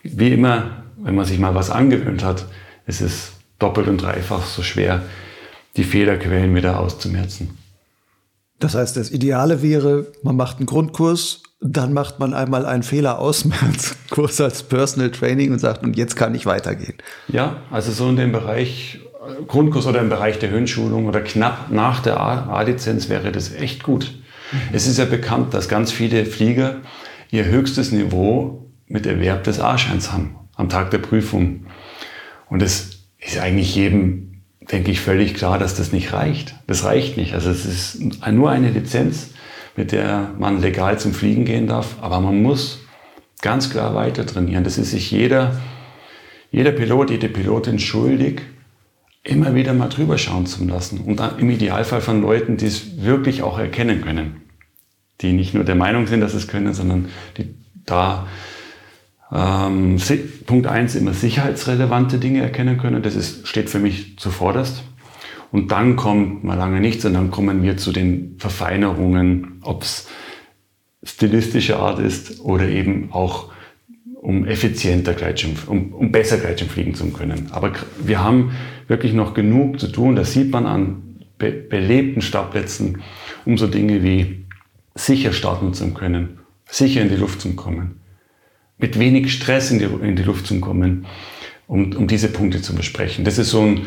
wie 0.02 0.34
immer, 0.34 0.84
wenn 0.98 1.14
man 1.14 1.24
sich 1.24 1.38
mal 1.38 1.54
was 1.54 1.70
angewöhnt 1.70 2.22
hat, 2.22 2.44
ist 2.86 3.00
es 3.00 3.32
doppelt 3.58 3.88
und 3.88 4.02
dreifach 4.02 4.44
so 4.44 4.62
schwer, 4.62 5.02
die 5.78 5.84
Fehlerquellen 5.84 6.54
wieder 6.54 6.78
auszumerzen. 6.78 7.56
Das 8.60 8.74
heißt, 8.74 8.96
das 8.96 9.10
Ideale 9.10 9.62
wäre, 9.62 10.06
man 10.22 10.36
macht 10.36 10.58
einen 10.58 10.66
Grundkurs, 10.66 11.42
dann 11.60 11.92
macht 11.92 12.18
man 12.18 12.32
einmal 12.32 12.64
einen 12.64 12.82
Fehlerausmerzkurs 12.82 14.40
als 14.40 14.62
Personal 14.62 15.10
Training 15.10 15.52
und 15.52 15.58
sagt, 15.58 15.82
und 15.82 15.96
jetzt 15.96 16.14
kann 16.16 16.34
ich 16.34 16.46
weitergehen. 16.46 16.94
Ja, 17.28 17.62
also 17.70 17.90
so 17.92 18.08
in 18.08 18.16
dem 18.16 18.32
Bereich 18.32 19.00
Grundkurs 19.46 19.86
oder 19.86 20.00
im 20.00 20.08
Bereich 20.08 20.38
der 20.38 20.50
Höhenschulung 20.50 21.06
oder 21.06 21.20
knapp 21.20 21.70
nach 21.70 22.00
der 22.00 22.18
A-Lizenz 22.20 23.08
wäre 23.08 23.32
das 23.32 23.52
echt 23.52 23.82
gut. 23.82 24.14
Mhm. 24.52 24.58
Es 24.72 24.86
ist 24.86 24.98
ja 24.98 25.04
bekannt, 25.04 25.52
dass 25.52 25.68
ganz 25.68 25.92
viele 25.92 26.24
Flieger 26.24 26.76
ihr 27.30 27.44
höchstes 27.44 27.92
Niveau 27.92 28.70
mit 28.86 29.06
Erwerb 29.06 29.44
des 29.44 29.60
A-Scheins 29.60 30.12
haben 30.12 30.36
am 30.56 30.68
Tag 30.68 30.90
der 30.90 30.98
Prüfung. 30.98 31.66
Und 32.48 32.62
es 32.62 33.04
ist 33.18 33.38
eigentlich 33.38 33.74
jedem, 33.74 34.29
denke 34.70 34.90
ich, 34.90 35.00
völlig 35.00 35.34
klar, 35.34 35.58
dass 35.58 35.74
das 35.74 35.92
nicht 35.92 36.12
reicht. 36.12 36.54
Das 36.66 36.84
reicht 36.84 37.16
nicht. 37.16 37.34
Also 37.34 37.50
es 37.50 37.64
ist 37.64 38.00
nur 38.30 38.50
eine 38.50 38.70
Lizenz, 38.70 39.30
mit 39.76 39.92
der 39.92 40.30
man 40.38 40.60
legal 40.60 40.98
zum 40.98 41.12
Fliegen 41.12 41.44
gehen 41.44 41.66
darf, 41.66 41.96
aber 42.00 42.20
man 42.20 42.42
muss 42.42 42.80
ganz 43.42 43.70
klar 43.70 43.94
weiter 43.94 44.26
trainieren. 44.26 44.64
Das 44.64 44.78
ist 44.78 44.90
sich 44.90 45.10
jeder, 45.10 45.60
jeder 46.50 46.72
Pilot, 46.72 47.10
jede 47.10 47.28
Pilotin 47.28 47.78
schuldig, 47.78 48.42
immer 49.22 49.54
wieder 49.54 49.74
mal 49.74 49.88
drüber 49.88 50.18
schauen 50.18 50.46
zu 50.46 50.64
lassen. 50.64 51.00
Und 51.00 51.20
im 51.38 51.50
Idealfall 51.50 52.00
von 52.00 52.22
Leuten, 52.22 52.56
die 52.56 52.66
es 52.66 53.02
wirklich 53.02 53.42
auch 53.42 53.58
erkennen 53.58 54.02
können. 54.02 54.42
Die 55.20 55.32
nicht 55.32 55.52
nur 55.54 55.64
der 55.64 55.74
Meinung 55.74 56.06
sind, 56.06 56.20
dass 56.20 56.34
es 56.34 56.48
können, 56.48 56.72
sondern 56.72 57.08
die 57.36 57.54
da 57.84 58.26
ähm, 59.32 59.96
Punkt 60.46 60.66
eins 60.66 60.94
immer 60.94 61.14
sicherheitsrelevante 61.14 62.18
Dinge 62.18 62.42
erkennen 62.42 62.78
können. 62.78 63.02
Das 63.02 63.14
ist, 63.14 63.46
steht 63.46 63.70
für 63.70 63.78
mich 63.78 64.18
zuvorderst. 64.18 64.84
Und 65.52 65.72
dann 65.72 65.96
kommt 65.96 66.44
mal 66.44 66.54
lange 66.54 66.80
nichts 66.80 67.04
und 67.04 67.14
dann 67.14 67.30
kommen 67.30 67.62
wir 67.62 67.76
zu 67.76 67.92
den 67.92 68.36
Verfeinerungen, 68.38 69.60
ob 69.62 69.82
es 69.82 70.08
stilistische 71.02 71.78
Art 71.78 71.98
ist 71.98 72.40
oder 72.40 72.68
eben 72.68 73.12
auch 73.12 73.50
um 74.20 74.44
effizienter 74.46 75.14
Gleitschirm, 75.14 75.54
um, 75.66 75.92
um 75.94 76.12
besser 76.12 76.36
Gleitschirm 76.36 76.68
fliegen 76.68 76.94
zu 76.94 77.10
können. 77.10 77.48
Aber 77.52 77.72
wir 78.04 78.22
haben 78.22 78.52
wirklich 78.86 79.12
noch 79.12 79.34
genug 79.34 79.80
zu 79.80 79.88
tun. 79.88 80.14
Das 80.14 80.32
sieht 80.32 80.52
man 80.52 80.66
an 80.66 81.02
be 81.38 81.50
belebten 81.52 82.22
Startplätzen, 82.22 83.02
um 83.44 83.56
so 83.56 83.66
Dinge 83.66 84.02
wie 84.04 84.44
sicher 84.94 85.32
starten 85.32 85.72
zu 85.72 85.92
können, 85.94 86.38
sicher 86.66 87.00
in 87.00 87.08
die 87.08 87.16
Luft 87.16 87.40
zu 87.40 87.54
kommen, 87.54 87.99
mit 88.80 88.98
wenig 88.98 89.32
Stress 89.32 89.70
in 89.70 89.78
die, 89.78 89.84
in 89.84 90.16
die 90.16 90.22
Luft 90.22 90.46
zu 90.46 90.58
kommen, 90.60 91.06
um, 91.66 91.92
um 91.96 92.06
diese 92.06 92.28
Punkte 92.28 92.62
zu 92.62 92.74
besprechen. 92.74 93.24
Das 93.24 93.38
ist 93.38 93.50
so 93.50 93.60
ein, 93.60 93.86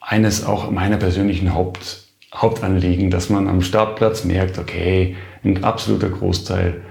eines 0.00 0.44
auch 0.44 0.70
meiner 0.70 0.96
persönlichen 0.96 1.54
Haupt, 1.54 2.04
Hauptanliegen, 2.34 3.10
dass 3.10 3.30
man 3.30 3.48
am 3.48 3.62
Startplatz 3.62 4.24
merkt, 4.24 4.58
okay, 4.58 5.16
ein 5.44 5.62
absoluter 5.62 6.10
Großteil 6.10 6.82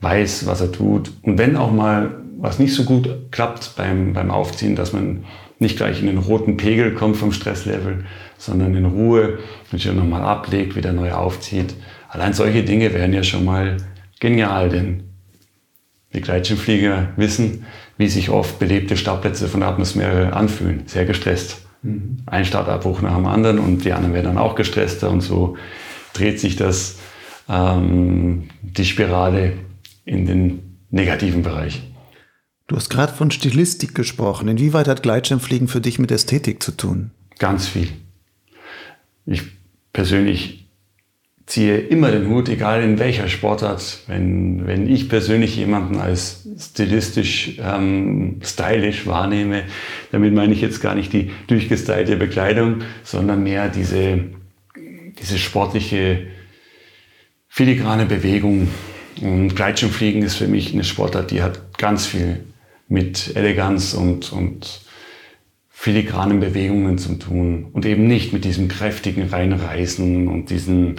weiß, 0.00 0.46
was 0.46 0.60
er 0.60 0.72
tut. 0.72 1.12
Und 1.22 1.38
wenn 1.38 1.56
auch 1.56 1.72
mal 1.72 2.22
was 2.38 2.58
nicht 2.58 2.74
so 2.74 2.84
gut 2.84 3.30
klappt 3.30 3.76
beim, 3.76 4.12
beim 4.12 4.30
Aufziehen, 4.30 4.76
dass 4.76 4.92
man 4.92 5.24
nicht 5.58 5.76
gleich 5.76 6.00
in 6.00 6.06
den 6.06 6.18
roten 6.18 6.56
Pegel 6.56 6.92
kommt 6.92 7.16
vom 7.16 7.32
Stresslevel, 7.32 8.04
sondern 8.36 8.74
in 8.74 8.84
Ruhe 8.84 9.38
sich 9.70 9.86
nochmal 9.86 10.22
ablegt, 10.22 10.76
wieder 10.76 10.92
neu 10.92 11.12
aufzieht. 11.12 11.74
Allein 12.08 12.34
solche 12.34 12.62
Dinge 12.62 12.92
wären 12.92 13.14
ja 13.14 13.22
schon 13.22 13.44
mal 13.44 13.78
genial, 14.20 14.68
denn 14.68 15.04
die 16.16 16.20
Gleitschirmflieger 16.22 17.10
wissen, 17.16 17.64
wie 17.98 18.08
sich 18.08 18.30
oft 18.30 18.58
belebte 18.58 18.96
Startplätze 18.96 19.46
von 19.48 19.60
der 19.60 19.68
Atmosphäre 19.68 20.32
anfühlen. 20.32 20.82
Sehr 20.86 21.04
gestresst. 21.04 21.58
Mhm. 21.82 22.18
Ein 22.26 22.44
Startabbruch 22.44 23.02
nach 23.02 23.14
dem 23.14 23.26
anderen 23.26 23.58
und 23.58 23.84
die 23.84 23.92
anderen 23.92 24.14
werden 24.14 24.26
dann 24.26 24.38
auch 24.38 24.56
gestresster 24.56 25.10
und 25.10 25.20
so 25.20 25.56
dreht 26.12 26.40
sich 26.40 26.56
das, 26.56 26.96
ähm, 27.48 28.48
die 28.62 28.84
Spirale 28.84 29.52
in 30.04 30.26
den 30.26 30.78
negativen 30.90 31.42
Bereich. 31.42 31.82
Du 32.68 32.74
hast 32.74 32.88
gerade 32.88 33.12
von 33.12 33.30
Stilistik 33.30 33.94
gesprochen. 33.94 34.48
Inwieweit 34.48 34.88
hat 34.88 35.02
Gleitschirmfliegen 35.02 35.68
für 35.68 35.80
dich 35.80 35.98
mit 35.98 36.10
Ästhetik 36.10 36.62
zu 36.62 36.72
tun? 36.72 37.12
Ganz 37.38 37.68
viel. 37.68 37.88
Ich 39.24 39.42
persönlich 39.92 40.65
ziehe 41.46 41.78
immer 41.78 42.10
den 42.10 42.28
Hut, 42.28 42.48
egal 42.48 42.82
in 42.82 42.98
welcher 42.98 43.28
Sportart. 43.28 44.00
Wenn, 44.08 44.66
wenn 44.66 44.92
ich 44.92 45.08
persönlich 45.08 45.56
jemanden 45.56 45.98
als 45.98 46.48
stilistisch 46.58 47.58
ähm, 47.60 48.40
stylisch 48.42 49.06
wahrnehme, 49.06 49.62
damit 50.10 50.34
meine 50.34 50.52
ich 50.52 50.60
jetzt 50.60 50.82
gar 50.82 50.96
nicht 50.96 51.12
die 51.12 51.30
durchgestylte 51.46 52.16
Bekleidung, 52.16 52.80
sondern 53.04 53.44
mehr 53.44 53.68
diese, 53.68 54.24
diese 55.20 55.38
sportliche, 55.38 56.26
filigrane 57.48 58.06
Bewegung. 58.06 58.68
Und 59.22 59.54
Gleitschirmfliegen 59.54 60.22
ist 60.22 60.34
für 60.34 60.48
mich 60.48 60.74
eine 60.74 60.84
Sportart, 60.84 61.30
die 61.30 61.42
hat 61.42 61.78
ganz 61.78 62.06
viel 62.06 62.44
mit 62.88 63.34
Eleganz 63.36 63.94
und, 63.94 64.32
und 64.32 64.80
filigranen 65.70 66.40
Bewegungen 66.40 66.98
zu 66.98 67.14
tun 67.14 67.66
und 67.72 67.84
eben 67.86 68.06
nicht 68.06 68.32
mit 68.32 68.44
diesem 68.44 68.68
kräftigen 68.68 69.28
Reinreißen 69.28 70.26
und 70.26 70.50
diesem 70.50 70.96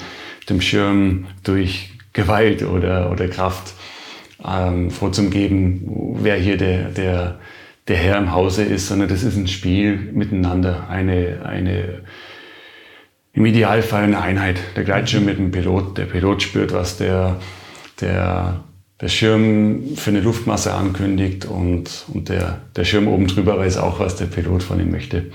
dem 0.50 0.62
Schirm 0.62 1.28
durch 1.44 1.92
Gewalt 2.14 2.64
oder, 2.64 3.12
oder 3.12 3.28
Kraft 3.28 3.74
ähm, 4.46 4.90
vorzugeben, 4.92 6.16
wer 6.20 6.36
hier 6.36 6.58
der, 6.58 6.90
der, 6.90 7.40
der 7.88 7.98
Herr 7.98 8.18
im 8.18 8.32
Hause 8.32 8.64
ist, 8.64 8.88
sondern 8.88 9.10
das 9.10 9.24
ist 9.24 9.38
ein 9.38 9.48
Spiel 9.48 9.98
miteinander, 10.14 10.90
eine, 10.90 11.42
eine 11.46 12.02
im 13.34 13.46
Idealfall 13.46 14.04
eine 14.04 14.22
Einheit. 14.22 14.58
Der 14.76 14.84
Gleitschirm 14.84 15.26
mit 15.26 15.38
dem 15.38 15.52
Pilot, 15.52 15.98
der 15.98 16.06
Pilot 16.06 16.42
spürt, 16.42 16.74
was 16.74 16.98
der, 16.98 17.40
der 18.02 18.64
der 19.00 19.10
Schirm 19.10 19.96
für 19.96 20.10
eine 20.10 20.22
Luftmasse 20.22 20.74
ankündigt 20.74 21.46
und, 21.46 22.06
und 22.14 22.30
der, 22.30 22.62
der 22.76 22.84
Schirm 22.84 23.08
oben 23.08 23.28
drüber 23.28 23.58
weiß 23.58 23.78
auch, 23.78 24.00
was 24.00 24.16
der 24.16 24.26
Pilot 24.26 24.64
von 24.64 24.80
ihm 24.80 24.92
möchte. 24.92 25.26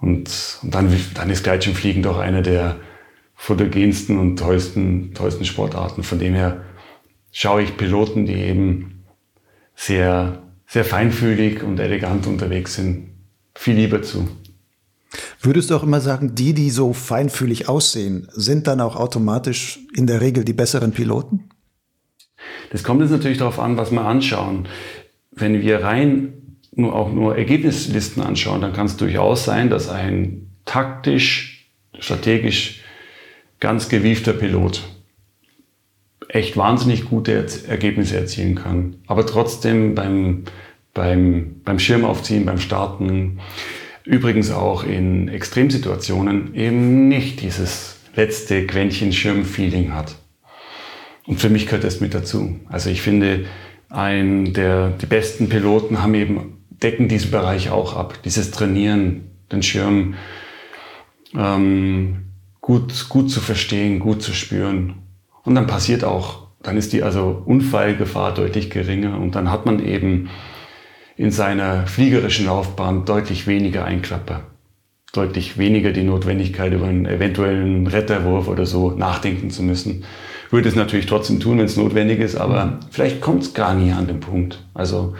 Und, 0.00 0.58
und 0.62 0.74
dann, 0.74 0.94
dann 1.14 1.30
ist 1.30 1.42
Gleitschirmfliegen 1.42 2.02
doch 2.02 2.18
eine 2.18 2.42
der 2.42 2.76
fotogensten 3.42 4.20
und 4.20 4.36
tollsten, 4.36 5.14
tollsten 5.14 5.44
Sportarten. 5.44 6.04
Von 6.04 6.20
dem 6.20 6.32
her 6.32 6.62
schaue 7.32 7.64
ich 7.64 7.76
Piloten, 7.76 8.24
die 8.24 8.34
eben 8.34 9.02
sehr, 9.74 10.44
sehr 10.68 10.84
feinfühlig 10.84 11.64
und 11.64 11.80
elegant 11.80 12.28
unterwegs 12.28 12.76
sind, 12.76 13.08
viel 13.56 13.74
lieber 13.74 14.00
zu. 14.00 14.28
Würdest 15.40 15.70
du 15.70 15.74
auch 15.74 15.82
immer 15.82 16.00
sagen, 16.00 16.36
die, 16.36 16.54
die 16.54 16.70
so 16.70 16.92
feinfühlig 16.92 17.68
aussehen, 17.68 18.28
sind 18.30 18.68
dann 18.68 18.80
auch 18.80 18.94
automatisch 18.94 19.80
in 19.92 20.06
der 20.06 20.20
Regel 20.20 20.44
die 20.44 20.52
besseren 20.52 20.92
Piloten? 20.92 21.50
Das 22.70 22.84
kommt 22.84 23.00
jetzt 23.00 23.10
natürlich 23.10 23.38
darauf 23.38 23.58
an, 23.58 23.76
was 23.76 23.90
wir 23.90 24.02
anschauen. 24.02 24.68
Wenn 25.32 25.60
wir 25.60 25.82
rein 25.82 26.58
nur 26.76 26.94
auch 26.94 27.12
nur 27.12 27.36
Ergebnislisten 27.36 28.22
anschauen, 28.22 28.60
dann 28.60 28.72
kann 28.72 28.86
es 28.86 28.96
durchaus 28.96 29.44
sein, 29.44 29.68
dass 29.68 29.88
ein 29.88 30.52
taktisch, 30.64 31.68
strategisch 31.98 32.81
ganz 33.62 33.88
gewiefter 33.88 34.32
Pilot 34.32 34.82
echt 36.28 36.56
wahnsinnig 36.56 37.04
gute 37.04 37.46
Ergebnisse 37.68 38.16
erzielen 38.16 38.56
kann. 38.56 38.96
Aber 39.06 39.24
trotzdem 39.24 39.94
beim, 39.94 40.42
beim, 40.94 41.60
beim 41.64 41.78
Schirmaufziehen, 41.78 42.44
beim 42.44 42.58
Starten, 42.58 43.38
übrigens 44.04 44.50
auch 44.50 44.82
in 44.82 45.28
Extremsituationen 45.28 46.56
eben 46.56 47.06
nicht 47.06 47.40
dieses 47.40 48.00
letzte 48.16 48.66
Quäntchen 48.66 49.12
Schirmfeeling 49.12 49.94
hat. 49.94 50.16
Und 51.28 51.40
für 51.40 51.48
mich 51.48 51.66
gehört 51.66 51.84
das 51.84 52.00
mit 52.00 52.14
dazu. 52.14 52.58
Also 52.68 52.90
ich 52.90 53.00
finde, 53.00 53.44
ein 53.90 54.54
der, 54.54 54.88
die 54.90 55.06
besten 55.06 55.48
Piloten 55.48 56.02
haben 56.02 56.14
eben, 56.14 56.64
decken 56.70 57.06
diesen 57.06 57.30
Bereich 57.30 57.70
auch 57.70 57.94
ab. 57.94 58.18
Dieses 58.24 58.50
Trainieren, 58.50 59.30
den 59.52 59.62
Schirm 59.62 60.14
ähm, 61.38 62.21
gut, 62.62 63.10
gut 63.10 63.30
zu 63.30 63.40
verstehen, 63.40 63.98
gut 63.98 64.22
zu 64.22 64.32
spüren. 64.32 64.94
Und 65.44 65.54
dann 65.54 65.66
passiert 65.66 66.02
auch, 66.02 66.46
dann 66.62 66.78
ist 66.78 66.94
die 66.94 67.02
also 67.02 67.42
Unfallgefahr 67.44 68.32
deutlich 68.32 68.70
geringer 68.70 69.18
und 69.18 69.34
dann 69.34 69.50
hat 69.50 69.66
man 69.66 69.84
eben 69.84 70.30
in 71.16 71.30
seiner 71.30 71.86
fliegerischen 71.86 72.46
Laufbahn 72.46 73.04
deutlich 73.04 73.46
weniger 73.46 73.84
Einklapper, 73.84 74.44
deutlich 75.12 75.58
weniger 75.58 75.92
die 75.92 76.04
Notwendigkeit, 76.04 76.72
über 76.72 76.86
einen 76.86 77.04
eventuellen 77.04 77.86
Retterwurf 77.86 78.48
oder 78.48 78.64
so 78.64 78.92
nachdenken 78.92 79.50
zu 79.50 79.62
müssen 79.62 80.04
würde 80.52 80.68
es 80.68 80.76
natürlich 80.76 81.06
trotzdem 81.06 81.40
tun, 81.40 81.58
wenn 81.58 81.64
es 81.64 81.78
notwendig 81.78 82.20
ist, 82.20 82.36
aber 82.36 82.78
vielleicht 82.90 83.22
kommt 83.22 83.42
es 83.42 83.54
gar 83.54 83.74
nie 83.74 83.90
an 83.90 84.06
den 84.06 84.20
Punkt. 84.20 84.62
Also 84.74 85.14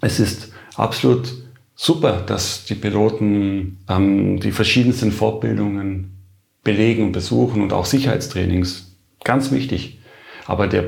es 0.00 0.18
ist 0.18 0.52
absolut 0.74 1.32
super, 1.76 2.24
dass 2.26 2.64
die 2.64 2.74
Piloten 2.74 3.78
ähm, 3.88 4.40
die 4.40 4.50
verschiedensten 4.50 5.12
Fortbildungen 5.12 6.21
belegen 6.64 7.04
und 7.04 7.12
besuchen 7.12 7.62
und 7.62 7.72
auch 7.72 7.86
Sicherheitstrainings. 7.86 8.96
Ganz 9.24 9.50
wichtig. 9.50 10.00
Aber 10.46 10.66
der, 10.66 10.84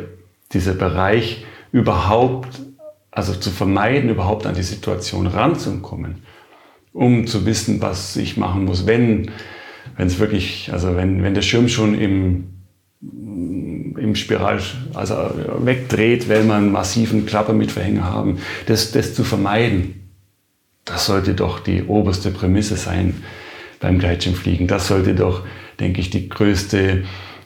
dieser 0.52 0.74
Bereich 0.74 1.44
überhaupt, 1.72 2.60
also 3.10 3.34
zu 3.34 3.50
vermeiden, 3.50 4.10
überhaupt 4.10 4.46
an 4.46 4.54
die 4.54 4.62
Situation 4.62 5.26
ranzukommen, 5.26 6.22
um 6.92 7.26
zu 7.26 7.46
wissen, 7.46 7.80
was 7.80 8.16
ich 8.16 8.36
machen 8.36 8.64
muss, 8.64 8.86
wenn 8.86 9.30
wenn 9.96 10.06
es 10.06 10.18
wirklich, 10.18 10.70
also 10.72 10.96
wenn, 10.96 11.22
wenn 11.22 11.34
der 11.34 11.42
Schirm 11.42 11.68
schon 11.68 11.98
im, 11.98 12.44
im 13.00 14.14
Spiral, 14.14 14.60
also 14.94 15.14
wegdreht, 15.58 16.28
wenn 16.28 16.46
man 16.46 16.72
massiven 16.72 17.26
Klapper 17.26 17.52
mit 17.52 17.70
Verhänger 17.70 18.04
haben, 18.04 18.38
das, 18.66 18.92
das 18.92 19.14
zu 19.14 19.24
vermeiden, 19.24 20.08
das 20.84 21.06
sollte 21.06 21.34
doch 21.34 21.60
die 21.60 21.84
oberste 21.84 22.30
Prämisse 22.30 22.76
sein 22.76 23.22
beim 23.80 23.98
Gleitschirmfliegen. 23.98 24.66
Das 24.66 24.88
sollte 24.88 25.14
doch, 25.14 25.42
denke 25.80 26.00
ich, 26.00 26.10
die 26.10 26.28
größte 26.28 27.04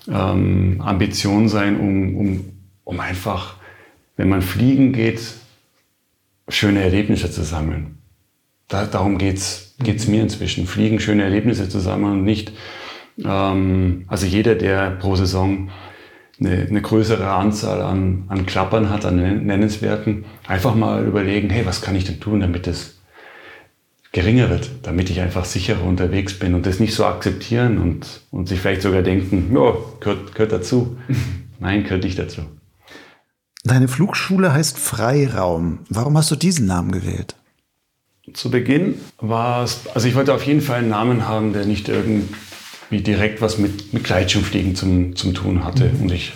ähm, 0.08 0.80
Ambition 0.80 1.48
sein, 1.48 1.78
um, 1.78 2.16
um, 2.16 2.52
um 2.84 3.00
einfach, 3.00 3.56
wenn 4.16 4.28
man 4.28 4.42
fliegen 4.42 4.92
geht, 4.92 5.20
schöne 6.48 6.82
Erlebnisse 6.82 7.30
zu 7.30 7.42
sammeln. 7.42 7.98
Da, 8.68 8.84
darum 8.86 9.18
geht 9.18 9.36
es 9.36 10.08
mir 10.08 10.22
inzwischen. 10.22 10.66
Fliegen, 10.66 11.00
schöne 11.00 11.24
Erlebnisse 11.24 11.68
zusammen 11.68 12.12
und 12.12 12.24
nicht, 12.24 12.52
ähm, 13.24 14.04
also 14.08 14.26
jeder, 14.26 14.54
der 14.54 14.90
pro 14.92 15.16
Saison 15.16 15.70
eine, 16.40 16.66
eine 16.68 16.82
größere 16.82 17.28
Anzahl 17.28 17.82
an, 17.82 18.24
an 18.28 18.46
Klappern 18.46 18.90
hat, 18.90 19.04
an 19.04 19.16
Nennenswerten, 19.46 20.24
einfach 20.46 20.74
mal 20.74 21.04
überlegen, 21.04 21.50
hey, 21.50 21.66
was 21.66 21.82
kann 21.82 21.96
ich 21.96 22.04
denn 22.04 22.20
tun, 22.20 22.40
damit 22.40 22.66
es 22.66 22.97
geringer 24.12 24.48
wird, 24.48 24.70
damit 24.82 25.10
ich 25.10 25.20
einfach 25.20 25.44
sicherer 25.44 25.84
unterwegs 25.84 26.38
bin 26.38 26.54
und 26.54 26.66
das 26.66 26.80
nicht 26.80 26.94
so 26.94 27.04
akzeptieren 27.04 27.78
und, 27.78 28.22
und 28.30 28.48
sich 28.48 28.60
vielleicht 28.60 28.82
sogar 28.82 29.02
denken, 29.02 29.54
ja, 29.54 29.74
gehört, 30.00 30.34
gehört 30.34 30.52
dazu. 30.52 30.96
Nein, 31.60 31.84
gehört 31.84 32.04
nicht 32.04 32.18
dazu. 32.18 32.42
Deine 33.64 33.88
Flugschule 33.88 34.52
heißt 34.52 34.78
Freiraum. 34.78 35.80
Warum 35.90 36.16
hast 36.16 36.30
du 36.30 36.36
diesen 36.36 36.66
Namen 36.66 36.92
gewählt? 36.92 37.34
Zu 38.32 38.50
Beginn 38.50 38.94
war 39.18 39.64
es, 39.64 39.86
also 39.94 40.06
ich 40.06 40.14
wollte 40.14 40.32
auf 40.32 40.44
jeden 40.44 40.60
Fall 40.60 40.80
einen 40.80 40.90
Namen 40.90 41.26
haben, 41.26 41.52
der 41.52 41.66
nicht 41.66 41.88
irgendwie 41.88 42.26
direkt 42.90 43.40
was 43.40 43.58
mit, 43.58 43.92
mit 43.92 44.04
Gleitschirmfliegen 44.04 44.74
zum, 44.74 45.16
zum 45.16 45.34
tun 45.34 45.64
hatte. 45.64 45.90
Mhm. 45.90 46.02
Und 46.02 46.12
ich, 46.12 46.32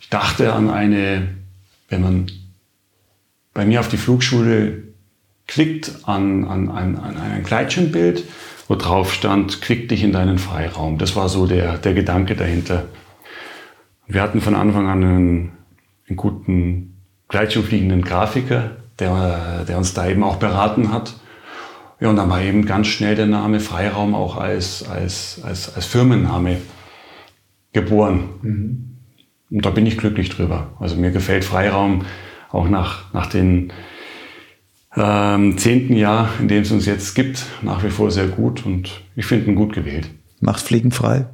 ich 0.00 0.08
dachte 0.08 0.52
an 0.52 0.70
eine, 0.70 1.28
wenn 1.88 2.00
man 2.00 2.26
bei 3.54 3.64
mir 3.64 3.80
auf 3.80 3.88
die 3.88 3.96
Flugschule 3.96 4.82
klickt, 5.46 5.92
an, 6.04 6.44
an, 6.44 6.68
an, 6.68 6.96
an 6.96 7.16
ein 7.16 7.42
Gleitschirmbild, 7.42 8.24
wo 8.68 8.74
drauf 8.74 9.12
stand, 9.12 9.62
klick 9.62 9.88
dich 9.88 10.02
in 10.02 10.12
deinen 10.12 10.38
Freiraum. 10.38 10.98
Das 10.98 11.14
war 11.16 11.28
so 11.28 11.46
der, 11.46 11.78
der 11.78 11.94
Gedanke 11.94 12.34
dahinter. 12.34 12.84
Wir 14.08 14.22
hatten 14.22 14.40
von 14.40 14.54
Anfang 14.54 14.88
an 14.88 15.04
einen, 15.04 15.52
einen 16.08 16.16
guten 16.16 16.96
Gleitschirmfliegenden 17.28 18.02
Grafiker, 18.02 18.76
der, 18.98 19.64
der 19.66 19.78
uns 19.78 19.94
da 19.94 20.08
eben 20.08 20.22
auch 20.22 20.36
beraten 20.36 20.92
hat. 20.92 21.14
Ja, 22.00 22.10
und 22.10 22.16
dann 22.16 22.28
war 22.28 22.42
eben 22.42 22.66
ganz 22.66 22.88
schnell 22.88 23.14
der 23.14 23.26
Name 23.26 23.60
Freiraum 23.60 24.14
auch 24.14 24.36
als, 24.36 24.88
als, 24.88 25.40
als, 25.42 25.74
als 25.74 25.86
Firmenname 25.86 26.58
geboren. 27.72 28.28
Mhm. 28.42 28.96
Und 29.50 29.64
da 29.64 29.70
bin 29.70 29.86
ich 29.86 29.96
glücklich 29.96 30.28
drüber. 30.28 30.72
Also 30.80 30.96
mir 30.96 31.10
gefällt 31.10 31.44
Freiraum 31.44 32.04
auch 32.50 32.68
nach, 32.68 33.12
nach 33.14 33.26
den 33.26 33.72
ähm, 34.96 35.58
zehnten 35.58 35.94
Jahr, 35.94 36.30
in 36.40 36.48
dem 36.48 36.62
es 36.62 36.72
uns 36.72 36.86
jetzt 36.86 37.14
gibt, 37.14 37.44
nach 37.62 37.84
wie 37.84 37.90
vor 37.90 38.10
sehr 38.10 38.28
gut 38.28 38.64
und 38.64 39.02
ich 39.14 39.26
finde 39.26 39.46
ihn 39.46 39.54
gut 39.54 39.74
gewählt. 39.74 40.08
Macht 40.40 40.60
Fliegen 40.60 40.90
frei? 40.90 41.26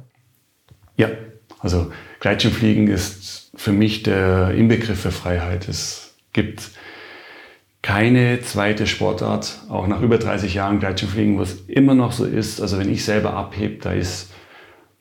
Ja, 0.97 1.09
also 1.59 1.91
Gleitschirmfliegen 2.19 2.87
ist 2.87 3.51
für 3.55 3.71
mich 3.71 4.03
der 4.03 4.51
Inbegriff 4.51 5.01
für 5.01 5.11
Freiheit. 5.11 5.67
Es 5.69 6.15
gibt 6.33 6.71
keine 7.81 8.41
zweite 8.41 8.87
Sportart, 8.87 9.61
auch 9.69 9.87
nach 9.87 10.01
über 10.01 10.17
30 10.17 10.53
Jahren 10.53 10.79
Gleitschirmfliegen, 10.79 11.37
wo 11.37 11.41
es 11.41 11.65
immer 11.67 11.95
noch 11.95 12.11
so 12.11 12.25
ist. 12.25 12.61
Also 12.61 12.77
wenn 12.79 12.91
ich 12.91 13.05
selber 13.05 13.33
abhebe, 13.33 13.79
da 13.81 13.91
ist, 13.93 14.31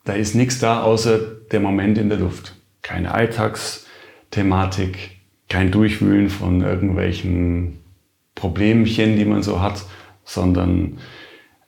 da 0.04 0.14
ist 0.14 0.34
nichts 0.34 0.58
da, 0.58 0.82
außer 0.82 1.18
der 1.50 1.60
Moment 1.60 1.98
in 1.98 2.08
der 2.08 2.18
Luft. 2.18 2.56
Keine 2.82 3.12
Alltagsthematik, 3.12 5.10
kein 5.48 5.70
Durchwühlen 5.70 6.28
von 6.28 6.60
irgendwelchen 6.60 7.81
Problemchen, 8.34 9.16
die 9.16 9.24
man 9.24 9.42
so 9.42 9.60
hat, 9.60 9.84
sondern 10.24 10.98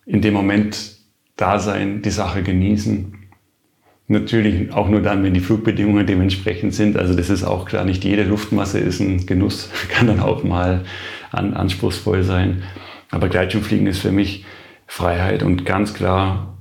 in 0.07 0.23
dem 0.23 0.35
Moment 0.35 0.97
da 1.36 1.59
sein, 1.59 2.03
die 2.03 2.11
Sache 2.11 2.43
genießen 2.43 3.24
Natürlich 4.07 4.70
auch 4.70 4.91
nur 4.91 5.01
dann, 5.01 5.23
wenn 5.23 5.32
die 5.32 5.41
Flugbedingungen 5.41 6.07
dementsprechend 6.07 6.74
sind. 6.74 6.99
Also 6.99 7.15
das 7.15 7.31
ist 7.31 7.43
auch 7.43 7.65
klar, 7.65 7.86
nicht 7.86 8.05
jede 8.05 8.24
Luftmasse 8.24 8.78
ist 8.78 9.01
ein 9.01 9.24
Genuss, 9.24 9.70
kann 9.89 10.07
dann 10.07 10.20
auch 10.20 10.45
mal 10.45 10.85
an, 11.31 11.55
anspruchsvoll 11.55 12.23
sein. 12.23 12.65
Aber 13.11 13.28
Gleitschirmfliegen 13.28 13.86
ist 13.86 14.01
für 14.01 14.12
mich 14.12 14.45
Freiheit 14.86 15.43
und 15.43 15.65
ganz 15.65 15.95
klar 15.95 16.59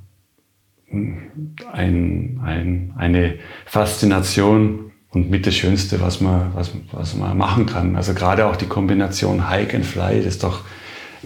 ein, 0.90 2.40
ein, 2.46 2.94
eine 2.96 3.36
Faszination 3.66 4.93
und 5.14 5.30
mit 5.30 5.45
das 5.45 5.56
Schönste, 5.56 6.02
was 6.02 6.22
man, 6.22 6.53
was, 6.56 6.72
was 6.91 7.15
man 7.15 7.38
machen 7.38 7.68
kann. 7.68 7.95
Also 7.95 8.14
gerade 8.14 8.48
auch 8.48 8.56
die 8.56 8.65
Kombination 8.65 9.49
Hike 9.49 9.76
and 9.76 9.85
Fly, 9.85 10.18
das 10.18 10.35
ist 10.35 10.44
doch 10.44 10.61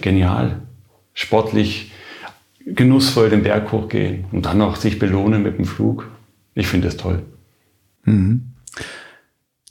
genial. 0.02 0.62
Sportlich, 1.14 1.92
genussvoll 2.66 3.30
den 3.30 3.44
Berg 3.44 3.72
hochgehen 3.72 4.26
und 4.32 4.46
dann 4.46 4.58
noch 4.58 4.76
sich 4.76 5.00
belohnen 5.00 5.42
mit 5.42 5.58
dem 5.58 5.66
Flug. 5.66 6.10
Ich 6.54 6.68
finde 6.68 6.88
das 6.88 6.98
toll. 6.98 7.24
Mhm. 8.04 8.54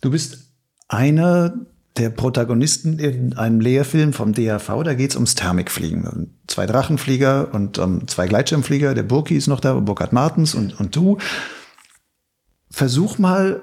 Du 0.00 0.10
bist 0.10 0.50
einer 0.88 1.54
der 1.98 2.10
Protagonisten 2.10 2.98
in 2.98 3.36
einem 3.36 3.60
Lehrfilm 3.60 4.12
vom 4.12 4.32
DAV, 4.32 4.82
da 4.82 4.94
geht 4.94 5.10
es 5.10 5.16
ums 5.16 5.34
Thermikfliegen. 5.34 6.34
Zwei 6.46 6.66
Drachenflieger 6.66 7.52
und 7.52 7.78
ähm, 7.78 8.06
zwei 8.06 8.26
Gleitschirmflieger, 8.26 8.94
der 8.94 9.02
Burki 9.02 9.36
ist 9.36 9.46
noch 9.46 9.60
da, 9.60 9.74
Burkhard 9.74 10.12
Martens 10.12 10.54
und, 10.54 10.78
und 10.78 10.94
du. 10.96 11.18
Versuch 12.70 13.18
mal 13.18 13.62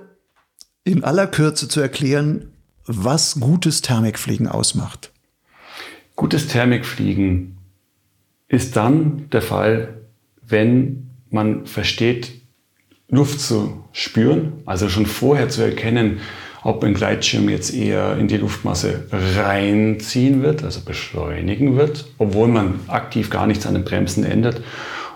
in 0.83 1.03
aller 1.03 1.27
Kürze 1.27 1.67
zu 1.67 1.79
erklären, 1.79 2.51
was 2.85 3.39
gutes 3.39 3.81
Thermikfliegen 3.81 4.47
ausmacht. 4.47 5.11
Gutes 6.15 6.47
Thermikfliegen 6.47 7.57
ist 8.47 8.75
dann 8.75 9.29
der 9.31 9.41
Fall, 9.41 10.01
wenn 10.45 11.09
man 11.29 11.65
versteht, 11.65 12.31
Luft 13.09 13.39
zu 13.39 13.83
spüren, 13.91 14.53
also 14.65 14.89
schon 14.89 15.05
vorher 15.05 15.49
zu 15.49 15.61
erkennen, 15.61 16.19
ob 16.63 16.83
ein 16.83 16.93
Gleitschirm 16.93 17.49
jetzt 17.49 17.73
eher 17.73 18.17
in 18.17 18.27
die 18.27 18.37
Luftmasse 18.37 19.07
reinziehen 19.11 20.41
wird, 20.41 20.63
also 20.63 20.81
beschleunigen 20.81 21.75
wird, 21.75 22.05
obwohl 22.17 22.47
man 22.47 22.79
aktiv 22.87 23.29
gar 23.29 23.47
nichts 23.47 23.65
an 23.65 23.73
den 23.73 23.83
Bremsen 23.83 24.23
ändert, 24.23 24.61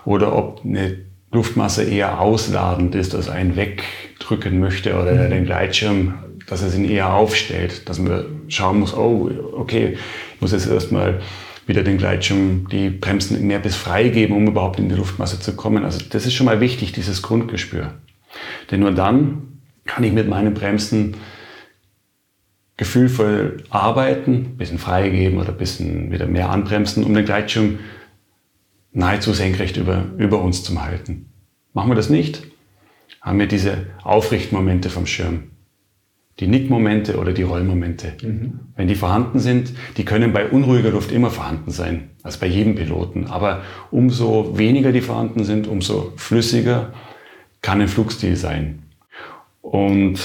oder 0.04 0.34
ob 0.34 0.64
eine 0.64 0.98
Luftmasse 1.30 1.84
eher 1.84 2.20
ausladend 2.20 2.94
ist, 2.94 3.14
also 3.14 3.30
einen 3.30 3.56
wegdrücken 3.56 4.58
möchte 4.60 4.94
oder 4.94 5.12
mhm. 5.12 5.30
den 5.30 5.44
Gleitschirm, 5.44 6.14
dass 6.46 6.62
er 6.62 6.74
ihn 6.74 6.88
eher 6.88 7.12
aufstellt, 7.12 7.88
dass 7.88 7.98
man 7.98 8.24
schauen 8.48 8.80
muss, 8.80 8.94
oh, 8.94 9.30
okay, 9.52 9.98
ich 10.34 10.40
muss 10.40 10.52
jetzt 10.52 10.68
erstmal 10.68 11.20
wieder 11.66 11.82
den 11.82 11.98
Gleitschirm 11.98 12.66
die 12.72 12.88
Bremsen 12.88 13.46
mehr 13.46 13.58
bis 13.58 13.76
freigeben, 13.76 14.34
um 14.34 14.46
überhaupt 14.46 14.78
in 14.78 14.88
die 14.88 14.94
Luftmasse 14.94 15.38
zu 15.38 15.54
kommen. 15.54 15.84
Also 15.84 16.00
das 16.08 16.24
ist 16.24 16.32
schon 16.32 16.46
mal 16.46 16.60
wichtig, 16.60 16.92
dieses 16.92 17.20
Grundgespür. 17.20 17.92
Denn 18.70 18.80
nur 18.80 18.92
dann 18.92 19.60
kann 19.84 20.02
ich 20.02 20.12
mit 20.12 20.28
meinen 20.28 20.54
Bremsen 20.54 21.16
gefühlvoll 22.78 23.64
arbeiten, 23.68 24.56
bisschen 24.56 24.78
freigeben 24.78 25.38
oder 25.38 25.52
bisschen 25.52 26.10
wieder 26.10 26.26
mehr 26.26 26.48
anbremsen, 26.48 27.04
um 27.04 27.12
den 27.12 27.24
Gleitschirm 27.24 27.80
nahezu 28.92 29.32
senkrecht 29.32 29.76
über, 29.76 30.06
über 30.16 30.40
uns 30.42 30.62
zu 30.62 30.80
halten. 30.82 31.30
Machen 31.72 31.90
wir 31.90 31.96
das 31.96 32.10
nicht, 32.10 32.42
haben 33.20 33.38
wir 33.38 33.46
diese 33.46 33.86
Aufrichtmomente 34.02 34.90
vom 34.90 35.06
Schirm 35.06 35.50
die 36.40 36.46
Nickmomente 36.46 37.18
oder 37.18 37.32
die 37.32 37.42
Rollmomente. 37.42 38.12
Mhm. 38.22 38.60
Wenn 38.76 38.88
die 38.88 38.94
vorhanden 38.94 39.40
sind, 39.40 39.72
die 39.96 40.04
können 40.04 40.32
bei 40.32 40.48
unruhiger 40.48 40.90
Luft 40.90 41.10
immer 41.10 41.30
vorhanden 41.30 41.70
sein, 41.70 42.10
also 42.22 42.38
bei 42.38 42.46
jedem 42.46 42.76
Piloten. 42.76 43.26
Aber 43.26 43.62
umso 43.90 44.56
weniger 44.56 44.92
die 44.92 45.00
vorhanden 45.00 45.44
sind, 45.44 45.66
umso 45.66 46.12
flüssiger 46.16 46.92
kann 47.60 47.80
ein 47.80 47.88
Flugstil 47.88 48.36
sein. 48.36 48.84
Und 49.62 50.20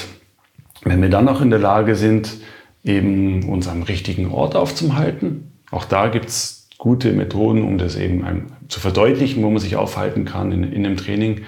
wenn 0.84 1.02
wir 1.02 1.10
dann 1.10 1.26
noch 1.26 1.42
in 1.42 1.50
der 1.50 1.60
Lage 1.60 1.96
sind, 1.96 2.38
eben 2.84 3.50
uns 3.50 3.68
am 3.68 3.82
richtigen 3.82 4.28
Ort 4.28 4.56
aufzuhalten, 4.56 5.52
auch 5.72 5.86
da 5.86 6.10
gibt 6.10 6.26
es 6.26 6.63
gute 6.84 7.14
Methoden, 7.14 7.64
um 7.64 7.78
das 7.78 7.96
eben 7.96 8.52
zu 8.68 8.82
verdeutlichen, 8.82 9.42
wo 9.42 9.50
man 9.50 9.60
sich 9.60 9.78
aufhalten 9.78 10.26
kann 10.26 10.52
in, 10.52 10.64
in 10.66 10.86
einem 10.86 10.98
Training, 10.98 11.44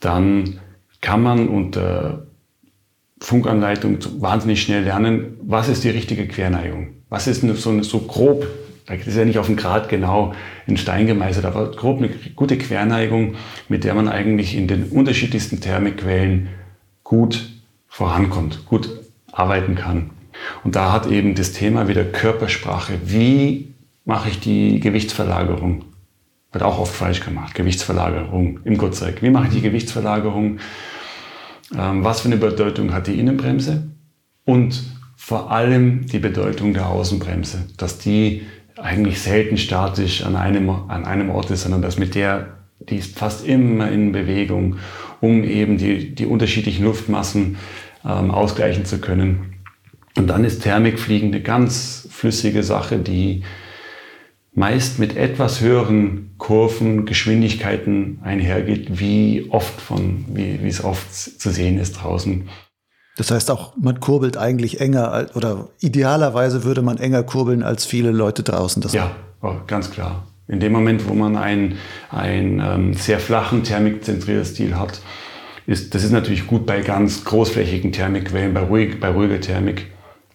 dann 0.00 0.58
kann 1.00 1.22
man 1.22 1.46
unter 1.46 2.26
Funkanleitung 3.20 3.98
wahnsinnig 4.18 4.60
schnell 4.60 4.82
lernen, 4.82 5.36
was 5.40 5.68
ist 5.68 5.84
die 5.84 5.90
richtige 5.90 6.26
Querneigung. 6.26 6.94
was 7.08 7.28
ist 7.28 7.42
so, 7.42 7.82
so 7.82 7.98
grob, 8.00 8.44
das 8.88 9.06
ist 9.06 9.16
ja 9.16 9.24
nicht 9.24 9.38
auf 9.38 9.46
den 9.46 9.54
Grad 9.54 9.88
genau 9.88 10.34
in 10.66 10.76
Stein 10.76 11.06
gemeißelt, 11.06 11.46
aber 11.46 11.70
grob 11.70 11.98
eine 11.98 12.10
gute 12.34 12.58
Querneigung, 12.58 13.36
mit 13.68 13.84
der 13.84 13.94
man 13.94 14.08
eigentlich 14.08 14.56
in 14.56 14.66
den 14.66 14.86
unterschiedlichsten 14.86 15.60
Thermikquellen 15.60 16.48
gut 17.04 17.50
vorankommt, 17.86 18.66
gut 18.66 18.90
arbeiten 19.30 19.76
kann. 19.76 20.10
Und 20.64 20.74
da 20.74 20.92
hat 20.92 21.06
eben 21.06 21.36
das 21.36 21.52
Thema 21.52 21.86
wieder 21.86 22.02
Körpersprache. 22.02 22.94
Wie 23.04 23.69
mache 24.04 24.30
ich 24.30 24.40
die 24.40 24.80
Gewichtsverlagerung? 24.80 25.84
Wird 26.52 26.64
auch 26.64 26.78
oft 26.78 26.94
falsch 26.94 27.20
gemacht. 27.20 27.54
Gewichtsverlagerung 27.54 28.60
im 28.64 28.76
Gottzeig. 28.76 29.22
Wie 29.22 29.30
mache 29.30 29.48
ich 29.48 29.54
die 29.54 29.60
Gewichtsverlagerung? 29.60 30.58
Ähm, 31.76 32.04
was 32.04 32.20
für 32.20 32.28
eine 32.28 32.36
Bedeutung 32.36 32.92
hat 32.92 33.06
die 33.06 33.18
Innenbremse? 33.18 33.84
Und 34.44 34.82
vor 35.16 35.52
allem 35.52 36.06
die 36.06 36.18
Bedeutung 36.18 36.74
der 36.74 36.88
Außenbremse. 36.88 37.68
Dass 37.76 37.98
die 37.98 38.46
eigentlich 38.76 39.20
selten 39.20 39.58
statisch 39.58 40.24
an 40.24 40.34
einem, 40.34 40.70
an 40.70 41.04
einem 41.04 41.30
Ort 41.30 41.50
ist, 41.50 41.62
sondern 41.62 41.82
dass 41.82 41.98
mit 41.98 42.14
der, 42.14 42.48
die 42.80 42.96
ist 42.96 43.18
fast 43.18 43.46
immer 43.46 43.90
in 43.90 44.12
Bewegung, 44.12 44.76
um 45.20 45.44
eben 45.44 45.76
die, 45.76 46.14
die 46.14 46.26
unterschiedlichen 46.26 46.84
Luftmassen 46.84 47.58
ähm, 48.04 48.30
ausgleichen 48.30 48.84
zu 48.86 48.98
können. 48.98 49.54
Und 50.16 50.26
dann 50.28 50.44
ist 50.44 50.62
Thermikfliegen 50.62 51.28
eine 51.28 51.42
ganz 51.42 52.08
flüssige 52.10 52.62
Sache, 52.62 52.98
die 52.98 53.42
meist 54.52 54.98
mit 54.98 55.16
etwas 55.16 55.60
höheren 55.60 56.34
Kurven, 56.38 57.06
Geschwindigkeiten 57.06 58.18
einhergeht, 58.22 58.98
wie 58.98 59.46
oft 59.50 59.80
von, 59.80 60.24
wie, 60.28 60.62
wie 60.62 60.68
es 60.68 60.82
oft 60.82 61.12
zu 61.12 61.50
sehen 61.50 61.78
ist 61.78 61.92
draußen. 61.92 62.48
Das 63.16 63.30
heißt 63.30 63.50
auch, 63.50 63.76
man 63.76 64.00
kurbelt 64.00 64.36
eigentlich 64.36 64.80
enger 64.80 65.26
oder 65.34 65.68
idealerweise 65.80 66.64
würde 66.64 66.82
man 66.82 66.98
enger 66.98 67.22
kurbeln 67.22 67.62
als 67.62 67.84
viele 67.84 68.10
Leute 68.12 68.42
draußen. 68.42 68.80
Das 68.82 68.92
ja, 68.92 69.14
oh, 69.42 69.56
ganz 69.66 69.90
klar. 69.90 70.26
In 70.48 70.58
dem 70.58 70.72
Moment, 70.72 71.08
wo 71.08 71.14
man 71.14 71.36
einen, 71.36 71.76
einen 72.10 72.60
ähm, 72.60 72.94
sehr 72.94 73.20
flachen 73.20 73.62
thermikzentrierten 73.62 74.44
Stil 74.44 74.76
hat, 74.76 75.00
ist, 75.66 75.94
das 75.94 76.02
ist 76.02 76.10
natürlich 76.10 76.46
gut 76.46 76.66
bei 76.66 76.80
ganz 76.80 77.24
großflächigen 77.24 77.92
Thermikwellen, 77.92 78.52
bei, 78.54 78.62
ruhig, 78.62 78.98
bei 78.98 79.10
ruhiger 79.10 79.40
Thermik. 79.40 79.92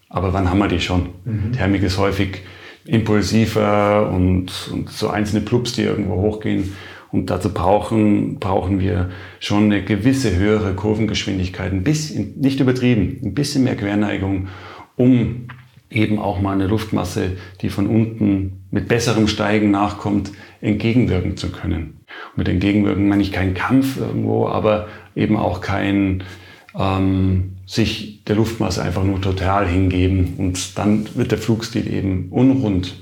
Aber 0.08 0.32
wann 0.32 0.50
haben 0.50 0.60
wir 0.60 0.70
die 0.70 0.80
schon? 0.80 1.10
Mhm. 1.26 1.52
Thermik 1.52 1.84
ist 1.84 1.98
häufig 1.98 2.44
impulsiver 2.86 4.10
und, 4.12 4.70
und 4.72 4.90
so 4.90 5.10
einzelne 5.10 5.42
Plups, 5.42 5.74
die 5.74 5.84
irgendwo 5.84 6.16
hochgehen. 6.16 6.76
Und 7.12 7.30
dazu 7.30 7.54
brauchen, 7.54 8.40
brauchen 8.40 8.80
wir 8.80 9.10
schon 9.40 9.66
eine 9.66 9.84
gewisse 9.84 10.36
höhere 10.36 10.74
Kurvengeschwindigkeit, 10.74 11.72
ein 11.72 11.84
bisschen, 11.84 12.40
nicht 12.40 12.60
übertrieben, 12.60 13.22
ein 13.24 13.34
bisschen 13.34 13.64
mehr 13.64 13.78
Querneigung, 13.78 14.50
um 14.98 15.48
eben 15.90 16.20
auch 16.20 16.42
mal 16.42 16.54
eine 16.54 16.68
Luftmasse, 16.68 17.38
die 17.62 17.70
von 17.70 17.88
unten 17.88 18.66
mit 18.70 18.88
besserem 18.88 19.28
Steigen 19.28 19.72
nachkommt, 19.72 20.32
entgegenwirken 20.60 21.38
zu 21.38 21.52
können. 21.52 22.02
Und 22.32 22.38
mit 22.38 22.50
entgegenwirken 22.50 23.08
meine 23.08 23.22
ich 23.22 23.32
keinen 23.32 23.54
Kampf 23.54 23.98
irgendwo, 23.98 24.48
aber 24.48 24.88
eben 25.16 25.38
auch 25.38 25.62
kein 25.62 26.24
ähm, 26.78 27.55
sich 27.66 28.24
der 28.26 28.36
Luftmasse 28.36 28.84
einfach 28.84 29.04
nur 29.04 29.22
total 29.22 29.68
hingeben 29.68 30.36
und 30.38 30.78
dann 30.78 31.08
wird 31.16 31.32
der 31.32 31.38
Flugstil 31.38 31.92
eben 31.92 32.30
unrund. 32.30 32.96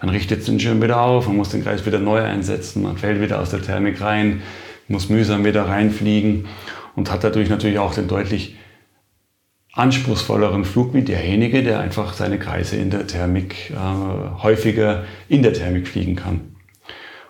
Dann 0.00 0.10
richtet 0.10 0.46
den 0.46 0.60
Schirm 0.60 0.82
wieder 0.82 1.00
auf, 1.00 1.26
man 1.26 1.36
muss 1.36 1.50
den 1.50 1.62
Kreis 1.62 1.86
wieder 1.86 1.98
neu 1.98 2.22
einsetzen, 2.22 2.82
man 2.82 2.96
fällt 2.96 3.20
wieder 3.20 3.40
aus 3.40 3.50
der 3.50 3.62
Thermik 3.62 4.00
rein, 4.00 4.42
muss 4.88 5.08
mühsam 5.08 5.44
wieder 5.44 5.66
reinfliegen 5.66 6.46
und 6.96 7.10
hat 7.10 7.24
dadurch 7.24 7.48
natürlich 7.48 7.78
auch 7.78 7.94
den 7.94 8.08
deutlich 8.08 8.56
anspruchsvolleren 9.72 10.64
Flug 10.64 10.94
wie 10.94 11.02
derjenige, 11.02 11.62
der 11.62 11.78
einfach 11.78 12.12
seine 12.14 12.38
Kreise 12.38 12.76
in 12.76 12.90
der 12.90 13.06
Thermik 13.06 13.70
äh, 13.70 14.42
häufiger 14.42 15.04
in 15.28 15.42
der 15.42 15.52
Thermik 15.52 15.86
fliegen 15.86 16.16
kann. 16.16 16.56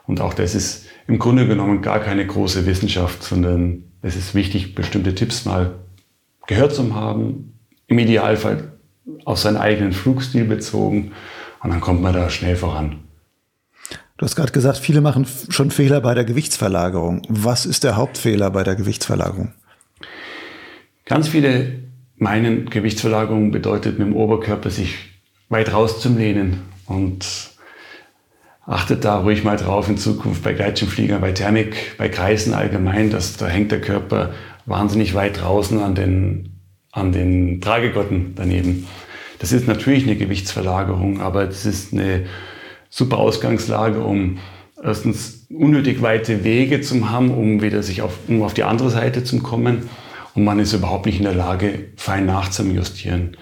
Und 0.06 0.22
auch 0.22 0.32
das 0.32 0.54
ist 0.54 0.86
im 1.06 1.18
Grunde 1.18 1.46
genommen 1.46 1.82
gar 1.82 2.00
keine 2.00 2.26
große 2.26 2.64
Wissenschaft, 2.64 3.22
sondern 3.22 3.84
es 4.00 4.16
ist 4.16 4.34
wichtig, 4.34 4.74
bestimmte 4.74 5.14
Tipps 5.14 5.44
mal 5.44 5.74
gehört 6.48 6.74
zu 6.74 6.92
haben, 6.94 7.54
im 7.86 7.98
Idealfall 8.00 8.72
auf 9.24 9.38
seinen 9.38 9.56
eigenen 9.56 9.92
Flugstil 9.92 10.44
bezogen 10.44 11.12
und 11.62 11.70
dann 11.70 11.80
kommt 11.80 12.02
man 12.02 12.12
da 12.12 12.28
schnell 12.28 12.56
voran. 12.56 13.04
Du 14.16 14.24
hast 14.24 14.34
gerade 14.34 14.50
gesagt, 14.50 14.78
viele 14.78 15.00
machen 15.00 15.26
schon 15.48 15.70
Fehler 15.70 16.00
bei 16.00 16.14
der 16.14 16.24
Gewichtsverlagerung. 16.24 17.22
Was 17.28 17.66
ist 17.66 17.84
der 17.84 17.94
Hauptfehler 17.94 18.50
bei 18.50 18.64
der 18.64 18.74
Gewichtsverlagerung? 18.74 19.52
Ganz 21.04 21.28
viele 21.28 21.84
meinen, 22.16 22.68
Gewichtsverlagerung 22.68 23.52
bedeutet 23.52 23.98
mit 23.98 24.08
dem 24.08 24.16
Oberkörper 24.16 24.70
sich 24.70 24.96
weit 25.48 25.72
rauszulehnen 25.72 26.62
und 26.86 27.26
achtet 28.66 29.04
da 29.04 29.20
ruhig 29.20 29.44
mal 29.44 29.56
drauf 29.56 29.88
in 29.88 29.96
Zukunft 29.96 30.42
bei 30.42 30.52
Gleitschirmfliegern, 30.52 31.20
bei 31.20 31.32
Thermik, 31.32 31.96
bei 31.96 32.08
Kreisen 32.08 32.54
allgemein, 32.54 33.10
dass 33.10 33.36
da 33.36 33.46
hängt 33.46 33.70
der 33.70 33.80
Körper 33.80 34.32
wahnsinnig 34.68 35.14
weit 35.14 35.40
draußen 35.40 35.80
an 35.80 35.94
den, 35.94 36.60
an 36.92 37.12
den 37.12 37.60
Tragegotten 37.60 38.32
daneben. 38.36 38.86
Das 39.38 39.52
ist 39.52 39.66
natürlich 39.66 40.04
eine 40.04 40.16
Gewichtsverlagerung, 40.16 41.20
aber 41.20 41.46
das 41.46 41.64
ist 41.64 41.92
eine 41.92 42.26
super 42.90 43.18
Ausgangslage, 43.18 44.00
um 44.00 44.38
erstens 44.82 45.46
unnötig 45.50 46.02
weite 46.02 46.44
Wege 46.44 46.80
zu 46.80 47.10
haben, 47.10 47.30
um 47.30 47.62
wieder 47.62 47.82
sich 47.82 48.02
auf, 48.02 48.18
um 48.28 48.42
auf 48.42 48.54
die 48.54 48.64
andere 48.64 48.90
Seite 48.90 49.24
zu 49.24 49.38
kommen. 49.40 49.88
Und 50.34 50.44
man 50.44 50.58
ist 50.58 50.72
überhaupt 50.72 51.06
nicht 51.06 51.18
in 51.18 51.24
der 51.24 51.34
Lage, 51.34 51.86
fein 51.96 52.26
nachzujustieren. 52.26 53.36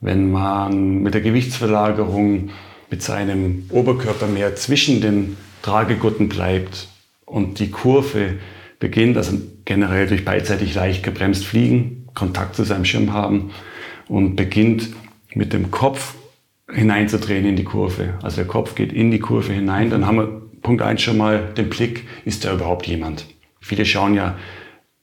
Wenn 0.00 0.30
man 0.30 1.02
mit 1.02 1.14
der 1.14 1.20
Gewichtsverlagerung 1.20 2.50
mit 2.90 3.02
seinem 3.02 3.66
Oberkörper 3.70 4.26
mehr 4.26 4.56
zwischen 4.56 5.00
den 5.00 5.36
Tragegurten 5.62 6.28
bleibt 6.28 6.88
und 7.24 7.58
die 7.58 7.70
Kurve 7.70 8.34
beginnt, 8.78 9.16
also 9.16 9.38
generell 9.64 10.06
durch 10.06 10.24
beidseitig 10.24 10.74
leicht 10.74 11.02
gebremst 11.02 11.44
fliegen, 11.44 12.08
Kontakt 12.14 12.54
zu 12.54 12.64
seinem 12.64 12.84
Schirm 12.84 13.12
haben 13.12 13.50
und 14.08 14.36
beginnt 14.36 14.90
mit 15.34 15.52
dem 15.52 15.70
Kopf 15.70 16.14
hineinzudrehen 16.72 17.46
in 17.46 17.56
die 17.56 17.64
Kurve. 17.64 18.14
Also 18.22 18.36
der 18.36 18.46
Kopf 18.46 18.74
geht 18.74 18.92
in 18.92 19.10
die 19.10 19.18
Kurve 19.18 19.52
hinein, 19.52 19.90
dann 19.90 20.06
haben 20.06 20.16
wir 20.16 20.42
Punkt 20.62 20.82
eins 20.82 21.02
schon 21.02 21.18
mal 21.18 21.52
den 21.56 21.68
Blick, 21.68 22.06
ist 22.24 22.44
da 22.44 22.54
überhaupt 22.54 22.86
jemand? 22.86 23.26
Viele 23.60 23.84
schauen 23.84 24.14
ja 24.14 24.36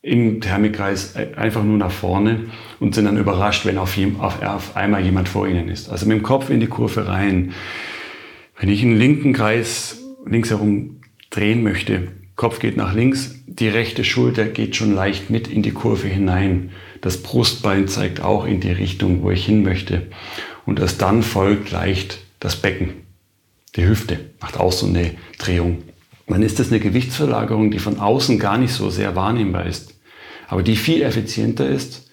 im 0.01 0.41
Thermikkreis 0.41 1.15
einfach 1.15 1.63
nur 1.63 1.77
nach 1.77 1.91
vorne 1.91 2.47
und 2.79 2.95
sind 2.95 3.05
dann 3.05 3.17
überrascht, 3.17 3.65
wenn 3.65 3.77
auf, 3.77 3.97
auf, 4.19 4.41
auf 4.41 4.75
einmal 4.75 5.03
jemand 5.03 5.29
vor 5.29 5.47
ihnen 5.47 5.69
ist. 5.69 5.89
Also 5.89 6.07
mit 6.07 6.17
dem 6.17 6.23
Kopf 6.23 6.49
in 6.49 6.59
die 6.59 6.67
Kurve 6.67 7.07
rein. 7.07 7.53
Wenn 8.59 8.69
ich 8.69 8.81
einen 8.81 8.97
linken 8.97 9.33
Kreis 9.33 9.99
links 10.25 10.49
herum 10.49 11.01
drehen 11.29 11.61
möchte, 11.61 12.07
Kopf 12.41 12.57
geht 12.57 12.75
nach 12.75 12.95
links, 12.95 13.35
die 13.45 13.67
rechte 13.67 14.03
Schulter 14.03 14.45
geht 14.45 14.75
schon 14.75 14.95
leicht 14.95 15.29
mit 15.29 15.47
in 15.47 15.61
die 15.61 15.73
Kurve 15.73 16.07
hinein. 16.07 16.71
Das 16.99 17.21
Brustbein 17.21 17.87
zeigt 17.87 18.21
auch 18.21 18.47
in 18.47 18.59
die 18.59 18.71
Richtung, 18.71 19.21
wo 19.21 19.29
ich 19.29 19.45
hin 19.45 19.61
möchte. 19.61 20.07
Und 20.65 20.79
erst 20.79 21.03
dann 21.03 21.21
folgt 21.21 21.69
leicht 21.69 22.17
das 22.39 22.55
Becken. 22.55 22.93
Die 23.75 23.87
Hüfte 23.87 24.21
macht 24.39 24.59
auch 24.59 24.71
so 24.71 24.87
eine 24.87 25.11
Drehung. 25.37 25.83
Dann 26.25 26.41
ist 26.41 26.57
das 26.57 26.69
eine 26.69 26.79
Gewichtsverlagerung, 26.79 27.69
die 27.69 27.77
von 27.77 27.99
außen 27.99 28.39
gar 28.39 28.57
nicht 28.57 28.73
so 28.73 28.89
sehr 28.89 29.15
wahrnehmbar 29.15 29.67
ist, 29.67 29.93
aber 30.47 30.63
die 30.63 30.77
viel 30.77 31.03
effizienter 31.03 31.69
ist 31.69 32.09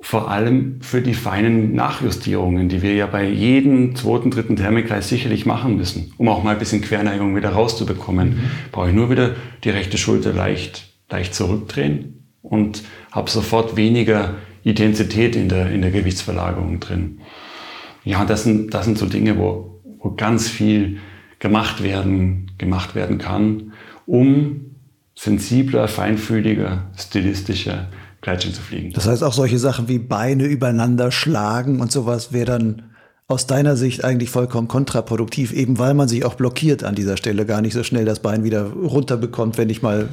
vor 0.00 0.30
allem 0.30 0.80
für 0.80 1.02
die 1.02 1.14
feinen 1.14 1.74
Nachjustierungen, 1.74 2.68
die 2.68 2.80
wir 2.82 2.94
ja 2.94 3.06
bei 3.06 3.28
jedem 3.28 3.94
zweiten, 3.94 4.30
dritten 4.30 4.56
Thermikreis 4.56 5.08
sicherlich 5.08 5.44
machen 5.44 5.76
müssen, 5.76 6.12
um 6.16 6.28
auch 6.28 6.42
mal 6.42 6.52
ein 6.52 6.58
bisschen 6.58 6.80
Querneigung 6.80 7.36
wieder 7.36 7.50
rauszubekommen, 7.50 8.30
mhm. 8.30 8.50
brauche 8.72 8.88
ich 8.88 8.94
nur 8.94 9.10
wieder 9.10 9.36
die 9.62 9.70
rechte 9.70 9.98
Schulter 9.98 10.32
leicht, 10.32 10.88
leicht 11.10 11.34
zurückdrehen 11.34 12.24
und 12.42 12.82
habe 13.12 13.30
sofort 13.30 13.76
weniger 13.76 14.36
Intensität 14.64 15.36
in 15.36 15.48
der, 15.48 15.70
in 15.70 15.82
der 15.82 15.90
Gewichtsverlagerung 15.90 16.80
drin. 16.80 17.20
Ja, 18.04 18.24
das 18.24 18.44
sind, 18.44 18.72
das 18.72 18.86
sind 18.86 18.96
so 18.96 19.06
Dinge, 19.06 19.38
wo, 19.38 19.82
wo 19.98 20.12
ganz 20.12 20.48
viel 20.48 20.98
gemacht 21.38 21.82
werden, 21.82 22.50
gemacht 22.56 22.94
werden 22.94 23.18
kann, 23.18 23.72
um 24.06 24.76
sensibler, 25.14 25.88
feinfühliger, 25.88 26.90
stilistischer 26.96 27.88
Gleitschirm 28.20 28.54
zu 28.54 28.62
fliegen. 28.62 28.92
Das 28.92 29.06
heißt 29.06 29.22
auch 29.22 29.32
solche 29.32 29.58
Sachen 29.58 29.88
wie 29.88 29.98
Beine 29.98 30.44
übereinander 30.44 31.10
schlagen 31.10 31.80
und 31.80 31.90
sowas 31.90 32.32
wäre 32.32 32.46
dann 32.46 32.82
aus 33.30 33.46
deiner 33.46 33.76
Sicht 33.76 34.04
eigentlich 34.04 34.28
vollkommen 34.28 34.66
kontraproduktiv, 34.66 35.52
eben 35.52 35.78
weil 35.78 35.94
man 35.94 36.08
sich 36.08 36.24
auch 36.24 36.34
blockiert 36.34 36.82
an 36.82 36.96
dieser 36.96 37.16
Stelle, 37.16 37.46
gar 37.46 37.60
nicht 37.60 37.74
so 37.74 37.84
schnell 37.84 38.04
das 38.04 38.20
Bein 38.20 38.42
wieder 38.42 38.64
runterbekommt, 38.64 39.56
wenn 39.56 39.70
ich 39.70 39.82
mal, 39.82 40.08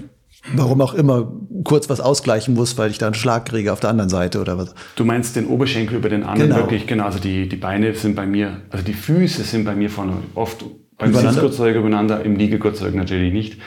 warum 0.53 0.81
auch 0.81 0.93
immer, 0.93 1.33
kurz 1.63 1.89
was 1.89 1.99
ausgleichen 1.99 2.53
muss, 2.53 2.77
weil 2.77 2.91
ich 2.91 2.99
da 2.99 3.07
einen 3.07 3.15
Schlag 3.15 3.47
kriege 3.47 3.73
auf 3.73 3.79
der 3.79 3.89
anderen 3.89 4.09
Seite 4.09 4.39
oder 4.39 4.59
was. 4.59 4.75
Du 4.95 5.03
meinst 5.03 5.35
den 5.35 5.47
Oberschenkel 5.47 5.97
über 5.97 6.09
den 6.09 6.23
anderen 6.23 6.51
genau. 6.51 6.61
wirklich, 6.61 6.85
genau, 6.85 7.05
also 7.05 7.17
die, 7.17 7.49
die 7.49 7.55
Beine 7.55 7.95
sind 7.95 8.15
bei 8.15 8.27
mir, 8.27 8.61
also 8.69 8.85
die 8.85 8.93
Füße 8.93 9.43
sind 9.43 9.65
bei 9.65 9.75
mir 9.75 9.89
vorne 9.89 10.13
oft 10.35 10.63
beim 10.99 11.13
Sitzgurtzeug 11.13 11.75
übereinander, 11.75 12.23
im 12.23 12.35
Liegegurtzeug 12.35 12.93
natürlich 12.93 13.33
nicht. 13.33 13.57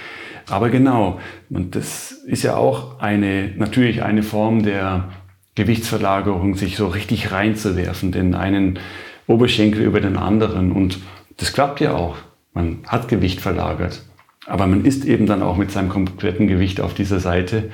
Aber 0.51 0.68
genau, 0.68 1.20
und 1.48 1.77
das 1.77 2.12
ist 2.12 2.43
ja 2.43 2.56
auch 2.56 3.01
eine, 3.01 3.52
natürlich 3.56 4.02
eine 4.02 4.22
Form 4.22 4.62
der 4.62 5.09
Gewichtsverlagerung, 5.55 6.56
sich 6.56 6.77
so 6.77 6.89
richtig 6.89 7.32
reinzuwerfen, 7.32 8.12
den 8.12 8.35
einen 8.35 8.78
Oberschenkel 9.27 9.82
über 9.82 10.01
den 10.01 10.16
anderen. 10.16 10.72
Und 10.72 10.98
das 11.36 11.52
klappt 11.52 11.81
ja 11.81 11.94
auch. 11.94 12.16
Man 12.52 12.78
hat 12.86 13.09
Gewicht 13.09 13.40
verlagert. 13.40 14.02
Aber 14.47 14.66
man 14.66 14.85
ist 14.85 15.05
eben 15.05 15.27
dann 15.27 15.43
auch 15.43 15.56
mit 15.56 15.70
seinem 15.70 15.89
kompletten 15.89 16.48
Gewicht 16.48 16.81
auf 16.81 16.94
dieser 16.94 17.20
Seite. 17.20 17.70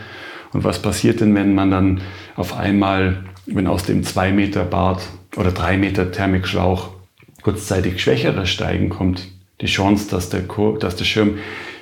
Und 0.52 0.64
was 0.64 0.82
passiert 0.82 1.20
denn, 1.20 1.34
wenn 1.34 1.54
man 1.54 1.70
dann 1.70 2.00
auf 2.34 2.56
einmal, 2.56 3.24
wenn 3.46 3.66
aus 3.66 3.84
dem 3.84 4.04
2 4.04 4.32
Meter 4.32 4.64
Bart 4.64 5.06
oder 5.36 5.50
3 5.50 5.78
Meter 5.78 6.12
Thermikschlauch 6.12 6.90
kurzzeitig 7.42 8.02
schwächeres 8.02 8.50
Steigen 8.50 8.90
kommt? 8.90 9.28
Die 9.62 9.66
Chance, 9.66 10.10
dass 10.10 10.28
der, 10.28 10.42
dass 10.80 10.96
der 10.96 11.04
Schirm 11.04 11.38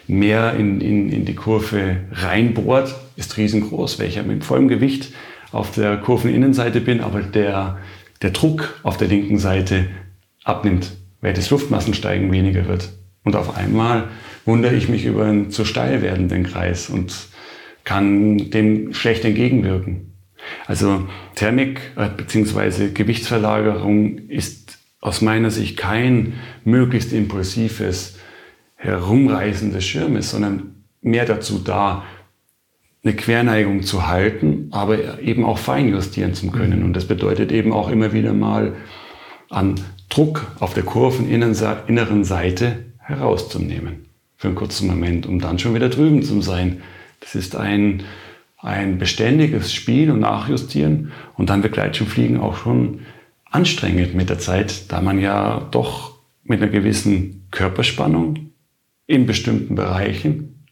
mehr 0.06 0.54
in, 0.54 0.80
in, 0.80 1.10
in 1.10 1.24
die 1.24 1.34
Kurve 1.34 1.98
reinbohrt, 2.12 2.94
ist 3.16 3.36
riesengroß, 3.36 3.98
weil 3.98 4.08
ich 4.08 4.22
mit 4.22 4.44
vollem 4.44 4.68
Gewicht 4.68 5.12
auf 5.52 5.70
der 5.72 5.96
Kurveninnenseite 5.96 6.80
bin, 6.80 7.00
aber 7.00 7.22
der, 7.22 7.78
der 8.22 8.30
Druck 8.30 8.80
auf 8.82 8.96
der 8.96 9.08
linken 9.08 9.38
Seite 9.38 9.86
abnimmt, 10.42 10.92
weil 11.20 11.32
das 11.32 11.50
Luftmassensteigen 11.50 12.30
weniger 12.32 12.66
wird. 12.66 12.90
Und 13.22 13.36
auf 13.36 13.56
einmal 13.56 14.08
wundere 14.44 14.74
ich 14.74 14.88
mich 14.88 15.06
über 15.06 15.24
einen 15.24 15.50
zu 15.50 15.64
steil 15.64 16.02
werdenden 16.02 16.44
Kreis 16.44 16.90
und 16.90 17.14
kann 17.84 18.50
dem 18.50 18.92
schlecht 18.92 19.24
entgegenwirken. 19.24 20.12
Also 20.66 21.06
Thermik 21.34 21.80
äh, 21.96 22.08
bzw. 22.08 22.90
Gewichtsverlagerung 22.92 24.18
ist 24.28 24.78
aus 25.00 25.20
meiner 25.20 25.50
Sicht 25.50 25.76
kein 25.76 26.34
möglichst 26.64 27.12
impulsives 27.12 28.18
Herumreißen 28.84 29.72
des 29.72 29.84
Schirmes, 29.84 30.30
sondern 30.30 30.84
mehr 31.00 31.24
dazu 31.24 31.58
da, 31.58 32.04
eine 33.02 33.14
Querneigung 33.14 33.82
zu 33.82 34.06
halten, 34.06 34.68
aber 34.70 35.20
eben 35.20 35.44
auch 35.44 35.58
feinjustieren 35.58 36.34
zu 36.34 36.50
können. 36.50 36.82
Und 36.82 36.94
das 36.94 37.06
bedeutet 37.06 37.52
eben 37.52 37.72
auch 37.72 37.90
immer 37.90 38.12
wieder 38.12 38.32
mal 38.32 38.74
an 39.50 39.74
Druck 40.08 40.46
auf 40.60 40.74
der 40.74 40.84
kurveninneren 40.84 42.24
Seite 42.24 42.84
herauszunehmen. 42.98 44.06
Für 44.36 44.48
einen 44.48 44.56
kurzen 44.56 44.86
Moment, 44.86 45.26
um 45.26 45.38
dann 45.38 45.58
schon 45.58 45.74
wieder 45.74 45.88
drüben 45.88 46.22
zu 46.22 46.40
sein. 46.40 46.82
Das 47.20 47.34
ist 47.34 47.56
ein, 47.56 48.02
ein 48.58 48.98
beständiges 48.98 49.72
Spiel 49.72 50.10
und 50.10 50.20
Nachjustieren. 50.20 51.12
Und 51.36 51.50
dann 51.50 51.62
wird 51.62 51.74
Gleitschirmfliegen 51.74 52.40
auch 52.40 52.56
schon 52.56 53.00
anstrengend 53.50 54.14
mit 54.14 54.30
der 54.30 54.38
Zeit, 54.38 54.90
da 54.90 55.00
man 55.00 55.18
ja 55.18 55.66
doch 55.70 56.18
mit 56.42 56.62
einer 56.62 56.70
gewissen 56.70 57.46
Körperspannung 57.50 58.53
in 59.06 59.26
bestimmten 59.26 59.74
Bereichen, 59.74 60.66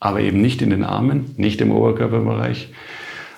aber 0.00 0.20
eben 0.20 0.40
nicht 0.40 0.62
in 0.62 0.70
den 0.70 0.84
Armen, 0.84 1.34
nicht 1.36 1.60
im 1.60 1.72
Oberkörperbereich, 1.72 2.72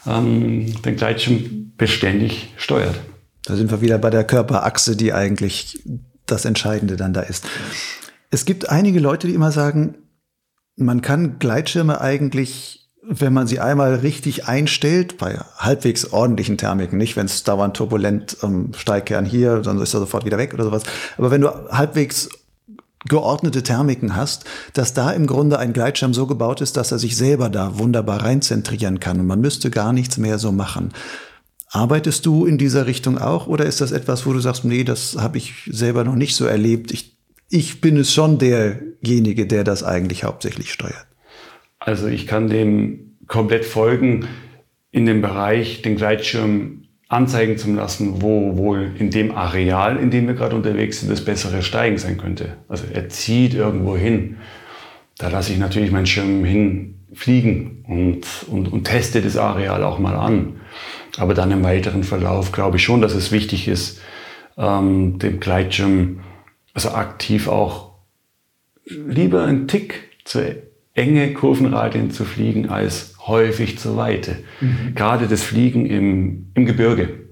ähm, 0.06 0.80
den 0.82 0.96
Gleitschirm 0.96 1.72
beständig 1.76 2.52
steuert. 2.56 3.00
Da 3.44 3.56
sind 3.56 3.70
wir 3.70 3.80
wieder 3.80 3.98
bei 3.98 4.10
der 4.10 4.24
Körperachse, 4.24 4.96
die 4.96 5.12
eigentlich 5.12 5.82
das 6.26 6.44
Entscheidende 6.44 6.96
dann 6.96 7.14
da 7.14 7.22
ist. 7.22 7.46
Es 8.30 8.44
gibt 8.44 8.68
einige 8.68 9.00
Leute, 9.00 9.26
die 9.26 9.34
immer 9.34 9.52
sagen, 9.52 9.96
man 10.76 11.00
kann 11.00 11.38
Gleitschirme 11.38 12.00
eigentlich, 12.00 12.90
wenn 13.02 13.32
man 13.32 13.46
sie 13.46 13.58
einmal 13.58 13.94
richtig 13.96 14.46
einstellt, 14.46 15.16
bei 15.16 15.38
halbwegs 15.56 16.12
ordentlichen 16.12 16.58
Thermiken, 16.58 16.98
nicht 16.98 17.16
wenn 17.16 17.26
es 17.26 17.42
dauernd 17.42 17.76
turbulent 17.76 18.36
ähm, 18.42 18.72
Steigkern 18.76 19.24
hier, 19.24 19.60
dann 19.60 19.80
ist 19.80 19.94
er 19.94 20.00
sofort 20.00 20.26
wieder 20.26 20.38
weg 20.38 20.52
oder 20.52 20.64
sowas. 20.64 20.82
Aber 21.16 21.30
wenn 21.30 21.40
du 21.40 21.48
halbwegs 21.70 22.28
geordnete 23.06 23.62
Thermiken 23.62 24.16
hast, 24.16 24.44
dass 24.72 24.94
da 24.94 25.12
im 25.12 25.26
Grunde 25.26 25.58
ein 25.58 25.72
Gleitschirm 25.72 26.14
so 26.14 26.26
gebaut 26.26 26.60
ist, 26.60 26.76
dass 26.76 26.92
er 26.92 26.98
sich 26.98 27.16
selber 27.16 27.48
da 27.48 27.78
wunderbar 27.78 28.24
reinzentrieren 28.24 29.00
kann 29.00 29.20
und 29.20 29.26
man 29.26 29.40
müsste 29.40 29.70
gar 29.70 29.92
nichts 29.92 30.18
mehr 30.18 30.38
so 30.38 30.52
machen. 30.52 30.92
Arbeitest 31.70 32.24
du 32.26 32.46
in 32.46 32.58
dieser 32.58 32.86
Richtung 32.86 33.18
auch 33.18 33.46
oder 33.46 33.66
ist 33.66 33.80
das 33.80 33.92
etwas, 33.92 34.26
wo 34.26 34.32
du 34.32 34.40
sagst, 34.40 34.64
nee, 34.64 34.84
das 34.84 35.16
habe 35.18 35.38
ich 35.38 35.68
selber 35.70 36.02
noch 36.04 36.16
nicht 36.16 36.34
so 36.34 36.46
erlebt? 36.46 36.90
Ich, 36.92 37.16
ich 37.50 37.80
bin 37.80 37.96
es 37.98 38.12
schon 38.12 38.38
derjenige, 38.38 39.46
der 39.46 39.64
das 39.64 39.82
eigentlich 39.82 40.24
hauptsächlich 40.24 40.72
steuert. 40.72 41.06
Also 41.78 42.06
ich 42.06 42.26
kann 42.26 42.48
dem 42.48 43.16
komplett 43.26 43.64
folgen 43.64 44.26
in 44.90 45.04
dem 45.04 45.20
Bereich, 45.20 45.82
den 45.82 45.96
Gleitschirm 45.96 46.77
anzeigen 47.08 47.56
zu 47.56 47.72
lassen, 47.72 48.20
wo 48.20 48.56
wohl 48.56 48.92
in 48.98 49.10
dem 49.10 49.34
Areal, 49.34 49.96
in 49.96 50.10
dem 50.10 50.26
wir 50.26 50.34
gerade 50.34 50.54
unterwegs 50.54 51.00
sind, 51.00 51.10
das 51.10 51.24
bessere 51.24 51.62
Steigen 51.62 51.96
sein 51.98 52.18
könnte. 52.18 52.58
Also 52.68 52.84
er 52.92 53.08
zieht 53.08 53.54
irgendwo 53.54 53.96
hin. 53.96 54.36
Da 55.16 55.28
lasse 55.28 55.52
ich 55.52 55.58
natürlich 55.58 55.90
meinen 55.90 56.06
Schirm 56.06 56.44
hinfliegen 56.44 57.84
und, 57.88 58.26
und, 58.48 58.70
und 58.70 58.84
teste 58.84 59.22
das 59.22 59.36
Areal 59.36 59.82
auch 59.82 59.98
mal 59.98 60.14
an. 60.14 60.60
Aber 61.16 61.34
dann 61.34 61.50
im 61.50 61.64
weiteren 61.64 62.04
Verlauf 62.04 62.52
glaube 62.52 62.76
ich 62.76 62.84
schon, 62.84 63.00
dass 63.00 63.14
es 63.14 63.32
wichtig 63.32 63.68
ist, 63.68 64.00
ähm, 64.58 65.18
dem 65.18 65.40
Gleitschirm 65.40 66.20
also 66.74 66.90
aktiv 66.90 67.48
auch 67.48 67.94
lieber 68.84 69.44
einen 69.44 69.66
Tick 69.66 70.10
zu 70.24 70.67
enge 70.98 71.32
Kurvenradien 71.32 72.10
zu 72.10 72.24
fliegen 72.24 72.68
als 72.68 73.14
häufig 73.26 73.78
zur 73.78 73.96
Weite. 73.96 74.36
Mhm. 74.60 74.94
Gerade 74.94 75.28
das 75.28 75.42
Fliegen 75.42 75.86
im, 75.86 76.50
im 76.54 76.66
Gebirge 76.66 77.28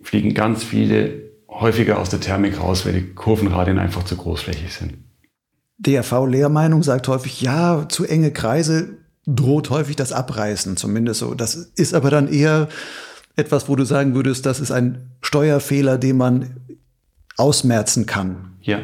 fliegen 0.00 0.32
ganz 0.32 0.62
viele 0.62 1.26
häufiger 1.48 1.98
aus 1.98 2.10
der 2.10 2.20
Thermik 2.20 2.60
raus, 2.60 2.86
weil 2.86 2.92
die 2.92 3.14
Kurvenradien 3.14 3.78
einfach 3.78 4.04
zu 4.04 4.16
großflächig 4.16 4.72
sind. 4.72 4.94
DRV-Lehrmeinung 5.78 6.82
sagt 6.82 7.08
häufig, 7.08 7.42
ja, 7.42 7.88
zu 7.88 8.04
enge 8.04 8.30
Kreise 8.30 8.98
droht 9.26 9.70
häufig 9.70 9.96
das 9.96 10.12
Abreißen, 10.12 10.76
zumindest 10.76 11.20
so. 11.20 11.34
Das 11.34 11.54
ist 11.54 11.94
aber 11.94 12.10
dann 12.10 12.28
eher 12.28 12.68
etwas, 13.34 13.68
wo 13.68 13.74
du 13.74 13.84
sagen 13.84 14.14
würdest, 14.14 14.46
das 14.46 14.60
ist 14.60 14.70
ein 14.70 15.10
Steuerfehler, 15.20 15.98
den 15.98 16.16
man 16.16 16.56
ausmerzen 17.36 18.06
kann. 18.06 18.56
Ja, 18.62 18.78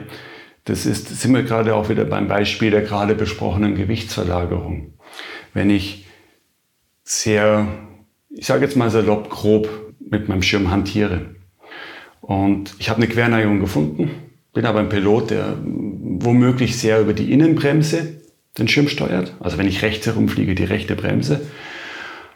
das 0.65 0.87
ist, 0.87 1.09
sind 1.09 1.35
wir 1.35 1.43
gerade 1.43 1.75
auch 1.75 1.89
wieder 1.89 2.05
beim 2.05 2.29
Beispiel 2.29 2.71
der 2.71 2.83
gerade 2.83 3.15
besprochenen 3.15 3.75
Gewichtsverlagerung. 3.75 4.95
Wenn 5.55 5.71
ich 5.71 6.07
sehr, 7.05 7.67
ich 8.31 8.47
sage 8.47 8.65
jetzt 8.65 8.77
mal 8.77 8.91
salopp 8.91 9.29
grob 9.29 9.69
mit 9.99 10.29
meinem 10.29 10.43
Schirm 10.43 10.71
hantiere. 10.71 11.35
Und 12.21 12.75
ich 12.79 12.89
habe 12.89 13.03
eine 13.03 13.13
Querneigung 13.13 13.59
gefunden, 13.59 14.11
bin 14.53 14.67
aber 14.67 14.79
ein 14.79 14.89
Pilot, 14.89 15.31
der 15.31 15.57
womöglich 15.65 16.79
sehr 16.79 17.01
über 17.01 17.13
die 17.13 17.33
Innenbremse 17.33 18.21
den 18.59 18.69
Schirm 18.69 18.89
steuert, 18.89 19.35
also 19.41 19.59
wenn 19.59 19.67
ich 19.67 19.83
rechts 19.83 20.07
herumfliege, 20.07 20.55
die 20.55 20.65
rechte 20.65 20.95
Bremse, 20.95 21.41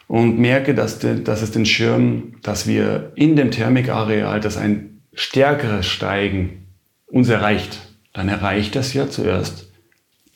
und 0.08 0.38
merke, 0.38 0.74
dass, 0.74 0.98
de, 0.98 1.22
dass 1.22 1.42
es 1.42 1.50
den 1.50 1.66
Schirm, 1.66 2.34
dass 2.42 2.66
wir 2.66 3.12
in 3.16 3.36
dem 3.36 3.50
Thermikareal, 3.50 4.40
dass 4.40 4.56
ein 4.56 5.02
stärkeres 5.12 5.86
Steigen 5.86 6.66
uns 7.06 7.28
erreicht, 7.28 7.78
dann 8.16 8.30
erreicht 8.30 8.74
das 8.74 8.94
ja 8.94 9.10
zuerst 9.10 9.70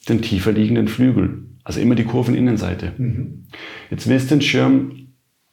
den 0.07 0.21
tiefer 0.21 0.53
liegenden 0.53 0.87
Flügel. 0.87 1.45
Also 1.65 1.81
immer 1.81 1.95
die 1.95 2.05
Kurveninnenseite. 2.05 2.93
Mhm. 2.99 3.47
Jetzt 3.91 4.07
willst 4.07 4.31
du 4.31 4.35
den 4.35 4.43
Schirm 4.43 5.09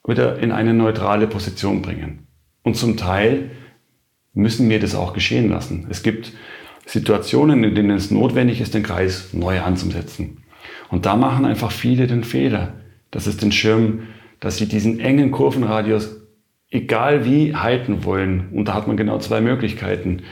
wieder 0.06 0.38
in 0.38 0.52
eine 0.52 0.74
neutrale 0.74 1.26
Position 1.26 1.80
bringen. 1.80 2.26
Und 2.62 2.76
zum 2.76 2.98
Teil 2.98 3.50
müssen 4.34 4.68
wir 4.68 4.78
das 4.78 4.94
auch 4.94 5.14
geschehen 5.14 5.48
lassen. 5.48 5.86
Es 5.88 6.02
gibt 6.02 6.32
Situationen, 6.84 7.64
in 7.64 7.74
denen 7.74 7.96
es 7.96 8.10
notwendig 8.10 8.60
ist, 8.60 8.74
den 8.74 8.82
Kreis 8.82 9.32
neu 9.32 9.62
anzusetzen. 9.62 10.42
Und 10.90 11.06
da 11.06 11.16
machen 11.16 11.46
einfach 11.46 11.72
viele 11.72 12.06
den 12.06 12.24
Fehler, 12.24 12.74
dass 13.10 13.26
es 13.26 13.38
den 13.38 13.52
Schirm, 13.52 14.02
dass 14.38 14.58
sie 14.58 14.68
diesen 14.68 15.00
engen 15.00 15.30
Kurvenradius 15.30 16.20
egal 16.70 17.24
wie 17.24 17.54
halten 17.54 18.04
wollen. 18.04 18.50
Und 18.52 18.68
da 18.68 18.74
hat 18.74 18.86
man 18.86 18.98
genau 18.98 19.18
zwei 19.18 19.40
Möglichkeiten. 19.40 20.24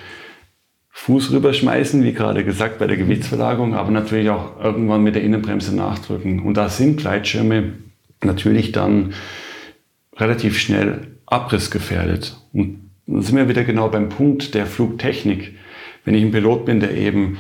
Fuß 0.99 1.31
rüberschmeißen, 1.31 2.03
wie 2.03 2.15
gerade 2.15 2.43
gesagt, 2.43 2.79
bei 2.79 2.87
der 2.87 2.97
Gewichtsverlagerung, 2.97 3.75
aber 3.75 3.91
natürlich 3.91 4.31
auch 4.31 4.59
irgendwann 4.61 5.03
mit 5.03 5.15
der 5.15 5.23
Innenbremse 5.23 5.77
nachdrücken. 5.77 6.41
Und 6.41 6.57
da 6.57 6.71
sind 6.71 6.97
Gleitschirme 6.97 7.75
natürlich 8.25 8.73
dann 8.73 9.13
relativ 10.17 10.59
schnell 10.59 11.19
abrissgefährdet. 11.27 12.39
Und 12.53 12.91
dann 13.07 13.21
sind 13.23 13.37
wir 13.37 13.49
wieder 13.49 13.63
genau 13.63 13.89
beim 13.89 14.09
Punkt 14.09 14.55
der 14.55 14.67
Flugtechnik. 14.67 15.55
Wenn 16.05 16.15
ich 16.15 16.25
ein 16.25 16.33
Pilot 16.33 16.65
bin, 16.65 16.81
der 16.81 16.97
eben 16.97 17.39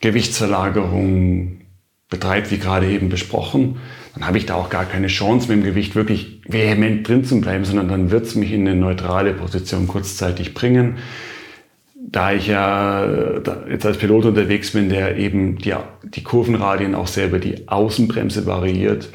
Gewichtsverlagerung 0.00 1.62
betreibt, 2.10 2.50
wie 2.52 2.58
gerade 2.58 2.88
eben 2.88 3.08
besprochen, 3.08 3.78
dann 4.14 4.26
habe 4.26 4.36
ich 4.36 4.46
da 4.46 4.54
auch 4.54 4.68
gar 4.68 4.84
keine 4.84 5.08
Chance, 5.08 5.48
mit 5.48 5.64
dem 5.64 5.64
Gewicht 5.64 5.96
wirklich 5.96 6.42
vehement 6.46 7.08
drin 7.08 7.24
zu 7.24 7.40
bleiben, 7.40 7.64
sondern 7.64 7.88
dann 7.88 8.10
wird 8.10 8.26
es 8.26 8.34
mich 8.34 8.52
in 8.52 8.68
eine 8.68 8.78
neutrale 8.78 9.32
Position 9.32 9.88
kurzzeitig 9.88 10.52
bringen 10.52 10.98
da 12.08 12.32
ich 12.32 12.46
ja 12.46 13.04
jetzt 13.68 13.84
als 13.84 13.98
Pilot 13.98 14.26
unterwegs 14.26 14.72
bin, 14.72 14.88
der 14.88 15.16
eben 15.16 15.58
die, 15.58 15.74
die 16.04 16.22
Kurvenradien 16.22 16.94
auch 16.94 17.08
sehr 17.08 17.26
über 17.26 17.38
die 17.38 17.68
Außenbremse 17.68 18.46
variiert 18.46 19.10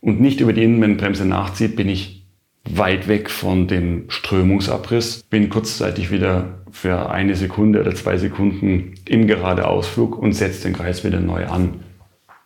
und 0.00 0.20
nicht 0.20 0.40
über 0.40 0.52
die 0.52 0.64
Innenbremse 0.64 1.24
nachzieht, 1.24 1.76
bin 1.76 1.88
ich 1.88 2.26
weit 2.68 3.08
weg 3.08 3.30
von 3.30 3.68
dem 3.68 4.04
Strömungsabriss, 4.08 5.22
bin 5.30 5.48
kurzzeitig 5.48 6.10
wieder 6.10 6.62
für 6.70 7.10
eine 7.10 7.36
Sekunde 7.36 7.80
oder 7.80 7.94
zwei 7.94 8.16
Sekunden 8.18 8.94
im 9.06 9.26
Geradeausflug 9.26 10.18
und 10.18 10.32
setze 10.32 10.64
den 10.64 10.74
Kreis 10.74 11.04
wieder 11.04 11.20
neu 11.20 11.46
an. 11.46 11.80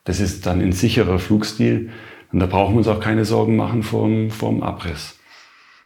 Das 0.05 0.21
ist 0.21 0.47
dann 0.47 0.61
ein 0.61 0.73
sicherer 0.73 1.19
Flugstil 1.19 1.91
und 2.33 2.41
da 2.41 2.47
brauchen 2.47 2.75
wir 2.75 2.79
uns 2.79 2.89
auch 2.89 3.01
keine 3.01 3.25
Sorgen 3.25 3.57
machen 3.57 3.83
vom, 3.83 4.31
vom 4.31 4.63
Abriss. 4.63 5.18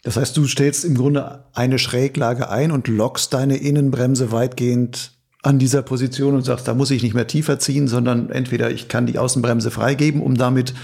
Das 0.03 0.17
heißt, 0.17 0.37
du 0.37 0.47
stellst 0.47 0.85
im 0.85 0.97
Grunde 0.97 1.45
eine 1.53 1.79
Schräglage 1.79 2.51
ein 2.51 2.73
und 2.73 2.89
lockst 2.89 3.33
deine 3.33 3.57
Innenbremse 3.57 4.33
weitgehend 4.33 5.13
an 5.43 5.59
dieser 5.59 5.83
Position 5.83 6.35
und 6.35 6.43
sagst, 6.43 6.69
da 6.69 6.75
muss 6.75 6.91
ich 6.91 7.03
nicht 7.03 7.15
mehr 7.15 7.27
tiefer 7.27 7.59
ziehen, 7.59 7.89
sondern 7.89 8.31
entweder 8.31 8.71
ich 8.71 8.89
kann 8.89 9.07
die 9.07 9.19
Außenbremse 9.19 9.71
freigeben, 9.71 10.21
um 10.21 10.37
damit 10.37 10.75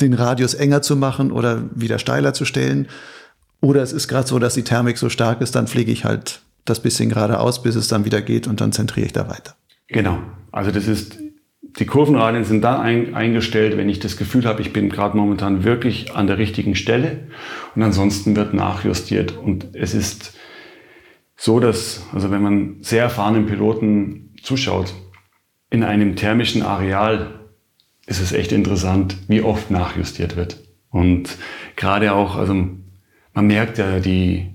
den 0.00 0.14
Radius 0.14 0.54
enger 0.54 0.82
zu 0.82 0.96
machen 0.96 1.30
oder 1.30 1.64
wieder 1.74 1.98
steiler 1.98 2.34
zu 2.34 2.44
stellen. 2.44 2.88
Oder 3.60 3.82
es 3.82 3.92
ist 3.92 4.08
gerade 4.08 4.26
so, 4.26 4.38
dass 4.38 4.54
die 4.54 4.64
Thermik 4.64 4.98
so 4.98 5.08
stark 5.08 5.40
ist, 5.40 5.54
dann 5.54 5.66
fliege 5.66 5.92
ich 5.92 6.04
halt 6.04 6.40
das 6.64 6.80
bisschen 6.80 7.10
geradeaus, 7.10 7.62
bis 7.62 7.76
es 7.76 7.88
dann 7.88 8.04
wieder 8.04 8.22
geht 8.22 8.46
und 8.46 8.60
dann 8.60 8.72
zentriere 8.72 9.06
ich 9.06 9.12
da 9.12 9.28
weiter. 9.28 9.54
Genau. 9.88 10.18
Also 10.50 10.70
das 10.70 10.88
ist, 10.88 11.18
die 11.78 11.86
Kurvenradien 11.86 12.44
sind 12.44 12.62
da 12.62 12.80
ein, 12.80 13.14
eingestellt, 13.14 13.76
wenn 13.76 13.88
ich 13.88 13.98
das 13.98 14.16
Gefühl 14.16 14.44
habe, 14.44 14.62
ich 14.62 14.72
bin 14.72 14.90
gerade 14.90 15.16
momentan 15.16 15.64
wirklich 15.64 16.14
an 16.14 16.26
der 16.26 16.38
richtigen 16.38 16.76
Stelle 16.76 17.28
und 17.74 17.82
ansonsten 17.82 18.36
wird 18.36 18.54
nachjustiert. 18.54 19.36
Und 19.36 19.74
es 19.74 19.92
ist 19.92 20.38
so, 21.36 21.58
dass, 21.58 22.06
also 22.12 22.30
wenn 22.30 22.42
man 22.42 22.76
sehr 22.80 23.02
erfahrenen 23.02 23.46
Piloten 23.46 24.34
zuschaut, 24.42 24.94
in 25.70 25.82
einem 25.82 26.14
thermischen 26.14 26.62
Areal 26.62 27.40
ist 28.06 28.20
es 28.20 28.32
echt 28.32 28.52
interessant, 28.52 29.16
wie 29.26 29.42
oft 29.42 29.70
nachjustiert 29.70 30.36
wird. 30.36 30.62
Und 30.90 31.36
gerade 31.74 32.12
auch, 32.12 32.36
also 32.36 32.54
man 32.54 33.46
merkt 33.46 33.78
ja 33.78 33.98
die 33.98 34.53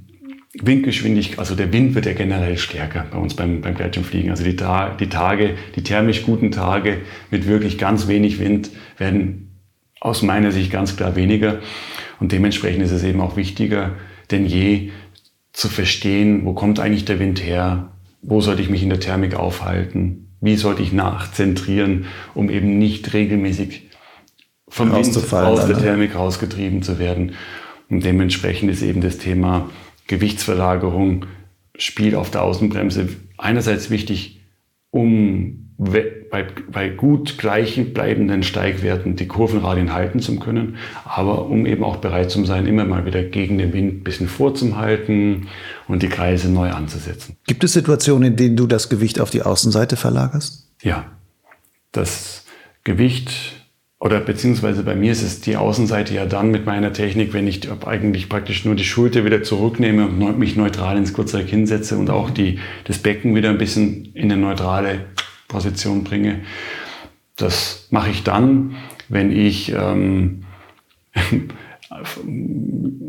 Windgeschwindigkeit, 0.54 1.40
also 1.40 1.56
der 1.56 1.72
Wind 1.72 1.94
wird 1.94 2.06
ja 2.06 2.14
generell 2.14 2.58
stärker 2.58 3.06
bei 3.12 3.18
uns 3.18 3.36
beim, 3.36 3.62
beim 3.62 3.76
Gleitschirmfliegen. 3.76 4.32
Also 4.32 4.44
die, 4.44 4.56
die 4.56 5.10
Tage, 5.10 5.56
die 5.76 5.84
thermisch 5.84 6.24
guten 6.24 6.52
Tage 6.52 6.98
mit 7.30 7.48
wirklich 7.48 7.78
ganz 7.78 8.08
wenig 8.08 8.40
Wind 8.40 8.72
werden 8.98 9.60
aus 10.00 10.22
meiner 10.22 10.52
Sicht 10.52 10.72
ganz 10.72 10.96
klar 10.96 11.16
weniger. 11.16 11.60
Und 12.20 12.32
dementsprechend 12.32 12.84
ist 12.84 12.92
es 12.92 13.04
eben 13.04 13.22
auch 13.22 13.36
wichtiger 13.36 13.96
denn 14.32 14.46
je 14.46 14.92
zu 15.54 15.68
verstehen, 15.68 16.46
wo 16.46 16.54
kommt 16.54 16.80
eigentlich 16.80 17.06
der 17.06 17.20
Wind 17.20 17.44
her, 17.44 17.92
wo 18.22 18.42
sollte 18.42 18.62
ich 18.62 18.70
mich 18.70 18.84
in 18.84 18.90
der 18.90 19.00
Thermik 19.00 19.36
aufhalten, 19.36 20.36
wie 20.42 20.56
sollte 20.56 20.82
ich 20.82 20.94
nachzentrieren, 20.94 22.06
um 22.34 22.50
eben 22.50 22.78
nicht 22.78 23.14
regelmäßig 23.14 23.90
vom 24.68 24.92
Wind 24.94 25.18
aus 25.34 25.68
der 25.68 25.78
Thermik 25.78 26.16
rausgetrieben 26.16 26.84
zu 26.84 27.00
werden. 27.00 27.34
Und 27.90 28.06
dementsprechend 28.06 28.70
ist 28.70 28.84
eben 28.84 29.02
das 29.02 29.18
Thema 29.18 29.70
Gewichtsverlagerung, 30.10 31.28
Spiel 31.78 32.16
auf 32.16 32.30
der 32.32 32.44
Außenbremse 32.44 33.08
einerseits 33.38 33.90
wichtig, 33.90 34.42
um 34.92 35.70
bei, 35.78 36.46
bei 36.70 36.90
gut 36.90 37.38
gleichen 37.38 37.94
bleibenden 37.94 38.44
Steigwerten 38.44 39.16
die 39.16 39.28
Kurvenradien 39.28 39.94
halten 39.94 40.20
zu 40.20 40.38
können, 40.38 40.76
aber 41.06 41.46
um 41.46 41.66
eben 41.66 41.86
auch 41.86 41.98
bereit 41.98 42.32
zu 42.32 42.44
sein, 42.44 42.66
immer 42.66 42.84
mal 42.84 43.06
wieder 43.06 43.24
gegen 43.24 43.60
den 43.60 43.72
Wind 43.72 44.02
ein 44.02 44.04
bisschen 44.04 44.28
vorzuhalten 44.28 45.48
und 45.88 46.04
die 46.04 46.10
Kreise 46.10 46.52
neu 46.52 46.72
anzusetzen. 46.72 47.38
Gibt 47.48 47.64
es 47.64 47.72
Situationen, 47.74 48.32
in 48.32 48.36
denen 48.36 48.58
du 48.58 48.68
das 48.68 48.90
Gewicht 48.90 49.22
auf 49.22 49.30
die 49.30 49.44
Außenseite 49.44 49.96
verlagerst? 49.96 50.68
Ja, 50.82 51.06
das 51.94 52.46
Gewicht 52.84 53.59
oder 54.00 54.22
beziehungsweise 54.22 54.84
bei 54.84 54.96
mir 54.96 55.12
ist 55.12 55.24
es 55.24 55.42
die 55.42 55.58
Außenseite 55.58 56.14
ja 56.14 56.26
dann 56.26 56.52
mit 56.52 56.66
meiner 56.66 56.94
Technik, 56.94 57.34
wenn 57.34 57.48
ich 57.48 57.70
eigentlich 57.86 58.30
praktisch 58.30 58.64
nur 58.64 58.76
die 58.76 58.86
Schulter 58.86 59.26
wieder 59.26 59.44
zurücknehme 59.44 60.08
und 60.08 60.40
mich 60.40 60.56
neutral 60.56 60.98
ins 60.98 61.12
Kurzreck 61.12 61.50
hinsetze 61.50 61.98
und 61.98 62.10
auch 62.10 62.30
die, 62.30 62.60
das 62.86 63.00
Becken 63.00 63.36
wieder 63.36 63.50
ein 63.50 63.58
bisschen 63.58 64.06
in 64.14 64.32
eine 64.32 64.42
neutrale 64.42 65.06
Position 65.50 66.06
bringe. 66.06 66.42
Das 67.36 67.88
mache 67.90 68.10
ich 68.10 68.24
dann, 68.24 68.78
wenn 69.10 69.32
ich 69.34 69.74
ähm, 69.74 70.44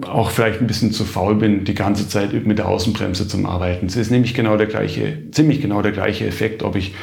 auch 0.04 0.30
vielleicht 0.30 0.60
ein 0.60 0.66
bisschen 0.66 0.90
zu 0.90 1.04
faul 1.04 1.36
bin, 1.36 1.64
die 1.64 1.74
ganze 1.74 2.08
Zeit 2.08 2.32
mit 2.46 2.58
der 2.58 2.68
Außenbremse 2.68 3.28
zum 3.28 3.46
Arbeiten. 3.46 3.86
Es 3.86 3.94
ist 3.94 4.10
nämlich 4.10 4.34
genau 4.34 4.56
der 4.56 4.66
gleiche, 4.66 5.30
ziemlich 5.30 5.60
genau 5.60 5.82
der 5.82 5.92
gleiche 5.92 6.26
Effekt, 6.26 6.64
ob 6.64 6.74
ich 6.74 6.94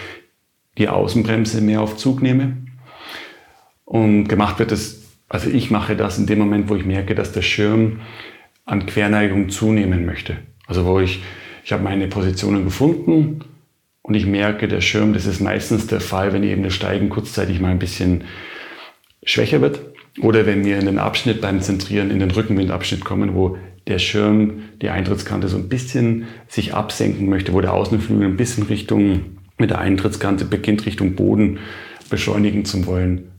die 0.77 0.89
Außenbremse 0.89 1.61
mehr 1.61 1.81
auf 1.81 1.95
Zug 1.95 2.21
nehme. 2.21 2.66
Und 3.87 4.27
gemacht 4.27 4.59
wird 4.59 4.73
es, 4.73 5.01
also 5.29 5.49
ich 5.49 5.71
mache 5.71 5.95
das 5.95 6.17
in 6.17 6.25
dem 6.25 6.39
Moment, 6.39 6.67
wo 6.67 6.75
ich 6.75 6.85
merke, 6.85 7.15
dass 7.15 7.31
der 7.31 7.41
Schirm 7.41 8.01
an 8.65 8.85
Querneigung 8.85 9.49
zunehmen 9.49 10.05
möchte. 10.05 10.37
Also 10.67 10.85
wo 10.85 10.99
ich, 10.99 11.23
ich 11.63 11.71
habe 11.71 11.83
meine 11.83 12.07
Positionen 12.07 12.65
gefunden, 12.65 13.41
und 14.07 14.13
ich 14.13 14.25
merke, 14.25 14.69
der 14.69 14.79
Schirm, 14.79 15.13
das 15.13 15.25
ist 15.25 15.41
meistens 15.41 15.87
der 15.87 15.99
Fall, 15.99 16.31
wenn 16.31 16.41
eben 16.43 16.63
das 16.63 16.73
Steigen 16.73 17.09
kurzzeitig 17.09 17.59
mal 17.59 17.71
ein 17.71 17.79
bisschen 17.79 18.23
schwächer 19.23 19.59
wird 19.59 19.81
oder 20.21 20.45
wenn 20.45 20.63
wir 20.63 20.79
in 20.79 20.85
den 20.85 20.97
Abschnitt 20.97 21.41
beim 21.41 21.61
Zentrieren, 21.61 22.09
in 22.09 22.19
den 22.19 22.31
Rückenwindabschnitt 22.31 23.03
kommen, 23.03 23.35
wo 23.35 23.57
der 23.85 23.99
Schirm, 23.99 24.63
die 24.81 24.89
Eintrittskante 24.89 25.49
so 25.49 25.57
ein 25.57 25.67
bisschen 25.67 26.27
sich 26.47 26.73
absenken 26.73 27.27
möchte, 27.29 27.51
wo 27.51 27.59
der 27.59 27.73
Außenflügel 27.73 28.27
ein 28.27 28.37
bisschen 28.37 28.63
Richtung, 28.63 29.37
mit 29.57 29.71
der 29.71 29.79
Eintrittskante 29.79 30.45
beginnt 30.45 30.85
Richtung 30.85 31.15
Boden 31.15 31.59
beschleunigen 32.09 32.63
zu 32.63 32.85
wollen, 32.85 33.31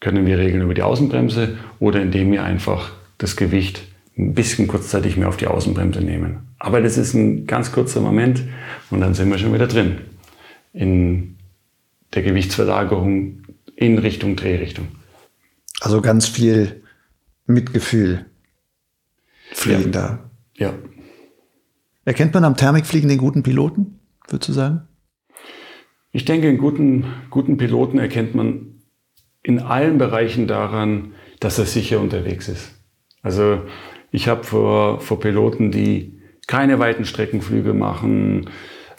können 0.00 0.26
wir 0.26 0.38
regeln 0.38 0.62
über 0.62 0.74
die 0.74 0.82
Außenbremse 0.82 1.56
oder 1.78 2.02
indem 2.02 2.32
wir 2.32 2.44
einfach 2.44 2.92
das 3.18 3.36
Gewicht 3.36 3.82
ein 4.16 4.34
bisschen 4.34 4.68
kurzzeitig 4.68 5.16
mehr 5.16 5.28
auf 5.28 5.36
die 5.36 5.46
Außenbremse 5.46 6.00
nehmen. 6.00 6.54
Aber 6.58 6.80
das 6.80 6.96
ist 6.98 7.14
ein 7.14 7.46
ganz 7.46 7.72
kurzer 7.72 8.00
Moment 8.00 8.42
und 8.90 9.00
dann 9.00 9.14
sind 9.14 9.30
wir 9.30 9.38
schon 9.38 9.52
wieder 9.52 9.66
drin 9.66 9.98
in 10.72 11.36
der 12.14 12.22
Gewichtsverlagerung 12.22 13.42
in 13.76 13.98
Richtung 13.98 14.36
Drehrichtung. 14.36 14.88
Also 15.80 16.00
ganz 16.00 16.26
viel 16.26 16.82
Mitgefühl 17.46 18.26
fliegen 19.52 19.84
ja. 19.84 19.90
da. 19.90 20.30
Ja. 20.56 20.74
Erkennt 22.04 22.34
man 22.34 22.44
am 22.44 22.56
Thermikfliegen 22.56 23.08
den 23.08 23.18
guten 23.18 23.42
Piloten, 23.42 23.98
würdest 24.28 24.48
du 24.48 24.52
sagen? 24.52 24.82
Ich 26.12 26.24
denke, 26.24 26.48
einen 26.48 26.58
guten, 26.58 27.06
guten 27.30 27.56
Piloten 27.56 27.98
erkennt 27.98 28.34
man 28.34 28.73
in 29.44 29.60
allen 29.60 29.98
Bereichen 29.98 30.48
daran, 30.48 31.12
dass 31.38 31.58
er 31.58 31.66
sicher 31.66 32.00
unterwegs 32.00 32.48
ist. 32.48 32.72
Also 33.22 33.60
ich 34.10 34.26
habe 34.26 34.42
vor, 34.42 35.00
vor 35.00 35.20
Piloten, 35.20 35.70
die 35.70 36.18
keine 36.46 36.78
weiten 36.78 37.04
Streckenflüge 37.04 37.74
machen, 37.74 38.50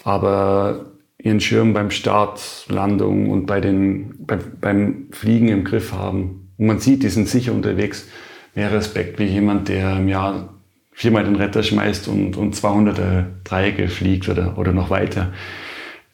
aber 0.03 0.91
ihren 1.17 1.39
Schirm 1.39 1.73
beim 1.73 1.91
Start, 1.91 2.65
Landung 2.69 3.29
und 3.29 3.47
bei 3.47 3.59
den, 3.59 4.15
bei, 4.19 4.37
beim 4.37 5.07
Fliegen 5.11 5.47
im 5.47 5.63
Griff 5.63 5.91
haben. 5.91 6.51
Und 6.57 6.67
man 6.67 6.79
sieht, 6.79 7.03
die 7.03 7.09
sind 7.09 7.27
sicher 7.27 7.51
unterwegs. 7.51 8.07
Mehr 8.53 8.71
Respekt 8.71 9.19
wie 9.19 9.25
jemand, 9.25 9.67
der 9.67 9.97
im 9.97 10.07
Jahr 10.07 10.53
viermal 10.91 11.23
den 11.23 11.35
Retter 11.35 11.63
schmeißt 11.63 12.07
und, 12.07 12.37
und 12.37 12.55
200er 12.55 13.25
Dreiecke 13.43 13.87
fliegt 13.87 14.29
oder, 14.29 14.57
oder 14.57 14.71
noch 14.71 14.89
weiter. 14.91 15.33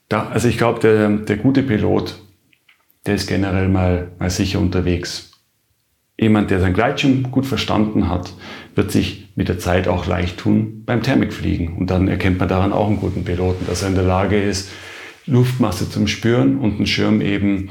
Da, 0.09 0.27
also 0.27 0.47
ich 0.47 0.57
glaube, 0.57 0.79
der, 0.79 1.09
der 1.09 1.37
gute 1.37 1.63
Pilot, 1.63 2.20
der 3.05 3.15
ist 3.15 3.27
generell 3.27 3.67
mal, 3.67 4.11
mal 4.19 4.29
sicher 4.29 4.59
unterwegs 4.59 5.31
jemand, 6.21 6.51
der 6.51 6.59
sein 6.59 6.73
Gleitschirm 6.73 7.31
gut 7.31 7.47
verstanden 7.47 8.07
hat, 8.07 8.33
wird 8.75 8.91
sich 8.91 9.29
mit 9.35 9.49
der 9.49 9.59
Zeit 9.59 9.87
auch 9.87 10.05
leicht 10.05 10.37
tun 10.37 10.83
beim 10.85 11.01
Thermikfliegen. 11.01 11.77
Und 11.77 11.89
dann 11.89 12.07
erkennt 12.07 12.39
man 12.39 12.47
daran 12.47 12.71
auch 12.71 12.87
einen 12.87 12.99
guten 12.99 13.25
Piloten, 13.25 13.65
dass 13.65 13.81
er 13.81 13.89
in 13.89 13.95
der 13.95 14.03
Lage 14.03 14.41
ist, 14.41 14.69
Luftmasse 15.25 15.89
zum 15.89 16.07
Spüren 16.07 16.59
und 16.59 16.75
einen 16.75 16.85
Schirm 16.85 17.21
eben 17.21 17.69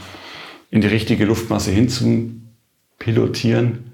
in 0.70 0.80
die 0.80 0.88
richtige 0.88 1.24
Luftmasse 1.24 1.70
hinzupilotieren 1.70 3.92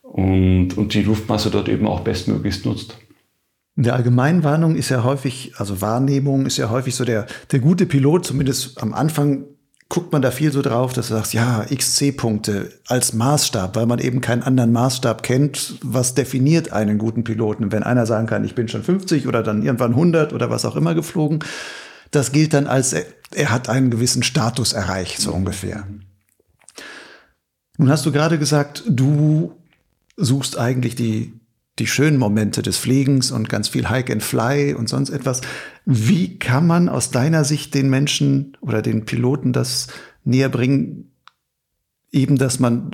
und, 0.00 0.76
und 0.76 0.94
die 0.94 1.02
Luftmasse 1.02 1.50
dort 1.50 1.68
eben 1.68 1.86
auch 1.86 2.00
bestmöglichst 2.00 2.64
nutzt. 2.64 2.96
In 3.76 3.84
der 3.84 3.94
Allgemeinwarnung 3.94 4.76
ist 4.76 4.90
ja 4.90 5.04
häufig, 5.04 5.52
also 5.56 5.80
Wahrnehmung 5.80 6.44
ist 6.44 6.58
ja 6.58 6.68
häufig 6.68 6.94
so 6.94 7.06
der, 7.06 7.26
der 7.50 7.60
gute 7.60 7.86
Pilot, 7.86 8.26
zumindest 8.26 8.82
am 8.82 8.92
Anfang 8.92 9.44
guckt 9.92 10.10
man 10.10 10.22
da 10.22 10.30
viel 10.30 10.50
so 10.50 10.62
drauf, 10.62 10.94
dass 10.94 11.08
du 11.08 11.14
sagst, 11.14 11.34
ja, 11.34 11.66
XC-Punkte 11.66 12.72
als 12.86 13.12
Maßstab, 13.12 13.76
weil 13.76 13.84
man 13.84 13.98
eben 13.98 14.22
keinen 14.22 14.42
anderen 14.42 14.72
Maßstab 14.72 15.22
kennt. 15.22 15.74
Was 15.82 16.14
definiert 16.14 16.72
einen 16.72 16.96
guten 16.96 17.24
Piloten? 17.24 17.72
Wenn 17.72 17.82
einer 17.82 18.06
sagen 18.06 18.26
kann, 18.26 18.42
ich 18.42 18.54
bin 18.54 18.68
schon 18.68 18.82
50 18.82 19.26
oder 19.26 19.42
dann 19.42 19.62
irgendwann 19.62 19.90
100 19.90 20.32
oder 20.32 20.48
was 20.48 20.64
auch 20.64 20.76
immer 20.76 20.94
geflogen, 20.94 21.40
das 22.10 22.32
gilt 22.32 22.54
dann 22.54 22.68
als, 22.68 22.94
er 22.94 23.50
hat 23.50 23.68
einen 23.68 23.90
gewissen 23.90 24.22
Status 24.22 24.72
erreicht, 24.72 25.20
so 25.20 25.30
ungefähr. 25.30 25.86
Nun 27.76 27.90
hast 27.90 28.06
du 28.06 28.12
gerade 28.12 28.38
gesagt, 28.38 28.84
du 28.88 29.52
suchst 30.16 30.56
eigentlich 30.56 30.94
die 30.94 31.34
die 31.78 31.86
schönen 31.86 32.18
Momente 32.18 32.62
des 32.62 32.76
Fliegens 32.76 33.30
und 33.30 33.48
ganz 33.48 33.68
viel 33.68 33.88
Hike 33.88 34.12
and 34.12 34.22
Fly 34.22 34.74
und 34.74 34.88
sonst 34.88 35.10
etwas. 35.10 35.40
Wie 35.86 36.38
kann 36.38 36.66
man 36.66 36.88
aus 36.88 37.10
deiner 37.10 37.44
Sicht 37.44 37.74
den 37.74 37.88
Menschen 37.88 38.56
oder 38.60 38.82
den 38.82 39.04
Piloten 39.04 39.52
das 39.52 39.88
näher 40.24 40.48
bringen, 40.48 41.12
eben, 42.10 42.36
dass 42.36 42.60
man 42.60 42.90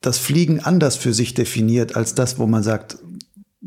das 0.00 0.18
Fliegen 0.18 0.60
anders 0.60 0.96
für 0.96 1.12
sich 1.12 1.34
definiert 1.34 1.96
als 1.96 2.14
das, 2.14 2.38
wo 2.38 2.46
man 2.46 2.62
sagt, 2.62 2.98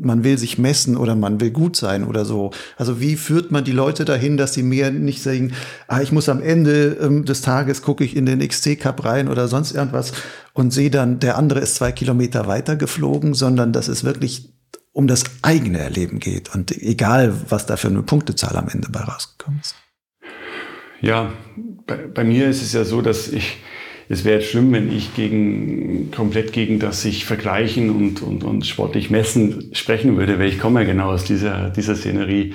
man 0.00 0.24
will 0.24 0.38
sich 0.38 0.58
messen 0.58 0.96
oder 0.96 1.14
man 1.14 1.40
will 1.40 1.50
gut 1.50 1.76
sein 1.76 2.04
oder 2.04 2.24
so. 2.24 2.50
Also 2.76 3.00
wie 3.00 3.16
führt 3.16 3.50
man 3.50 3.64
die 3.64 3.72
Leute 3.72 4.04
dahin, 4.04 4.36
dass 4.36 4.54
sie 4.54 4.62
mehr 4.62 4.90
nicht 4.90 5.22
sagen, 5.22 5.52
ah, 5.88 6.00
ich 6.00 6.12
muss 6.12 6.28
am 6.28 6.42
Ende 6.42 6.98
ähm, 7.00 7.24
des 7.24 7.42
Tages 7.42 7.82
gucke 7.82 8.04
ich 8.04 8.16
in 8.16 8.26
den 8.26 8.46
XC 8.46 8.78
Cup 8.78 9.04
rein 9.04 9.28
oder 9.28 9.48
sonst 9.48 9.72
irgendwas 9.72 10.12
und 10.54 10.72
sehe 10.72 10.90
dann, 10.90 11.18
der 11.18 11.36
andere 11.36 11.60
ist 11.60 11.74
zwei 11.74 11.92
Kilometer 11.92 12.46
weiter 12.46 12.76
geflogen, 12.76 13.34
sondern 13.34 13.72
das 13.72 13.88
ist 13.88 14.04
wirklich 14.04 14.52
um 14.92 15.06
das 15.06 15.24
eigene 15.42 15.78
Erleben 15.78 16.18
geht 16.18 16.54
und 16.54 16.76
egal, 16.76 17.32
was 17.48 17.66
da 17.66 17.76
für 17.76 17.88
eine 17.88 18.02
Punktezahl 18.02 18.56
am 18.56 18.68
Ende 18.68 18.88
bei 18.90 19.00
rausgekommen 19.00 19.60
ist. 19.60 19.76
Ja, 21.00 21.32
bei, 21.86 21.96
bei 21.96 22.24
mir 22.24 22.48
ist 22.48 22.62
es 22.62 22.72
ja 22.72 22.84
so, 22.84 23.02
dass 23.02 23.28
ich, 23.28 23.58
es 24.08 24.24
wäre 24.24 24.40
schlimm, 24.40 24.72
wenn 24.72 24.90
ich 24.90 25.14
gegen, 25.14 26.10
komplett 26.10 26.52
gegen 26.52 26.78
das 26.78 27.02
sich 27.02 27.24
vergleichen 27.26 27.90
und, 27.90 28.22
und, 28.22 28.42
und 28.42 28.66
sportlich 28.66 29.10
messen 29.10 29.70
sprechen 29.72 30.16
würde, 30.16 30.38
weil 30.38 30.48
ich 30.48 30.58
komme 30.58 30.80
ja 30.80 30.86
genau 30.86 31.10
aus 31.10 31.24
dieser, 31.24 31.70
dieser 31.70 31.94
Szenerie 31.94 32.54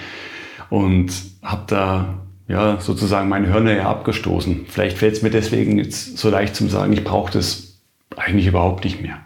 und 0.70 1.12
habe 1.44 1.64
da 1.68 2.24
ja, 2.48 2.80
sozusagen 2.80 3.30
meine 3.30 3.48
Hörner 3.48 3.76
ja 3.76 3.90
abgestoßen. 3.90 4.66
Vielleicht 4.68 4.98
fällt 4.98 5.14
es 5.14 5.22
mir 5.22 5.30
deswegen 5.30 5.78
jetzt 5.78 6.18
so 6.18 6.30
leicht 6.30 6.56
zum 6.56 6.70
Sagen, 6.70 6.94
ich 6.94 7.04
brauche 7.04 7.32
das 7.32 7.80
eigentlich 8.18 8.48
überhaupt 8.48 8.84
nicht 8.84 9.02
mehr. 9.02 9.20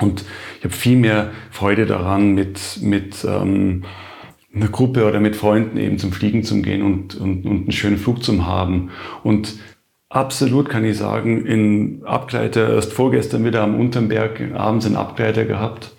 Und 0.00 0.24
ich 0.58 0.64
habe 0.64 0.74
viel 0.74 0.96
mehr 0.96 1.30
Freude 1.50 1.86
daran, 1.86 2.34
mit, 2.34 2.78
mit 2.80 3.24
ähm, 3.24 3.84
einer 4.54 4.68
Gruppe 4.68 5.06
oder 5.06 5.20
mit 5.20 5.36
Freunden 5.36 5.76
eben 5.78 5.98
zum 5.98 6.12
Fliegen 6.12 6.44
zu 6.44 6.60
gehen 6.62 6.82
und, 6.82 7.14
und, 7.16 7.44
und 7.44 7.62
einen 7.62 7.72
schönen 7.72 7.98
Flug 7.98 8.22
zu 8.22 8.46
haben. 8.46 8.90
Und 9.22 9.54
absolut 10.14 10.68
kann 10.68 10.84
ich 10.84 10.96
sagen, 10.96 11.44
in 11.44 12.04
Abgleiter, 12.04 12.72
erst 12.74 12.92
vorgestern 12.92 13.44
wieder 13.44 13.62
am 13.62 13.78
Unterberg 13.78 14.40
abends 14.54 14.86
einen 14.86 14.96
Abgleiter 14.96 15.44
gehabt. 15.44 15.92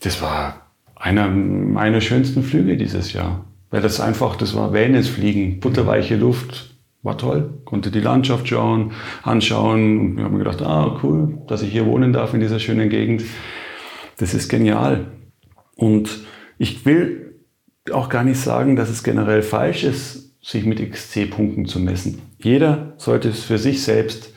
Das 0.00 0.20
war 0.20 0.72
einer 0.96 1.28
meiner 1.28 2.00
schönsten 2.00 2.42
Flüge 2.42 2.76
dieses 2.76 3.12
Jahr. 3.12 3.44
Weil 3.70 3.82
das 3.82 4.00
einfach, 4.00 4.34
das 4.36 4.56
war 4.56 4.72
Wellnessfliegen, 4.72 5.60
butterweiche 5.60 6.16
Luft, 6.16 6.74
war 7.02 7.16
toll. 7.16 7.60
Konnte 7.64 7.92
die 7.92 8.00
Landschaft 8.00 8.48
schauen, 8.48 8.92
anschauen 9.22 10.00
und 10.00 10.16
wir 10.16 10.24
haben 10.24 10.38
gedacht, 10.38 10.60
ah, 10.62 10.98
cool, 11.02 11.38
dass 11.46 11.62
ich 11.62 11.70
hier 11.70 11.86
wohnen 11.86 12.12
darf 12.12 12.34
in 12.34 12.40
dieser 12.40 12.58
schönen 12.58 12.90
Gegend. 12.90 13.22
Das 14.18 14.34
ist 14.34 14.48
genial. 14.48 15.06
Und 15.76 16.20
ich 16.58 16.84
will 16.84 17.40
auch 17.92 18.08
gar 18.08 18.24
nicht 18.24 18.40
sagen, 18.40 18.74
dass 18.74 18.90
es 18.90 19.04
generell 19.04 19.42
falsch 19.42 19.84
ist, 19.84 20.29
sich 20.42 20.64
mit 20.64 20.80
XC-Punkten 20.80 21.66
zu 21.66 21.80
messen. 21.80 22.22
Jeder 22.38 22.94
sollte 22.96 23.28
es 23.28 23.42
für 23.42 23.58
sich 23.58 23.82
selbst 23.82 24.32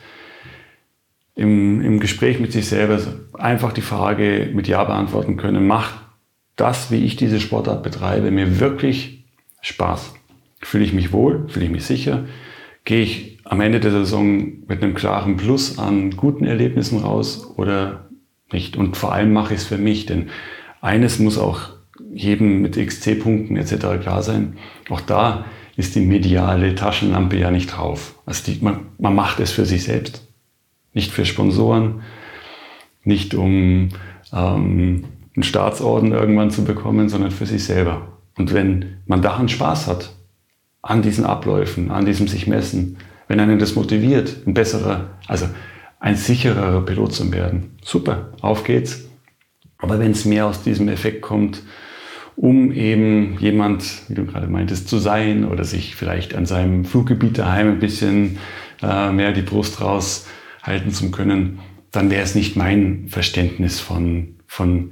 im, 1.36 1.82
im 1.82 2.00
Gespräch 2.00 2.40
mit 2.40 2.52
sich 2.52 2.68
selber 2.68 3.00
einfach 3.34 3.74
die 3.74 3.82
Frage 3.82 4.52
mit 4.54 4.68
Ja 4.68 4.84
beantworten 4.84 5.38
können. 5.38 5.66
Macht 5.66 5.96
das, 6.56 6.92
wie 6.92 7.04
ich 7.04 7.16
diese 7.16 7.40
Sportart 7.40 7.84
betreibe, 7.84 8.32
mir 8.32 8.60
wirklich 8.60 9.26
Spaß. 9.62 10.14
Fühle 10.62 10.84
ich 10.84 10.94
mich 10.94 11.12
wohl, 11.12 11.48
fühle 11.50 11.66
ich 11.66 11.72
mich 11.72 11.86
sicher, 11.86 12.26
gehe 12.86 13.02
ich 13.02 13.40
am 13.44 13.62
Ende 13.62 13.80
der 13.80 13.92
Saison 13.92 14.66
mit 14.68 14.84
einem 14.84 14.94
klaren 14.94 15.38
Plus 15.38 15.80
an 15.80 16.12
guten 16.12 16.46
Erlebnissen 16.46 17.00
raus 17.00 17.54
oder 17.58 18.10
nicht. 18.52 18.78
Und 18.78 18.98
vor 18.98 19.14
allem 19.14 19.34
mache 19.34 19.54
ich 19.54 19.62
es 19.62 19.66
für 19.66 19.78
mich, 19.78 20.06
denn 20.06 20.30
eines 20.82 21.20
muss 21.20 21.38
auch 21.38 21.70
jedem 22.12 22.62
mit 22.62 22.78
XC-Punkten 22.78 23.58
etc. 23.58 24.02
klar 24.02 24.22
sein. 24.22 24.58
Auch 24.90 25.02
da 25.02 25.46
ist 25.76 25.96
die 25.96 26.02
mediale 26.02 26.76
Taschenlampe 26.76 27.38
ja 27.38 27.52
nicht 27.52 27.68
drauf. 27.68 28.16
Also 28.26 28.52
die, 28.52 28.64
man, 28.64 28.88
man 29.00 29.16
macht 29.16 29.40
es 29.40 29.52
für 29.52 29.66
sich 29.66 29.84
selbst. 29.84 30.28
Nicht 30.94 31.12
für 31.12 31.26
Sponsoren, 31.26 32.02
nicht 33.04 33.34
um 33.34 33.90
ähm, 34.32 35.06
einen 35.36 35.44
Staatsorden 35.44 36.12
irgendwann 36.12 36.52
zu 36.52 36.64
bekommen, 36.64 37.10
sondern 37.10 37.32
für 37.32 37.48
sich 37.48 37.64
selber. 37.64 38.08
Und 38.38 38.54
wenn 38.54 38.98
man 39.08 39.22
daran 39.22 39.50
Spaß 39.50 39.88
hat, 39.88 40.14
an 40.82 41.02
diesen 41.02 41.26
Abläufen, 41.26 41.92
an 41.92 42.06
diesem 42.06 42.28
sich 42.28 42.46
messen, 42.46 42.98
wenn 43.28 43.40
einen 43.40 43.58
das 43.58 43.76
motiviert, 43.76 44.46
ein 44.46 44.54
besserer, 44.54 45.12
also 45.28 45.48
ein 46.00 46.16
sichererer 46.16 46.82
Pilot 46.82 47.14
zu 47.14 47.32
werden, 47.32 47.78
super, 47.84 48.34
auf 48.42 48.64
geht's. 48.64 49.06
Aber 49.78 50.00
wenn 50.00 50.12
es 50.12 50.26
mehr 50.26 50.46
aus 50.46 50.62
diesem 50.62 50.90
Effekt 50.90 51.22
kommt, 51.22 51.64
um 52.36 52.72
eben 52.72 53.38
jemand, 53.40 54.04
wie 54.08 54.16
du 54.16 54.26
gerade 54.26 54.48
meintest, 54.48 54.88
zu 54.88 54.98
sein 54.98 55.46
oder 55.46 55.64
sich 55.64 55.96
vielleicht 55.96 56.36
an 56.36 56.46
seinem 56.46 56.86
Fluggebiet 56.86 57.38
daheim 57.38 57.70
ein 57.70 57.80
bisschen 57.80 58.38
äh, 58.82 59.12
mehr 59.12 59.32
die 59.32 59.42
Brust 59.42 59.82
raushalten 59.82 60.92
zu 60.92 61.12
können, 61.12 61.60
dann 61.92 62.10
wäre 62.10 62.24
es 62.24 62.36
nicht 62.36 62.56
mein 62.56 63.06
Verständnis 63.08 63.80
von, 63.80 64.36
von 64.48 64.92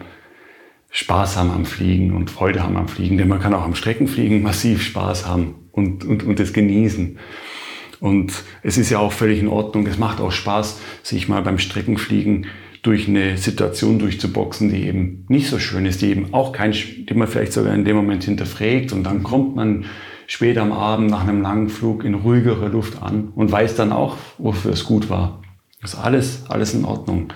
Spaß 0.92 1.38
haben 1.38 1.52
am 1.52 1.66
Fliegen 1.66 2.14
und 2.14 2.30
Freude 2.30 2.62
haben 2.62 2.78
am 2.78 2.88
Fliegen. 2.88 3.18
Denn 3.18 3.28
man 3.28 3.40
kann 3.40 3.54
auch 3.54 3.64
am 3.64 3.76
Streckenfliegen 3.76 4.44
massiv 4.44 4.84
Spaß 4.84 5.26
haben 5.26 5.56
und, 5.72 6.06
und, 6.06 6.24
und 6.24 6.40
das 6.40 6.54
genießen. 6.54 7.18
Und 8.00 8.34
es 8.62 8.78
ist 8.78 8.90
ja 8.90 9.00
auch 9.00 9.12
völlig 9.12 9.40
in 9.40 9.48
Ordnung. 9.48 9.88
Es 9.88 9.98
macht 9.98 10.20
auch 10.20 10.32
Spaß, 10.32 10.80
sich 11.04 11.28
mal 11.28 11.42
beim 11.42 11.60
Streckenfliegen 11.60 12.48
durch 12.82 13.08
eine 13.08 13.38
Situation 13.38 14.00
durchzuboxen, 14.00 14.70
die 14.70 14.88
eben 14.88 15.26
nicht 15.28 15.50
so 15.50 15.60
schön 15.60 15.86
ist, 15.86 16.02
die 16.02 16.10
eben 16.10 16.34
auch 16.34 16.52
kein, 16.52 16.72
die 16.72 17.14
man 17.14 17.28
vielleicht 17.28 17.54
sogar 17.54 17.74
in 17.74 17.86
dem 17.86 17.96
Moment 17.96 18.24
hinterfragt. 18.24 18.92
Und 18.92 19.04
dann 19.04 19.24
kommt 19.24 19.56
man 19.56 19.86
später 20.28 20.62
am 20.62 20.72
Abend 20.72 21.10
nach 21.10 21.22
einem 21.22 21.42
langen 21.42 21.70
Flug 21.70 22.04
in 22.04 22.16
ruhigere 22.16 22.70
Luft 22.70 23.02
an 23.02 23.30
und 23.36 23.52
weiß 23.52 23.76
dann 23.76 23.92
auch, 23.92 24.18
wofür 24.38 24.72
es 24.72 24.86
gut 24.86 25.10
war. 25.10 25.42
Das 25.82 25.94
ist 25.94 26.00
alles, 26.00 26.46
alles 26.50 26.74
in 26.74 26.86
Ordnung. 26.86 27.34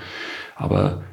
Aber 0.56 1.04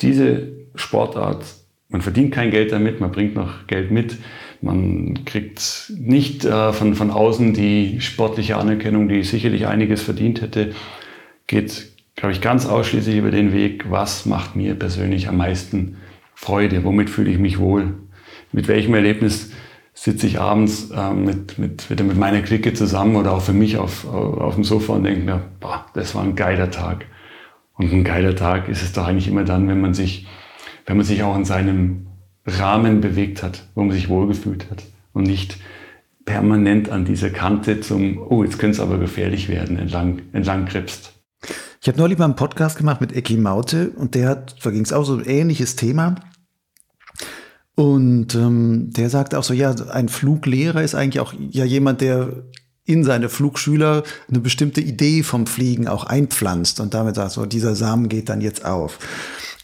diese 0.00 0.48
Sportart 0.74 1.44
man 1.92 2.00
verdient 2.00 2.32
kein 2.32 2.50
Geld 2.50 2.72
damit, 2.72 3.00
man 3.00 3.12
bringt 3.12 3.34
noch 3.34 3.66
Geld 3.66 3.90
mit. 3.90 4.16
Man 4.62 5.24
kriegt 5.26 5.92
nicht 5.94 6.44
äh, 6.44 6.72
von, 6.72 6.94
von 6.94 7.10
außen 7.10 7.52
die 7.52 8.00
sportliche 8.00 8.56
Anerkennung, 8.56 9.08
die 9.08 9.22
sicherlich 9.24 9.66
einiges 9.66 10.00
verdient 10.00 10.40
hätte. 10.40 10.72
Geht, 11.46 11.91
glaube 12.16 12.32
ich, 12.32 12.40
ganz 12.40 12.66
ausschließlich 12.66 13.16
über 13.16 13.30
den 13.30 13.52
Weg, 13.52 13.90
was 13.90 14.26
macht 14.26 14.56
mir 14.56 14.74
persönlich 14.74 15.28
am 15.28 15.36
meisten 15.38 15.96
Freude, 16.34 16.84
womit 16.84 17.10
fühle 17.10 17.30
ich 17.30 17.38
mich 17.38 17.58
wohl, 17.58 17.94
mit 18.52 18.68
welchem 18.68 18.94
Erlebnis 18.94 19.50
sitze 19.94 20.26
ich 20.26 20.40
abends 20.40 20.90
äh, 20.90 21.12
mit, 21.12 21.58
mit, 21.58 21.90
wieder 21.90 22.04
mit 22.04 22.16
meiner 22.16 22.40
Clique 22.40 22.72
zusammen 22.72 23.16
oder 23.16 23.32
auch 23.32 23.42
für 23.42 23.52
mich 23.52 23.76
auf, 23.76 24.06
auf 24.06 24.54
dem 24.54 24.64
Sofa 24.64 24.94
und 24.94 25.04
denke 25.04 25.20
mir, 25.20 25.42
boah, 25.60 25.86
das 25.94 26.14
war 26.14 26.22
ein 26.22 26.34
geiler 26.34 26.70
Tag. 26.70 27.06
Und 27.74 27.92
ein 27.92 28.04
geiler 28.04 28.34
Tag 28.34 28.68
ist 28.68 28.82
es 28.82 28.92
doch 28.92 29.06
eigentlich 29.06 29.28
immer 29.28 29.44
dann, 29.44 29.68
wenn 29.68 29.80
man 29.80 29.94
sich 29.94 30.26
wenn 30.86 30.96
man 30.96 31.06
sich 31.06 31.22
auch 31.22 31.36
in 31.36 31.44
seinem 31.44 32.06
Rahmen 32.46 33.00
bewegt 33.00 33.42
hat, 33.42 33.68
wo 33.74 33.82
man 33.82 33.92
sich 33.92 34.08
wohlgefühlt 34.08 34.70
hat 34.70 34.84
und 35.12 35.24
nicht 35.24 35.58
permanent 36.24 36.88
an 36.88 37.04
dieser 37.04 37.30
Kante 37.30 37.80
zum, 37.80 38.18
oh, 38.18 38.44
jetzt 38.44 38.58
könnte 38.58 38.76
es 38.76 38.80
aber 38.80 38.98
gefährlich 38.98 39.48
werden, 39.48 39.78
entlang, 39.78 40.22
entlang 40.32 40.66
krebst. 40.66 41.12
Ich 41.82 41.88
habe 41.88 41.98
neulich 41.98 42.16
mal 42.16 42.26
einen 42.26 42.36
Podcast 42.36 42.78
gemacht 42.78 43.00
mit 43.00 43.12
Eki 43.12 43.36
Maute 43.36 43.90
und 43.90 44.14
der 44.14 44.28
hat, 44.28 44.54
da 44.62 44.70
ging 44.70 44.84
es 44.84 44.92
auch 44.92 45.02
so 45.02 45.14
ein 45.14 45.24
ähnliches 45.24 45.74
Thema. 45.74 46.14
Und 47.74 48.36
ähm, 48.36 48.92
der 48.92 49.10
sagt 49.10 49.34
auch 49.34 49.42
so, 49.42 49.52
ja, 49.52 49.74
ein 49.90 50.08
Fluglehrer 50.08 50.80
ist 50.84 50.94
eigentlich 50.94 51.18
auch 51.18 51.34
ja 51.50 51.64
jemand, 51.64 52.00
der 52.00 52.44
in 52.84 53.02
seine 53.02 53.28
Flugschüler 53.28 54.04
eine 54.28 54.38
bestimmte 54.38 54.80
Idee 54.80 55.24
vom 55.24 55.48
Fliegen 55.48 55.88
auch 55.88 56.04
einpflanzt 56.04 56.78
und 56.78 56.94
damit 56.94 57.16
sagt 57.16 57.32
so, 57.32 57.46
dieser 57.46 57.74
Samen 57.74 58.08
geht 58.08 58.28
dann 58.28 58.40
jetzt 58.40 58.64
auf. 58.64 59.00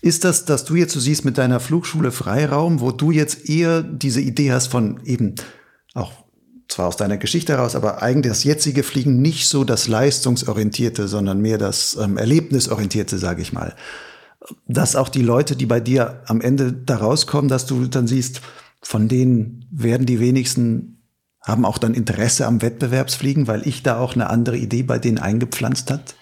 Ist 0.01 0.25
das, 0.25 0.45
dass 0.45 0.65
du 0.65 0.75
jetzt 0.75 0.95
so 0.95 0.99
siehst 0.99 1.25
mit 1.25 1.39
deiner 1.39 1.61
Flugschule 1.61 2.11
Freiraum, 2.11 2.81
wo 2.81 2.91
du 2.91 3.13
jetzt 3.13 3.49
eher 3.49 3.81
diese 3.85 4.21
Idee 4.21 4.51
hast 4.51 4.67
von 4.67 4.99
eben 5.05 5.37
auch 5.95 6.25
zwar 6.69 6.89
aus 6.89 6.97
deiner 6.97 7.17
Geschichte 7.17 7.55
heraus, 7.55 7.75
aber 7.75 8.03
eigentlich 8.03 8.31
das 8.31 8.45
jetzige 8.45 8.83
Fliegen 8.83 9.21
nicht 9.21 9.49
so 9.49 9.65
das 9.65 9.89
leistungsorientierte, 9.89 11.09
sondern 11.09 11.41
mehr 11.41 11.59
das 11.59 11.97
ähm, 12.01 12.17
erlebnisorientierte, 12.17 13.19
sage 13.19 13.43
ich 13.43 13.53
mal. 13.53 13.75
Dass 14.67 14.95
auch 14.95 15.09
die 15.09 15.23
Leute, 15.23 15.57
die 15.57 15.67
bei 15.67 15.81
dir 15.81 16.23
am 16.27 16.41
Ende 16.41 16.73
da 16.73 16.97
rauskommen, 16.97 17.49
dass 17.49 17.67
du 17.67 17.87
dann 17.87 18.07
siehst, 18.07 18.43
von 18.83 19.09
denen 19.09 19.67
werden 19.71 20.07
die 20.07 20.21
wenigsten 20.21 20.99
haben 21.49 21.65
auch 21.65 21.79
dann 21.79 21.95
Interesse 21.95 22.47
am 22.47 22.61
Wettbewerbsfliegen, 22.61 23.47
weil 23.47 23.67
ich 23.67 23.83
da 23.83 23.99
auch 23.99 24.15
eine 24.15 24.29
andere 24.29 24.59
Idee 24.59 24.83
bei 24.83 24.99
denen 24.99 25.19
eingepflanzt 25.19 25.91
hat? 25.91 26.15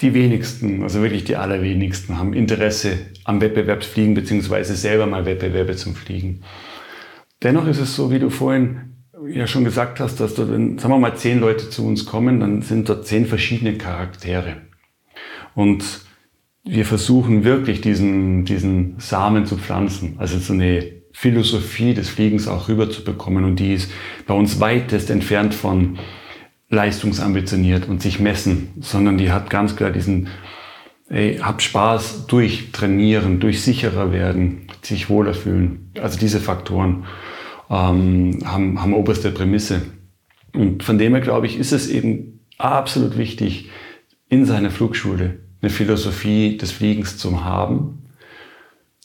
Die 0.00 0.14
wenigsten, 0.14 0.82
also 0.82 1.02
wirklich 1.02 1.24
die 1.24 1.36
allerwenigsten, 1.36 2.16
haben 2.16 2.32
Interesse 2.32 2.98
am 3.24 3.40
Wettbewerbsfliegen 3.40 4.14
beziehungsweise 4.14 4.76
selber 4.76 5.06
mal 5.06 5.26
Wettbewerbe 5.26 5.76
zum 5.76 5.94
Fliegen. 5.94 6.42
Dennoch 7.42 7.66
ist 7.66 7.80
es 7.80 7.96
so, 7.96 8.10
wie 8.10 8.18
du 8.18 8.30
vorhin 8.30 8.89
ja 9.28 9.46
schon 9.46 9.64
gesagt 9.64 10.00
hast, 10.00 10.20
dass 10.20 10.34
da, 10.34 10.48
wenn, 10.48 10.78
sagen 10.78 10.94
wir 10.94 10.98
mal, 10.98 11.16
zehn 11.16 11.40
Leute 11.40 11.70
zu 11.70 11.86
uns 11.86 12.06
kommen, 12.06 12.40
dann 12.40 12.62
sind 12.62 12.88
dort 12.88 13.06
zehn 13.06 13.26
verschiedene 13.26 13.76
Charaktere. 13.78 14.56
Und 15.54 15.84
wir 16.64 16.84
versuchen 16.84 17.44
wirklich 17.44 17.80
diesen, 17.80 18.44
diesen 18.44 18.96
Samen 18.98 19.46
zu 19.46 19.56
pflanzen, 19.56 20.16
also 20.18 20.38
so 20.38 20.52
eine 20.52 21.00
Philosophie 21.12 21.94
des 21.94 22.08
Fliegens 22.08 22.46
auch 22.46 22.68
rüberzubekommen. 22.68 23.44
Und 23.44 23.56
die 23.56 23.74
ist 23.74 23.90
bei 24.26 24.34
uns 24.34 24.60
weitest 24.60 25.10
entfernt 25.10 25.54
von 25.54 25.98
leistungsambitioniert 26.68 27.88
und 27.88 28.00
sich 28.00 28.20
messen, 28.20 28.70
sondern 28.80 29.18
die 29.18 29.32
hat 29.32 29.50
ganz 29.50 29.74
klar 29.74 29.90
diesen, 29.90 30.28
ey, 31.08 31.38
hab 31.38 31.62
Spaß 31.62 32.26
durch 32.28 32.70
Trainieren, 32.70 33.40
durch 33.40 33.62
sicherer 33.62 34.12
werden, 34.12 34.68
sich 34.82 35.10
wohler 35.10 35.34
fühlen. 35.34 35.90
Also 36.00 36.18
diese 36.18 36.38
Faktoren 36.38 37.06
ähm, 37.70 38.38
haben, 38.44 38.82
haben 38.82 38.94
oberste 38.94 39.30
Prämisse. 39.30 39.82
Und 40.52 40.82
von 40.82 40.98
dem 40.98 41.14
her, 41.14 41.22
glaube 41.22 41.46
ich, 41.46 41.58
ist 41.58 41.72
es 41.72 41.88
eben 41.88 42.40
absolut 42.58 43.16
wichtig, 43.16 43.70
in 44.28 44.44
seiner 44.44 44.70
Flugschule 44.70 45.40
eine 45.62 45.70
Philosophie 45.70 46.56
des 46.56 46.72
Fliegens 46.72 47.16
zu 47.16 47.44
haben, 47.44 48.10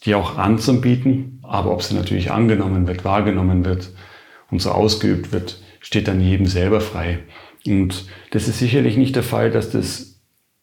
die 0.03 0.15
auch 0.15 0.37
anzubieten. 0.37 1.39
Aber 1.43 1.71
ob 1.71 1.83
sie 1.83 1.95
natürlich 1.95 2.31
angenommen 2.31 2.87
wird, 2.87 3.05
wahrgenommen 3.05 3.65
wird 3.65 3.91
und 4.49 4.61
so 4.61 4.71
ausgeübt 4.71 5.31
wird, 5.31 5.61
steht 5.79 6.07
dann 6.07 6.19
jedem 6.19 6.47
selber 6.47 6.81
frei. 6.81 7.19
Und 7.67 8.05
das 8.31 8.47
ist 8.47 8.59
sicherlich 8.59 8.97
nicht 8.97 9.15
der 9.15 9.23
Fall, 9.23 9.51
dass 9.51 9.69
das 9.69 10.19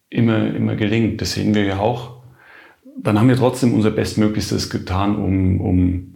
immer, 0.08 0.54
immer 0.54 0.76
gelingt. 0.76 1.20
Das 1.20 1.32
sehen 1.32 1.54
wir 1.54 1.64
ja 1.64 1.78
auch. 1.78 2.22
Dann 2.98 3.18
haben 3.18 3.28
wir 3.28 3.36
trotzdem 3.36 3.74
unser 3.74 3.90
Bestmöglichstes 3.90 4.70
getan, 4.70 5.16
um, 5.16 5.60
um 5.60 6.14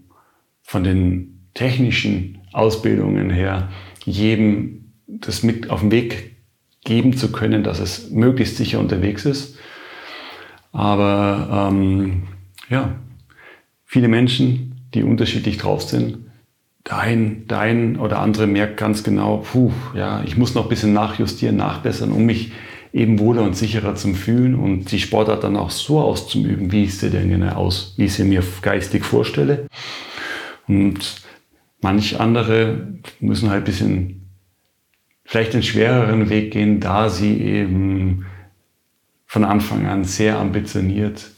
von 0.63 0.85
den 0.85 1.36
technischen 1.57 2.39
Ausbildungen 2.53 3.31
her 3.31 3.71
jedem 4.05 4.93
das 5.07 5.43
mit 5.43 5.71
auf 5.71 5.81
den 5.81 5.91
Weg 5.91 6.37
geben 6.85 7.17
zu 7.17 7.33
können, 7.33 7.65
dass 7.65 7.81
es 7.81 8.11
möglichst 8.11 8.57
sicher 8.57 8.79
unterwegs 8.79 9.25
ist. 9.25 9.57
Aber 10.73 11.69
ähm, 11.71 12.25
ja, 12.69 12.95
viele 13.85 14.09
Menschen, 14.09 14.89
die 14.95 15.03
unterschiedlich 15.03 15.59
drauf 15.59 15.83
sind, 15.83 16.19
der 16.87 16.99
ein, 16.99 17.49
der 17.49 17.61
ein 17.61 17.97
oder 17.97 18.21
andere 18.21 18.47
merkt 18.47 18.77
ganz 18.77 19.03
genau, 19.03 19.39
puh, 19.39 19.73
ja, 19.95 20.23
ich 20.25 20.37
muss 20.37 20.55
noch 20.55 20.65
ein 20.65 20.69
bisschen 20.69 20.93
nachjustieren, 20.93 21.57
nachbessern, 21.57 22.13
um 22.13 22.25
mich 22.27 22.53
eben 22.93 23.19
wohler 23.19 23.43
und 23.43 23.57
sicherer 23.57 23.95
zu 23.95 24.15
fühlen 24.15 24.55
und 24.55 24.93
die 24.93 25.01
Sportart 25.01 25.45
dann 25.45 25.57
auch 25.57 25.71
so 25.71 26.01
auszuüben, 26.01 26.71
wie 26.71 26.85
ich 26.85 26.99
sie 26.99 27.11
denn 27.11 27.29
gerne 27.29 27.57
aus, 27.57 27.95
wie 27.97 28.05
ich 28.05 28.15
sie 28.15 28.25
mir 28.25 28.43
geistig 28.63 29.05
vorstelle. 29.05 29.67
Und 30.69 31.26
manch 31.87 32.19
andere 32.19 32.99
müssen 33.21 33.49
halt 33.49 33.63
ein 33.63 33.65
bisschen 33.65 34.29
vielleicht 35.25 35.55
einen 35.55 35.63
schwereren 35.63 36.29
Weg 36.31 36.51
gehen, 36.51 36.81
da 36.81 37.09
sie 37.09 37.41
eben 37.41 38.27
von 39.25 39.45
Anfang 39.45 39.87
an 39.87 40.03
sehr 40.03 40.37
ambitioniert 40.37 41.31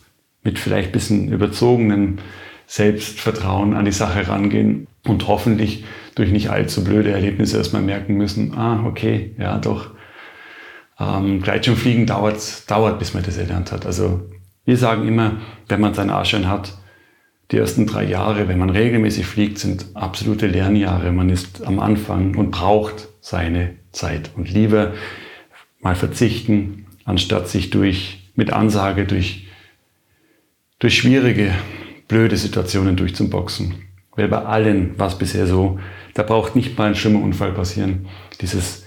mit 0.43 0.59
vielleicht 0.59 0.89
ein 0.89 0.93
bisschen 0.93 1.29
überzogenem 1.29 2.17
Selbstvertrauen 2.67 3.75
an 3.75 3.85
die 3.85 3.93
Sache 3.93 4.27
rangehen 4.27 4.87
und 5.05 5.29
hoffentlich 5.29 5.85
durch 6.15 6.31
nicht 6.31 6.49
allzu 6.49 6.83
blöde 6.83 7.11
Erlebnisse 7.11 7.59
erstmal 7.59 7.83
merken 7.83 8.15
müssen, 8.15 8.57
ah, 8.57 8.87
okay, 8.87 9.35
ja 9.39 9.59
doch, 9.59 9.91
ähm, 10.99 11.43
Gleitschirmfliegen 11.43 12.07
dauert, 12.07 12.71
dauert, 12.71 12.99
bis 12.99 13.13
man 13.13 13.23
das 13.23 13.37
erlernt 13.37 13.71
hat. 13.71 13.85
Also 13.85 14.23
wir 14.65 14.79
sagen 14.79 15.07
immer, 15.07 15.43
wenn 15.69 15.83
man 15.83 15.93
seinen 15.93 16.09
Arschschein 16.09 16.49
hat, 16.49 16.78
die 17.51 17.57
ersten 17.57 17.87
drei 17.87 18.05
Jahre, 18.05 18.49
wenn 18.49 18.59
man 18.59 18.71
regelmäßig 18.71 19.27
fliegt, 19.27 19.59
sind 19.59 19.87
absolute 19.95 20.47
Lernjahre. 20.47 21.13
Man 21.13 21.31
ist 21.31 21.67
am 21.67 21.81
Anfang 21.81 22.35
und 22.37 22.51
braucht 22.51 23.09
seine 23.21 23.75
Zeit 23.93 24.31
und 24.37 24.51
lieber 24.51 24.93
mal 25.81 25.95
verzichten, 25.95 26.87
anstatt 27.05 27.49
sich 27.49 27.71
durch, 27.71 28.31
mit 28.35 28.53
Ansage 28.53 29.07
durch, 29.07 29.47
durch 30.79 30.97
schwierige, 30.99 31.55
blöde 32.07 32.37
Situationen 32.37 32.97
durchzuboxen. 32.97 33.75
Weil 34.15 34.29
bei 34.29 34.45
allen 34.45 34.99
war 34.99 35.09
es 35.09 35.17
bisher 35.17 35.47
so, 35.47 35.79
da 36.15 36.25
braucht 36.25 36.55
nicht 36.55 36.77
mal 36.77 36.89
ein 36.89 36.97
schlimmer 36.97 37.23
Unfall 37.23 37.53
passieren. 37.53 38.07
Dieses 38.41 38.85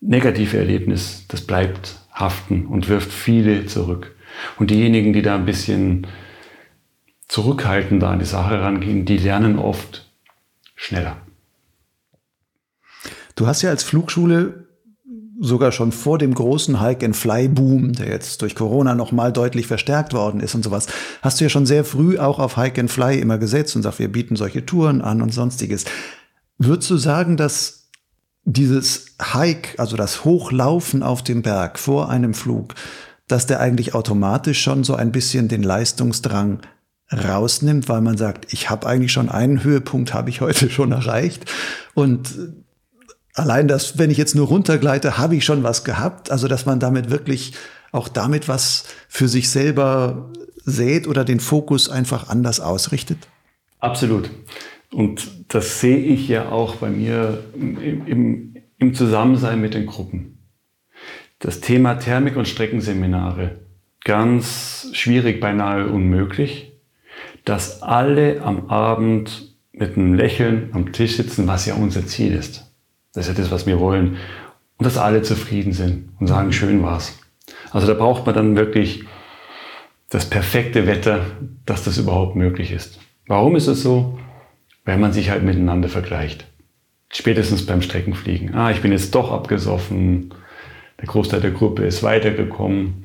negative 0.00 0.58
Erlebnis, 0.58 1.24
das 1.28 1.40
bleibt 1.40 1.96
haften 2.12 2.66
und 2.66 2.88
wirft 2.88 3.12
viele 3.12 3.66
zurück. 3.66 4.14
Und 4.58 4.70
diejenigen, 4.70 5.12
die 5.12 5.22
da 5.22 5.34
ein 5.34 5.46
bisschen 5.46 6.06
zurückhaltender 7.28 8.08
an 8.08 8.18
die 8.18 8.24
Sache 8.24 8.60
rangehen, 8.60 9.04
die 9.04 9.18
lernen 9.18 9.58
oft 9.58 10.10
schneller. 10.74 11.16
Du 13.34 13.46
hast 13.46 13.62
ja 13.62 13.70
als 13.70 13.82
Flugschule 13.82 14.66
sogar 15.38 15.70
schon 15.72 15.92
vor 15.92 16.18
dem 16.18 16.34
großen 16.34 16.80
Hike-and-Fly-Boom, 16.80 17.92
der 17.92 18.08
jetzt 18.08 18.40
durch 18.42 18.54
Corona 18.54 18.94
nochmal 18.94 19.32
deutlich 19.32 19.66
verstärkt 19.66 20.14
worden 20.14 20.40
ist 20.40 20.54
und 20.54 20.62
sowas, 20.62 20.86
hast 21.20 21.40
du 21.40 21.44
ja 21.44 21.50
schon 21.50 21.66
sehr 21.66 21.84
früh 21.84 22.18
auch 22.18 22.38
auf 22.38 22.56
Hike-and-Fly 22.56 23.18
immer 23.20 23.36
gesetzt 23.36 23.76
und 23.76 23.82
sagst, 23.82 23.98
wir 23.98 24.10
bieten 24.10 24.36
solche 24.36 24.64
Touren 24.64 25.02
an 25.02 25.20
und 25.20 25.34
sonstiges. 25.34 25.84
Würdest 26.58 26.90
du 26.90 26.96
sagen, 26.96 27.36
dass 27.36 27.90
dieses 28.44 29.16
Hike, 29.20 29.78
also 29.78 29.96
das 29.96 30.24
Hochlaufen 30.24 31.02
auf 31.02 31.22
dem 31.22 31.42
Berg 31.42 31.78
vor 31.78 32.08
einem 32.08 32.32
Flug, 32.32 32.74
dass 33.28 33.46
der 33.46 33.60
eigentlich 33.60 33.94
automatisch 33.94 34.62
schon 34.62 34.84
so 34.84 34.94
ein 34.94 35.12
bisschen 35.12 35.48
den 35.48 35.62
Leistungsdrang 35.62 36.60
rausnimmt, 37.12 37.88
weil 37.88 38.00
man 38.00 38.16
sagt, 38.16 38.52
ich 38.52 38.68
habe 38.68 38.86
eigentlich 38.86 39.12
schon 39.12 39.28
einen 39.28 39.62
Höhepunkt, 39.62 40.12
habe 40.12 40.30
ich 40.30 40.40
heute 40.40 40.70
schon 40.70 40.92
erreicht 40.92 41.44
und 41.94 42.34
allein 43.36 43.68
das, 43.68 43.98
wenn 43.98 44.10
ich 44.10 44.18
jetzt 44.18 44.34
nur 44.34 44.48
runtergleite, 44.48 45.18
habe 45.18 45.36
ich 45.36 45.44
schon 45.44 45.62
was 45.62 45.84
gehabt. 45.84 46.30
Also, 46.30 46.48
dass 46.48 46.66
man 46.66 46.80
damit 46.80 47.10
wirklich 47.10 47.52
auch 47.92 48.08
damit 48.08 48.48
was 48.48 48.84
für 49.08 49.28
sich 49.28 49.50
selber 49.50 50.32
sät 50.64 51.06
oder 51.06 51.24
den 51.24 51.40
Fokus 51.40 51.88
einfach 51.88 52.28
anders 52.28 52.60
ausrichtet? 52.60 53.18
Absolut. 53.78 54.30
Und 54.92 55.28
das 55.48 55.80
sehe 55.80 55.98
ich 55.98 56.28
ja 56.28 56.48
auch 56.50 56.76
bei 56.76 56.90
mir 56.90 57.44
im, 57.54 58.06
im, 58.06 58.56
im 58.78 58.94
Zusammensein 58.94 59.60
mit 59.60 59.74
den 59.74 59.86
Gruppen. 59.86 60.38
Das 61.38 61.60
Thema 61.60 61.94
Thermik 61.94 62.36
und 62.36 62.48
Streckenseminare, 62.48 63.60
ganz 64.04 64.88
schwierig, 64.92 65.40
beinahe 65.40 65.88
unmöglich, 65.88 66.75
dass 67.46 67.80
alle 67.82 68.42
am 68.42 68.68
Abend 68.68 69.54
mit 69.72 69.96
einem 69.96 70.14
Lächeln 70.14 70.70
am 70.72 70.92
Tisch 70.92 71.16
sitzen, 71.16 71.46
was 71.46 71.64
ja 71.64 71.74
unser 71.74 72.04
Ziel 72.04 72.32
ist. 72.32 72.70
Das 73.14 73.28
ist 73.28 73.36
ja 73.36 73.42
das, 73.42 73.52
was 73.52 73.66
wir 73.66 73.78
wollen. 73.78 74.16
Und 74.78 74.84
dass 74.84 74.98
alle 74.98 75.22
zufrieden 75.22 75.72
sind 75.72 76.10
und 76.18 76.26
sagen, 76.26 76.52
schön 76.52 76.82
war's. 76.82 77.18
Also 77.70 77.86
da 77.86 77.94
braucht 77.94 78.26
man 78.26 78.34
dann 78.34 78.56
wirklich 78.56 79.04
das 80.08 80.28
perfekte 80.28 80.86
Wetter, 80.86 81.24
dass 81.64 81.84
das 81.84 81.98
überhaupt 81.98 82.36
möglich 82.36 82.72
ist. 82.72 82.98
Warum 83.26 83.54
ist 83.54 83.68
es 83.68 83.82
so? 83.82 84.18
Weil 84.84 84.98
man 84.98 85.12
sich 85.12 85.30
halt 85.30 85.44
miteinander 85.44 85.88
vergleicht. 85.88 86.46
Spätestens 87.12 87.64
beim 87.64 87.80
Streckenfliegen. 87.80 88.54
Ah, 88.54 88.72
ich 88.72 88.82
bin 88.82 88.90
jetzt 88.90 89.14
doch 89.14 89.30
abgesoffen. 89.30 90.34
Der 91.00 91.06
Großteil 91.06 91.40
der 91.40 91.52
Gruppe 91.52 91.84
ist 91.84 92.02
weitergekommen. 92.02 93.04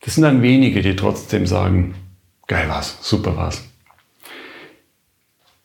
Das 0.00 0.14
sind 0.14 0.22
dann 0.22 0.42
wenige, 0.42 0.80
die 0.80 0.94
trotzdem 0.94 1.46
sagen, 1.46 1.94
geil 2.48 2.68
war's, 2.68 2.98
super 3.00 3.36
war's. 3.36 3.62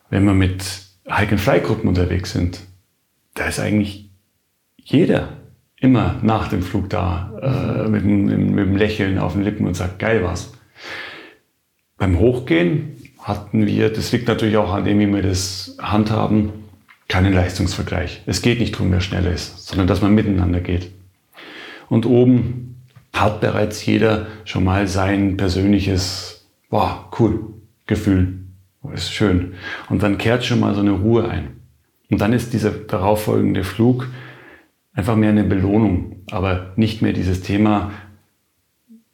Wenn 0.09 0.25
wir 0.25 0.33
mit 0.33 0.63
Hike-and-Fly-Gruppen 1.09 1.89
unterwegs 1.89 2.31
sind, 2.31 2.59
da 3.33 3.47
ist 3.47 3.59
eigentlich 3.59 4.11
jeder 4.77 5.37
immer 5.77 6.19
nach 6.21 6.47
dem 6.47 6.61
Flug 6.61 6.89
da 6.89 7.31
äh, 7.41 7.89
mit, 7.89 8.05
mit, 8.05 8.37
mit 8.37 8.65
dem 8.65 8.77
Lächeln 8.77 9.17
auf 9.17 9.33
den 9.33 9.43
Lippen 9.43 9.65
und 9.65 9.73
sagt, 9.73 9.99
geil 9.99 10.23
was. 10.23 10.53
Beim 11.97 12.19
Hochgehen 12.19 12.97
hatten 13.19 13.65
wir, 13.65 13.91
das 13.91 14.11
liegt 14.11 14.27
natürlich 14.27 14.57
auch 14.57 14.73
an 14.73 14.85
dem, 14.85 14.99
wie 14.99 15.07
wir 15.07 15.21
das 15.21 15.77
handhaben, 15.81 16.51
keinen 17.07 17.33
Leistungsvergleich. 17.33 18.21
Es 18.25 18.41
geht 18.41 18.59
nicht 18.59 18.75
darum, 18.75 18.91
wer 18.91 19.01
schneller 19.01 19.31
ist, 19.31 19.67
sondern 19.67 19.87
dass 19.87 20.01
man 20.01 20.15
miteinander 20.15 20.61
geht. 20.61 20.91
Und 21.89 22.05
oben 22.05 22.75
hat 23.13 23.41
bereits 23.41 23.85
jeder 23.85 24.27
schon 24.45 24.63
mal 24.63 24.87
sein 24.87 25.37
persönliches, 25.37 26.42
boah, 26.73 27.07
cool, 27.19 27.53
Gefühl. 27.85 28.39
Ist 28.95 29.13
schön. 29.13 29.53
Und 29.89 30.01
dann 30.01 30.17
kehrt 30.17 30.43
schon 30.43 30.59
mal 30.59 30.73
so 30.73 30.81
eine 30.81 30.91
Ruhe 30.91 31.29
ein. 31.29 31.59
Und 32.09 32.19
dann 32.19 32.33
ist 32.33 32.51
dieser 32.51 32.71
darauffolgende 32.71 33.63
Flug 33.63 34.07
einfach 34.91 35.15
mehr 35.15 35.29
eine 35.29 35.43
Belohnung, 35.43 36.23
aber 36.31 36.73
nicht 36.75 37.03
mehr 37.03 37.13
dieses 37.13 37.43
Thema, 37.43 37.91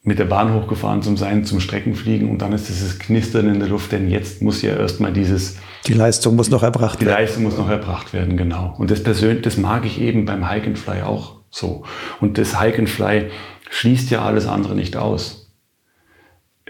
mit 0.02 0.18
der 0.18 0.24
Bahn 0.24 0.54
hochgefahren 0.54 1.02
zu 1.02 1.14
sein, 1.16 1.44
zum 1.44 1.60
Streckenfliegen 1.60 2.30
und 2.30 2.40
dann 2.40 2.54
ist 2.54 2.70
dieses 2.70 2.98
Knistern 2.98 3.46
in 3.46 3.60
der 3.60 3.68
Luft, 3.68 3.92
denn 3.92 4.08
jetzt 4.08 4.40
muss 4.40 4.62
ja 4.62 4.74
erstmal 4.74 5.12
dieses... 5.12 5.58
Die 5.86 5.92
Leistung 5.92 6.36
muss 6.36 6.48
noch 6.48 6.62
erbracht 6.62 7.00
werden. 7.00 7.14
Die 7.14 7.22
Leistung 7.22 7.42
muss 7.42 7.58
noch 7.58 7.68
erbracht 7.68 8.14
werden, 8.14 8.38
genau. 8.38 8.74
Und 8.78 8.90
das 8.90 9.02
persönlich, 9.02 9.42
das 9.42 9.58
mag 9.58 9.84
ich 9.84 10.00
eben 10.00 10.24
beim 10.24 10.48
Hike 10.48 10.66
and 10.66 10.78
Fly 10.78 11.02
auch 11.02 11.42
so. 11.50 11.84
Und 12.22 12.38
das 12.38 12.58
Hike 12.58 12.78
and 12.78 12.88
Fly 12.88 13.26
schließt 13.68 14.10
ja 14.10 14.24
alles 14.24 14.46
andere 14.46 14.74
nicht 14.74 14.96
aus. 14.96 15.39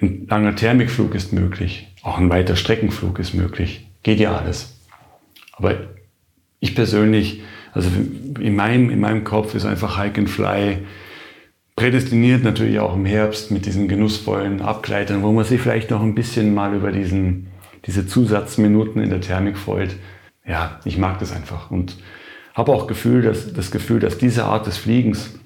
Ein 0.00 0.26
langer 0.28 0.56
Thermikflug 0.56 1.14
ist 1.14 1.32
möglich, 1.32 1.88
auch 2.02 2.18
ein 2.18 2.30
weiter 2.30 2.56
Streckenflug 2.56 3.18
ist 3.18 3.34
möglich. 3.34 3.86
Geht 4.02 4.20
ja 4.20 4.36
alles. 4.36 4.80
Aber 5.52 5.74
ich 6.58 6.74
persönlich, 6.74 7.42
also 7.72 7.90
in 8.38 8.56
meinem, 8.56 8.90
in 8.90 9.00
meinem 9.00 9.24
Kopf 9.24 9.54
ist 9.54 9.66
einfach 9.66 9.98
Hike 9.98 10.18
and 10.18 10.30
Fly 10.30 10.78
prädestiniert 11.76 12.44
natürlich 12.44 12.78
auch 12.78 12.94
im 12.94 13.06
Herbst 13.06 13.50
mit 13.50 13.64
diesen 13.64 13.88
genussvollen 13.88 14.60
Abgleitern, 14.60 15.22
wo 15.22 15.32
man 15.32 15.46
sich 15.46 15.62
vielleicht 15.62 15.90
noch 15.90 16.02
ein 16.02 16.14
bisschen 16.14 16.52
mal 16.52 16.74
über 16.74 16.92
diesen, 16.92 17.46
diese 17.86 18.06
Zusatzminuten 18.06 19.02
in 19.02 19.08
der 19.08 19.22
Thermik 19.22 19.56
freut. 19.56 19.96
Ja, 20.46 20.78
ich 20.84 20.98
mag 20.98 21.18
das 21.20 21.32
einfach 21.32 21.70
und 21.70 21.96
habe 22.54 22.72
auch 22.72 22.86
Gefühl, 22.86 23.22
dass, 23.22 23.54
das 23.54 23.70
Gefühl, 23.70 23.98
dass 23.98 24.18
diese 24.18 24.44
Art 24.44 24.66
des 24.66 24.76
Fliegens 24.76 25.39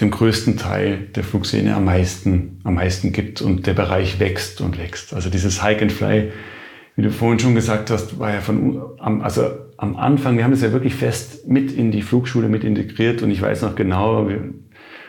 dem 0.00 0.10
größten 0.10 0.56
Teil 0.56 1.08
der 1.14 1.24
Flugszene 1.24 1.74
am 1.74 1.86
meisten, 1.86 2.60
am 2.64 2.74
meisten 2.74 3.12
gibt 3.12 3.40
und 3.40 3.66
der 3.66 3.74
Bereich 3.74 4.20
wächst 4.20 4.60
und 4.60 4.78
wächst. 4.78 5.14
Also 5.14 5.30
dieses 5.30 5.62
Hike 5.62 5.82
and 5.82 5.92
Fly 5.92 6.32
wie 6.96 7.02
du 7.02 7.10
vorhin 7.10 7.38
schon 7.38 7.54
gesagt 7.54 7.90
hast, 7.90 8.18
war 8.18 8.32
ja 8.32 8.40
von, 8.40 8.82
also 8.98 9.50
am 9.76 9.96
Anfang, 9.96 10.38
wir 10.38 10.44
haben 10.44 10.54
es 10.54 10.62
ja 10.62 10.72
wirklich 10.72 10.94
fest 10.94 11.46
mit 11.46 11.70
in 11.70 11.90
die 11.90 12.00
Flugschule 12.00 12.48
mit 12.48 12.64
integriert 12.64 13.22
und 13.22 13.30
ich 13.30 13.42
weiß 13.42 13.62
noch 13.62 13.76
genau, 13.76 14.30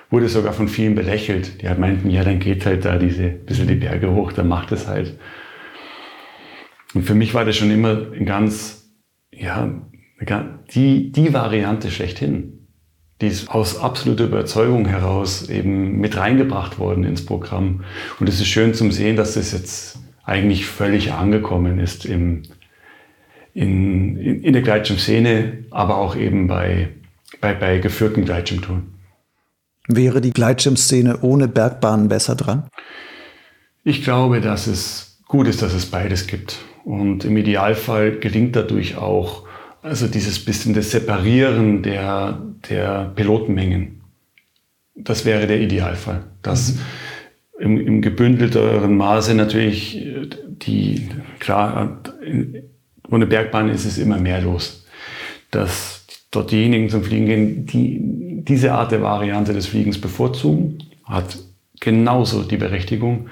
wurde 0.09 0.27
sogar 0.27 0.51
von 0.51 0.67
vielen 0.67 0.95
belächelt. 0.95 1.61
Die 1.61 1.69
halt 1.69 1.79
meinten, 1.79 2.09
ja, 2.09 2.25
dann 2.25 2.39
geht 2.39 2.65
halt 2.65 2.83
da 2.83 2.97
diese 2.97 3.29
bisschen 3.29 3.67
die 3.67 3.75
Berge 3.75 4.13
hoch, 4.13 4.33
dann 4.33 4.49
macht 4.49 4.73
es 4.73 4.87
halt. 4.87 5.17
Und 6.93 7.03
für 7.03 7.15
mich 7.15 7.33
war 7.33 7.45
das 7.45 7.55
schon 7.55 7.71
immer 7.71 8.11
ein 8.11 8.25
ganz, 8.25 8.91
ja, 9.31 9.81
die, 10.73 11.11
die 11.13 11.33
Variante 11.33 11.89
schlechthin. 11.89 12.56
Die 13.21 13.27
ist 13.27 13.49
aus 13.49 13.79
absoluter 13.79 14.25
Überzeugung 14.25 14.85
heraus 14.85 15.49
eben 15.49 15.99
mit 15.99 16.17
reingebracht 16.17 16.77
worden 16.77 17.03
ins 17.03 17.25
Programm. 17.25 17.83
Und 18.19 18.29
es 18.29 18.39
ist 18.39 18.47
schön 18.47 18.73
zum 18.75 18.91
sehen, 18.91 19.15
dass 19.15 19.33
das 19.33 19.51
jetzt 19.51 19.99
eigentlich 20.23 20.67
völlig 20.67 21.13
angekommen 21.13 21.79
ist 21.79 22.05
im, 22.05 22.43
in, 23.53 24.17
in, 24.17 24.43
in 24.43 24.53
der 24.53 24.61
Gleitschirmszene, 24.61 25.65
aber 25.71 25.97
auch 25.97 26.15
eben 26.15 26.47
bei, 26.47 26.89
bei, 27.41 27.55
bei 27.55 27.79
geführten 27.79 28.23
Gleitschirmtouren. 28.23 28.93
Wäre 29.87 30.21
die 30.21 30.31
Gleitschirmszene 30.31 31.21
ohne 31.21 31.47
Bergbahnen 31.47 32.09
besser 32.09 32.35
dran? 32.35 32.67
Ich 33.83 34.03
glaube, 34.03 34.41
dass 34.41 34.67
es 34.67 35.17
gut 35.27 35.47
ist, 35.47 35.61
dass 35.61 35.73
es 35.73 35.85
beides 35.85 36.27
gibt. 36.27 36.59
Und 36.83 37.25
im 37.25 37.37
Idealfall 37.37 38.19
gelingt 38.19 38.55
dadurch 38.55 38.97
auch 38.97 39.46
also 39.87 40.07
dieses 40.07 40.43
bisschen 40.43 40.73
das 40.73 40.91
Separieren 40.91 41.81
der, 41.81 42.41
der 42.69 43.11
Pilotenmengen. 43.15 44.01
Das 44.95 45.25
wäre 45.25 45.47
der 45.47 45.61
Idealfall. 45.61 46.23
Dass 46.41 46.75
mhm. 46.75 46.79
im, 47.59 47.87
im 47.87 48.01
gebündelteren 48.01 48.97
Maße 48.97 49.33
natürlich 49.33 50.05
die, 50.65 51.09
klar, 51.39 52.01
ohne 53.09 53.25
Bergbahn 53.25 53.69
ist 53.69 53.85
es 53.85 53.97
immer 53.97 54.17
mehr 54.17 54.41
los. 54.41 54.85
Dass 55.51 56.05
dort 56.31 56.51
diejenigen 56.51 56.89
zum 56.89 57.03
Fliegen 57.03 57.25
gehen, 57.25 57.65
die 57.65 58.43
diese 58.43 58.73
Art 58.73 58.91
der 58.91 59.01
Variante 59.01 59.53
des 59.53 59.67
Fliegens 59.67 59.99
bevorzugen, 59.99 60.79
hat 61.05 61.37
genauso 61.79 62.43
die 62.43 62.57
Berechtigung. 62.57 63.29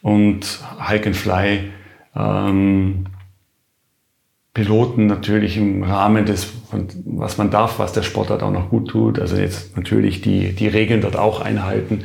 Und 0.00 0.60
Hike 0.78 1.08
and 1.08 1.16
Fly, 1.16 1.70
ähm, 2.14 3.06
Piloten 4.58 5.06
natürlich 5.06 5.56
im 5.56 5.84
Rahmen 5.84 6.26
des, 6.26 6.48
was 7.04 7.38
man 7.38 7.48
darf, 7.52 7.78
was 7.78 7.92
der 7.92 8.02
Sportart 8.02 8.42
auch 8.42 8.50
noch 8.50 8.70
gut 8.70 8.88
tut, 8.88 9.20
also 9.20 9.36
jetzt 9.36 9.76
natürlich 9.76 10.20
die, 10.20 10.52
die 10.52 10.66
Regeln 10.66 11.00
dort 11.00 11.14
auch 11.14 11.40
einhalten, 11.40 12.00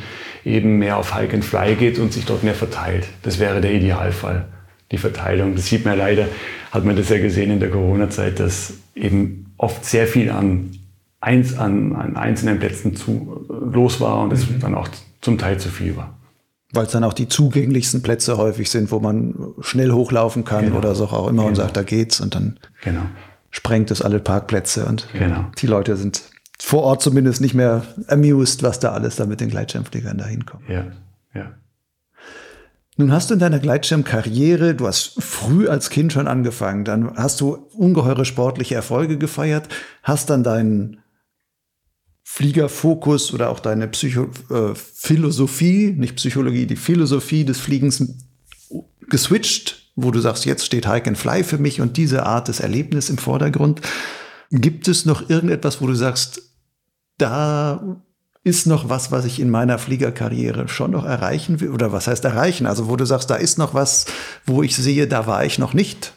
eben 0.45 0.77
mehr 0.77 0.97
auf 0.97 1.15
Hike 1.15 1.33
and 1.33 1.43
Fly 1.43 1.73
geht 1.73 1.97
und 1.97 2.13
sich 2.13 2.25
dort 2.25 2.43
mehr 2.43 2.53
verteilt. 2.53 3.07
Das 3.23 3.39
wäre 3.39 3.59
der 3.59 3.73
Idealfall, 3.73 4.45
die 4.91 4.99
Verteilung. 4.99 5.55
Das 5.55 5.65
sieht 5.65 5.83
man 5.83 5.97
leider, 5.97 6.27
hat 6.69 6.85
man 6.85 6.95
das 6.95 7.09
ja 7.09 7.17
gesehen 7.17 7.49
in 7.49 7.59
der 7.59 7.71
Corona-Zeit, 7.71 8.39
dass 8.39 8.75
eben 8.93 9.51
oft 9.57 9.83
sehr 9.83 10.05
viel 10.05 10.29
an, 10.29 10.77
eins, 11.21 11.57
an, 11.57 11.95
an 11.95 12.15
einzelnen 12.17 12.59
Plätzen 12.59 12.95
zu, 12.95 13.47
los 13.49 13.99
war 13.99 14.21
und 14.21 14.31
es 14.31 14.47
mhm. 14.47 14.59
dann 14.59 14.75
auch 14.75 14.89
zum 15.21 15.39
Teil 15.39 15.57
zu 15.57 15.69
viel 15.69 15.97
war. 15.97 16.19
Weil 16.73 16.87
es 16.87 16.91
dann 16.91 17.03
auch 17.03 17.13
die 17.13 17.27
zugänglichsten 17.27 18.01
Plätze 18.01 18.37
häufig 18.37 18.69
sind, 18.69 18.91
wo 18.91 18.99
man 18.99 19.53
schnell 19.61 19.91
hochlaufen 19.91 20.43
kann 20.43 20.65
genau. 20.65 20.77
oder 20.77 20.95
so 20.95 21.05
auch 21.05 21.27
immer 21.27 21.43
genau. 21.43 21.47
und 21.47 21.55
sagt, 21.55 21.77
da 21.77 21.83
geht's 21.83 22.19
und 22.19 22.35
dann 22.35 22.59
genau. 22.83 23.03
sprengt 23.51 23.91
es 23.91 24.01
alle 24.01 24.19
Parkplätze 24.19 24.85
und 24.85 25.07
genau. 25.13 25.45
die 25.59 25.67
Leute 25.67 25.95
sind 25.95 26.23
vor 26.59 26.83
Ort 26.83 27.01
zumindest 27.01 27.41
nicht 27.41 27.53
mehr 27.53 27.83
amused, 28.07 28.63
was 28.63 28.79
da 28.79 28.93
alles 28.93 29.17
da 29.17 29.25
mit 29.25 29.41
den 29.41 29.49
Gleitschirmfliegern 29.49 30.17
da 30.17 30.25
hinkommt. 30.25 30.67
Ja, 30.67 30.85
ja. 31.33 31.51
Nun 32.95 33.11
hast 33.11 33.29
du 33.29 33.33
in 33.33 33.39
deiner 33.39 33.59
Gleitschirmkarriere, 33.59 34.75
du 34.75 34.87
hast 34.87 35.21
früh 35.21 35.67
als 35.67 35.89
Kind 35.89 36.13
schon 36.13 36.27
angefangen, 36.27 36.85
dann 36.85 37.15
hast 37.15 37.41
du 37.41 37.67
ungeheure 37.75 38.23
sportliche 38.23 38.75
Erfolge 38.75 39.17
gefeiert, 39.17 39.67
hast 40.03 40.29
dann 40.29 40.43
deinen 40.43 41.02
Fliegerfokus 42.33 43.31
oder 43.31 43.51
auch 43.51 43.59
deine 43.59 43.87
Psycho 43.87 44.23
äh, 44.49 44.73
Philosophie, 44.73 45.93
nicht 45.95 46.15
Psychologie, 46.15 46.65
die 46.65 46.75
Philosophie 46.75 47.45
des 47.45 47.59
Fliegens 47.59 48.03
geswitcht, 49.07 49.91
wo 49.95 50.09
du 50.09 50.19
sagst, 50.19 50.45
jetzt 50.45 50.65
steht 50.65 50.87
Hike 50.87 51.09
and 51.09 51.17
Fly 51.19 51.43
für 51.43 51.59
mich 51.59 51.79
und 51.79 51.95
diese 51.95 52.25
Art 52.25 52.47
des 52.47 52.59
Erlebnisses 52.59 53.11
im 53.11 53.19
Vordergrund. 53.19 53.81
Gibt 54.49 54.87
es 54.87 55.05
noch 55.05 55.29
irgendetwas, 55.29 55.79
wo 55.79 55.85
du 55.85 55.93
sagst, 55.93 56.41
da 57.19 58.01
ist 58.43 58.65
noch 58.65 58.89
was, 58.89 59.11
was 59.11 59.25
ich 59.25 59.39
in 59.39 59.51
meiner 59.51 59.77
Fliegerkarriere 59.77 60.67
schon 60.69 60.89
noch 60.89 61.05
erreichen 61.05 61.61
will? 61.61 61.69
Oder 61.69 61.91
was 61.91 62.07
heißt 62.07 62.25
erreichen? 62.25 62.65
Also 62.65 62.89
wo 62.89 62.95
du 62.95 63.05
sagst, 63.05 63.29
da 63.29 63.35
ist 63.35 63.59
noch 63.59 63.75
was, 63.75 64.07
wo 64.43 64.63
ich 64.63 64.75
sehe, 64.75 65.05
da 65.05 65.27
war 65.27 65.45
ich 65.45 65.59
noch 65.59 65.75
nicht. 65.75 66.13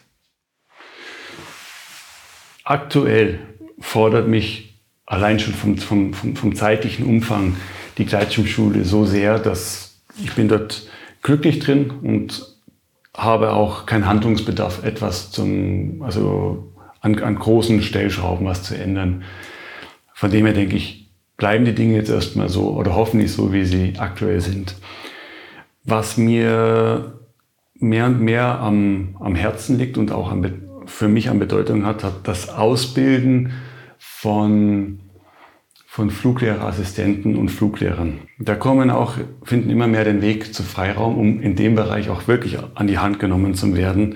Aktuell 2.63 3.37
fordert 3.79 4.27
mich 4.27 4.76
allein 5.07 5.39
schon 5.39 5.55
vom, 5.55 5.77
vom, 5.77 6.13
vom, 6.13 6.35
vom 6.35 6.55
zeitlichen 6.55 7.05
Umfang 7.05 7.55
die 7.97 8.05
Gleitschirmschule 8.05 8.85
so 8.85 9.05
sehr, 9.05 9.39
dass 9.39 9.99
ich 10.23 10.33
bin 10.35 10.47
dort 10.47 10.87
glücklich 11.23 11.59
drin 11.59 11.89
und 11.89 12.55
habe 13.15 13.53
auch 13.53 13.87
keinen 13.87 14.05
Handlungsbedarf, 14.05 14.83
etwas 14.83 15.31
zum, 15.31 16.03
also 16.03 16.71
an, 17.01 17.17
an 17.23 17.35
großen 17.35 17.81
Stellschrauben 17.81 18.45
was 18.45 18.61
zu 18.61 18.77
ändern. 18.77 19.23
Von 20.13 20.29
dem 20.29 20.45
her 20.45 20.53
denke 20.53 20.75
ich, 20.75 21.09
bleiben 21.37 21.65
die 21.65 21.73
Dinge 21.73 21.95
jetzt 21.95 22.09
erstmal 22.09 22.49
so 22.49 22.71
oder 22.71 22.95
hoffentlich 22.95 23.31
so, 23.31 23.53
wie 23.53 23.65
sie 23.65 23.93
aktuell 23.97 24.41
sind. 24.41 24.75
Was 25.83 26.17
mir 26.17 27.19
mehr 27.75 28.07
und 28.07 28.21
mehr 28.21 28.59
am, 28.59 29.15
am 29.19 29.35
Herzen 29.35 29.77
liegt 29.77 29.97
und 29.97 30.11
auch 30.11 30.31
am, 30.31 30.45
für 30.85 31.07
mich 31.07 31.29
an 31.29 31.39
Bedeutung 31.39 31.85
hat, 31.85 32.03
hat 32.03 32.27
das 32.27 32.49
Ausbilden 32.49 33.53
von, 34.19 34.99
von 35.85 36.09
Fluglehrerassistenten 36.09 37.35
und 37.35 37.49
Fluglehrern. 37.49 38.21
Da 38.39 38.55
kommen 38.55 38.89
auch, 38.89 39.13
finden 39.43 39.69
immer 39.69 39.85
mehr 39.85 40.05
den 40.05 40.23
Weg 40.23 40.55
zu 40.55 40.63
Freiraum, 40.63 41.17
um 41.19 41.39
in 41.39 41.55
dem 41.55 41.75
Bereich 41.75 42.09
auch 42.09 42.27
wirklich 42.27 42.57
an 42.73 42.87
die 42.87 42.97
Hand 42.97 43.19
genommen 43.19 43.53
zu 43.53 43.75
werden. 43.77 44.15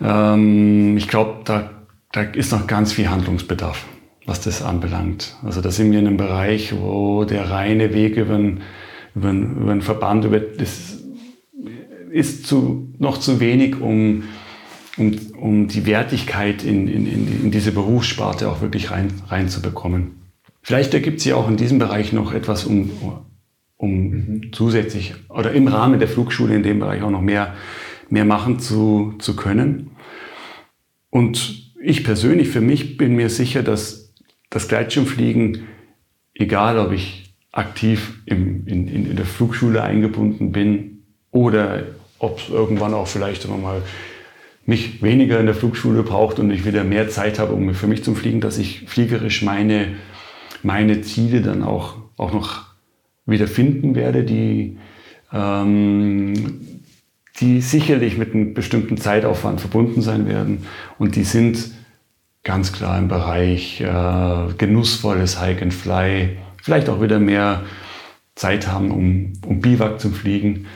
Ähm, 0.00 0.96
ich 0.96 1.06
glaube, 1.06 1.40
da, 1.44 1.70
da 2.12 2.22
ist 2.22 2.50
noch 2.50 2.66
ganz 2.66 2.94
viel 2.94 3.10
Handlungsbedarf, 3.10 3.84
was 4.24 4.40
das 4.40 4.62
anbelangt. 4.62 5.36
Also 5.44 5.60
da 5.60 5.70
sind 5.70 5.92
wir 5.92 5.98
in 5.98 6.06
einem 6.06 6.16
Bereich, 6.16 6.74
wo 6.74 7.24
der 7.24 7.50
reine 7.50 7.92
Weg 7.92 8.16
über 8.16 8.36
einen, 8.36 9.82
Verband, 9.82 10.24
über 10.24 10.40
das 10.40 10.96
ist 12.10 12.46
zu, 12.46 12.94
noch 12.98 13.18
zu 13.18 13.38
wenig, 13.38 13.82
um 13.82 14.22
um, 14.98 15.16
um 15.38 15.68
die 15.68 15.86
Wertigkeit 15.86 16.64
in, 16.64 16.88
in, 16.88 17.06
in 17.44 17.50
diese 17.50 17.72
Berufssparte 17.72 18.48
auch 18.50 18.60
wirklich 18.60 18.90
rein, 18.90 19.12
reinzubekommen. 19.28 20.22
Vielleicht 20.62 20.92
ergibt 20.92 21.20
sich 21.20 21.32
auch 21.32 21.48
in 21.48 21.56
diesem 21.56 21.78
Bereich 21.78 22.12
noch 22.12 22.32
etwas, 22.32 22.64
um, 22.64 22.90
um 23.76 23.90
mhm. 23.90 24.52
zusätzlich 24.52 25.14
oder 25.28 25.52
im 25.52 25.68
Rahmen 25.68 25.98
der 25.98 26.08
Flugschule 26.08 26.54
in 26.54 26.62
dem 26.62 26.80
Bereich 26.80 27.02
auch 27.02 27.10
noch 27.10 27.22
mehr, 27.22 27.54
mehr 28.10 28.24
machen 28.24 28.58
zu, 28.58 29.14
zu 29.18 29.36
können. 29.36 29.92
Und 31.10 31.72
ich 31.82 32.04
persönlich, 32.04 32.48
für 32.48 32.60
mich 32.60 32.96
bin 32.96 33.16
mir 33.16 33.30
sicher, 33.30 33.62
dass 33.62 34.12
das 34.50 34.68
Gleitschirmfliegen, 34.68 35.68
egal 36.34 36.78
ob 36.78 36.92
ich 36.92 37.34
aktiv 37.52 38.20
im, 38.26 38.66
in, 38.66 38.88
in, 38.88 39.10
in 39.10 39.16
der 39.16 39.24
Flugschule 39.24 39.82
eingebunden 39.82 40.52
bin 40.52 41.04
oder 41.30 41.84
ob 42.18 42.38
es 42.38 42.48
irgendwann 42.48 42.94
auch 42.94 43.06
vielleicht 43.06 43.42
sagen 43.42 43.54
wir 43.54 43.62
mal 43.62 43.82
mich 44.68 45.02
weniger 45.02 45.40
in 45.40 45.46
der 45.46 45.54
Flugschule 45.54 46.02
braucht 46.02 46.38
und 46.38 46.50
ich 46.50 46.66
wieder 46.66 46.84
mehr 46.84 47.08
Zeit 47.08 47.38
habe 47.38 47.54
um 47.54 47.72
für 47.74 47.86
mich 47.86 48.04
zum 48.04 48.14
Fliegen, 48.14 48.42
dass 48.42 48.58
ich 48.58 48.84
fliegerisch 48.86 49.40
meine, 49.40 49.94
meine 50.62 51.00
Ziele 51.00 51.40
dann 51.40 51.62
auch, 51.62 51.96
auch 52.18 52.34
noch 52.34 52.66
wieder 53.24 53.46
finden 53.46 53.94
werde, 53.94 54.24
die, 54.24 54.76
ähm, 55.32 56.34
die 57.40 57.62
sicherlich 57.62 58.18
mit 58.18 58.34
einem 58.34 58.52
bestimmten 58.52 58.98
Zeitaufwand 58.98 59.62
verbunden 59.62 60.02
sein 60.02 60.28
werden. 60.28 60.66
Und 60.98 61.16
die 61.16 61.24
sind 61.24 61.70
ganz 62.44 62.70
klar 62.70 62.98
im 62.98 63.08
Bereich 63.08 63.80
äh, 63.80 64.52
genussvolles 64.58 65.40
Hike 65.40 65.62
and 65.62 65.72
Fly, 65.72 66.36
vielleicht 66.62 66.90
auch 66.90 67.00
wieder 67.00 67.18
mehr 67.18 67.62
Zeit 68.34 68.68
haben, 68.68 68.90
um, 68.90 69.32
um 69.46 69.62
Biwak 69.62 69.98
zu 69.98 70.10
fliegen 70.10 70.66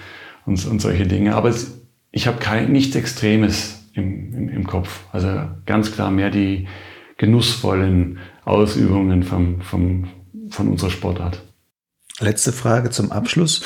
und, 0.47 0.65
und 0.65 0.81
solche 0.81 1.07
Dinge. 1.07 1.35
Aber 1.35 1.51
es, 1.51 1.79
ich 2.11 2.27
habe 2.27 2.71
nichts 2.71 2.97
Extremes 2.97 3.82
im, 3.95 4.35
im, 4.35 4.49
im 4.49 4.67
Kopf. 4.67 5.01
Also 5.13 5.29
ganz 5.67 5.93
klar 5.93 6.11
mehr 6.11 6.31
die 6.31 6.69
genussvollen 7.17 8.19
Ausübungen 8.45 9.23
vom, 9.23 9.61
vom, 9.61 10.09
von 10.51 10.69
unserer 10.69 10.91
Sportart. 10.91 11.43
Letzte 12.19 12.53
Frage 12.53 12.91
zum 12.91 13.13
Abschluss. 13.13 13.63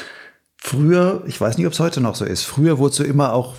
Früher, 0.56 1.22
ich 1.26 1.40
weiß 1.40 1.58
nicht, 1.58 1.66
ob 1.66 1.72
es 1.72 1.80
heute 1.80 2.00
noch 2.00 2.14
so 2.14 2.24
ist, 2.24 2.44
früher 2.44 2.78
wurdest 2.78 3.00
du 3.00 3.04
immer 3.04 3.32
auch 3.32 3.54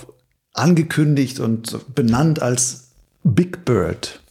angekündigt 0.54 1.40
und 1.40 1.96
benannt 1.96 2.42
als 2.42 2.92
Big 3.24 3.66
Bird. 3.66 4.22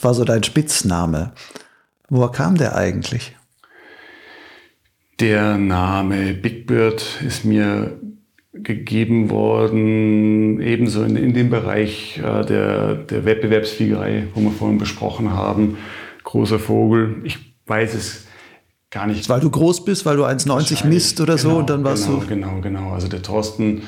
War 0.00 0.14
so 0.14 0.24
dein 0.24 0.42
Spitzname. 0.42 1.32
Woher 2.08 2.30
kam 2.30 2.56
der 2.56 2.76
eigentlich? 2.76 3.36
Der 5.20 5.56
Name 5.56 6.34
Big 6.34 6.66
Bird 6.66 7.22
ist 7.24 7.44
mir 7.44 7.98
gegeben 8.62 9.30
worden, 9.30 10.60
ebenso 10.60 11.02
in, 11.02 11.16
in 11.16 11.34
dem 11.34 11.50
Bereich 11.50 12.18
äh, 12.18 12.44
der, 12.44 12.94
der 12.94 13.24
Wettbewerbsfliegerei, 13.24 14.28
wo 14.34 14.40
wir 14.40 14.50
vorhin 14.50 14.78
besprochen 14.78 15.32
haben. 15.32 15.78
Großer 16.24 16.58
Vogel. 16.58 17.16
Ich 17.24 17.38
weiß 17.66 17.94
es 17.94 18.26
gar 18.90 19.06
nicht. 19.06 19.28
Weil 19.28 19.40
du 19.40 19.50
groß 19.50 19.84
bist, 19.84 20.06
weil 20.06 20.16
du 20.16 20.24
1,90 20.24 20.86
misst 20.86 21.20
oder 21.20 21.38
so 21.38 21.48
genau, 21.48 21.60
und 21.60 21.70
dann 21.70 21.84
warst 21.84 22.06
genau, 22.06 22.20
du. 22.20 22.26
Genau, 22.26 22.60
genau. 22.60 22.92
Also 22.92 23.08
der 23.08 23.22
Thorsten, 23.22 23.82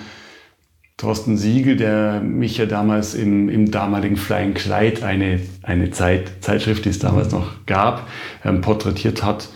Thorsten 0.97 1.37
Siegel, 1.37 1.77
der 1.77 2.21
mich 2.21 2.57
ja 2.57 2.67
damals 2.67 3.15
im, 3.15 3.49
im 3.49 3.71
damaligen 3.71 4.17
Flying 4.17 4.55
Kleid, 4.55 5.03
eine, 5.03 5.41
eine 5.63 5.91
Zeit, 5.91 6.33
Zeitschrift, 6.41 6.85
die 6.85 6.91
es 6.91 6.99
damals 6.99 7.31
noch 7.31 7.53
gab, 7.67 8.09
ähm, 8.45 8.61
porträtiert 8.61 9.23
hat, 9.23 9.49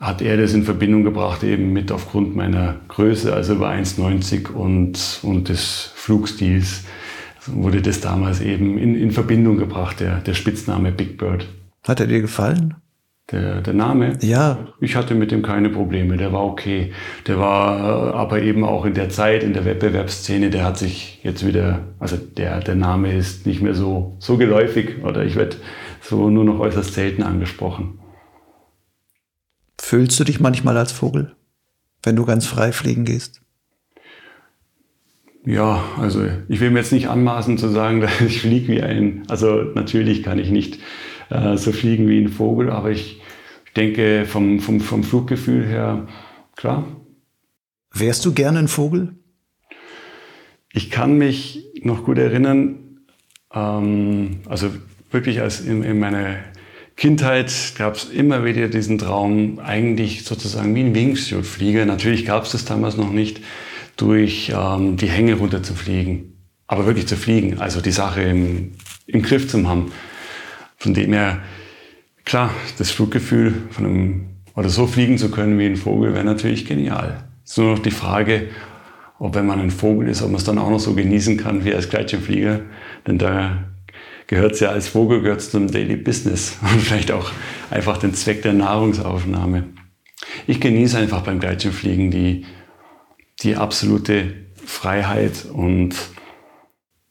hat 0.00 0.22
er 0.22 0.36
das 0.36 0.54
in 0.54 0.62
Verbindung 0.62 1.02
gebracht, 1.02 1.42
eben 1.42 1.72
mit 1.72 1.90
aufgrund 1.90 2.36
meiner 2.36 2.76
Größe, 2.88 3.32
also 3.32 3.54
über 3.54 3.68
1,90 3.68 4.50
und, 4.50 5.20
und 5.22 5.48
des 5.48 5.92
Flugstils, 5.94 6.84
wurde 7.46 7.82
das 7.82 8.00
damals 8.00 8.40
eben 8.40 8.78
in, 8.78 8.94
in 8.94 9.10
Verbindung 9.10 9.56
gebracht, 9.56 10.00
der, 10.00 10.18
der 10.18 10.34
Spitzname 10.34 10.92
Big 10.92 11.18
Bird. 11.18 11.48
Hat 11.86 12.00
er 12.00 12.06
dir 12.06 12.20
gefallen? 12.20 12.74
Der, 13.30 13.60
der 13.60 13.74
Name? 13.74 14.16
Ja. 14.22 14.68
Ich 14.80 14.96
hatte 14.96 15.14
mit 15.14 15.30
dem 15.30 15.42
keine 15.42 15.68
Probleme, 15.68 16.16
der 16.16 16.32
war 16.32 16.44
okay. 16.44 16.92
Der 17.26 17.38
war 17.38 18.14
aber 18.14 18.40
eben 18.40 18.64
auch 18.64 18.86
in 18.86 18.94
der 18.94 19.10
Zeit, 19.10 19.42
in 19.42 19.52
der 19.52 19.64
Wettbewerbsszene, 19.64 20.48
der 20.48 20.64
hat 20.64 20.78
sich 20.78 21.20
jetzt 21.24 21.46
wieder, 21.46 21.80
also 21.98 22.16
der, 22.16 22.60
der 22.60 22.74
Name 22.74 23.14
ist 23.14 23.46
nicht 23.46 23.60
mehr 23.60 23.74
so, 23.74 24.16
so 24.18 24.38
geläufig 24.38 25.02
oder 25.04 25.24
ich 25.24 25.36
werde 25.36 25.56
so 26.00 26.30
nur 26.30 26.44
noch 26.44 26.58
äußerst 26.58 26.94
selten 26.94 27.22
angesprochen. 27.22 27.98
Fühlst 29.88 30.20
du 30.20 30.24
dich 30.24 30.38
manchmal 30.38 30.76
als 30.76 30.92
Vogel, 30.92 31.34
wenn 32.02 32.14
du 32.14 32.26
ganz 32.26 32.44
frei 32.44 32.72
fliegen 32.72 33.06
gehst? 33.06 33.40
Ja, 35.46 35.82
also 35.96 36.26
ich 36.46 36.60
will 36.60 36.70
mir 36.70 36.80
jetzt 36.80 36.92
nicht 36.92 37.08
anmaßen 37.08 37.56
zu 37.56 37.70
sagen, 37.70 38.00
dass 38.02 38.20
ich 38.20 38.42
fliege 38.42 38.68
wie 38.68 38.82
ein, 38.82 39.22
also 39.28 39.62
natürlich 39.62 40.22
kann 40.22 40.38
ich 40.38 40.50
nicht 40.50 40.78
äh, 41.30 41.56
so 41.56 41.72
fliegen 41.72 42.06
wie 42.06 42.20
ein 42.20 42.28
Vogel, 42.28 42.68
aber 42.68 42.90
ich 42.90 43.22
denke 43.76 44.26
vom, 44.26 44.60
vom, 44.60 44.80
vom 44.80 45.02
Fluggefühl 45.02 45.64
her, 45.64 46.06
klar. 46.54 46.86
Wärst 47.94 48.26
du 48.26 48.34
gerne 48.34 48.58
ein 48.58 48.68
Vogel? 48.68 49.14
Ich 50.70 50.90
kann 50.90 51.16
mich 51.16 51.64
noch 51.80 52.04
gut 52.04 52.18
erinnern, 52.18 53.00
ähm, 53.54 54.40
also 54.50 54.68
wirklich 55.10 55.40
als 55.40 55.62
in, 55.62 55.82
in 55.82 55.98
meiner 55.98 56.36
Kindheit 56.98 57.74
gab 57.78 57.94
es 57.94 58.06
immer 58.06 58.44
wieder 58.44 58.66
diesen 58.66 58.98
Traum, 58.98 59.60
eigentlich 59.60 60.24
sozusagen 60.24 60.74
wie 60.74 60.80
ein 60.80 60.96
Wingsuit-Flieger. 60.96 61.86
Natürlich 61.86 62.26
gab 62.26 62.42
es 62.42 62.50
das 62.50 62.64
damals 62.64 62.96
noch 62.96 63.12
nicht, 63.12 63.40
durch 63.96 64.52
ähm, 64.52 64.96
die 64.96 65.06
Hänge 65.06 65.34
runter 65.34 65.62
zu 65.62 65.74
fliegen. 65.74 66.32
Aber 66.66 66.86
wirklich 66.86 67.06
zu 67.06 67.16
fliegen, 67.16 67.60
also 67.60 67.80
die 67.80 67.92
Sache 67.92 68.22
im, 68.22 68.72
im 69.06 69.22
Griff 69.22 69.46
zu 69.46 69.68
haben. 69.68 69.92
Von 70.76 70.92
dem 70.92 71.12
her, 71.12 71.38
klar, 72.24 72.50
das 72.78 72.90
Fluggefühl 72.90 73.54
von 73.70 73.86
einem, 73.86 74.26
oder 74.56 74.68
so 74.68 74.88
fliegen 74.88 75.18
zu 75.18 75.30
können 75.30 75.56
wie 75.56 75.66
ein 75.66 75.76
Vogel, 75.76 76.14
wäre 76.14 76.24
natürlich 76.24 76.66
genial. 76.66 77.22
Es 77.44 77.52
ist 77.52 77.58
nur 77.58 77.76
noch 77.76 77.78
die 77.78 77.92
Frage, 77.92 78.48
ob 79.20 79.36
wenn 79.36 79.46
man 79.46 79.60
ein 79.60 79.70
Vogel 79.70 80.08
ist, 80.08 80.20
ob 80.20 80.30
man 80.30 80.38
es 80.38 80.44
dann 80.44 80.58
auch 80.58 80.70
noch 80.70 80.80
so 80.80 80.94
genießen 80.94 81.36
kann 81.36 81.64
wie 81.64 81.74
als 81.74 81.88
Gleitschirmflieger. 81.90 82.62
Denn 83.06 83.18
da 83.18 83.68
gehört 84.28 84.52
es 84.52 84.60
ja 84.60 84.68
als 84.68 84.86
Vogel 84.86 85.22
gehört 85.22 85.42
zum 85.42 85.68
Daily 85.68 85.96
Business 85.96 86.56
und 86.62 86.80
vielleicht 86.80 87.10
auch 87.10 87.32
einfach 87.70 87.98
den 87.98 88.14
Zweck 88.14 88.42
der 88.42 88.52
Nahrungsaufnahme. 88.52 89.64
Ich 90.46 90.60
genieße 90.60 90.96
einfach 90.96 91.22
beim 91.22 91.40
Gleitschirmfliegen 91.40 92.12
die, 92.12 92.46
die 93.42 93.56
absolute 93.56 94.34
Freiheit 94.64 95.46
und 95.52 95.96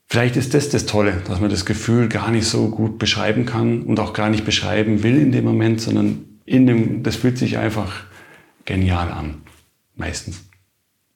Vielleicht 0.09 0.37
ist 0.37 0.53
das 0.53 0.69
das 0.69 0.85
Tolle, 0.85 1.21
dass 1.27 1.41
man 1.41 1.49
das 1.49 1.65
Gefühl 1.65 2.07
gar 2.07 2.31
nicht 2.31 2.47
so 2.47 2.69
gut 2.69 2.97
beschreiben 2.97 3.45
kann 3.45 3.81
und 3.83 3.99
auch 3.99 4.13
gar 4.13 4.29
nicht 4.29 4.45
beschreiben 4.45 5.03
will 5.03 5.17
in 5.17 5.33
dem 5.33 5.43
Moment, 5.43 5.81
sondern 5.81 6.39
in 6.45 6.65
dem, 6.65 7.03
das 7.03 7.17
fühlt 7.17 7.37
sich 7.37 7.57
einfach 7.57 8.05
genial 8.63 9.11
an. 9.11 9.41
Meistens. 9.95 10.45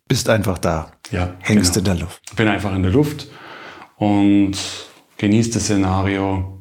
Bist 0.10 0.28
einfach 0.28 0.58
da. 0.58 0.92
Ja. 1.10 1.36
Hängst 1.40 1.76
genau. 1.76 1.80
in 1.80 1.86
der 1.86 2.04
Luft. 2.04 2.36
Bin 2.36 2.50
einfach 2.50 2.76
in 2.76 2.84
der 2.84 2.92
Luft 2.92 3.28
und 3.96 4.58
genieße 5.22 5.52
das 5.52 5.64
Szenario 5.64 6.60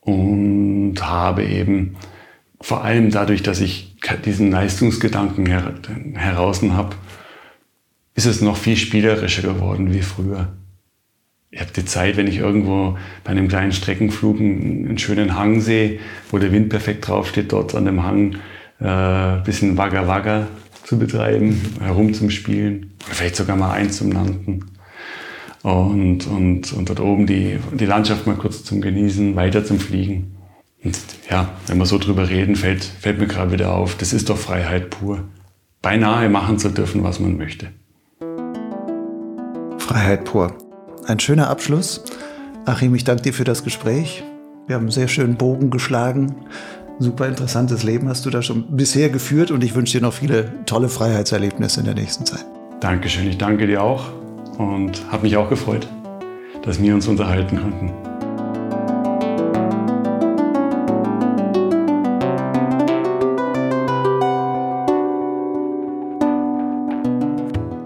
und 0.00 0.96
habe 1.00 1.44
eben 1.44 1.96
vor 2.60 2.84
allem 2.84 3.10
dadurch, 3.10 3.42
dass 3.42 3.60
ich 3.60 3.96
diesen 4.24 4.50
Leistungsgedanken 4.50 5.46
her 5.46 5.74
heraus 6.14 6.62
habe, 6.62 6.96
ist 8.14 8.26
es 8.26 8.42
noch 8.42 8.56
viel 8.56 8.76
spielerischer 8.76 9.42
geworden 9.42 9.92
wie 9.92 10.02
früher 10.02 10.52
ich 11.54 11.60
habe 11.60 11.70
die 11.70 11.84
Zeit, 11.84 12.16
wenn 12.16 12.26
ich 12.26 12.38
irgendwo 12.38 12.98
bei 13.22 13.30
einem 13.30 13.46
kleinen 13.46 13.70
Streckenflug 13.70 14.40
einen, 14.40 14.98
schönen 14.98 15.36
Hang 15.36 15.60
sehe, 15.60 16.00
wo 16.30 16.38
der 16.38 16.50
Wind 16.50 16.68
perfekt 16.68 17.06
draufsteht, 17.06 17.52
dort 17.52 17.76
an 17.76 17.84
dem 17.84 18.02
Hang 18.02 18.34
äh, 18.80 19.40
bisschen 19.44 19.76
Wagga 19.78 20.08
Wagga 20.08 20.48
zu 20.82 20.98
betreiben, 20.98 21.60
herum 21.80 22.12
zum 22.12 22.30
Spielen 22.30 22.94
oder 23.06 23.14
vielleicht 23.14 23.36
sogar 23.36 23.54
mal 23.56 23.70
eins 23.70 23.98
zum 23.98 24.10
Landen. 24.10 24.64
Und, 25.64 26.26
und, 26.26 26.74
und 26.74 26.90
dort 26.90 27.00
oben 27.00 27.26
die, 27.26 27.58
die 27.72 27.86
Landschaft 27.86 28.26
mal 28.26 28.36
kurz 28.36 28.64
zum 28.64 28.82
Genießen, 28.82 29.34
weiter 29.34 29.64
zum 29.64 29.80
Fliegen. 29.80 30.36
Und 30.84 30.98
ja, 31.30 31.48
wenn 31.66 31.78
wir 31.78 31.86
so 31.86 31.96
drüber 31.96 32.28
reden, 32.28 32.54
fällt, 32.54 32.84
fällt 32.84 33.18
mir 33.18 33.26
gerade 33.26 33.50
wieder 33.50 33.74
auf, 33.74 33.96
das 33.96 34.12
ist 34.12 34.28
doch 34.28 34.36
Freiheit 34.36 34.90
pur. 34.90 35.20
Beinahe 35.80 36.28
machen 36.28 36.58
zu 36.58 36.68
dürfen, 36.68 37.02
was 37.02 37.18
man 37.18 37.38
möchte. 37.38 37.68
Freiheit 39.78 40.26
pur. 40.26 40.54
Ein 41.06 41.18
schöner 41.18 41.48
Abschluss. 41.48 42.04
Achim, 42.66 42.94
ich 42.94 43.04
danke 43.04 43.22
dir 43.22 43.32
für 43.32 43.44
das 43.44 43.64
Gespräch. 43.64 44.22
Wir 44.66 44.76
haben 44.76 44.82
einen 44.82 44.90
sehr 44.90 45.08
schönen 45.08 45.36
Bogen 45.36 45.70
geschlagen. 45.70 46.36
Super 46.98 47.26
interessantes 47.26 47.84
Leben 47.84 48.10
hast 48.10 48.26
du 48.26 48.30
da 48.30 48.42
schon 48.42 48.76
bisher 48.76 49.08
geführt 49.08 49.50
und 49.50 49.64
ich 49.64 49.74
wünsche 49.74 49.98
dir 49.98 50.04
noch 50.04 50.12
viele 50.12 50.52
tolle 50.66 50.90
Freiheitserlebnisse 50.90 51.80
in 51.80 51.86
der 51.86 51.94
nächsten 51.94 52.26
Zeit. 52.26 52.44
Dankeschön, 52.80 53.26
ich 53.26 53.38
danke 53.38 53.66
dir 53.66 53.82
auch 53.82 54.23
und 54.58 55.10
habe 55.10 55.24
mich 55.24 55.36
auch 55.36 55.48
gefreut, 55.48 55.88
dass 56.62 56.80
wir 56.80 56.94
uns 56.94 57.08
unterhalten 57.08 57.60
konnten. 57.60 57.92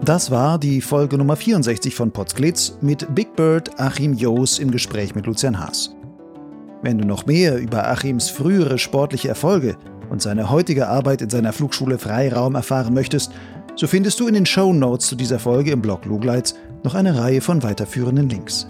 Das 0.08 0.30
war 0.30 0.58
die 0.58 0.80
Folge 0.80 1.18
Nummer 1.18 1.36
64 1.36 1.94
von 1.94 2.10
Potsglitz 2.10 2.78
mit 2.80 3.14
Big 3.14 3.36
Bird 3.36 3.78
Achim 3.78 4.14
Joos 4.14 4.58
im 4.58 4.70
Gespräch 4.70 5.14
mit 5.14 5.26
Lucian 5.26 5.60
Haas. 5.60 5.94
Wenn 6.80 6.96
du 6.96 7.06
noch 7.06 7.26
mehr 7.26 7.58
über 7.58 7.86
Achims 7.86 8.30
frühere 8.30 8.78
sportliche 8.78 9.28
Erfolge 9.28 9.76
und 10.08 10.22
seine 10.22 10.48
heutige 10.48 10.88
Arbeit 10.88 11.20
in 11.20 11.28
seiner 11.28 11.52
Flugschule 11.52 11.98
Freiraum 11.98 12.54
erfahren 12.54 12.94
möchtest, 12.94 13.32
so 13.78 13.86
findest 13.86 14.18
du 14.18 14.26
in 14.26 14.34
den 14.34 14.44
Show 14.44 14.72
Notes 14.72 15.06
zu 15.06 15.14
dieser 15.14 15.38
Folge 15.38 15.70
im 15.70 15.80
Blog 15.80 16.04
Lugleitz 16.04 16.56
noch 16.82 16.96
eine 16.96 17.16
Reihe 17.16 17.40
von 17.40 17.62
weiterführenden 17.62 18.28
Links. 18.28 18.66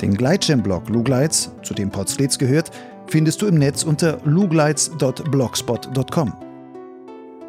Den 0.00 0.16
Gleitschirm-Blog 0.16 0.88
Lugleitz, 0.88 1.50
zu 1.62 1.74
dem 1.74 1.90
Potsglitz 1.90 2.38
gehört, 2.38 2.70
findest 3.06 3.42
du 3.42 3.46
im 3.46 3.56
Netz 3.56 3.84
unter 3.84 4.20
lugleitz.blogspot.com. 4.24 6.32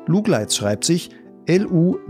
Lugleitz 0.08 0.56
schreibt 0.56 0.84
sich 0.84 1.10
L-U-G-L-I-D-Z. 1.46 2.10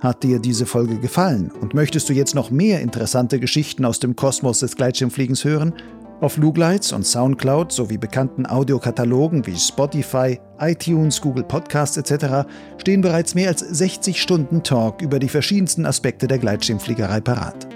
Hat 0.00 0.22
dir 0.22 0.40
diese 0.40 0.66
Folge 0.66 0.98
gefallen 0.98 1.50
und 1.58 1.72
möchtest 1.72 2.10
du 2.10 2.12
jetzt 2.12 2.34
noch 2.34 2.50
mehr 2.50 2.82
interessante 2.82 3.40
Geschichten 3.40 3.86
aus 3.86 3.98
dem 3.98 4.14
Kosmos 4.14 4.60
des 4.60 4.76
Gleitschirmfliegens 4.76 5.42
hören? 5.44 5.72
Auf 6.20 6.36
Lugleitz 6.36 6.92
und 6.92 7.04
Soundcloud 7.04 7.72
sowie 7.72 7.98
bekannten 7.98 8.46
Audiokatalogen 8.46 9.46
wie 9.46 9.56
Spotify, 9.56 10.40
iTunes, 10.60 11.20
Google 11.20 11.42
Podcasts 11.42 11.96
etc. 11.96 12.48
stehen 12.78 13.00
bereits 13.00 13.34
mehr 13.34 13.48
als 13.48 13.60
60 13.60 14.22
Stunden 14.22 14.62
Talk 14.62 15.02
über 15.02 15.18
die 15.18 15.28
verschiedensten 15.28 15.84
Aspekte 15.84 16.28
der 16.28 16.38
Gleitschirmfliegerei 16.38 17.20
parat. 17.20 17.66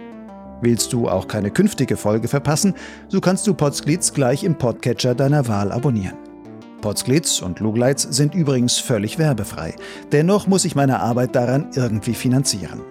Willst 0.63 0.93
du 0.93 1.09
auch 1.09 1.29
keine 1.29 1.51
künftige 1.51 1.97
Folge 1.97 2.29
verpassen, 2.29 2.75
so 3.09 3.21
kannst 3.21 3.47
du 3.47 3.55
Podsglitz 3.55 4.13
gleich 4.13 4.45
im 4.45 4.57
Podcatcher 4.57 5.15
deiner 5.15 5.47
Wahl 5.49 5.73
abonnieren. 5.73 6.17
Potsglitz 6.81 7.43
und 7.43 7.59
Lugleitz 7.59 8.03
sind 8.03 8.35
übrigens 8.35 8.79
völlig 8.79 9.19
werbefrei. 9.19 9.75
Dennoch 10.13 10.47
muss 10.47 10.65
ich 10.65 10.77
meine 10.77 11.01
Arbeit 11.01 11.35
daran 11.35 11.71
irgendwie 11.75 12.15
finanzieren. 12.15 12.83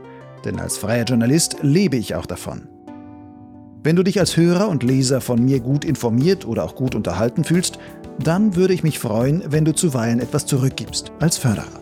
Denn 0.43 0.59
als 0.59 0.77
freier 0.77 1.05
Journalist 1.05 1.57
lebe 1.61 1.95
ich 1.95 2.15
auch 2.15 2.25
davon. 2.25 2.67
Wenn 3.87 3.95
du 3.95 4.03
dich 4.03 4.19
als 4.19 4.35
Hörer 4.35 4.67
und 4.67 4.83
Leser 4.83 5.21
von 5.21 5.45
mir 5.45 5.61
gut 5.61 5.85
informiert 5.85 6.45
oder 6.45 6.65
auch 6.65 6.75
gut 6.75 6.93
unterhalten 6.93 7.45
fühlst, 7.45 7.79
dann 8.21 8.57
würde 8.57 8.73
ich 8.73 8.83
mich 8.83 8.99
freuen, 8.99 9.41
wenn 9.47 9.63
du 9.63 9.73
zuweilen 9.73 10.19
etwas 10.19 10.45
zurückgibst 10.45 11.13
als 11.21 11.37
Förderer. 11.37 11.79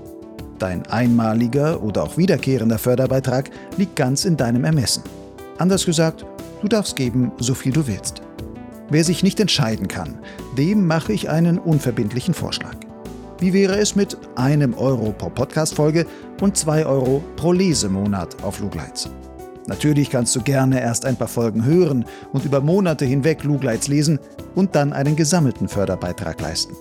Dein 0.59 0.85
einmaliger 0.85 1.81
oder 1.81 2.03
auch 2.03 2.15
wiederkehrender 2.15 2.77
Förderbeitrag 2.77 3.49
liegt 3.77 3.95
ganz 3.95 4.23
in 4.23 4.37
deinem 4.37 4.65
Ermessen. 4.65 5.01
Anders 5.57 5.83
gesagt, 5.83 6.27
du 6.61 6.67
darfst 6.67 6.95
geben, 6.95 7.31
so 7.39 7.55
viel 7.55 7.73
du 7.73 7.87
willst. 7.87 8.21
Wer 8.91 9.03
sich 9.03 9.23
nicht 9.23 9.39
entscheiden 9.39 9.87
kann, 9.87 10.19
dem 10.59 10.85
mache 10.85 11.11
ich 11.11 11.31
einen 11.31 11.57
unverbindlichen 11.57 12.35
Vorschlag. 12.35 12.75
Wie 13.39 13.51
wäre 13.51 13.79
es 13.79 13.95
mit 13.95 14.15
einem 14.35 14.75
Euro 14.75 15.11
pro 15.11 15.31
Podcast-Folge 15.31 16.05
und 16.39 16.55
zwei 16.55 16.85
Euro 16.85 17.23
pro 17.35 17.51
Lesemonat 17.51 18.43
auf 18.43 18.59
Lugleitz? 18.59 19.09
Natürlich 19.67 20.09
kannst 20.09 20.35
du 20.35 20.41
gerne 20.41 20.81
erst 20.81 21.05
ein 21.05 21.15
paar 21.15 21.27
Folgen 21.27 21.65
hören 21.65 22.05
und 22.33 22.45
über 22.45 22.61
Monate 22.61 23.05
hinweg 23.05 23.43
Lugleits 23.43 23.87
lesen 23.87 24.19
und 24.53 24.75
dann 24.75 24.93
einen 24.93 25.15
gesammelten 25.15 25.67
Förderbeitrag 25.67 26.39
leisten. 26.39 26.75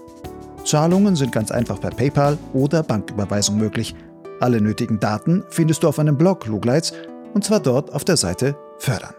Zahlungen 0.64 1.16
sind 1.16 1.32
ganz 1.32 1.50
einfach 1.50 1.80
per 1.80 1.90
PayPal 1.90 2.38
oder 2.52 2.82
Banküberweisung 2.82 3.56
möglich. 3.56 3.94
Alle 4.40 4.60
nötigen 4.60 5.00
Daten 5.00 5.44
findest 5.48 5.82
du 5.82 5.88
auf 5.88 5.98
einem 5.98 6.18
Blog 6.18 6.46
Lugleits 6.46 6.92
und 7.34 7.44
zwar 7.44 7.60
dort 7.60 7.92
auf 7.92 8.04
der 8.04 8.16
Seite 8.16 8.56
Fördern. 8.78 9.14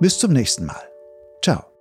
Bis 0.00 0.18
zum 0.18 0.32
nächsten 0.32 0.66
Mal. 0.66 0.82
Ciao. 1.42 1.73